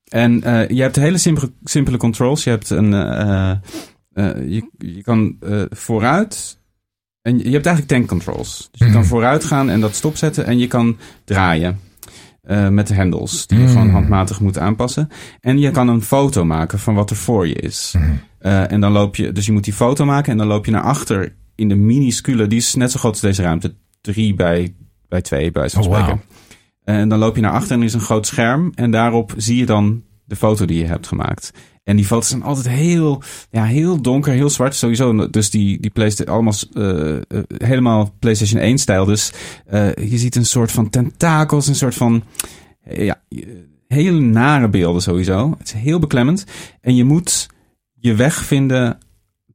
en 0.09 0.33
uh, 0.47 0.69
je 0.69 0.83
hebt 0.83 0.97
hele 0.97 1.19
simpele, 1.19 1.53
simpele 1.65 1.97
controls. 1.97 2.45
Je 2.45 2.51
hebt 2.51 2.71
een, 2.71 2.93
uh, 2.93 3.53
uh, 4.15 4.51
je, 4.51 4.71
je 4.79 5.03
kan 5.03 5.37
vooruit 5.71 6.59
en 7.23 7.39
je 7.39 7.51
hebt 7.51 7.67
eigenlijk 7.67 7.87
tank 7.87 8.09
controls. 8.09 8.69
Dus 8.71 8.87
je 8.87 8.93
kan 8.93 9.05
vooruit 9.05 9.45
gaan 9.45 9.71
en 9.71 9.81
dat 9.81 9.95
stopzetten 9.95 10.47
en 10.47 10.59
je 10.59 10.67
kan 10.67 10.97
draaien. 11.25 11.81
Uh, 12.49 12.69
met 12.69 12.87
de 12.87 12.95
hendels, 12.95 13.47
die 13.47 13.59
je 13.59 13.69
gewoon 13.69 13.91
handmatig 13.91 14.41
moet 14.41 14.59
aanpassen. 14.59 15.09
En 15.41 15.59
je 15.59 15.71
kan 15.71 15.89
een 15.89 16.03
foto 16.03 16.45
maken 16.45 16.79
van 16.79 16.95
wat 16.95 17.11
er 17.11 17.17
voor 17.17 17.49
je 17.49 17.55
is. 17.55 17.95
Uh, 18.41 18.73
en 18.73 18.81
dan 18.81 18.93
loop 18.93 19.17
je, 19.17 19.33
dus 19.33 19.47
je 19.47 19.53
moet 19.53 19.65
die 19.65 19.73
foto 19.73 20.05
maken 20.05 20.33
en 20.33 20.39
dan 20.39 20.47
loop 20.47 20.65
je 20.65 20.71
naar 20.71 20.83
achter 20.83 21.35
in 21.55 21.69
de 21.69 21.75
minuscule, 21.75 22.47
die 22.47 22.59
is 22.59 22.75
net 22.75 22.91
zo 22.91 22.99
groot 22.99 23.13
als 23.13 23.21
deze 23.21 23.43
ruimte, 23.43 23.75
drie 24.01 24.35
bij, 24.35 24.75
bij 25.09 25.21
twee 25.21 25.51
bij 25.51 25.69
zo'n 25.69 25.87
oh. 25.87 26.07
Wow. 26.07 26.19
En 26.85 27.09
dan 27.09 27.19
loop 27.19 27.37
je 27.37 27.43
naar 27.43 27.53
achter 27.53 27.73
en 27.73 27.79
er 27.79 27.87
is 27.87 27.95
een 27.95 28.01
groot 28.01 28.27
scherm 28.27 28.73
en 28.75 28.91
daarop 28.91 29.33
zie 29.37 29.57
je 29.57 29.67
dan 29.67 30.03
de 30.25 30.37
foto 30.37 30.65
die 30.65 30.79
je 30.79 30.87
hebt 30.87 31.07
gemaakt. 31.07 31.53
En 31.85 31.97
die 31.97 32.05
foto's 32.05 32.29
zijn 32.29 32.43
altijd 32.43 32.69
heel, 32.69 33.23
ja, 33.51 33.65
heel 33.65 34.03
donker, 34.03 34.33
heel 34.33 34.51
zwart. 34.51 34.75
Sowieso, 34.75 35.31
dus 35.31 35.51
die, 35.51 35.81
die 35.81 35.91
PlayStation, 35.91 36.35
allemaal 36.35 36.55
uh, 36.73 37.21
helemaal 37.57 38.15
PlayStation 38.19 38.61
1 38.61 38.79
stijl. 38.79 39.05
Dus 39.05 39.33
uh, 39.73 39.95
je 39.95 40.19
ziet 40.19 40.37
een 40.37 40.47
soort 40.47 40.73
van 40.73 40.91
tentakels, 40.91 41.67
een 41.67 41.75
soort 41.75 41.95
van, 41.95 42.23
ja, 42.89 43.23
hele 43.89 44.21
nare 44.21 44.69
beelden 44.69 45.03
sowieso. 45.03 45.55
Het 45.59 45.67
is 45.67 45.73
heel 45.73 45.99
beklemmend. 45.99 46.45
En 46.81 46.95
je 46.97 47.05
moet 47.05 47.49
je 47.93 48.15
weg 48.15 48.45
vinden 48.45 48.99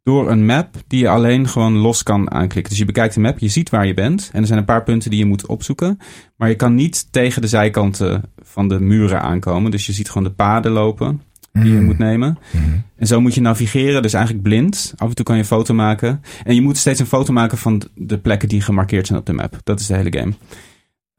door 0.03 0.29
een 0.29 0.45
map 0.45 0.75
die 0.87 0.99
je 0.99 1.09
alleen 1.09 1.47
gewoon 1.47 1.77
los 1.77 2.03
kan 2.03 2.31
aanklikken. 2.31 2.69
Dus 2.69 2.79
je 2.79 2.85
bekijkt 2.85 3.13
de 3.13 3.19
map, 3.19 3.39
je 3.39 3.47
ziet 3.47 3.69
waar 3.69 3.87
je 3.87 3.93
bent. 3.93 4.29
En 4.33 4.41
er 4.41 4.47
zijn 4.47 4.59
een 4.59 4.65
paar 4.65 4.83
punten 4.83 5.09
die 5.09 5.19
je 5.19 5.25
moet 5.25 5.45
opzoeken. 5.45 5.97
Maar 6.35 6.49
je 6.49 6.55
kan 6.55 6.75
niet 6.75 7.11
tegen 7.11 7.41
de 7.41 7.47
zijkanten 7.47 8.23
van 8.37 8.67
de 8.67 8.79
muren 8.79 9.21
aankomen. 9.21 9.71
Dus 9.71 9.85
je 9.85 9.93
ziet 9.93 10.09
gewoon 10.09 10.27
de 10.27 10.33
paden 10.33 10.71
lopen 10.71 11.21
die 11.61 11.73
je 11.73 11.79
Mm. 11.79 11.85
moet 11.85 11.97
nemen. 11.97 12.37
Mhm. 12.51 12.63
En 12.97 13.07
zo 13.07 13.21
moet 13.21 13.33
je 13.33 13.41
navigeren, 13.41 14.01
dus 14.01 14.13
eigenlijk 14.13 14.43
blind. 14.43 14.93
Af 14.97 15.09
en 15.09 15.15
toe 15.15 15.25
kan 15.25 15.35
je 15.35 15.41
een 15.41 15.47
foto 15.47 15.73
maken. 15.73 16.21
En 16.43 16.55
je 16.55 16.61
moet 16.61 16.77
steeds 16.77 16.99
een 16.99 17.05
foto 17.05 17.33
maken 17.33 17.57
van 17.57 17.81
de 17.95 18.17
plekken 18.17 18.49
die 18.49 18.61
gemarkeerd 18.61 19.07
zijn 19.07 19.19
op 19.19 19.25
de 19.25 19.33
map. 19.33 19.59
Dat 19.63 19.79
is 19.79 19.87
de 19.87 19.95
hele 19.95 20.17
game. 20.17 20.33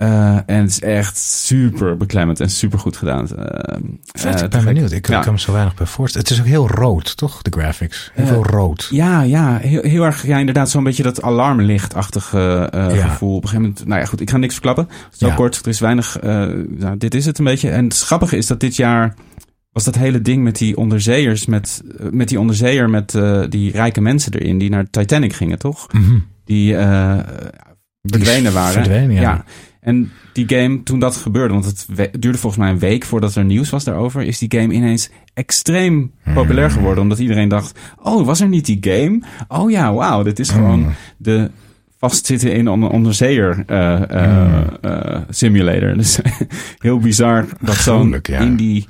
Uh, 0.03 0.35
en 0.35 0.61
het 0.61 0.71
is 0.71 0.81
echt 0.81 1.17
super 1.19 1.97
beklemmend 1.97 2.41
en 2.41 2.51
super 2.51 2.79
goed 2.79 2.97
gedaan. 2.97 3.29
Uh, 3.39 3.45
Vet, 4.13 4.37
uh, 4.37 4.43
ik 4.43 4.51
ben 4.51 4.65
benieuwd. 4.65 4.91
Ik 4.91 5.09
ja. 5.09 5.21
kan 5.21 5.33
me 5.33 5.39
zo 5.39 5.53
weinig 5.53 5.75
bij 5.75 5.87
voorstellen. 5.87 6.27
Het 6.27 6.37
is 6.37 6.43
ook 6.43 6.49
heel 6.51 6.69
rood, 6.69 7.17
toch? 7.17 7.43
De 7.43 7.51
graphics. 7.51 8.11
Heel 8.15 8.27
veel 8.27 8.45
rood. 8.45 8.89
Ja, 8.91 9.23
ja. 9.23 9.59
Heel, 9.59 9.83
heel 9.83 10.05
erg, 10.05 10.27
ja, 10.27 10.39
inderdaad 10.39 10.71
zo'n 10.71 10.85
beetje 10.85 11.03
dat 11.03 11.23
alarmlichtachtige 11.23 12.69
ja. 12.73 13.09
gevoel. 13.09 13.37
Op 13.37 13.43
een 13.43 13.49
gegeven 13.49 13.69
moment, 13.71 13.87
nou 13.87 14.01
ja, 14.01 14.07
goed. 14.07 14.21
Ik 14.21 14.31
ga 14.31 14.37
niks 14.37 14.53
verklappen. 14.53 14.89
Zo 15.11 15.27
ja. 15.27 15.35
kort, 15.35 15.57
er 15.57 15.69
is 15.69 15.81
weinig, 15.81 16.19
nou, 16.23 16.97
dit 16.99 17.15
is 17.15 17.27
het 17.27 17.39
een 17.39 17.45
beetje. 17.45 17.71
En 17.71 17.85
het 17.85 18.01
grappige 18.01 18.37
is 18.37 18.47
dat 18.47 18.61
dit 18.61 18.77
jaar 18.77 19.15
was 19.73 19.85
dat 19.85 19.95
hele 19.95 20.23
ding 20.23 20.43
met 20.43 20.59
die 20.59 20.77
onderzeeërs, 20.77 21.47
met, 21.47 21.83
met 22.11 22.29
die 22.29 22.41
onderzeeër 22.41 22.91
met 22.91 23.15
uh, 23.15 23.43
die 23.49 23.71
rijke 23.71 24.01
mensen 24.01 24.33
erin, 24.33 24.59
die 24.59 24.71
naar 24.71 24.91
Titanic 24.91 25.33
gingen, 25.33 25.59
toch? 25.59 25.93
Mm 25.93 26.05
-hmm. 26.05 26.27
Die 26.45 26.73
uh, 26.73 27.19
verdwenen 28.03 28.53
waren. 28.53 28.73
Verdwenen, 28.73 29.15
ja. 29.15 29.21
ja. 29.21 29.45
En 29.81 30.11
die 30.33 30.49
game, 30.49 30.83
toen 30.83 30.99
dat 30.99 31.17
gebeurde, 31.17 31.55
want 31.55 31.65
het 31.65 31.87
duurde 32.21 32.39
volgens 32.39 32.63
mij 32.63 32.71
een 32.71 32.79
week 32.79 33.05
voordat 33.05 33.35
er 33.35 33.45
nieuws 33.45 33.71
was 33.71 33.85
daarover, 33.85 34.23
is 34.23 34.39
die 34.39 34.61
game 34.61 34.75
ineens 34.75 35.11
extreem 35.35 36.13
populair 36.35 36.71
geworden. 36.71 37.03
Omdat 37.03 37.19
iedereen 37.19 37.49
dacht, 37.49 37.79
oh, 38.03 38.27
was 38.27 38.41
er 38.41 38.49
niet 38.49 38.67
die 38.67 38.79
game? 38.81 39.23
Oh 39.49 39.71
ja, 39.71 39.95
wauw, 39.95 40.23
dit 40.23 40.39
is 40.39 40.51
gewoon 40.51 40.81
mm. 40.81 40.93
de 41.17 41.51
vastzitten 41.99 42.53
in 42.53 42.67
een 42.67 42.83
onderzeeër 42.83 43.65
uh, 43.67 44.01
uh, 44.11 44.61
uh, 44.83 45.17
simulator. 45.29 45.97
Dus 46.01 46.19
heel 46.79 46.99
bizar 46.99 47.47
dat 47.61 47.77
zo'n 47.77 48.19
ja. 48.23 48.39
indie 48.39 48.87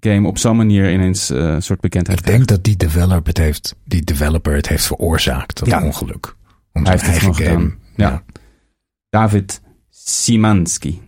game 0.00 0.28
op 0.28 0.38
zo'n 0.38 0.56
manier 0.56 0.92
ineens 0.92 1.30
uh, 1.30 1.38
een 1.38 1.62
soort 1.62 1.80
bekendheid 1.80 2.18
Ik 2.18 2.26
denk 2.26 2.46
dat 2.46 2.64
die 2.64 2.76
developer 2.76 3.28
het 3.28 3.38
heeft, 3.38 3.76
die 3.84 4.04
developer 4.04 4.54
het 4.54 4.68
heeft 4.68 4.86
veroorzaakt, 4.86 5.58
dat 5.58 5.68
ja. 5.68 5.82
ongeluk. 5.82 6.36
Om 6.72 6.82
Hij 6.82 6.92
heeft 6.92 7.06
het 7.06 7.12
eigen 7.12 7.34
game. 7.34 7.48
gedaan. 7.48 7.78
Ja. 7.96 8.22
David 9.08 9.60
Simanski. 9.90 10.88
Ik 10.88 10.98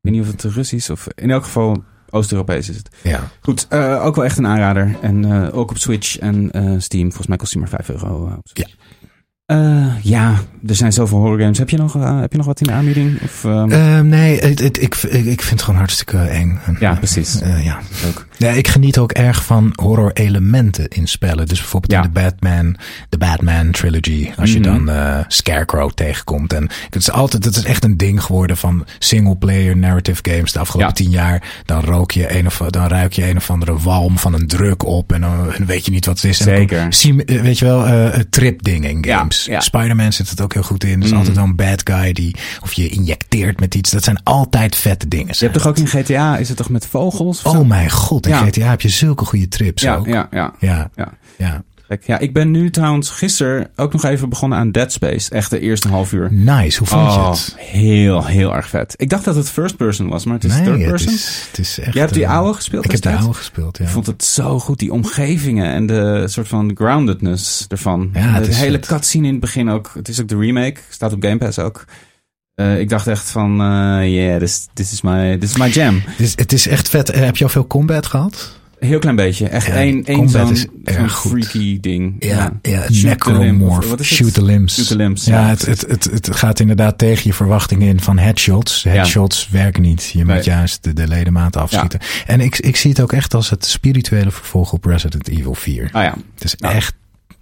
weet 0.00 0.12
niet 0.12 0.22
of 0.22 0.30
het 0.30 0.42
Russisch 0.42 0.90
of 0.90 1.06
in 1.14 1.30
elk 1.30 1.44
geval 1.44 1.84
Oost-Europees 2.10 2.68
is 2.68 2.76
het. 2.76 2.88
Ja. 3.02 3.30
Goed, 3.40 3.66
uh, 3.70 4.04
ook 4.04 4.14
wel 4.14 4.24
echt 4.24 4.38
een 4.38 4.46
aanrader. 4.46 4.96
En 5.00 5.26
uh, 5.26 5.56
ook 5.56 5.70
op 5.70 5.78
Switch 5.78 6.18
en 6.18 6.50
uh, 6.56 6.80
Steam. 6.80 7.04
Volgens 7.04 7.26
mij 7.26 7.36
kost 7.36 7.52
hij 7.52 7.60
maar 7.60 7.70
5 7.70 7.88
euro. 7.88 8.42
Ja. 8.52 8.66
Uh, 9.52 9.86
ja, 10.02 10.34
er 10.66 10.74
zijn 10.74 10.92
zoveel 10.92 11.18
horror 11.18 11.38
games. 11.40 11.58
Heb 11.58 11.70
je 11.70 11.76
nog, 11.76 11.96
uh, 11.96 12.20
heb 12.20 12.30
je 12.32 12.36
nog 12.36 12.46
wat 12.46 12.60
in 12.60 12.66
de 12.66 12.72
aanbieding? 12.72 13.22
Of, 13.22 13.44
um... 13.44 13.70
uh, 13.70 14.00
nee, 14.00 14.38
ik, 14.40 14.60
ik, 14.60 14.94
ik 15.02 15.40
vind 15.42 15.50
het 15.50 15.62
gewoon 15.62 15.78
hartstikke 15.78 16.18
eng. 16.18 16.58
Ja, 16.80 16.94
precies. 16.94 17.38
ja. 17.62 17.78
Ook. 18.06 18.26
Ja, 18.36 18.50
ik 18.50 18.68
geniet 18.68 18.98
ook 18.98 19.12
erg 19.12 19.44
van 19.44 19.72
horror 19.74 20.10
elementen 20.12 20.88
in 20.88 21.06
spellen. 21.08 21.46
Dus 21.46 21.58
bijvoorbeeld 21.58 21.92
Ja. 21.92 21.98
in 22.02 22.10
de 22.12 22.20
Batman, 22.20 22.76
de 23.08 23.18
Batman 23.18 23.70
trilogy. 23.70 24.30
Als 24.36 24.52
je 24.52 24.58
Mhm. 24.60 24.68
dan 24.68 24.90
eh, 24.90 25.18
Scarecrow 25.28 25.90
tegenkomt. 25.90 26.52
En 26.52 26.62
het 26.84 26.94
is 26.96 27.10
altijd, 27.10 27.44
het 27.44 27.56
is 27.56 27.64
echt 27.64 27.84
een 27.84 27.96
ding 27.96 28.22
geworden 28.22 28.56
van 28.56 28.86
single 28.98 29.36
player 29.36 29.76
narrative 29.76 30.20
games 30.30 30.52
de 30.52 30.58
afgelopen 30.58 30.88
Ja. 30.88 30.94
tien 30.94 31.10
jaar. 31.10 31.42
Dan 31.64 31.80
rook 31.84 32.10
je 32.10 32.38
een 32.38 32.46
of, 32.46 32.56
dan 32.68 32.86
ruik 32.86 33.12
je 33.12 33.28
een 33.28 33.36
of 33.36 33.50
andere 33.50 33.78
walm 33.78 34.18
van 34.18 34.34
een 34.34 34.46
druk 34.46 34.84
op. 34.84 35.12
En 35.12 35.20
dan 35.20 35.50
weet 35.66 35.84
je 35.84 35.90
niet 35.90 36.06
wat 36.06 36.16
het 36.20 36.24
is. 36.30 36.40
En 36.40 36.46
dan 36.46 36.92
Zeker. 36.92 37.24
eh, 37.36 37.42
weet 37.42 37.58
je 37.58 37.64
wel, 37.64 37.86
eh 37.86 38.20
trip 38.30 38.62
dingen 38.62 38.90
in 38.90 38.98
Ja, 39.02 39.26
games. 39.42 39.54
ja. 39.54 39.60
Spider-Man 39.60 40.12
zit 40.12 40.30
het 40.30 40.40
ook 40.40 40.52
heel 40.52 40.62
goed 40.62 40.84
in. 40.84 41.00
Dus 41.00 41.08
Mhm. 41.08 41.18
altijd 41.18 41.36
wel 41.36 41.44
een 41.44 41.56
bad 41.56 41.80
guy 41.84 42.12
die, 42.12 42.36
of 42.62 42.72
je 42.72 42.88
injecteert 42.88 43.60
met 43.60 43.74
iets. 43.74 43.90
Dat 43.90 44.04
zijn 44.04 44.20
altijd 44.22 44.76
vette 44.76 45.08
dingen. 45.08 45.26
Je 45.38 45.44
hebt 45.44 45.52
toch 45.52 45.66
ook 45.66 45.78
in 45.78 45.86
GTA, 45.86 46.36
is 46.36 46.48
het 46.48 46.56
toch 46.56 46.68
met 46.68 46.86
vogels? 46.86 47.42
of 47.42 47.52
zo? 47.52 47.58
Oh 47.58 47.68
mijn 47.68 47.90
god, 47.90 48.26
in 48.26 48.32
Ja. 48.32 48.44
GTA 48.46 48.68
heb 48.70 48.80
je 48.80 48.88
zulke 48.88 49.24
goede 49.24 49.48
trips 49.48 49.82
ja, 49.82 49.96
ook. 49.96 50.06
ja, 50.06 50.28
ja, 50.30 50.52
Ja, 50.60 50.90
ja. 51.38 51.62
Ja. 52.00 52.18
Ik 52.18 52.32
ben 52.32 52.50
nu 52.50 52.70
trouwens 52.70 53.10
gisteren 53.10 53.70
ook 53.76 53.92
nog 53.92 54.04
even 54.04 54.28
begonnen 54.28 54.58
aan 54.58 54.70
Dead 54.70 54.92
Space. 54.92 55.30
Echt 55.30 55.50
de 55.50 55.60
eerste 55.60 55.88
half 55.88 56.12
uur. 56.12 56.32
Nice, 56.32 56.78
hoe 56.78 56.86
vond 56.86 57.12
je 57.12 57.18
Oh, 57.18 57.30
het? 57.30 57.54
heel, 57.58 58.24
heel 58.26 58.54
erg 58.54 58.68
vet. 58.68 58.94
Ik 58.96 59.08
dacht 59.10 59.24
dat 59.24 59.34
het 59.34 59.50
first 59.50 59.76
person 59.76 60.08
was, 60.08 60.24
maar 60.24 60.34
het 60.34 60.44
is 60.44 60.54
third 60.56 60.66
het 60.66 60.88
person. 60.88 61.12
is, 61.12 61.44
het 61.50 61.58
is 61.58 61.78
echt... 61.78 61.92
Jij 61.92 62.02
hebt 62.02 62.14
die 62.14 62.24
eh, 62.24 62.30
oude 62.30 62.52
gespeeld 62.54 62.84
Ik 62.84 62.90
heb 62.90 63.00
de 63.02 63.16
oude 63.16 63.32
gespeeld, 63.34 63.78
ja. 63.78 63.84
Ik 63.84 63.90
vond 63.90 64.06
het 64.06 64.24
zo 64.24 64.58
goed, 64.58 64.78
die 64.78 64.92
omgevingen 64.92 65.72
en 65.72 65.86
de 65.86 66.22
soort 66.28 66.48
van 66.48 66.70
groundedness 66.74 67.64
ervan. 67.68 68.10
Ja, 68.12 68.20
het 68.20 68.44
de 68.44 68.50
is 68.50 68.56
hele 68.56 68.80
cutscene 68.80 69.26
in 69.26 69.32
het 69.32 69.40
begin 69.40 69.68
ook. 69.70 69.90
Het 69.94 70.08
is 70.08 70.20
ook 70.20 70.28
de 70.28 70.36
remake, 70.38 70.80
staat 70.88 71.12
op 71.12 71.22
Game 71.22 71.38
Pass 71.38 71.58
ook. 71.58 71.84
Eh, 72.54 72.78
ik 72.80 72.88
dacht 72.88 73.06
echt 73.06 73.30
van, 73.30 73.50
eh 73.60 74.14
yeah, 74.14 74.38
this, 74.38 74.66
this, 74.72 74.92
is 74.92 75.00
my, 75.02 75.36
this 75.38 75.50
is 75.50 75.56
my 75.56 75.68
jam. 75.68 76.02
Het 76.04 76.20
is, 76.20 76.32
het 76.36 76.52
is 76.52 76.66
echt 76.66 76.88
vet. 76.88 77.14
Heb 77.14 77.36
je 77.36 77.44
al 77.44 77.50
veel 77.50 77.66
combat 77.66 78.06
gehad? 78.06 78.58
Heel 78.78 78.98
klein 78.98 79.16
beetje. 79.16 79.48
Echt 79.48 79.68
één, 79.68 80.04
één 80.04 80.28
zo'n 80.28 80.56
freaky 81.08 81.80
ding. 81.80 82.16
Ja, 82.18 82.52
ja, 82.62 82.82
necromorph, 83.02 83.88
wat 83.88 84.00
is 84.00 84.08
het? 84.10 84.18
shoot 84.18 84.34
the 84.34 84.42
limbs. 84.44 84.74
Shoot 84.74 84.86
the 84.86 84.96
limbs, 84.96 85.24
Ja, 85.24 85.40
ja, 85.40 85.46
het, 85.48 85.66
het, 85.66 85.80
het, 85.88 86.04
het 86.04 86.36
gaat 86.36 86.60
inderdaad 86.60 86.98
tegen 86.98 87.22
je 87.24 87.32
verwachtingen 87.34 87.88
in 87.88 88.00
van 88.00 88.18
headshots. 88.18 88.82
Headshots 88.82 89.48
werken 89.48 89.82
niet. 89.82 90.10
Je 90.12 90.24
Nee. 90.24 90.34
moet 90.36 90.44
juist 90.44 90.82
de, 90.84 90.92
de 90.92 91.08
ledematen 91.08 91.60
afschieten. 91.60 92.00
En 92.26 92.40
ik, 92.40 92.58
ik 92.58 92.76
zie 92.76 92.90
het 92.90 93.00
ook 93.00 93.12
echt 93.12 93.34
als 93.34 93.50
het 93.50 93.64
spirituele 93.64 94.30
vervolg 94.30 94.72
op 94.72 94.84
Resident 94.84 95.28
Evil 95.28 95.54
4. 95.54 95.88
Ah 95.92 96.02
ja, 96.02 96.14
Het 96.34 96.44
is 96.44 96.54
Ja. 96.56 96.72
echt 96.72 96.94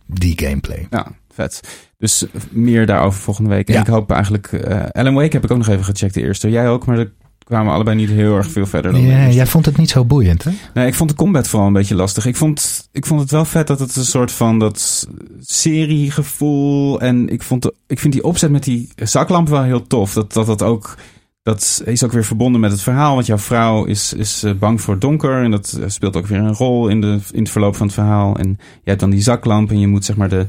die 0.07 0.39
gameplay. 0.45 0.87
ja, 0.91 1.07
vet. 1.35 1.61
Dus 1.99 2.24
meer 2.51 2.87
daarover 2.87 3.20
volgende 3.20 3.51
week. 3.51 3.68
En 3.68 3.74
Ja. 3.74 3.80
ik 3.80 3.87
hoop 3.87 4.11
eigenlijk... 4.11 4.47
eh 4.53 4.85
Alan 4.93 5.14
Wake 5.14 5.33
heb 5.37 5.45
ik 5.45 5.51
ook 5.51 5.59
nog 5.59 5.68
even 5.68 5.85
gecheckt, 5.85 6.14
de 6.14 6.20
eerste. 6.22 6.51
Jij 6.51 6.68
ook, 6.68 6.87
maar 6.87 7.07
kwamen 7.53 7.72
allebei 7.72 7.96
niet 7.96 8.11
heel 8.11 8.36
erg 8.36 8.50
veel 8.50 8.66
verder 8.66 8.92
dan 8.92 9.00
Ja, 9.00 9.28
jij 9.28 9.46
vond 9.46 9.66
het 9.66 9.76
niet 9.76 9.90
zo 9.90 10.05
boeiend, 10.05 10.44
hè? 10.44 10.50
Nee, 10.74 10.86
ik 10.86 10.94
vond 10.94 11.11
de 11.11 11.16
combat 11.16 11.48
vooral 11.48 11.66
een 11.66 11.72
beetje 11.72 11.94
lastig. 11.94 12.26
Ik 12.26 12.37
vond, 12.37 12.88
ik 12.92 13.07
vond 13.07 13.20
het 13.20 13.30
wel 13.30 13.45
vet 13.45 13.66
dat 13.66 13.79
het 13.79 13.96
een 13.96 14.04
soort 14.04 14.33
van 14.33 14.58
dat 14.58 15.08
seriegevoel. 15.41 17.00
En 17.00 17.29
ik, 17.29 17.42
vond 17.42 17.62
de, 17.62 17.74
ik 17.87 17.99
vind 17.99 18.12
die 18.12 18.24
opzet 18.24 18.50
met 18.50 18.64
die 18.64 18.88
zaklamp 18.96 19.49
wel 19.49 19.62
heel 19.62 19.87
tof. 19.87 20.12
Dat 20.12 20.33
dat, 20.33 20.46
dat 20.46 20.62
ook. 20.62 20.96
Dat 21.42 21.83
is 21.84 22.04
ook 22.04 22.12
weer 22.12 22.24
verbonden 22.24 22.61
met 22.61 22.70
het 22.70 22.83
verhaal. 22.83 23.14
Want 23.14 23.26
jouw 23.26 23.38
vrouw 23.38 23.84
is, 23.84 24.12
is 24.12 24.42
eh, 24.42 24.53
bang 24.53 24.80
voor 24.80 24.99
donker. 24.99 25.42
En 25.42 25.50
dat 25.50 25.79
eh, 25.80 25.88
speelt 25.88 26.16
ook 26.16 26.26
weer 26.26 26.38
een 26.38 26.54
rol 26.54 26.88
in, 26.88 27.00
de, 27.00 27.18
in 27.33 27.42
het 27.42 27.50
verloop 27.50 27.76
van 27.76 27.87
het 27.87 27.95
verhaal. 27.95 28.37
En 28.37 28.49
je 28.58 28.88
hebt 28.88 29.00
dan 29.00 29.11
die 29.11 29.22
zaklamp. 29.22 29.70
En 29.70 29.80
je 29.80 29.87
moet 29.87 30.04
zeg 30.04 30.16
maar 30.16 30.29
de, 30.29 30.46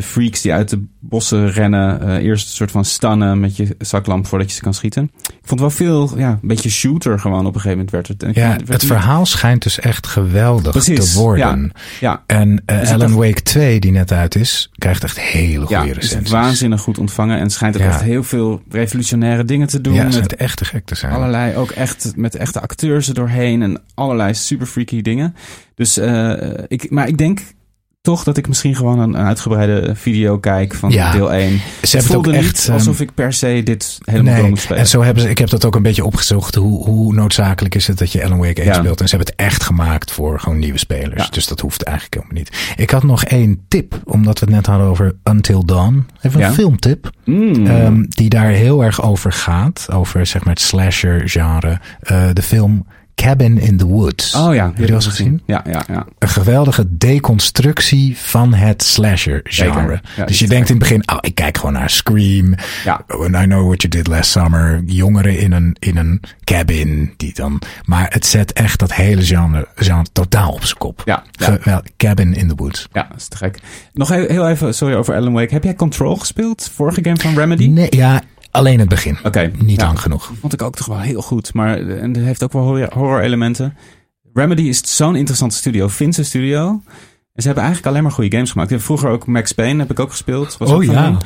de 0.00 0.06
freaks 0.06 0.40
die 0.42 0.52
uit 0.52 0.68
de 0.68 0.84
bossen 1.00 1.50
rennen. 1.52 2.00
eh, 2.00 2.24
eerst 2.24 2.48
een 2.48 2.54
soort 2.54 2.70
van 2.70 2.84
stannen 2.84 3.40
met 3.40 3.56
je 3.56 3.74
zaklamp 3.78 4.26
voordat 4.26 4.48
je 4.48 4.54
ze 4.54 4.60
kan 4.62 4.74
schieten. 4.74 5.10
Ik 5.26 5.38
vond 5.42 5.60
wel 5.60 5.70
veel, 5.70 6.18
ja, 6.18 6.30
een 6.42 6.48
beetje 6.48 6.70
shooter 6.70 7.18
gewoon 7.18 7.38
op 7.46 7.54
een 7.54 7.60
gegeven 7.60 7.70
moment 7.70 7.90
werd 7.90 8.08
het. 8.08 8.22
En 8.22 8.32
Ja, 8.34 8.48
werd 8.48 8.60
het 8.60 8.68
niet- 8.68 8.86
verhaal 8.86 9.26
schijnt 9.26 9.62
dus 9.62 9.78
echt 9.80 10.06
geweldig 10.06 10.70
Precies, 10.72 11.12
te 11.12 11.18
worden. 11.18 11.72
Ja, 12.00 12.22
En 12.26 12.62
Dus 12.66 12.88
ik 12.88 12.94
Alan 12.94 13.14
Wake 13.14 13.42
2, 13.42 13.80
die 13.80 13.90
net 13.92 14.12
uit 14.12 14.34
is, 14.34 14.70
krijgt 14.78 15.04
echt 15.04 15.20
hele 15.20 15.64
ja, 15.68 15.78
goede 15.80 15.94
is 15.94 16.00
recensies. 16.02 16.30
waanzinnig 16.32 16.80
goed 16.80 16.98
ontvangen. 16.98 17.38
En 17.38 17.50
schijnt 17.50 17.76
ook 17.76 17.82
Ja. 17.82 17.88
echt 17.88 18.02
heel 18.02 18.22
veel 18.22 18.62
revolutionaire 18.70 19.44
dingen 19.44 19.66
te 19.66 19.80
doen. 19.80 19.92
Ja, 19.94 19.98
het 19.98 20.06
met 20.06 20.14
schijnt 20.14 20.36
echt 20.36 20.56
te 20.56 20.64
gek 20.64 20.84
te 20.84 20.94
zijn. 20.94 21.12
Allerlei, 21.12 21.56
ook 21.56 21.70
echt 21.70 22.12
met 22.16 22.34
echte 22.34 22.60
acteurs 22.60 23.08
er 23.08 23.14
doorheen 23.14 23.62
en 23.62 23.80
allerlei 23.94 24.34
super 24.34 24.66
freaky 24.66 25.02
dingen. 25.02 25.34
Dus, 25.74 25.96
eh, 25.96 26.32
ik, 26.68 26.90
maar 26.90 27.08
ik 27.08 27.18
denk 27.18 27.40
toch 28.02 28.24
dat 28.24 28.36
ik 28.36 28.48
misschien 28.48 28.74
gewoon 28.76 28.98
een, 28.98 29.08
een 29.14 29.26
uitgebreide 29.26 29.94
video 29.94 30.38
kijk 30.38 30.74
van 30.74 30.90
Ja. 30.90 31.12
deel 31.12 31.32
1. 31.32 31.48
Ze 31.50 31.56
Het 31.80 31.92
hebben 31.92 32.10
het 32.10 32.16
ook 32.28 32.34
echt... 32.34 32.44
niet 32.44 32.62
ehm, 32.64 32.72
alsof 32.72 33.00
ik 33.00 33.14
per 33.14 33.32
se 33.32 33.60
dit 33.64 33.98
helemaal 34.04 34.32
Nee, 34.34 34.48
moet 34.48 34.60
spelen. 34.60 34.78
en 34.78 34.86
zo 34.88 35.02
hebben 35.02 35.22
ze, 35.22 35.28
ik 35.28 35.38
heb 35.38 35.48
dat 35.48 35.64
ook 35.64 35.74
een 35.74 35.82
beetje 35.82 36.04
opgezocht. 36.04 36.54
Hoe, 36.54 36.84
hoe 36.84 37.14
noodzakelijk 37.14 37.74
is 37.74 37.86
het 37.86 37.98
dat 37.98 38.12
je 38.12 38.24
Alan 38.24 38.38
Wake 38.38 38.60
1 38.60 38.64
Ja. 38.64 38.74
speelt? 38.74 39.00
En 39.00 39.08
ze 39.08 39.16
hebben 39.16 39.34
het 39.36 39.44
echt 39.46 39.62
gemaakt 39.62 40.10
voor 40.10 40.40
gewoon 40.40 40.58
nieuwe 40.58 40.78
spelers. 40.78 41.24
Ja. 41.24 41.30
Dus 41.30 41.46
dat 41.46 41.60
hoeft 41.60 41.82
eigenlijk 41.82 42.14
helemaal 42.14 42.38
niet. 42.42 42.72
Ik 42.76 42.90
had 42.90 43.02
nog 43.02 43.24
één 43.24 43.64
tip, 43.68 44.00
omdat 44.04 44.38
we 44.38 44.44
het 44.46 44.54
net 44.54 44.66
hadden 44.66 44.86
over 44.86 45.16
Until 45.24 45.64
Dawn. 45.64 46.06
Even 46.22 46.42
een 46.42 46.52
filmtip. 46.54 47.10
Mm. 47.24 47.66
ehm, 47.66 48.02
die 48.08 48.28
daar 48.28 48.48
heel 48.48 48.84
erg 48.84 49.02
over 49.02 49.32
gaat. 49.32 49.86
Over 49.92 50.26
zeg 50.26 50.44
maar 50.44 50.52
het 50.54 50.62
slasher 50.62 51.28
genre. 51.28 51.80
Eh, 52.00 52.22
de 52.32 52.42
film 52.42 52.86
Cabin 53.20 53.58
in 53.58 53.76
the 53.76 53.86
Woods. 53.86 54.34
oh 54.34 54.54
ja, 54.54 54.72
Heb 54.74 54.88
je 54.88 54.94
eens 54.94 55.06
gezien? 55.06 55.42
Ja, 55.46 55.64
ja, 55.70 55.82
ja. 55.88 56.06
Een 56.18 56.28
geweldige 56.28 56.96
deconstructie 56.96 58.18
van 58.18 58.54
het 58.54 58.82
slasher 58.82 59.40
genre. 59.44 59.80
Zeker. 59.80 60.00
Ja, 60.16 60.24
dus 60.24 60.38
je 60.38 60.48
denkt 60.48 60.68
in 60.68 60.74
het 60.74 60.88
begin, 60.88 61.10
oh, 61.12 61.18
ik 61.20 61.34
kijk 61.34 61.56
gewoon 61.58 61.72
naar 61.72 61.90
Scream. 61.90 62.54
Ja. 62.84 63.04
And 63.08 63.34
I 63.34 63.44
know 63.44 63.66
what 63.66 63.82
you 63.82 63.88
did 63.88 64.06
last 64.06 64.30
summer. 64.30 64.82
Jongeren 64.86 65.38
in 65.38 65.52
een, 65.52 65.76
in 65.78 65.96
een 65.96 66.20
cabin. 66.44 67.14
Die 67.16 67.34
dan, 67.34 67.62
maar 67.84 68.06
het 68.10 68.26
zet 68.26 68.52
echt 68.52 68.78
dat 68.78 68.92
hele 68.94 69.22
genre, 69.24 69.68
genre 69.74 70.06
totaal 70.12 70.52
op 70.52 70.64
zijn 70.64 70.78
kop. 70.78 71.02
Ja, 71.04 71.22
ja. 71.64 71.82
Cabin 71.96 72.34
in 72.34 72.48
the 72.48 72.54
Woods. 72.54 72.88
Ja, 72.92 73.06
dat 73.10 73.16
is 73.16 73.28
te 73.28 73.36
gek. 73.36 73.58
Nog 73.92 74.08
heel, 74.08 74.26
heel 74.26 74.48
even, 74.48 74.74
sorry 74.74 74.94
over 74.94 75.14
Alan 75.14 75.32
Wake. 75.32 75.54
Heb 75.54 75.64
jij 75.64 75.74
Control 75.74 76.16
gespeeld? 76.16 76.70
Vorige 76.74 77.00
game 77.02 77.16
van 77.16 77.34
Remedy? 77.34 77.66
Nee, 77.66 77.86
ja, 77.90 78.22
alleen 78.50 78.78
het 78.78 78.88
begin. 78.88 79.18
Oké. 79.24 79.50
Niet 79.58 79.80
ja. 79.80 79.86
lang 79.86 80.00
genoeg. 80.00 80.32
Vond 80.40 80.52
ik 80.52 80.62
ook 80.62 80.74
toch 80.76 80.86
wel 80.86 80.98
heel 81.00 81.22
goed. 81.22 81.54
Maar 81.54 81.78
eh, 81.78 82.02
en 82.02 82.14
het 82.14 82.24
heeft 82.24 82.42
ook 82.42 82.52
wel 82.52 82.62
horror- 82.62 82.92
horror-elementen. 82.94 83.76
Remedy 84.34 84.62
is 84.62 84.96
zo'n 84.96 85.16
interessante 85.16 85.56
studio. 85.56 85.88
Finse 85.88 86.22
studio. 86.24 86.68
En 87.34 87.42
ze 87.42 87.46
hebben 87.46 87.64
eigenlijk 87.64 87.86
alleen 87.92 88.02
maar 88.02 88.12
goede 88.12 88.30
games 88.36 88.50
gemaakt. 88.50 88.72
Vroeger 88.76 89.10
ook 89.10 89.26
Max 89.26 89.52
Payne 89.52 89.78
heb 89.80 89.90
ik 89.90 90.00
ook 90.00 90.10
gespeeld. 90.10 90.56
Was 90.58 90.68
Oh 90.68 90.74
ook 90.74 90.84
ja. 90.84 91.16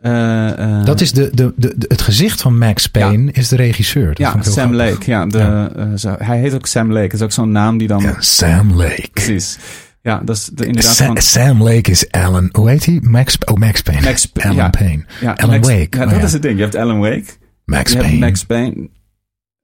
Eh, 0.00 0.78
eh, 0.78 0.84
Dat 0.84 1.00
is 1.00 1.12
de, 1.12 1.30
de, 1.34 1.52
de, 1.56 1.74
het 1.88 2.02
gezicht 2.02 2.40
van 2.42 2.58
Max 2.58 2.86
Payne 2.86 3.32
is 3.32 3.48
de 3.48 3.56
regisseur. 3.56 4.06
Dat 4.06 4.18
ja, 4.18 4.42
Sam. 4.42 4.74
Lake. 4.74 5.10
Ja, 5.10 5.26
de, 5.26 5.38
Ja. 5.38 5.96
zo- 5.96 6.16
hij 6.18 6.38
heet 6.38 6.54
ook 6.54 6.66
Sam 6.66 6.92
Lake. 6.92 7.06
Dat 7.08 7.14
is 7.14 7.22
ook 7.22 7.32
zo'n 7.32 7.52
naam 7.52 7.78
die 7.78 7.88
dan... 7.88 8.02
Ja, 8.02 8.20
Sam 8.20 8.74
Lake. 8.74 9.08
Precies. 9.12 9.58
Ja, 10.02 10.20
dat 10.24 10.36
is 10.36 10.44
de, 10.44 10.66
inderdaad 10.66 10.94
Sa-. 10.94 11.14
Sam 11.20 11.62
Lake 11.62 11.90
is 11.90 12.10
Alan. 12.10 12.48
Hoe 12.52 12.68
heet 12.70 12.84
hij? 12.86 12.98
Max, 13.02 13.38
oh, 13.44 13.54
Max 13.56 13.80
Payne. 13.82 14.00
Max 14.02 14.30
Alan 14.34 14.56
ja. 14.56 14.68
Payne. 14.68 15.04
Ja, 15.20 15.32
Alan 15.32 15.50
Max- 15.54 15.68
Wake. 15.68 15.96
Ja, 15.98 16.04
Oh, 16.04 16.10
dat 16.10 16.22
is 16.22 16.32
het 16.32 16.42
ding. 16.42 16.56
Je 16.56 16.62
hebt 16.62 16.74
Alan 16.74 16.98
Wake. 16.98 17.24
Max 17.64 17.94
Payne. 17.94 18.18
Max 18.18 18.44
Payne. 18.44 18.88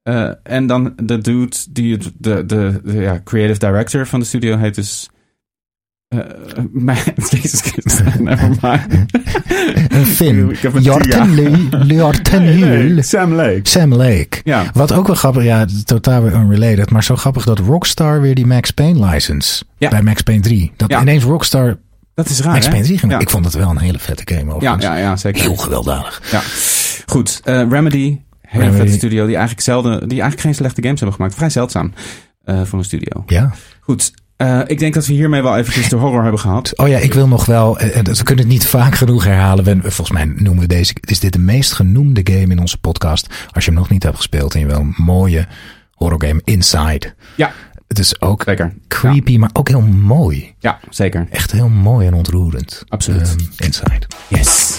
Eh, 0.02 0.30
en 0.42 0.66
dan 0.66 0.92
de 1.02 1.18
dude 1.18 1.56
die 1.70 1.92
het, 1.92 2.12
de, 2.18 2.46
de, 2.46 2.80
de 2.84 2.92
ja, 2.92 3.20
creative 3.24 3.58
director 3.58 4.06
van 4.06 4.20
de 4.20 4.26
studio 4.26 4.56
heet 4.58 4.74
dus. 4.74 5.10
Eh 6.08 6.18
mijn, 6.72 6.98
Jezus 7.30 7.60
Christus, 7.70 8.00
never 8.18 8.48
mind. 8.60 8.86
Een 9.92 10.06
Finn. 10.06 10.50
Ik 10.50 10.58
heb 10.58 10.74
een 10.74 10.82
Jorten 10.82 11.68
Jorten 11.86 12.60
Nee. 12.60 13.02
Sam 13.02 13.32
Lake. 13.32 13.60
Sam 13.62 13.94
Lake. 13.94 14.28
Ja, 14.44 14.64
Wat 14.72 14.92
ook 14.92 15.06
wel 15.06 15.16
grappig, 15.16 15.42
ja, 15.42 15.66
totaal 15.84 16.22
weer 16.22 16.32
unrelated, 16.32 16.90
maar 16.90 17.04
zo 17.04 17.16
grappig 17.16 17.44
dat 17.44 17.58
Rockstar 17.58 18.20
weer 18.20 18.34
die 18.34 18.46
Max 18.46 18.70
Payne 18.70 19.06
license 19.10 19.64
Ja. 19.78 19.88
bij 19.88 20.02
Max 20.02 20.22
Payne 20.22 20.40
3. 20.42 20.72
Dat 20.76 20.90
Ja. 20.90 21.00
ineens 21.00 21.24
Rockstar 21.24 21.78
dat 22.14 22.28
is 22.28 22.40
raar. 22.40 22.52
Max? 22.52 22.68
Payne 22.68 22.84
3 22.84 22.98
ging. 22.98 23.12
Ja. 23.12 23.18
Ik 23.18 23.30
vond 23.30 23.44
het 23.44 23.54
wel 23.54 23.70
een 23.70 23.78
hele 23.78 23.98
vette 23.98 24.34
game 24.34 24.44
Ja, 24.50 24.52
overigens. 24.54 24.84
ja, 24.84 24.96
ja, 24.96 25.16
zeker. 25.16 25.40
Heel 25.42 25.56
gewelddadig. 25.56 26.22
Ja. 26.30 26.40
Goed, 27.06 27.40
eh, 27.44 27.54
Remedy. 27.68 28.18
Hele 28.40 28.64
Remedy. 28.64 28.80
vette 28.82 28.96
studio 28.96 29.22
die 29.26 29.34
eigenlijk 29.34 29.64
zelden, 29.64 29.92
die 30.00 30.20
eigenlijk 30.20 30.40
geen 30.40 30.54
slechte 30.54 30.82
games 30.82 30.98
hebben 31.00 31.16
gemaakt. 31.16 31.34
Vrij 31.34 31.50
zeldzaam 31.50 31.92
eh, 32.44 32.60
voor 32.64 32.78
een 32.78 32.84
studio. 32.84 33.22
Ja. 33.26 33.52
Goed, 33.80 34.12
eh, 34.36 34.60
ik 34.66 34.78
denk 34.78 34.94
dat 34.94 35.06
we 35.06 35.12
hiermee 35.12 35.42
wel 35.42 35.56
eventjes 35.56 35.88
de 35.88 35.96
horror 35.96 36.22
hebben 36.22 36.40
gehad. 36.40 36.72
Oh 36.78 36.88
ja, 36.88 36.98
ik 36.98 37.14
wil 37.14 37.28
nog 37.28 37.44
wel, 37.46 37.78
eh, 37.78 37.98
eh, 37.98 38.04
we 38.04 38.22
kunnen 38.22 38.44
het 38.44 38.52
niet 38.52 38.66
vaak 38.66 38.94
genoeg 38.94 39.24
herhalen. 39.24 39.64
We- 39.64 39.78
Volgens 39.80 40.10
mij 40.10 40.24
noemen 40.24 40.58
we 40.60 40.66
deze, 40.66 40.94
is 41.00 41.20
dit 41.20 41.32
de 41.32 41.38
meest 41.38 41.72
genoemde 41.72 42.20
game 42.24 42.52
in 42.52 42.58
onze 42.58 42.78
podcast. 42.78 43.26
Als 43.50 43.64
je 43.64 43.70
hem 43.70 43.80
nog 43.80 43.88
niet 43.90 44.02
hebt 44.02 44.16
gespeeld 44.16 44.54
en 44.54 44.60
je 44.60 44.66
wil 44.66 44.78
een 44.78 44.94
mooie 44.96 45.46
horror 45.92 46.24
game 46.26 46.40
Inside. 46.44 47.14
Ja, 47.34 47.52
Het 47.88 47.98
is 47.98 48.20
ook 48.20 48.42
zeker. 48.46 48.74
creepy, 48.88 49.36
maar 49.36 49.50
ook 49.52 49.68
heel 49.68 49.80
mooi. 49.82 50.54
Ja, 50.58 50.78
zeker. 50.90 51.26
Echt 51.30 51.52
heel 51.52 51.68
mooi 51.68 52.06
en 52.06 52.14
ontroerend. 52.14 52.84
Absoluut. 52.88 53.28
Ehm, 53.28 53.64
Inside. 53.66 54.06
Yes. 54.28 54.78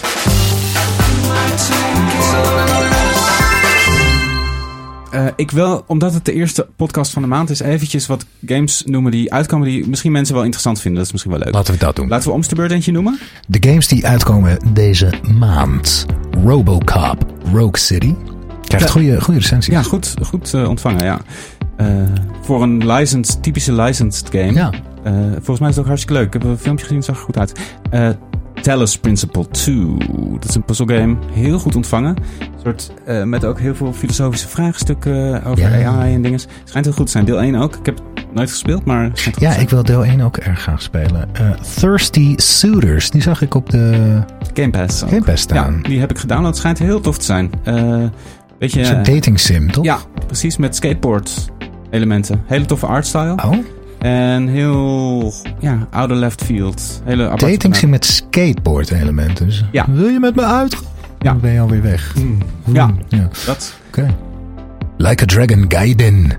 Eh, 5.12 5.26
ik 5.36 5.52
wil, 5.52 5.84
omdat 5.88 6.14
het 6.14 6.26
de 6.26 6.34
eerste 6.34 6.68
podcast 6.76 7.12
van 7.12 7.22
de 7.22 7.28
maand 7.28 7.50
is, 7.50 7.60
eventjes 7.60 8.08
wat 8.08 8.26
games 8.46 8.84
noemen 8.86 9.12
die 9.12 9.34
uitkomen 9.34 9.68
die 9.68 9.88
misschien 9.88 10.12
mensen 10.12 10.34
wel 10.36 10.44
interessant 10.44 10.80
vinden. 10.82 10.98
Dat 11.00 11.06
is 11.08 11.12
misschien 11.12 11.34
wel 11.34 11.42
leuk. 11.44 11.54
Laten 11.54 11.74
we 11.74 11.80
dat 11.80 11.96
doen. 11.96 12.08
Laten 12.08 12.28
we 12.28 12.34
omste 12.36 12.56
beurt 12.56 12.72
eentje 12.72 12.92
noemen. 12.92 13.20
De 13.48 13.70
games 13.70 13.88
die 13.88 14.08
uitkomen 14.08 14.58
deze 14.74 15.14
maand. 15.40 16.06
Robocop 16.44 17.26
Rogue 17.54 17.78
City. 17.78 18.14
Krijgt 18.64 18.86
Ja. 18.86 18.92
goede, 18.92 19.22
goede 19.22 19.40
recensies. 19.40 19.74
Ja, 19.74 19.82
goed, 19.82 20.14
goed 20.22 20.54
eh, 20.54 20.70
ontvangen, 20.70 21.04
ja. 21.06 21.20
Eh, 21.78 21.88
voor 22.42 22.64
een 22.64 22.92
licensed, 22.92 23.44
typische 23.44 23.74
licensed 23.74 24.30
game. 24.32 24.54
Ja. 24.54 24.72
Eh, 25.04 25.14
volgens 25.32 25.60
mij 25.60 25.70
is 25.70 25.76
het 25.76 25.80
ook 25.80 25.86
hartstikke 25.86 26.18
leuk. 26.20 26.26
Ik 26.26 26.34
heb 26.34 26.44
een 26.44 26.58
filmpje 26.58 26.84
gezien, 26.84 26.98
het 26.98 27.06
zag 27.08 27.18
er 27.18 27.24
goed 27.24 27.38
uit. 27.38 27.60
Eh 27.90 28.10
Talos 28.62 28.98
Principle 28.98 29.48
2. 29.52 29.98
Dat 30.40 30.50
is 30.50 30.56
een 30.56 30.64
puzzelgame. 30.64 31.16
Heel 31.32 31.60
goed 31.60 31.76
ontvangen. 31.76 32.16
Soort, 32.68 32.92
eh, 33.06 33.24
met 33.24 33.46
ook 33.46 33.60
heel 33.60 33.76
veel 33.76 33.94
filosofische 33.94 34.48
vraagstukken 34.48 35.44
over 35.44 35.80
Ja. 35.80 35.90
AI 35.92 36.14
en 36.14 36.22
dingen. 36.22 36.40
Schijnt 36.64 36.86
heel 36.86 36.96
goed 36.96 37.06
te 37.06 37.12
zijn. 37.12 37.26
Deel 37.26 37.42
1 37.42 37.56
ook. 37.56 37.76
Ik 37.76 37.86
heb 37.86 37.98
het 38.16 38.26
nooit 38.34 38.50
gespeeld, 38.50 38.86
maar 38.86 39.12
Ja, 39.40 39.56
ik 39.56 39.70
wil 39.70 39.84
deel 39.84 40.06
1 40.06 40.22
ook 40.22 40.38
erg 40.38 40.62
graag 40.62 40.82
spelen. 40.82 41.30
Eh, 41.34 41.50
Thirsty 41.80 42.34
Suitors, 42.38 43.10
die 43.10 43.22
zag 43.22 43.42
ik 43.42 43.54
op 43.56 43.70
de. 43.70 44.20
Game 44.54 44.70
Pass 44.70 45.04
ook. 45.04 45.10
Game 45.10 45.24
Pass 45.24 45.44
staan. 45.44 45.80
Ja, 45.82 45.88
die 45.90 46.00
heb 46.00 46.12
ik 46.12 46.18
gedownload. 46.18 46.50
Het 46.50 46.58
schijnt 46.60 46.80
heel 46.80 47.00
tof 47.02 47.18
te 47.18 47.26
zijn. 47.26 47.52
Eh 47.64 47.74
weet 48.60 48.72
je... 48.72 48.80
Het 48.80 48.88
is 48.88 48.90
een 48.90 49.14
dating 49.16 49.40
sim, 49.40 49.72
toch? 49.72 49.84
ja, 49.84 49.98
precies. 50.26 50.58
Met 50.58 50.76
skateboard 50.76 51.50
elementen. 51.90 52.42
Hele 52.46 52.66
toffe 52.66 52.86
artstyle. 52.86 53.36
Oh, 53.46 53.54
En 54.00 54.48
heel, 54.48 55.34
ja, 55.60 55.88
oude 55.92 56.14
left 56.14 56.44
field. 56.44 57.02
Hele 57.06 57.32
dating 57.36 57.76
sim 57.76 57.90
met 57.90 58.06
skateboard 58.06 58.92
elementen. 58.92 59.46
Dus 59.46 59.64
Ja. 59.72 59.86
Wil 59.92 60.08
je 60.08 60.20
met 60.20 60.36
me 60.36 60.44
uit? 60.44 60.78
Ja. 61.20 61.32
Dan 61.32 61.40
ben 61.40 61.52
je 61.52 61.60
alweer 61.60 61.82
weg. 61.82 62.16
Mm, 62.16 62.38
Ja, 62.74 62.92
ja. 63.08 63.30
dat. 63.46 63.74
Oké. 63.88 64.16
Like 64.98 65.24
a 65.24 65.26
Dragon 65.26 65.66
Gaiden. 65.68 66.32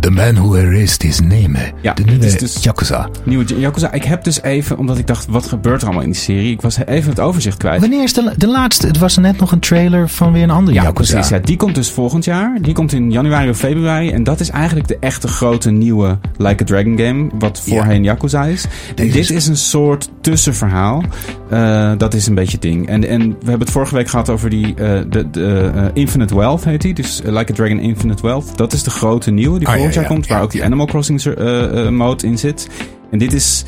The 0.00 0.10
man 0.10 0.34
who 0.34 0.54
erased 0.56 1.02
his 1.02 1.20
name. 1.20 1.58
Ja, 1.82 1.92
de 1.94 2.02
nieuwe 2.04 2.26
is 2.26 2.38
dus- 2.38 2.62
Yakuza. 2.62 3.08
Nieuwe 3.24 3.60
Yakuza. 3.60 3.92
Ik 3.92 4.04
heb 4.04 4.24
dus 4.24 4.42
even, 4.42 4.78
omdat 4.78 4.98
ik 4.98 5.06
dacht, 5.06 5.26
wat 5.28 5.46
gebeurt 5.46 5.80
er 5.80 5.86
allemaal 5.86 6.04
in 6.04 6.10
die 6.10 6.20
serie? 6.20 6.50
Ik 6.52 6.60
was 6.60 6.76
even 6.86 7.10
het 7.10 7.20
overzicht 7.20 7.56
kwijt. 7.56 7.80
Wanneer 7.80 8.02
is 8.02 8.12
de, 8.12 8.32
de 8.36 8.46
laatste? 8.46 8.86
Het 8.86 8.98
was 8.98 9.16
net 9.16 9.38
nog 9.38 9.52
een 9.52 9.58
trailer 9.60 10.08
van 10.08 10.32
weer 10.32 10.42
een 10.42 10.50
andere 10.50 10.76
Ja, 10.76 10.82
Yakuza. 10.82 11.12
precies. 11.12 11.30
Ja, 11.30 11.38
die 11.38 11.56
komt 11.56 11.74
dus 11.74 11.90
volgend 11.90 12.24
jaar. 12.24 12.58
Die 12.62 12.74
komt 12.74 12.92
in 12.92 13.10
januari 13.12 13.48
of 13.50 13.56
februari. 13.58 14.10
En 14.10 14.24
dat 14.24 14.40
is 14.40 14.50
eigenlijk 14.50 14.88
de 14.88 14.96
echte 15.00 15.28
grote 15.28 15.70
nieuwe 15.70 16.18
Like 16.36 16.62
a 16.62 16.66
Dragon 16.66 16.98
game. 16.98 17.28
Wat 17.38 17.60
voorheen 17.60 18.02
Yakuza 18.04 18.44
is. 18.44 18.64
En 18.64 18.70
Deze 18.94 19.08
dit 19.12 19.16
is- 19.22 19.30
is 19.30 19.46
een 19.46 19.56
soort 19.56 20.10
tussenverhaal. 20.20 21.02
Eh, 21.50 21.92
dat 21.96 22.14
is 22.14 22.26
een 22.26 22.34
beetje 22.34 22.52
het 22.52 22.62
ding. 22.62 22.88
En, 22.88 23.08
en 23.08 23.20
we 23.28 23.34
hebben 23.40 23.60
het 23.60 23.70
vorige 23.70 23.94
week 23.94 24.08
gehad 24.08 24.28
over 24.28 24.50
die 24.50 24.66
eh, 24.74 25.00
de, 25.08 25.30
de, 25.30 25.70
eh, 25.74 25.82
Infinite 25.92 26.36
Wealth 26.36 26.64
heet 26.64 26.80
die. 26.80 26.94
Dus 26.94 27.20
Like 27.24 27.52
a 27.52 27.54
Dragon 27.54 27.78
Infinite 27.78 28.22
Wealth. 28.22 28.56
Dat 28.56 28.72
is 28.72 28.82
de 28.82 28.90
grote 28.90 29.30
nieuwe 29.30 29.58
die 29.58 29.68
Ah, 29.68 29.74
ja, 29.94 30.00
ja, 30.00 30.06
komt. 30.06 30.26
Waar 30.26 30.38
ja, 30.38 30.44
ook 30.44 30.50
die 30.50 30.60
ja. 30.60 30.66
Animal 30.66 30.86
Crossing 30.86 31.24
eh, 31.24 31.86
eh, 31.86 31.92
mode 31.92 32.26
in 32.26 32.38
zit. 32.38 32.68
En 33.10 33.18
dit 33.18 33.32
is 33.32 33.64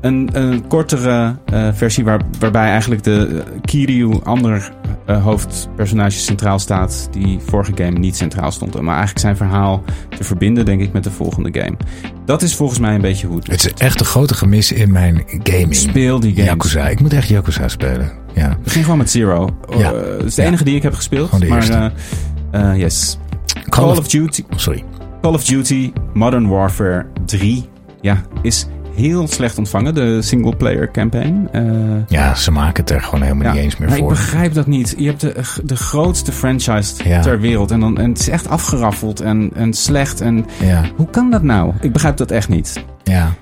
een, 0.00 0.28
een 0.32 0.66
kortere 0.66 1.36
eh, 1.44 1.68
versie 1.72 2.04
waar, 2.04 2.20
waarbij 2.38 2.68
eigenlijk 2.68 3.02
de 3.02 3.42
Kiryu, 3.64 4.20
ander 4.24 4.72
hoofdpersonage, 5.06 6.18
centraal 6.18 6.58
staat. 6.58 7.08
Die 7.10 7.38
vorige 7.46 7.72
game 7.74 7.98
niet 7.98 8.16
centraal 8.16 8.52
stond. 8.52 8.74
Maar 8.80 8.94
eigenlijk 8.96 9.18
zijn 9.18 9.36
verhaal 9.36 9.82
te 10.16 10.24
verbinden, 10.24 10.64
denk 10.64 10.80
ik, 10.80 10.92
met 10.92 11.04
de 11.04 11.10
volgende 11.10 11.60
game. 11.60 11.76
Dat 12.24 12.42
is 12.42 12.54
volgens 12.54 12.78
mij 12.78 12.94
een 12.94 13.00
beetje 13.00 13.26
hoe 13.26 13.36
het 13.36 13.46
Het 13.46 13.64
is 13.64 13.72
echt 13.72 14.00
een 14.00 14.06
grote 14.06 14.34
gemis 14.34 14.72
in 14.72 14.92
mijn 14.92 15.24
gaming. 15.42 15.74
Speel 15.76 16.20
die 16.20 16.34
games. 16.34 16.48
Yakuza. 16.48 16.88
Ik 16.88 17.00
moet 17.00 17.12
echt 17.12 17.28
Yakuza 17.28 17.68
spelen. 17.68 18.12
Ja. 18.34 18.56
Begin 18.62 18.82
gewoon 18.82 18.98
met 18.98 19.10
Zero. 19.10 19.56
Ja. 19.76 19.92
Eh, 19.92 20.16
het 20.16 20.24
is 20.24 20.34
de 20.34 20.42
Ja. 20.42 20.48
enige 20.48 20.64
die 20.64 20.76
ik 20.76 20.82
heb 20.82 20.94
gespeeld. 20.94 21.48
Maar 21.48 21.92
yes. 22.76 23.18
Call, 23.68 23.68
Call 23.68 23.90
of... 23.90 23.98
of 23.98 24.08
Duty. 24.08 24.44
oh, 24.50 24.58
sorry. 24.58 24.84
Call 25.26 25.34
of 25.34 25.44
Duty 25.44 25.92
Modern 26.14 26.48
Warfare 26.48 27.06
3 27.24 27.68
ja, 28.00 28.22
is 28.42 28.66
heel 28.94 29.28
slecht 29.28 29.58
ontvangen, 29.58 29.94
de 29.94 30.22
single-player 30.22 30.90
campaign. 30.90 31.48
Uh, 31.54 31.62
ja, 32.08 32.34
ze 32.34 32.50
maken 32.50 32.82
het 32.84 32.90
er 32.92 33.02
gewoon 33.02 33.22
helemaal 33.22 33.46
ja, 33.46 33.52
niet 33.52 33.62
eens 33.62 33.76
meer 33.76 33.88
voor. 33.88 33.98
ik 33.98 34.08
begrijp 34.08 34.54
dat 34.54 34.66
niet. 34.66 34.94
Je 34.98 35.06
hebt 35.06 35.20
de, 35.20 35.34
de 35.64 35.76
grootste 35.76 36.32
franchise 36.32 37.08
Ja. 37.08 37.20
ter 37.22 37.40
wereld 37.40 37.70
en, 37.70 37.80
dan, 37.80 37.98
en 37.98 38.08
het 38.08 38.18
is 38.18 38.28
echt 38.28 38.48
afgeraffeld 38.48 39.20
en, 39.20 39.50
en 39.54 39.72
slecht. 39.72 40.20
En 40.20 40.46
Ja, 40.62 40.82
hoe 40.96 41.10
kan 41.10 41.30
dat 41.30 41.42
nou? 41.42 41.72
Ik 41.80 41.92
begrijp 41.92 42.16
dat 42.16 42.30
echt 42.30 42.48
niet. 42.48 42.84
ja. 43.04 43.32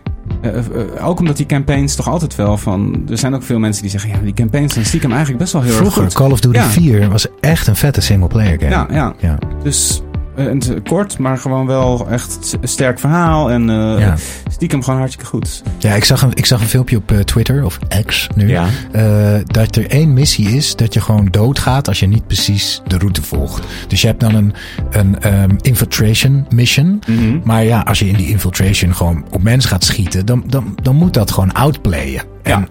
Eh, 0.40 0.56
eh, 0.58 0.64
ook 1.08 1.18
omdat 1.18 1.36
die 1.36 1.46
campaigns 1.46 1.94
toch 1.94 2.08
altijd 2.08 2.34
wel 2.34 2.56
van... 2.56 3.02
Er 3.10 3.18
zijn 3.18 3.34
ook 3.34 3.42
veel 3.42 3.58
mensen 3.58 3.82
die 3.82 3.90
zeggen... 3.90 4.10
Ja, 4.10 4.16
die 4.22 4.34
campaigns 4.34 4.72
zijn 4.72 4.84
stiekem 4.86 5.10
eigenlijk 5.10 5.40
best 5.40 5.52
wel 5.52 5.62
heel 5.62 5.72
Vroeger, 5.72 6.02
erg 6.02 6.12
goed. 6.12 6.22
Call 6.22 6.30
of 6.32 6.40
Duty 6.40 6.56
Ja. 6.58 6.64
4 6.64 7.08
was 7.10 7.26
echt 7.40 7.66
een 7.66 7.76
vette 7.76 8.00
single-player 8.00 8.58
game. 8.58 8.70
Ja, 8.70 8.86
ja. 8.90 9.14
ja. 9.18 9.38
Dus 9.62 10.02
eh, 10.36 10.44
het 10.46 10.64
is 10.68 10.74
kort, 10.88 11.18
maar 11.18 11.38
gewoon 11.38 11.66
wel 11.66 12.08
echt 12.10 12.56
een 12.60 12.68
sterk 12.68 12.98
verhaal. 12.98 13.50
En 13.50 13.70
eh, 13.70 13.98
Ja. 13.98 14.14
stiekem 14.50 14.82
gewoon 14.82 14.98
hartstikke 14.98 15.30
goed. 15.30 15.62
Ja, 15.78 15.94
ik 15.94 16.04
zag 16.04 16.22
een, 16.22 16.30
ik 16.34 16.46
zag 16.46 16.60
een 16.60 16.66
filmpje 16.66 16.96
op 16.96 17.10
eh, 17.12 17.18
Twitter, 17.18 17.64
of 17.64 17.78
X 18.06 18.28
nu. 18.34 18.48
Ja. 18.48 18.66
eh, 18.92 19.34
dat 19.46 19.76
er 19.76 19.90
één 19.90 20.12
missie 20.12 20.48
is 20.48 20.76
dat 20.76 20.94
je 20.94 21.00
gewoon 21.00 21.28
doodgaat 21.30 21.88
als 21.88 22.00
je 22.00 22.06
niet 22.06 22.26
precies 22.26 22.82
de 22.86 22.98
route 22.98 23.22
volgt. 23.22 23.62
Dus 23.88 24.00
je 24.00 24.06
hebt 24.06 24.20
dan 24.20 24.34
een, 24.34 24.54
een 24.90 25.20
ehm, 25.20 25.50
infiltration 25.60 26.46
mission. 26.48 27.02
Mhm. 27.06 27.38
Maar 27.44 27.64
ja, 27.64 27.80
als 27.80 27.98
je 27.98 28.08
in 28.08 28.16
die 28.16 28.28
infiltration 28.28 28.94
gewoon 28.94 29.24
op 29.30 29.42
mensen 29.42 29.70
gaat 29.70 29.84
schieten, 29.84 30.26
dan, 30.26 30.44
dan, 30.46 30.76
dan 30.82 30.96
moet 30.96 31.14
dat 31.14 31.30
gewoon 31.30 31.52
outplayen. 31.52 32.22
Ja. 32.42 32.66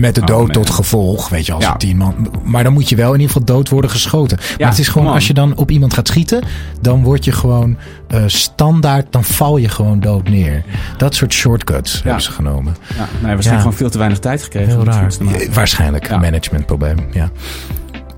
Met 0.00 0.14
de 0.14 0.20
Oh, 0.20 0.26
dood 0.26 0.52
tot 0.52 0.70
gevolg, 0.70 1.28
weet 1.28 1.46
je, 1.46 1.52
als 1.52 1.64
Ja. 1.64 1.72
er 1.72 1.78
tien 1.78 1.96
man. 1.96 2.14
Maar 2.44 2.64
dan 2.64 2.72
moet 2.72 2.88
je 2.88 2.96
wel 2.96 3.06
in 3.14 3.20
ieder 3.20 3.26
geval 3.36 3.44
dood 3.56 3.68
worden 3.68 3.90
geschoten. 3.90 4.38
maar 4.58 4.68
het 4.68 4.78
is 4.78 4.88
gewoon, 4.88 5.12
als 5.12 5.26
je 5.26 5.34
dan 5.34 5.56
op 5.56 5.70
iemand 5.70 5.94
gaat 5.94 6.08
schieten, 6.08 6.42
dan 6.80 7.02
word 7.02 7.24
je 7.24 7.32
gewoon 7.32 7.76
eh, 8.06 8.22
standaard, 8.26 9.06
dan 9.12 9.24
val 9.24 9.56
je 9.56 9.68
gewoon 9.68 10.00
dood 10.00 10.28
neer. 10.28 10.64
Dat 10.96 11.14
soort 11.14 11.32
shortcuts 11.32 12.02
hebben 12.02 12.22
ze 12.22 12.30
genomen. 12.32 12.76
Ja, 12.96 12.96
nee, 12.96 13.06
waarschijnlijk 13.20 13.60
gewoon 13.60 13.76
veel 13.76 13.90
te 13.90 13.98
weinig 13.98 14.18
tijd 14.18 14.42
gekregen. 14.42 14.70
Heel 14.72 14.84
raar. 14.84 15.12
Waarschijnlijk 15.52 16.08
een 16.08 16.20
managementprobleem, 16.20 16.96
ja. 17.12 17.30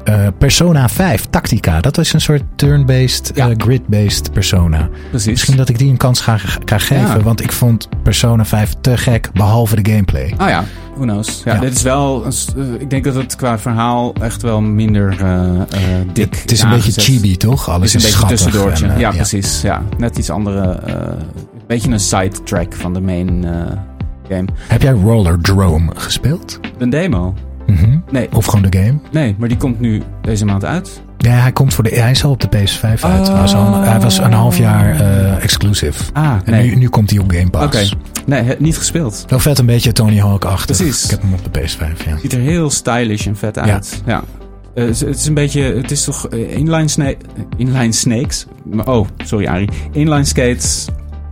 Eh, 0.04 0.26
Persona 0.38 0.88
5, 0.88 1.26
Tactica. 1.30 1.80
Dat 1.80 1.98
is 1.98 2.12
een 2.12 2.20
soort 2.20 2.42
turn-based, 2.56 3.30
Ja. 3.34 3.48
eh, 3.48 3.54
grid-based 3.56 4.32
Persona. 4.32 4.88
Precies. 5.10 5.30
Misschien 5.30 5.56
dat 5.56 5.68
ik 5.68 5.78
die 5.78 5.90
een 5.90 5.96
kans 5.96 6.20
ga, 6.20 6.36
ga 6.64 6.78
geven. 6.78 7.06
Ja. 7.06 7.20
Want 7.20 7.42
ik 7.42 7.52
vond 7.52 7.88
Persona 8.02 8.44
5 8.44 8.74
te 8.80 8.96
gek, 8.96 9.30
behalve 9.32 9.82
de 9.82 9.90
gameplay. 9.90 10.34
Ah 10.36 10.48
ja, 10.48 10.64
who 10.94 11.02
knows. 11.02 11.42
Ja, 11.44 11.54
Ja. 11.54 11.60
Dit 11.60 11.72
is 11.74 11.82
wel... 11.82 12.24
eh, 12.24 12.64
ik 12.78 12.90
denk 12.90 13.04
dat 13.04 13.14
het 13.14 13.36
qua 13.36 13.58
verhaal 13.58 14.14
echt 14.20 14.42
wel 14.42 14.60
minder 14.60 15.16
dik 16.12 16.36
Het 16.36 16.50
is 16.52 16.62
een 16.62 16.70
beetje 16.70 17.00
chibi, 17.00 17.36
toch? 17.36 17.66
Het 17.66 17.74
Alles 17.74 17.94
is 17.94 18.02
een 18.02 18.08
is, 18.08 18.14
beetje 18.14 18.28
tussendoortje. 18.28 18.86
en, 18.86 18.98
ja, 18.98 19.10
precies. 19.10 19.60
Ja. 19.60 19.82
Net 19.98 20.18
iets 20.18 20.30
andere... 20.30 20.80
een 20.84 21.16
beetje 21.66 21.90
een 21.90 22.00
sidetrack 22.00 22.74
van 22.74 22.92
de 22.92 23.00
main 23.00 23.44
game. 24.28 24.44
Heb 24.68 24.82
jij 24.82 24.92
Roller 24.92 25.40
Drome 25.40 25.90
gespeeld? 25.94 26.60
Een 26.78 26.90
demo? 26.90 27.34
Mhm. 27.72 27.98
Nee. 28.10 28.28
Of 28.32 28.44
gewoon 28.46 28.70
de 28.70 28.78
game? 28.78 28.98
Nee, 29.12 29.34
maar 29.38 29.48
die 29.48 29.56
komt 29.56 29.80
nu 29.80 30.02
deze 30.22 30.44
maand 30.44 30.64
uit. 30.64 31.02
Ja, 31.18 31.30
hij 31.30 31.52
komt 31.52 31.74
voor 31.74 31.84
de. 31.84 31.90
Hij 31.90 32.10
is 32.10 32.24
al 32.24 32.30
op 32.30 32.40
de 32.40 32.46
PS5 32.48 32.80
uit. 32.82 33.02
Hij, 33.28 33.36
was 33.40 33.54
al, 33.54 33.80
hij 33.82 34.00
was 34.00 34.18
een 34.18 34.32
half 34.32 34.58
jaar 34.58 35.00
eh, 35.00 35.42
exclusive. 35.42 36.02
Ah, 36.12 36.36
En 36.44 36.52
nee. 36.52 36.68
nu, 36.70 36.74
nu 36.76 36.88
komt 36.88 37.10
hij 37.10 37.18
op 37.18 37.30
Game 37.32 37.50
Pass. 37.50 37.64
Oké. 37.92 38.00
Nee, 38.26 38.54
niet 38.58 38.78
gespeeld. 38.78 39.24
Wel 39.28 39.38
vet 39.38 39.58
een 39.58 39.66
beetje 39.66 39.92
Tony 39.92 40.18
Hawk 40.20 40.44
achter. 40.44 40.76
Precies. 40.76 41.04
Ik 41.04 41.10
heb 41.10 41.22
hem 41.22 41.32
op 41.32 41.52
de 41.54 41.60
PS5, 41.60 42.04
ja. 42.06 42.18
Ziet 42.20 42.32
er 42.32 42.40
heel 42.40 42.70
stylish 42.70 43.26
en 43.26 43.36
vet 43.36 43.58
uit. 43.58 44.02
Ja. 44.06 44.22
Eh, 44.74 44.84
het 44.84 44.94
is- 44.94 45.00
het 45.00 45.16
is 45.18 45.26
een 45.26 45.34
beetje... 45.34 45.62
Het 45.62 45.90
is 45.90 46.04
toch 46.04 46.28
eh, 46.28 46.56
inline, 46.56 46.88
sna 46.88 47.12
inline 47.56 47.92
snakes? 47.92 48.46
Oh, 48.84 49.06
sorry 49.24 49.46
Arie. 49.46 49.68
Inline 49.92 50.24
skates... 50.24 50.86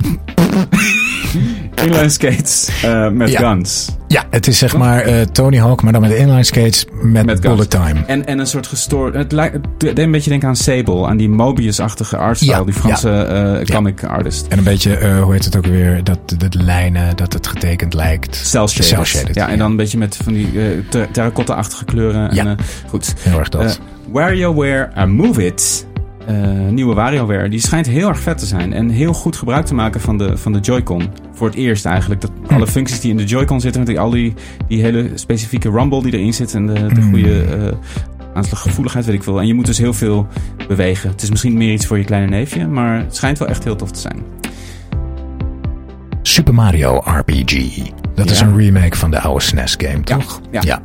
inline 1.85 2.09
skates 2.09 2.71
eh, 2.83 3.09
met 3.11 3.31
Ja. 3.31 3.39
guns. 3.39 3.89
Ja, 4.09 4.25
het 4.31 4.47
is 4.47 4.59
zeg 4.59 4.77
maar 4.77 5.01
eh, 5.01 5.23
Tony 5.23 5.59
Hawk, 5.59 5.83
maar 5.83 5.93
dan 5.93 6.01
met 6.01 6.11
inline 6.11 6.45
skates 6.45 6.87
met, 7.03 7.27
Met 7.27 7.41
bullet 7.41 7.71
time. 7.71 8.05
En, 8.07 8.27
en 8.27 8.39
een 8.39 8.47
soort 8.47 8.67
gestoord... 8.67 9.15
Het 9.15 9.33
lijkt 9.33 9.55
het 9.55 9.65
deed 9.79 9.99
een 9.99 10.11
beetje 10.11 10.31
denken 10.31 10.49
aan 10.49 10.57
Sable. 10.57 11.07
Aan 11.07 11.17
die 11.17 11.29
Mobius-achtige 11.29 12.17
artstyle. 12.17 12.53
Ja, 12.53 12.65
die 12.65 12.75
Franse 12.75 13.11
eh, 13.11 13.75
comic 13.75 14.05
artist. 14.05 14.47
En 14.49 14.59
een 14.59 14.65
beetje, 14.65 15.21
hoe 15.21 15.33
heet 15.33 15.45
het 15.45 15.57
ook 15.57 15.67
weer, 15.67 16.05
dat 16.05 16.19
de, 16.39 16.49
lijnen, 16.51 17.17
dat 17.17 17.33
het 17.33 17.47
getekend 17.47 17.95
lijkt. 17.95 18.37
Cel-shaded. 18.37 19.35
Ja, 19.35 19.47
en 19.47 19.53
ja. 19.53 19.59
dan 19.59 19.71
een 19.71 19.77
beetje 19.77 19.99
met 19.99 20.17
van 20.23 20.33
die 20.33 20.49
ter- 20.89 21.11
terracotta-achtige 21.11 21.85
kleuren. 21.85 22.35
Ja. 22.35 22.47
En, 22.47 22.57
goed. 22.89 23.15
Heel 23.19 23.39
erg 23.39 23.49
dat. 23.49 23.63
Eh, 23.63 23.71
WarioWare 24.13 24.91
uh, 24.97 25.05
Move 25.05 25.47
It. 25.47 25.87
Eh, 26.31 26.69
nieuwe 26.73 26.95
WarioWare. 26.95 27.49
Die 27.49 27.61
schijnt 27.61 27.87
heel 27.87 28.09
erg 28.09 28.21
vet 28.21 28.39
te 28.39 28.47
zijn. 28.47 28.73
En 28.73 28.89
heel 28.89 29.13
goed 29.13 29.37
gebruik 29.37 29.67
te 29.67 29.75
maken 29.75 30.01
van 30.01 30.19
de, 30.19 30.37
van 30.37 30.53
de 30.53 30.59
Joy-Con. 30.59 31.11
Voor 31.33 31.47
het 31.47 31.57
eerst 31.57 31.85
eigenlijk. 31.87 32.21
Dat 32.21 32.31
Hm. 32.49 32.55
alle 32.55 32.67
functies 32.67 33.01
die 33.01 33.11
in 33.11 33.17
de 33.17 33.25
Joy-Con 33.25 33.61
zitten. 33.61 33.85
Met 33.85 33.99
al 33.99 34.11
die, 34.11 34.35
die 34.69 34.83
hele 34.83 35.11
specifieke 35.15 35.71
rumble 35.71 36.03
die 36.03 36.13
erin 36.13 36.35
zit. 36.35 36.55
En 36.55 36.67
de, 36.67 36.73
de 36.73 37.01
Mm. 37.01 37.11
goede 37.11 37.45
uh, 37.59 37.73
aanslaggevoeligheid 38.35 39.05
weet 39.05 39.15
ik 39.15 39.23
veel. 39.23 39.41
En 39.41 39.47
je 39.47 39.55
moet 39.55 39.67
dus 39.67 39.79
heel 39.79 39.95
veel 39.95 40.27
bewegen. 40.69 41.11
Het 41.11 41.23
is 41.23 41.31
misschien 41.31 41.57
meer 41.57 41.73
iets 41.73 41.87
voor 41.87 41.99
je 41.99 42.05
kleine 42.05 42.29
neefje. 42.29 42.67
Maar 42.67 42.99
het 42.99 43.17
schijnt 43.17 43.39
wel 43.39 43.49
echt 43.49 43.65
heel 43.65 43.77
tof 43.77 43.91
te 43.91 44.01
zijn. 44.01 44.23
Super 46.23 46.55
Mario 46.55 47.03
RPG. 47.05 47.83
Dat 48.15 48.31
is 48.31 48.41
een 48.41 48.57
remake 48.57 48.97
van 48.97 49.11
de 49.11 49.21
oude 49.21 49.41
SNES 49.45 49.75
game, 49.79 50.01
toch? 50.01 50.41
ja. 50.51 50.61
ja. 50.65 50.83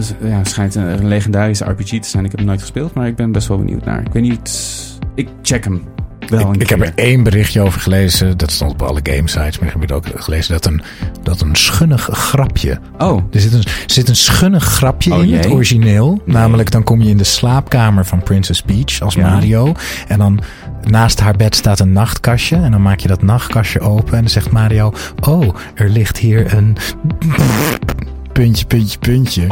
Z- 0.00 0.10
ja, 0.22 0.38
het 0.38 0.48
schijnt 0.48 0.74
een, 0.74 1.06
legendarische 1.08 1.64
RPG 1.64 1.88
te 2.00 2.08
zijn. 2.08 2.24
Ik 2.24 2.30
heb 2.30 2.38
hem 2.38 2.48
nooit 2.48 2.60
gespeeld. 2.60 2.94
Maar 2.94 3.06
ik 3.06 3.16
ben 3.16 3.32
best 3.32 3.48
wel 3.48 3.58
benieuwd 3.58 3.84
naar. 3.84 4.00
Ik 4.00 4.12
weet 4.12 4.22
niet... 4.22 4.70
Ik 5.14 5.28
check 5.42 5.64
hem 5.64 5.82
wel 6.28 6.40
een 6.48 6.54
Ik, 6.54 6.60
ik 6.60 6.68
heb 6.68 6.80
er 6.80 6.92
één 6.94 7.22
berichtje 7.22 7.60
over 7.60 7.80
gelezen. 7.80 8.36
Dat 8.38 8.50
stond 8.50 8.70
op 8.72 8.82
alle 8.82 9.00
gamesites. 9.02 9.58
Maar 9.58 9.68
ik 9.68 9.74
heb 9.80 9.90
er 9.90 9.96
ook 9.96 10.06
gelezen 10.14 10.52
dat 10.52 10.66
een, 10.66 10.82
dat 11.22 11.40
een 11.40 11.54
schunnig 11.54 12.08
grapje. 12.12 12.78
Oh, 12.98 13.22
Er 13.30 13.40
zit 13.40 13.52
een, 13.52 13.62
er 13.62 13.82
zit 13.86 14.08
een 14.08 14.16
schunnig 14.16 14.64
grapje 14.64 15.14
Oh, 15.14 15.24
in 15.24 15.34
het 15.34 15.46
origineel. 15.50 16.22
Namelijk 16.24 16.70
dan 16.70 16.82
kom 16.84 17.02
je 17.02 17.10
in 17.10 17.16
de 17.16 17.24
slaapkamer 17.24 18.04
van 18.06 18.22
Princess 18.22 18.62
Peach 18.62 19.00
als 19.00 19.14
Ja. 19.14 19.30
Mario. 19.30 19.72
En 20.08 20.18
dan 20.18 20.40
naast 20.84 21.20
haar 21.20 21.36
bed 21.36 21.54
staat 21.54 21.80
een 21.80 21.92
nachtkastje. 21.92 22.56
En 22.56 22.70
dan 22.70 22.82
maak 22.82 22.98
je 22.98 23.08
dat 23.08 23.22
nachtkastje 23.22 23.80
open. 23.80 24.12
En 24.14 24.20
dan 24.20 24.30
zegt 24.30 24.50
Mario... 24.50 24.92
Oh, 25.28 25.54
er 25.74 25.88
ligt 25.88 26.18
hier 26.18 26.54
een... 26.54 26.76
Puntje, 28.34 28.64
puntje, 28.66 28.98
puntje. 28.98 29.46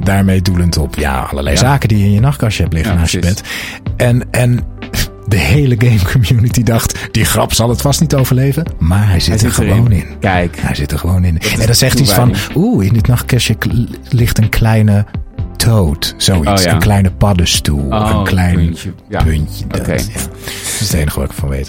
Daarmee 0.00 0.42
doelend 0.42 0.76
op 0.76 0.94
ja, 0.96 1.20
allerlei 1.20 1.56
Oh. 1.56 1.62
Ja. 1.62 1.68
zaken 1.68 1.88
die 1.88 1.98
je 1.98 2.04
in 2.04 2.12
je 2.12 2.20
nachtkastje 2.20 2.62
hebt 2.62 2.74
liggen 2.74 2.92
Ja, 2.92 2.98
naast 2.98 3.12
je 3.12 3.18
bed. 3.18 3.42
En, 3.96 4.30
en 4.30 4.64
de 5.26 5.36
hele 5.36 5.74
game 5.78 6.12
community 6.12 6.62
dacht... 6.62 7.08
Die 7.10 7.24
grap 7.24 7.52
zal 7.52 7.68
het 7.68 7.80
vast 7.80 8.00
niet 8.00 8.14
overleven. 8.14 8.64
Maar 8.78 9.08
hij 9.08 9.20
zit 9.20 9.40
hij 9.40 9.48
er 9.48 9.54
zit 9.54 9.68
gewoon 9.68 9.92
in. 9.92 10.06
Kijk. 10.20 10.56
Hij 10.60 10.74
zit 10.74 10.92
er 10.92 10.98
gewoon 10.98 11.24
in. 11.24 11.38
en 11.60 11.66
dat 11.66 11.76
zegt 11.76 12.00
iets 12.00 12.12
van, 12.12 12.34
oeh, 12.54 12.86
in 12.86 12.92
dit 12.92 13.06
nachtkastje 13.06 13.56
ligt 14.08 14.38
een 14.38 14.48
kleine 14.48 15.06
toad. 15.64 16.14
Zoiets. 16.16 16.48
Oh, 16.60 16.66
ja. 16.66 16.72
Een 16.72 16.78
kleine 16.78 17.10
paddenstoel. 17.10 17.86
of 17.90 18.10
Oh, 18.12 18.18
een 18.18 18.24
klein 18.24 18.54
puntje. 18.54 18.90
puntje. 19.24 19.64
Ja. 19.70 19.76
dat, 19.78 19.86
ja. 19.86 19.92
Dat 19.94 20.00
is 20.80 20.80
het 20.80 20.92
enige 20.92 21.18
wat 21.20 21.28
ik 21.28 21.34
ervan 21.34 21.48
weet. 21.48 21.68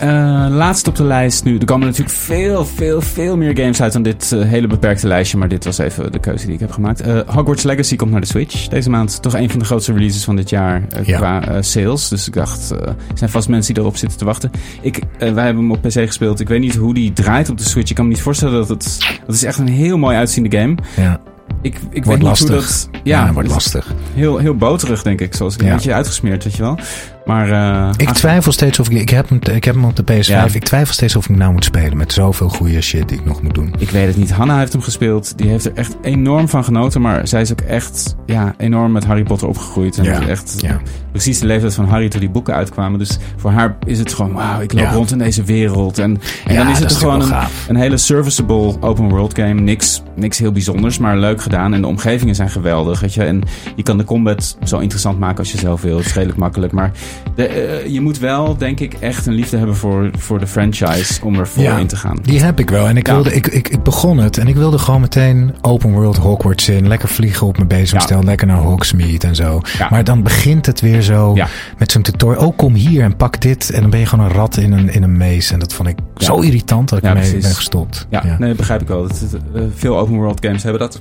Eh, 0.00 0.08
laatst 0.50 0.86
op 0.88 0.96
de 0.96 1.04
lijst 1.04 1.44
nu. 1.44 1.58
Er 1.58 1.64
komen 1.64 1.86
natuurlijk 1.86 2.16
veel, 2.16 2.64
veel, 2.64 3.00
veel 3.00 3.36
meer 3.36 3.56
games 3.56 3.82
uit 3.82 3.92
dan 3.92 4.02
dit 4.02 4.32
eh, 4.32 4.40
hele 4.42 4.66
beperkte 4.66 5.06
lijstje. 5.06 5.38
Maar 5.38 5.48
dit 5.48 5.64
was 5.64 5.78
even 5.78 6.12
de 6.12 6.18
keuze 6.18 6.44
die 6.44 6.54
ik 6.54 6.60
heb 6.60 6.70
gemaakt. 6.72 7.00
Eh, 7.00 7.18
Hogwarts 7.26 7.62
Legacy 7.62 7.96
komt 7.96 8.10
naar 8.10 8.20
de 8.20 8.26
Switch 8.26 8.68
deze 8.68 8.90
maand. 8.90 9.22
Toch 9.22 9.34
een 9.34 9.50
van 9.50 9.58
de 9.58 9.64
grootste 9.64 9.92
releases 9.92 10.24
van 10.24 10.36
dit 10.36 10.50
jaar 10.50 10.82
Ja. 11.02 11.16
qua 11.18 11.62
sales. 11.62 12.08
Dus 12.08 12.26
ik 12.26 12.32
dacht, 12.32 12.70
er 12.70 12.94
zijn 13.14 13.30
vast 13.30 13.48
mensen 13.48 13.74
die 13.74 13.82
erop 13.82 13.96
zitten 13.96 14.18
te 14.18 14.24
wachten. 14.24 14.50
Ik, 14.80 15.02
wij 15.18 15.26
hebben 15.44 15.56
hem 15.62 15.70
op 15.70 15.82
PC 15.82 15.92
gespeeld. 15.92 16.40
Ik 16.40 16.48
weet 16.48 16.60
niet 16.60 16.74
hoe 16.74 16.94
die 16.94 17.12
draait 17.12 17.50
op 17.50 17.58
de 17.58 17.64
Switch. 17.64 17.90
Ik 17.90 17.96
kan 17.96 18.04
me 18.06 18.10
niet 18.12 18.22
voorstellen 18.22 18.54
dat 18.54 18.68
het... 18.68 18.98
Dat 19.26 19.34
is 19.34 19.44
echt 19.44 19.58
een 19.58 19.68
heel 19.68 19.98
mooi 19.98 20.16
uitziende 20.16 20.58
game. 20.58 20.74
Ja, 20.96 21.20
Ik, 21.62 21.74
ik 21.74 21.80
weet 21.80 22.04
wordt 22.04 22.18
niet 22.20 22.28
lastig. 22.28 22.48
hoe 22.48 22.92
dat... 22.92 23.00
ja, 23.02 23.26
Ja, 23.26 23.32
wordt 23.32 23.48
is 23.48 23.54
lastig. 23.54 23.92
Heel, 24.14 24.38
heel 24.38 24.54
boterig, 24.56 25.02
denk 25.02 25.20
ik. 25.20 25.34
Zoals 25.34 25.54
ik 25.54 25.62
een 25.62 25.68
beetje 25.68 25.92
uitgesmeerd, 25.94 26.44
weet 26.44 26.54
je 26.54 26.62
wel. 26.62 26.78
Maar... 27.24 27.50
eh, 27.50 27.90
Ik 27.96 28.10
twijfel 28.10 28.52
steeds 28.52 28.78
of 28.78 28.90
ik... 28.90 29.00
Ik 29.00 29.08
heb, 29.08 29.28
hem, 29.28 29.38
ik 29.54 29.64
heb 29.64 29.74
hem 29.74 29.84
op 29.84 29.96
de 29.96 30.02
PS5. 30.02 30.26
Ja. 30.26 30.46
Ik 30.52 30.64
twijfel 30.64 30.94
steeds 30.94 31.16
of 31.16 31.28
ik 31.28 31.36
nou 31.36 31.52
moet 31.52 31.64
spelen. 31.64 31.96
Met 31.96 32.12
zoveel 32.12 32.48
goede 32.48 32.80
shit 32.80 33.08
die 33.08 33.18
ik 33.18 33.24
nog 33.24 33.42
moet 33.42 33.54
doen. 33.54 33.74
Ik 33.78 33.90
weet 33.90 34.06
het 34.06 34.16
niet. 34.16 34.32
Hanna 34.32 34.58
heeft 34.58 34.72
hem 34.72 34.82
gespeeld. 34.82 35.38
Die 35.38 35.48
heeft 35.48 35.64
er 35.64 35.72
echt 35.74 35.96
enorm 36.02 36.48
van 36.48 36.64
genoten. 36.64 37.00
Maar 37.00 37.28
zij 37.28 37.40
is 37.40 37.52
ook 37.52 37.60
echt 37.60 38.16
ja, 38.26 38.54
enorm 38.58 38.92
met 38.92 39.04
Harry 39.04 39.22
Potter 39.22 39.48
opgegroeid. 39.48 39.98
En 39.98 40.04
Ja, 40.04 40.26
echt 40.26 40.54
ja. 40.60 40.80
precies 41.10 41.38
de 41.38 41.46
leeftijd 41.46 41.74
van 41.74 41.84
Harry 41.88 42.08
toen 42.08 42.20
die 42.20 42.30
boeken 42.30 42.54
uitkwamen. 42.54 42.98
Dus 42.98 43.18
voor 43.36 43.50
haar 43.50 43.76
is 43.86 43.98
het 43.98 44.12
gewoon, 44.14 44.32
wauw, 44.32 44.60
ik 44.60 44.72
loop 44.72 44.90
rond 44.90 45.10
in 45.12 45.18
deze 45.18 45.42
wereld. 45.42 45.98
En, 45.98 46.20
en 46.46 46.56
dan 46.56 46.68
is 46.68 46.78
het 46.78 46.90
is 46.90 46.96
gewoon 46.96 47.20
een, 47.22 47.32
een 47.68 47.76
hele 47.76 47.96
serviceable 47.96 48.76
open 48.80 49.08
world 49.08 49.34
game. 49.38 49.60
Niks, 49.60 50.02
niks 50.16 50.38
heel 50.38 50.52
bijzonders, 50.52 50.98
maar 50.98 51.16
leuk 51.16 51.42
gedaan. 51.42 51.74
En 51.74 51.80
de 51.80 51.86
omgevingen 51.86 52.34
zijn 52.34 52.50
geweldig. 52.50 53.00
Weet 53.00 53.14
je. 53.14 53.24
En 53.24 53.42
je 53.76 53.82
kan 53.82 53.98
de 53.98 54.04
combat 54.04 54.56
zo 54.64 54.78
interessant 54.78 55.18
maken 55.18 55.38
als 55.38 55.52
je 55.52 55.58
zelf 55.58 55.82
wil. 55.82 55.96
Het 55.96 56.06
is 56.06 56.14
redelijk 56.14 56.38
makkelijk. 56.38 56.72
Maar 56.72 56.90
de, 57.34 57.46
eh, 57.46 57.86
je 57.86 58.00
moet 58.00 58.18
wel, 58.18 58.56
denk 58.56 58.80
ik, 58.80 58.94
echt 58.94 59.26
een 59.26 59.32
liefde 59.32 59.56
hebben 59.56 59.76
voor, 59.76 60.10
voor 60.18 60.38
de 60.38 60.46
franchise 60.46 61.24
om 61.24 61.38
er 61.38 61.48
voor 61.48 61.64
in 61.78 61.86
te 61.86 61.96
gaan. 61.96 62.18
Die 62.22 62.40
heb 62.42 62.58
ik 62.60 62.70
wel. 62.70 62.88
En 62.88 62.96
ik, 62.96 63.06
Ja. 63.06 63.14
wilde, 63.14 63.34
ik, 63.34 63.46
ik, 63.46 63.68
ik 63.68 63.82
begon 63.82 64.18
het 64.18 64.38
en 64.38 64.46
ik 64.48 64.54
wilde 64.56 64.78
gewoon 64.78 65.00
meteen 65.00 65.54
open 65.60 65.92
world 65.92 66.16
Hogwarts 66.16 66.68
in. 66.68 66.88
Lekker 66.88 67.08
vliegen 67.08 67.46
op 67.46 67.56
mijn 67.56 67.68
bezemstel. 67.68 68.18
Ja. 68.18 68.24
Lekker 68.24 68.46
naar 68.46 68.58
Hogsmeade 68.60 69.26
en 69.26 69.34
zo. 69.34 69.60
Maar 69.90 70.04
dan 70.04 70.22
begint 70.22 70.66
het 70.66 70.80
weer 70.80 71.02
zo 71.02 71.36
met 71.78 71.92
zo'n 71.92 72.02
tutorial. 72.02 72.46
Oh, 72.46 72.56
kom 72.56 72.74
hier 72.74 73.02
en 73.02 73.16
pak 73.16 73.40
dit. 73.40 73.70
En 73.70 73.80
dan 73.80 73.90
ben 73.90 74.00
je 74.00 74.06
gewoon 74.06 74.24
een 74.24 74.32
rat 74.32 74.56
in 74.56 74.72
een, 74.72 74.88
in 74.92 75.02
een 75.02 75.16
maze. 75.16 75.52
En 75.52 75.58
dat 75.58 75.72
vond 75.74 75.88
ik 75.88 75.96
zo 76.16 76.38
irritant 76.40 76.88
dat 76.88 76.98
ik 76.98 77.04
ermee 77.04 77.32
ben 77.32 77.42
gestopt. 77.54 78.06
Ja, 78.10 78.24
nee, 78.38 78.48
dat 78.48 78.56
begrijp 78.56 78.80
ik 78.80 78.88
wel. 78.88 79.02
Dat, 79.02 79.24
eh, 79.54 79.62
veel 79.74 79.98
open 79.98 80.14
world 80.14 80.44
games 80.44 80.62
hebben 80.62 80.80
dat. 80.80 81.00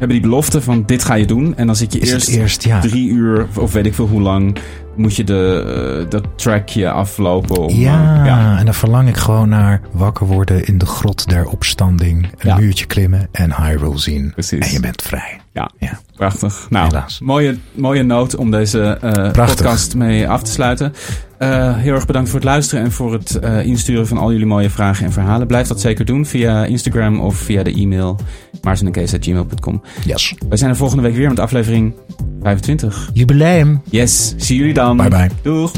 Hebben 0.00 0.08
die 0.08 0.20
belofte 0.20 0.60
van 0.62 0.82
dit 0.86 1.04
ga 1.04 1.14
je 1.14 1.26
doen. 1.26 1.56
En 1.56 1.66
dan 1.66 1.76
zit 1.76 1.92
je 1.92 1.98
Is 1.98 2.12
eerst, 2.12 2.28
eerst, 2.28 2.64
ja. 2.64 2.80
drie 2.80 3.08
uur 3.08 3.46
of- 3.56 3.72
weet 3.72 3.86
ik 3.86 3.94
veel 3.94 4.06
hoe 4.06 4.20
lang 4.20 4.56
moet 4.96 5.16
je 5.16 5.24
de, 5.24 5.64
eh, 6.04 6.10
dat 6.10 6.24
trackje 6.36 6.90
aflopen. 6.90 7.56
Om, 7.62 7.74
Ja, 7.74 8.18
eh, 8.20 8.26
ja. 8.26 8.58
en 8.58 8.64
dan 8.64 8.74
verlang 8.74 9.08
ik 9.08 9.16
gewoon 9.16 9.48
naar 9.48 9.80
wakker 9.92 10.26
worden 10.26 10.64
in 10.66 10.78
de 10.78 10.86
grot 10.86 11.28
der 11.28 11.46
opstanding. 11.48 12.24
Een 12.38 12.48
Ja. 12.48 12.56
muurtje 12.56 12.86
klimmen 12.86 13.28
en 13.32 13.54
Hyrule 13.62 13.98
zien. 13.98 14.30
Precies. 14.32 14.66
En 14.66 14.72
je 14.72 14.80
bent 14.80 15.02
vrij. 15.02 15.40
Ja, 15.52 15.70
Ja. 15.78 16.00
prachtig. 16.16 16.66
Nou, 16.70 16.86
Helaas. 16.86 17.20
mooie, 17.20 17.56
mooie 17.74 18.02
noot 18.02 18.36
om 18.36 18.50
deze 18.50 18.80
eh, 18.82 19.30
podcast 19.30 19.94
mee 19.94 20.28
af 20.28 20.42
te 20.42 20.50
sluiten. 20.50 20.92
Eh, 21.38 21.76
heel 21.76 21.94
erg 21.94 22.06
bedankt 22.06 22.28
voor 22.28 22.38
het 22.38 22.48
luisteren 22.48 22.84
en 22.84 22.92
voor 22.92 23.12
het 23.12 23.40
insturen 23.64 24.06
van 24.06 24.18
al 24.18 24.30
jullie 24.32 24.46
mooie 24.46 24.70
vragen 24.70 25.04
en 25.06 25.12
verhalen. 25.12 25.46
Blijf 25.46 25.68
dat 25.68 25.80
zeker 25.80 26.04
doen 26.04 26.26
via 26.26 26.64
Instagram 26.64 27.20
of 27.20 27.36
via 27.36 27.62
de 27.62 27.72
e-mail 27.74 28.18
maartenenkees.gmail.com. 28.62 29.82
Yes. 30.04 30.34
Wij 30.48 30.58
zijn 30.58 30.70
er 30.70 30.76
volgende 30.76 31.02
week 31.02 31.14
weer 31.14 31.28
met 31.28 31.40
aflevering 31.40 31.94
25. 32.42 33.10
Jubileum. 33.12 33.82
Yes, 33.90 34.34
zie 34.36 34.56
jullie 34.56 34.74
dan. 34.74 34.96
Bye 34.96 35.08
bye. 35.08 35.30
Doeg. 35.42 35.72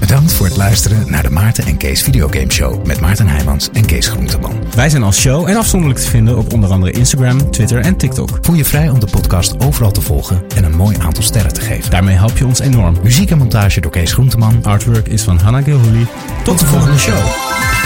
Bedankt 0.00 0.32
voor 0.32 0.46
het 0.46 0.56
luisteren 0.56 1.10
naar 1.10 1.22
de 1.22 1.30
Maarten 1.30 1.64
en 1.64 1.76
Kees 1.76 2.02
Videogame 2.02 2.52
Show 2.52 2.86
met 2.86 3.00
Maarten 3.00 3.26
Heijmans 3.28 3.70
en 3.72 3.86
Kees 3.86 4.08
Groenteman. 4.08 4.52
Wij 4.74 4.88
zijn 4.88 5.02
als 5.02 5.20
show 5.20 5.48
en 5.48 5.56
afzonderlijk 5.56 6.00
te 6.00 6.08
vinden 6.08 6.38
op 6.38 6.52
onder 6.52 6.70
andere 6.70 6.92
Instagram, 6.92 7.50
Twitter 7.50 7.80
en 7.80 7.96
TikTok. 7.96 8.38
Voel 8.40 8.56
je 8.56 8.64
vrij 8.64 8.88
om 8.88 9.00
de 9.00 9.06
podcast 9.10 9.64
overal 9.64 9.90
te 9.90 10.00
volgen 10.00 10.42
en 10.56 10.64
een 10.64 10.76
mooi 10.76 10.96
aantal 11.00 11.22
sterren 11.22 11.52
te 11.52 11.60
geven. 11.60 11.90
Daarmee 11.90 12.16
help 12.16 12.38
je 12.38 12.46
ons 12.46 12.60
enorm. 12.60 12.96
Muziek 13.02 13.30
en 13.30 13.38
montage 13.38 13.80
door 13.80 13.90
Kees 13.90 14.12
Groenteman. 14.12 14.64
Artwork 14.64 15.08
is 15.08 15.22
van 15.22 15.38
Hannah 15.38 15.64
Gilhooly. 15.64 16.06
Tot 16.44 16.58
de 16.58 16.66
volgende 16.66 16.98
show. 16.98 17.85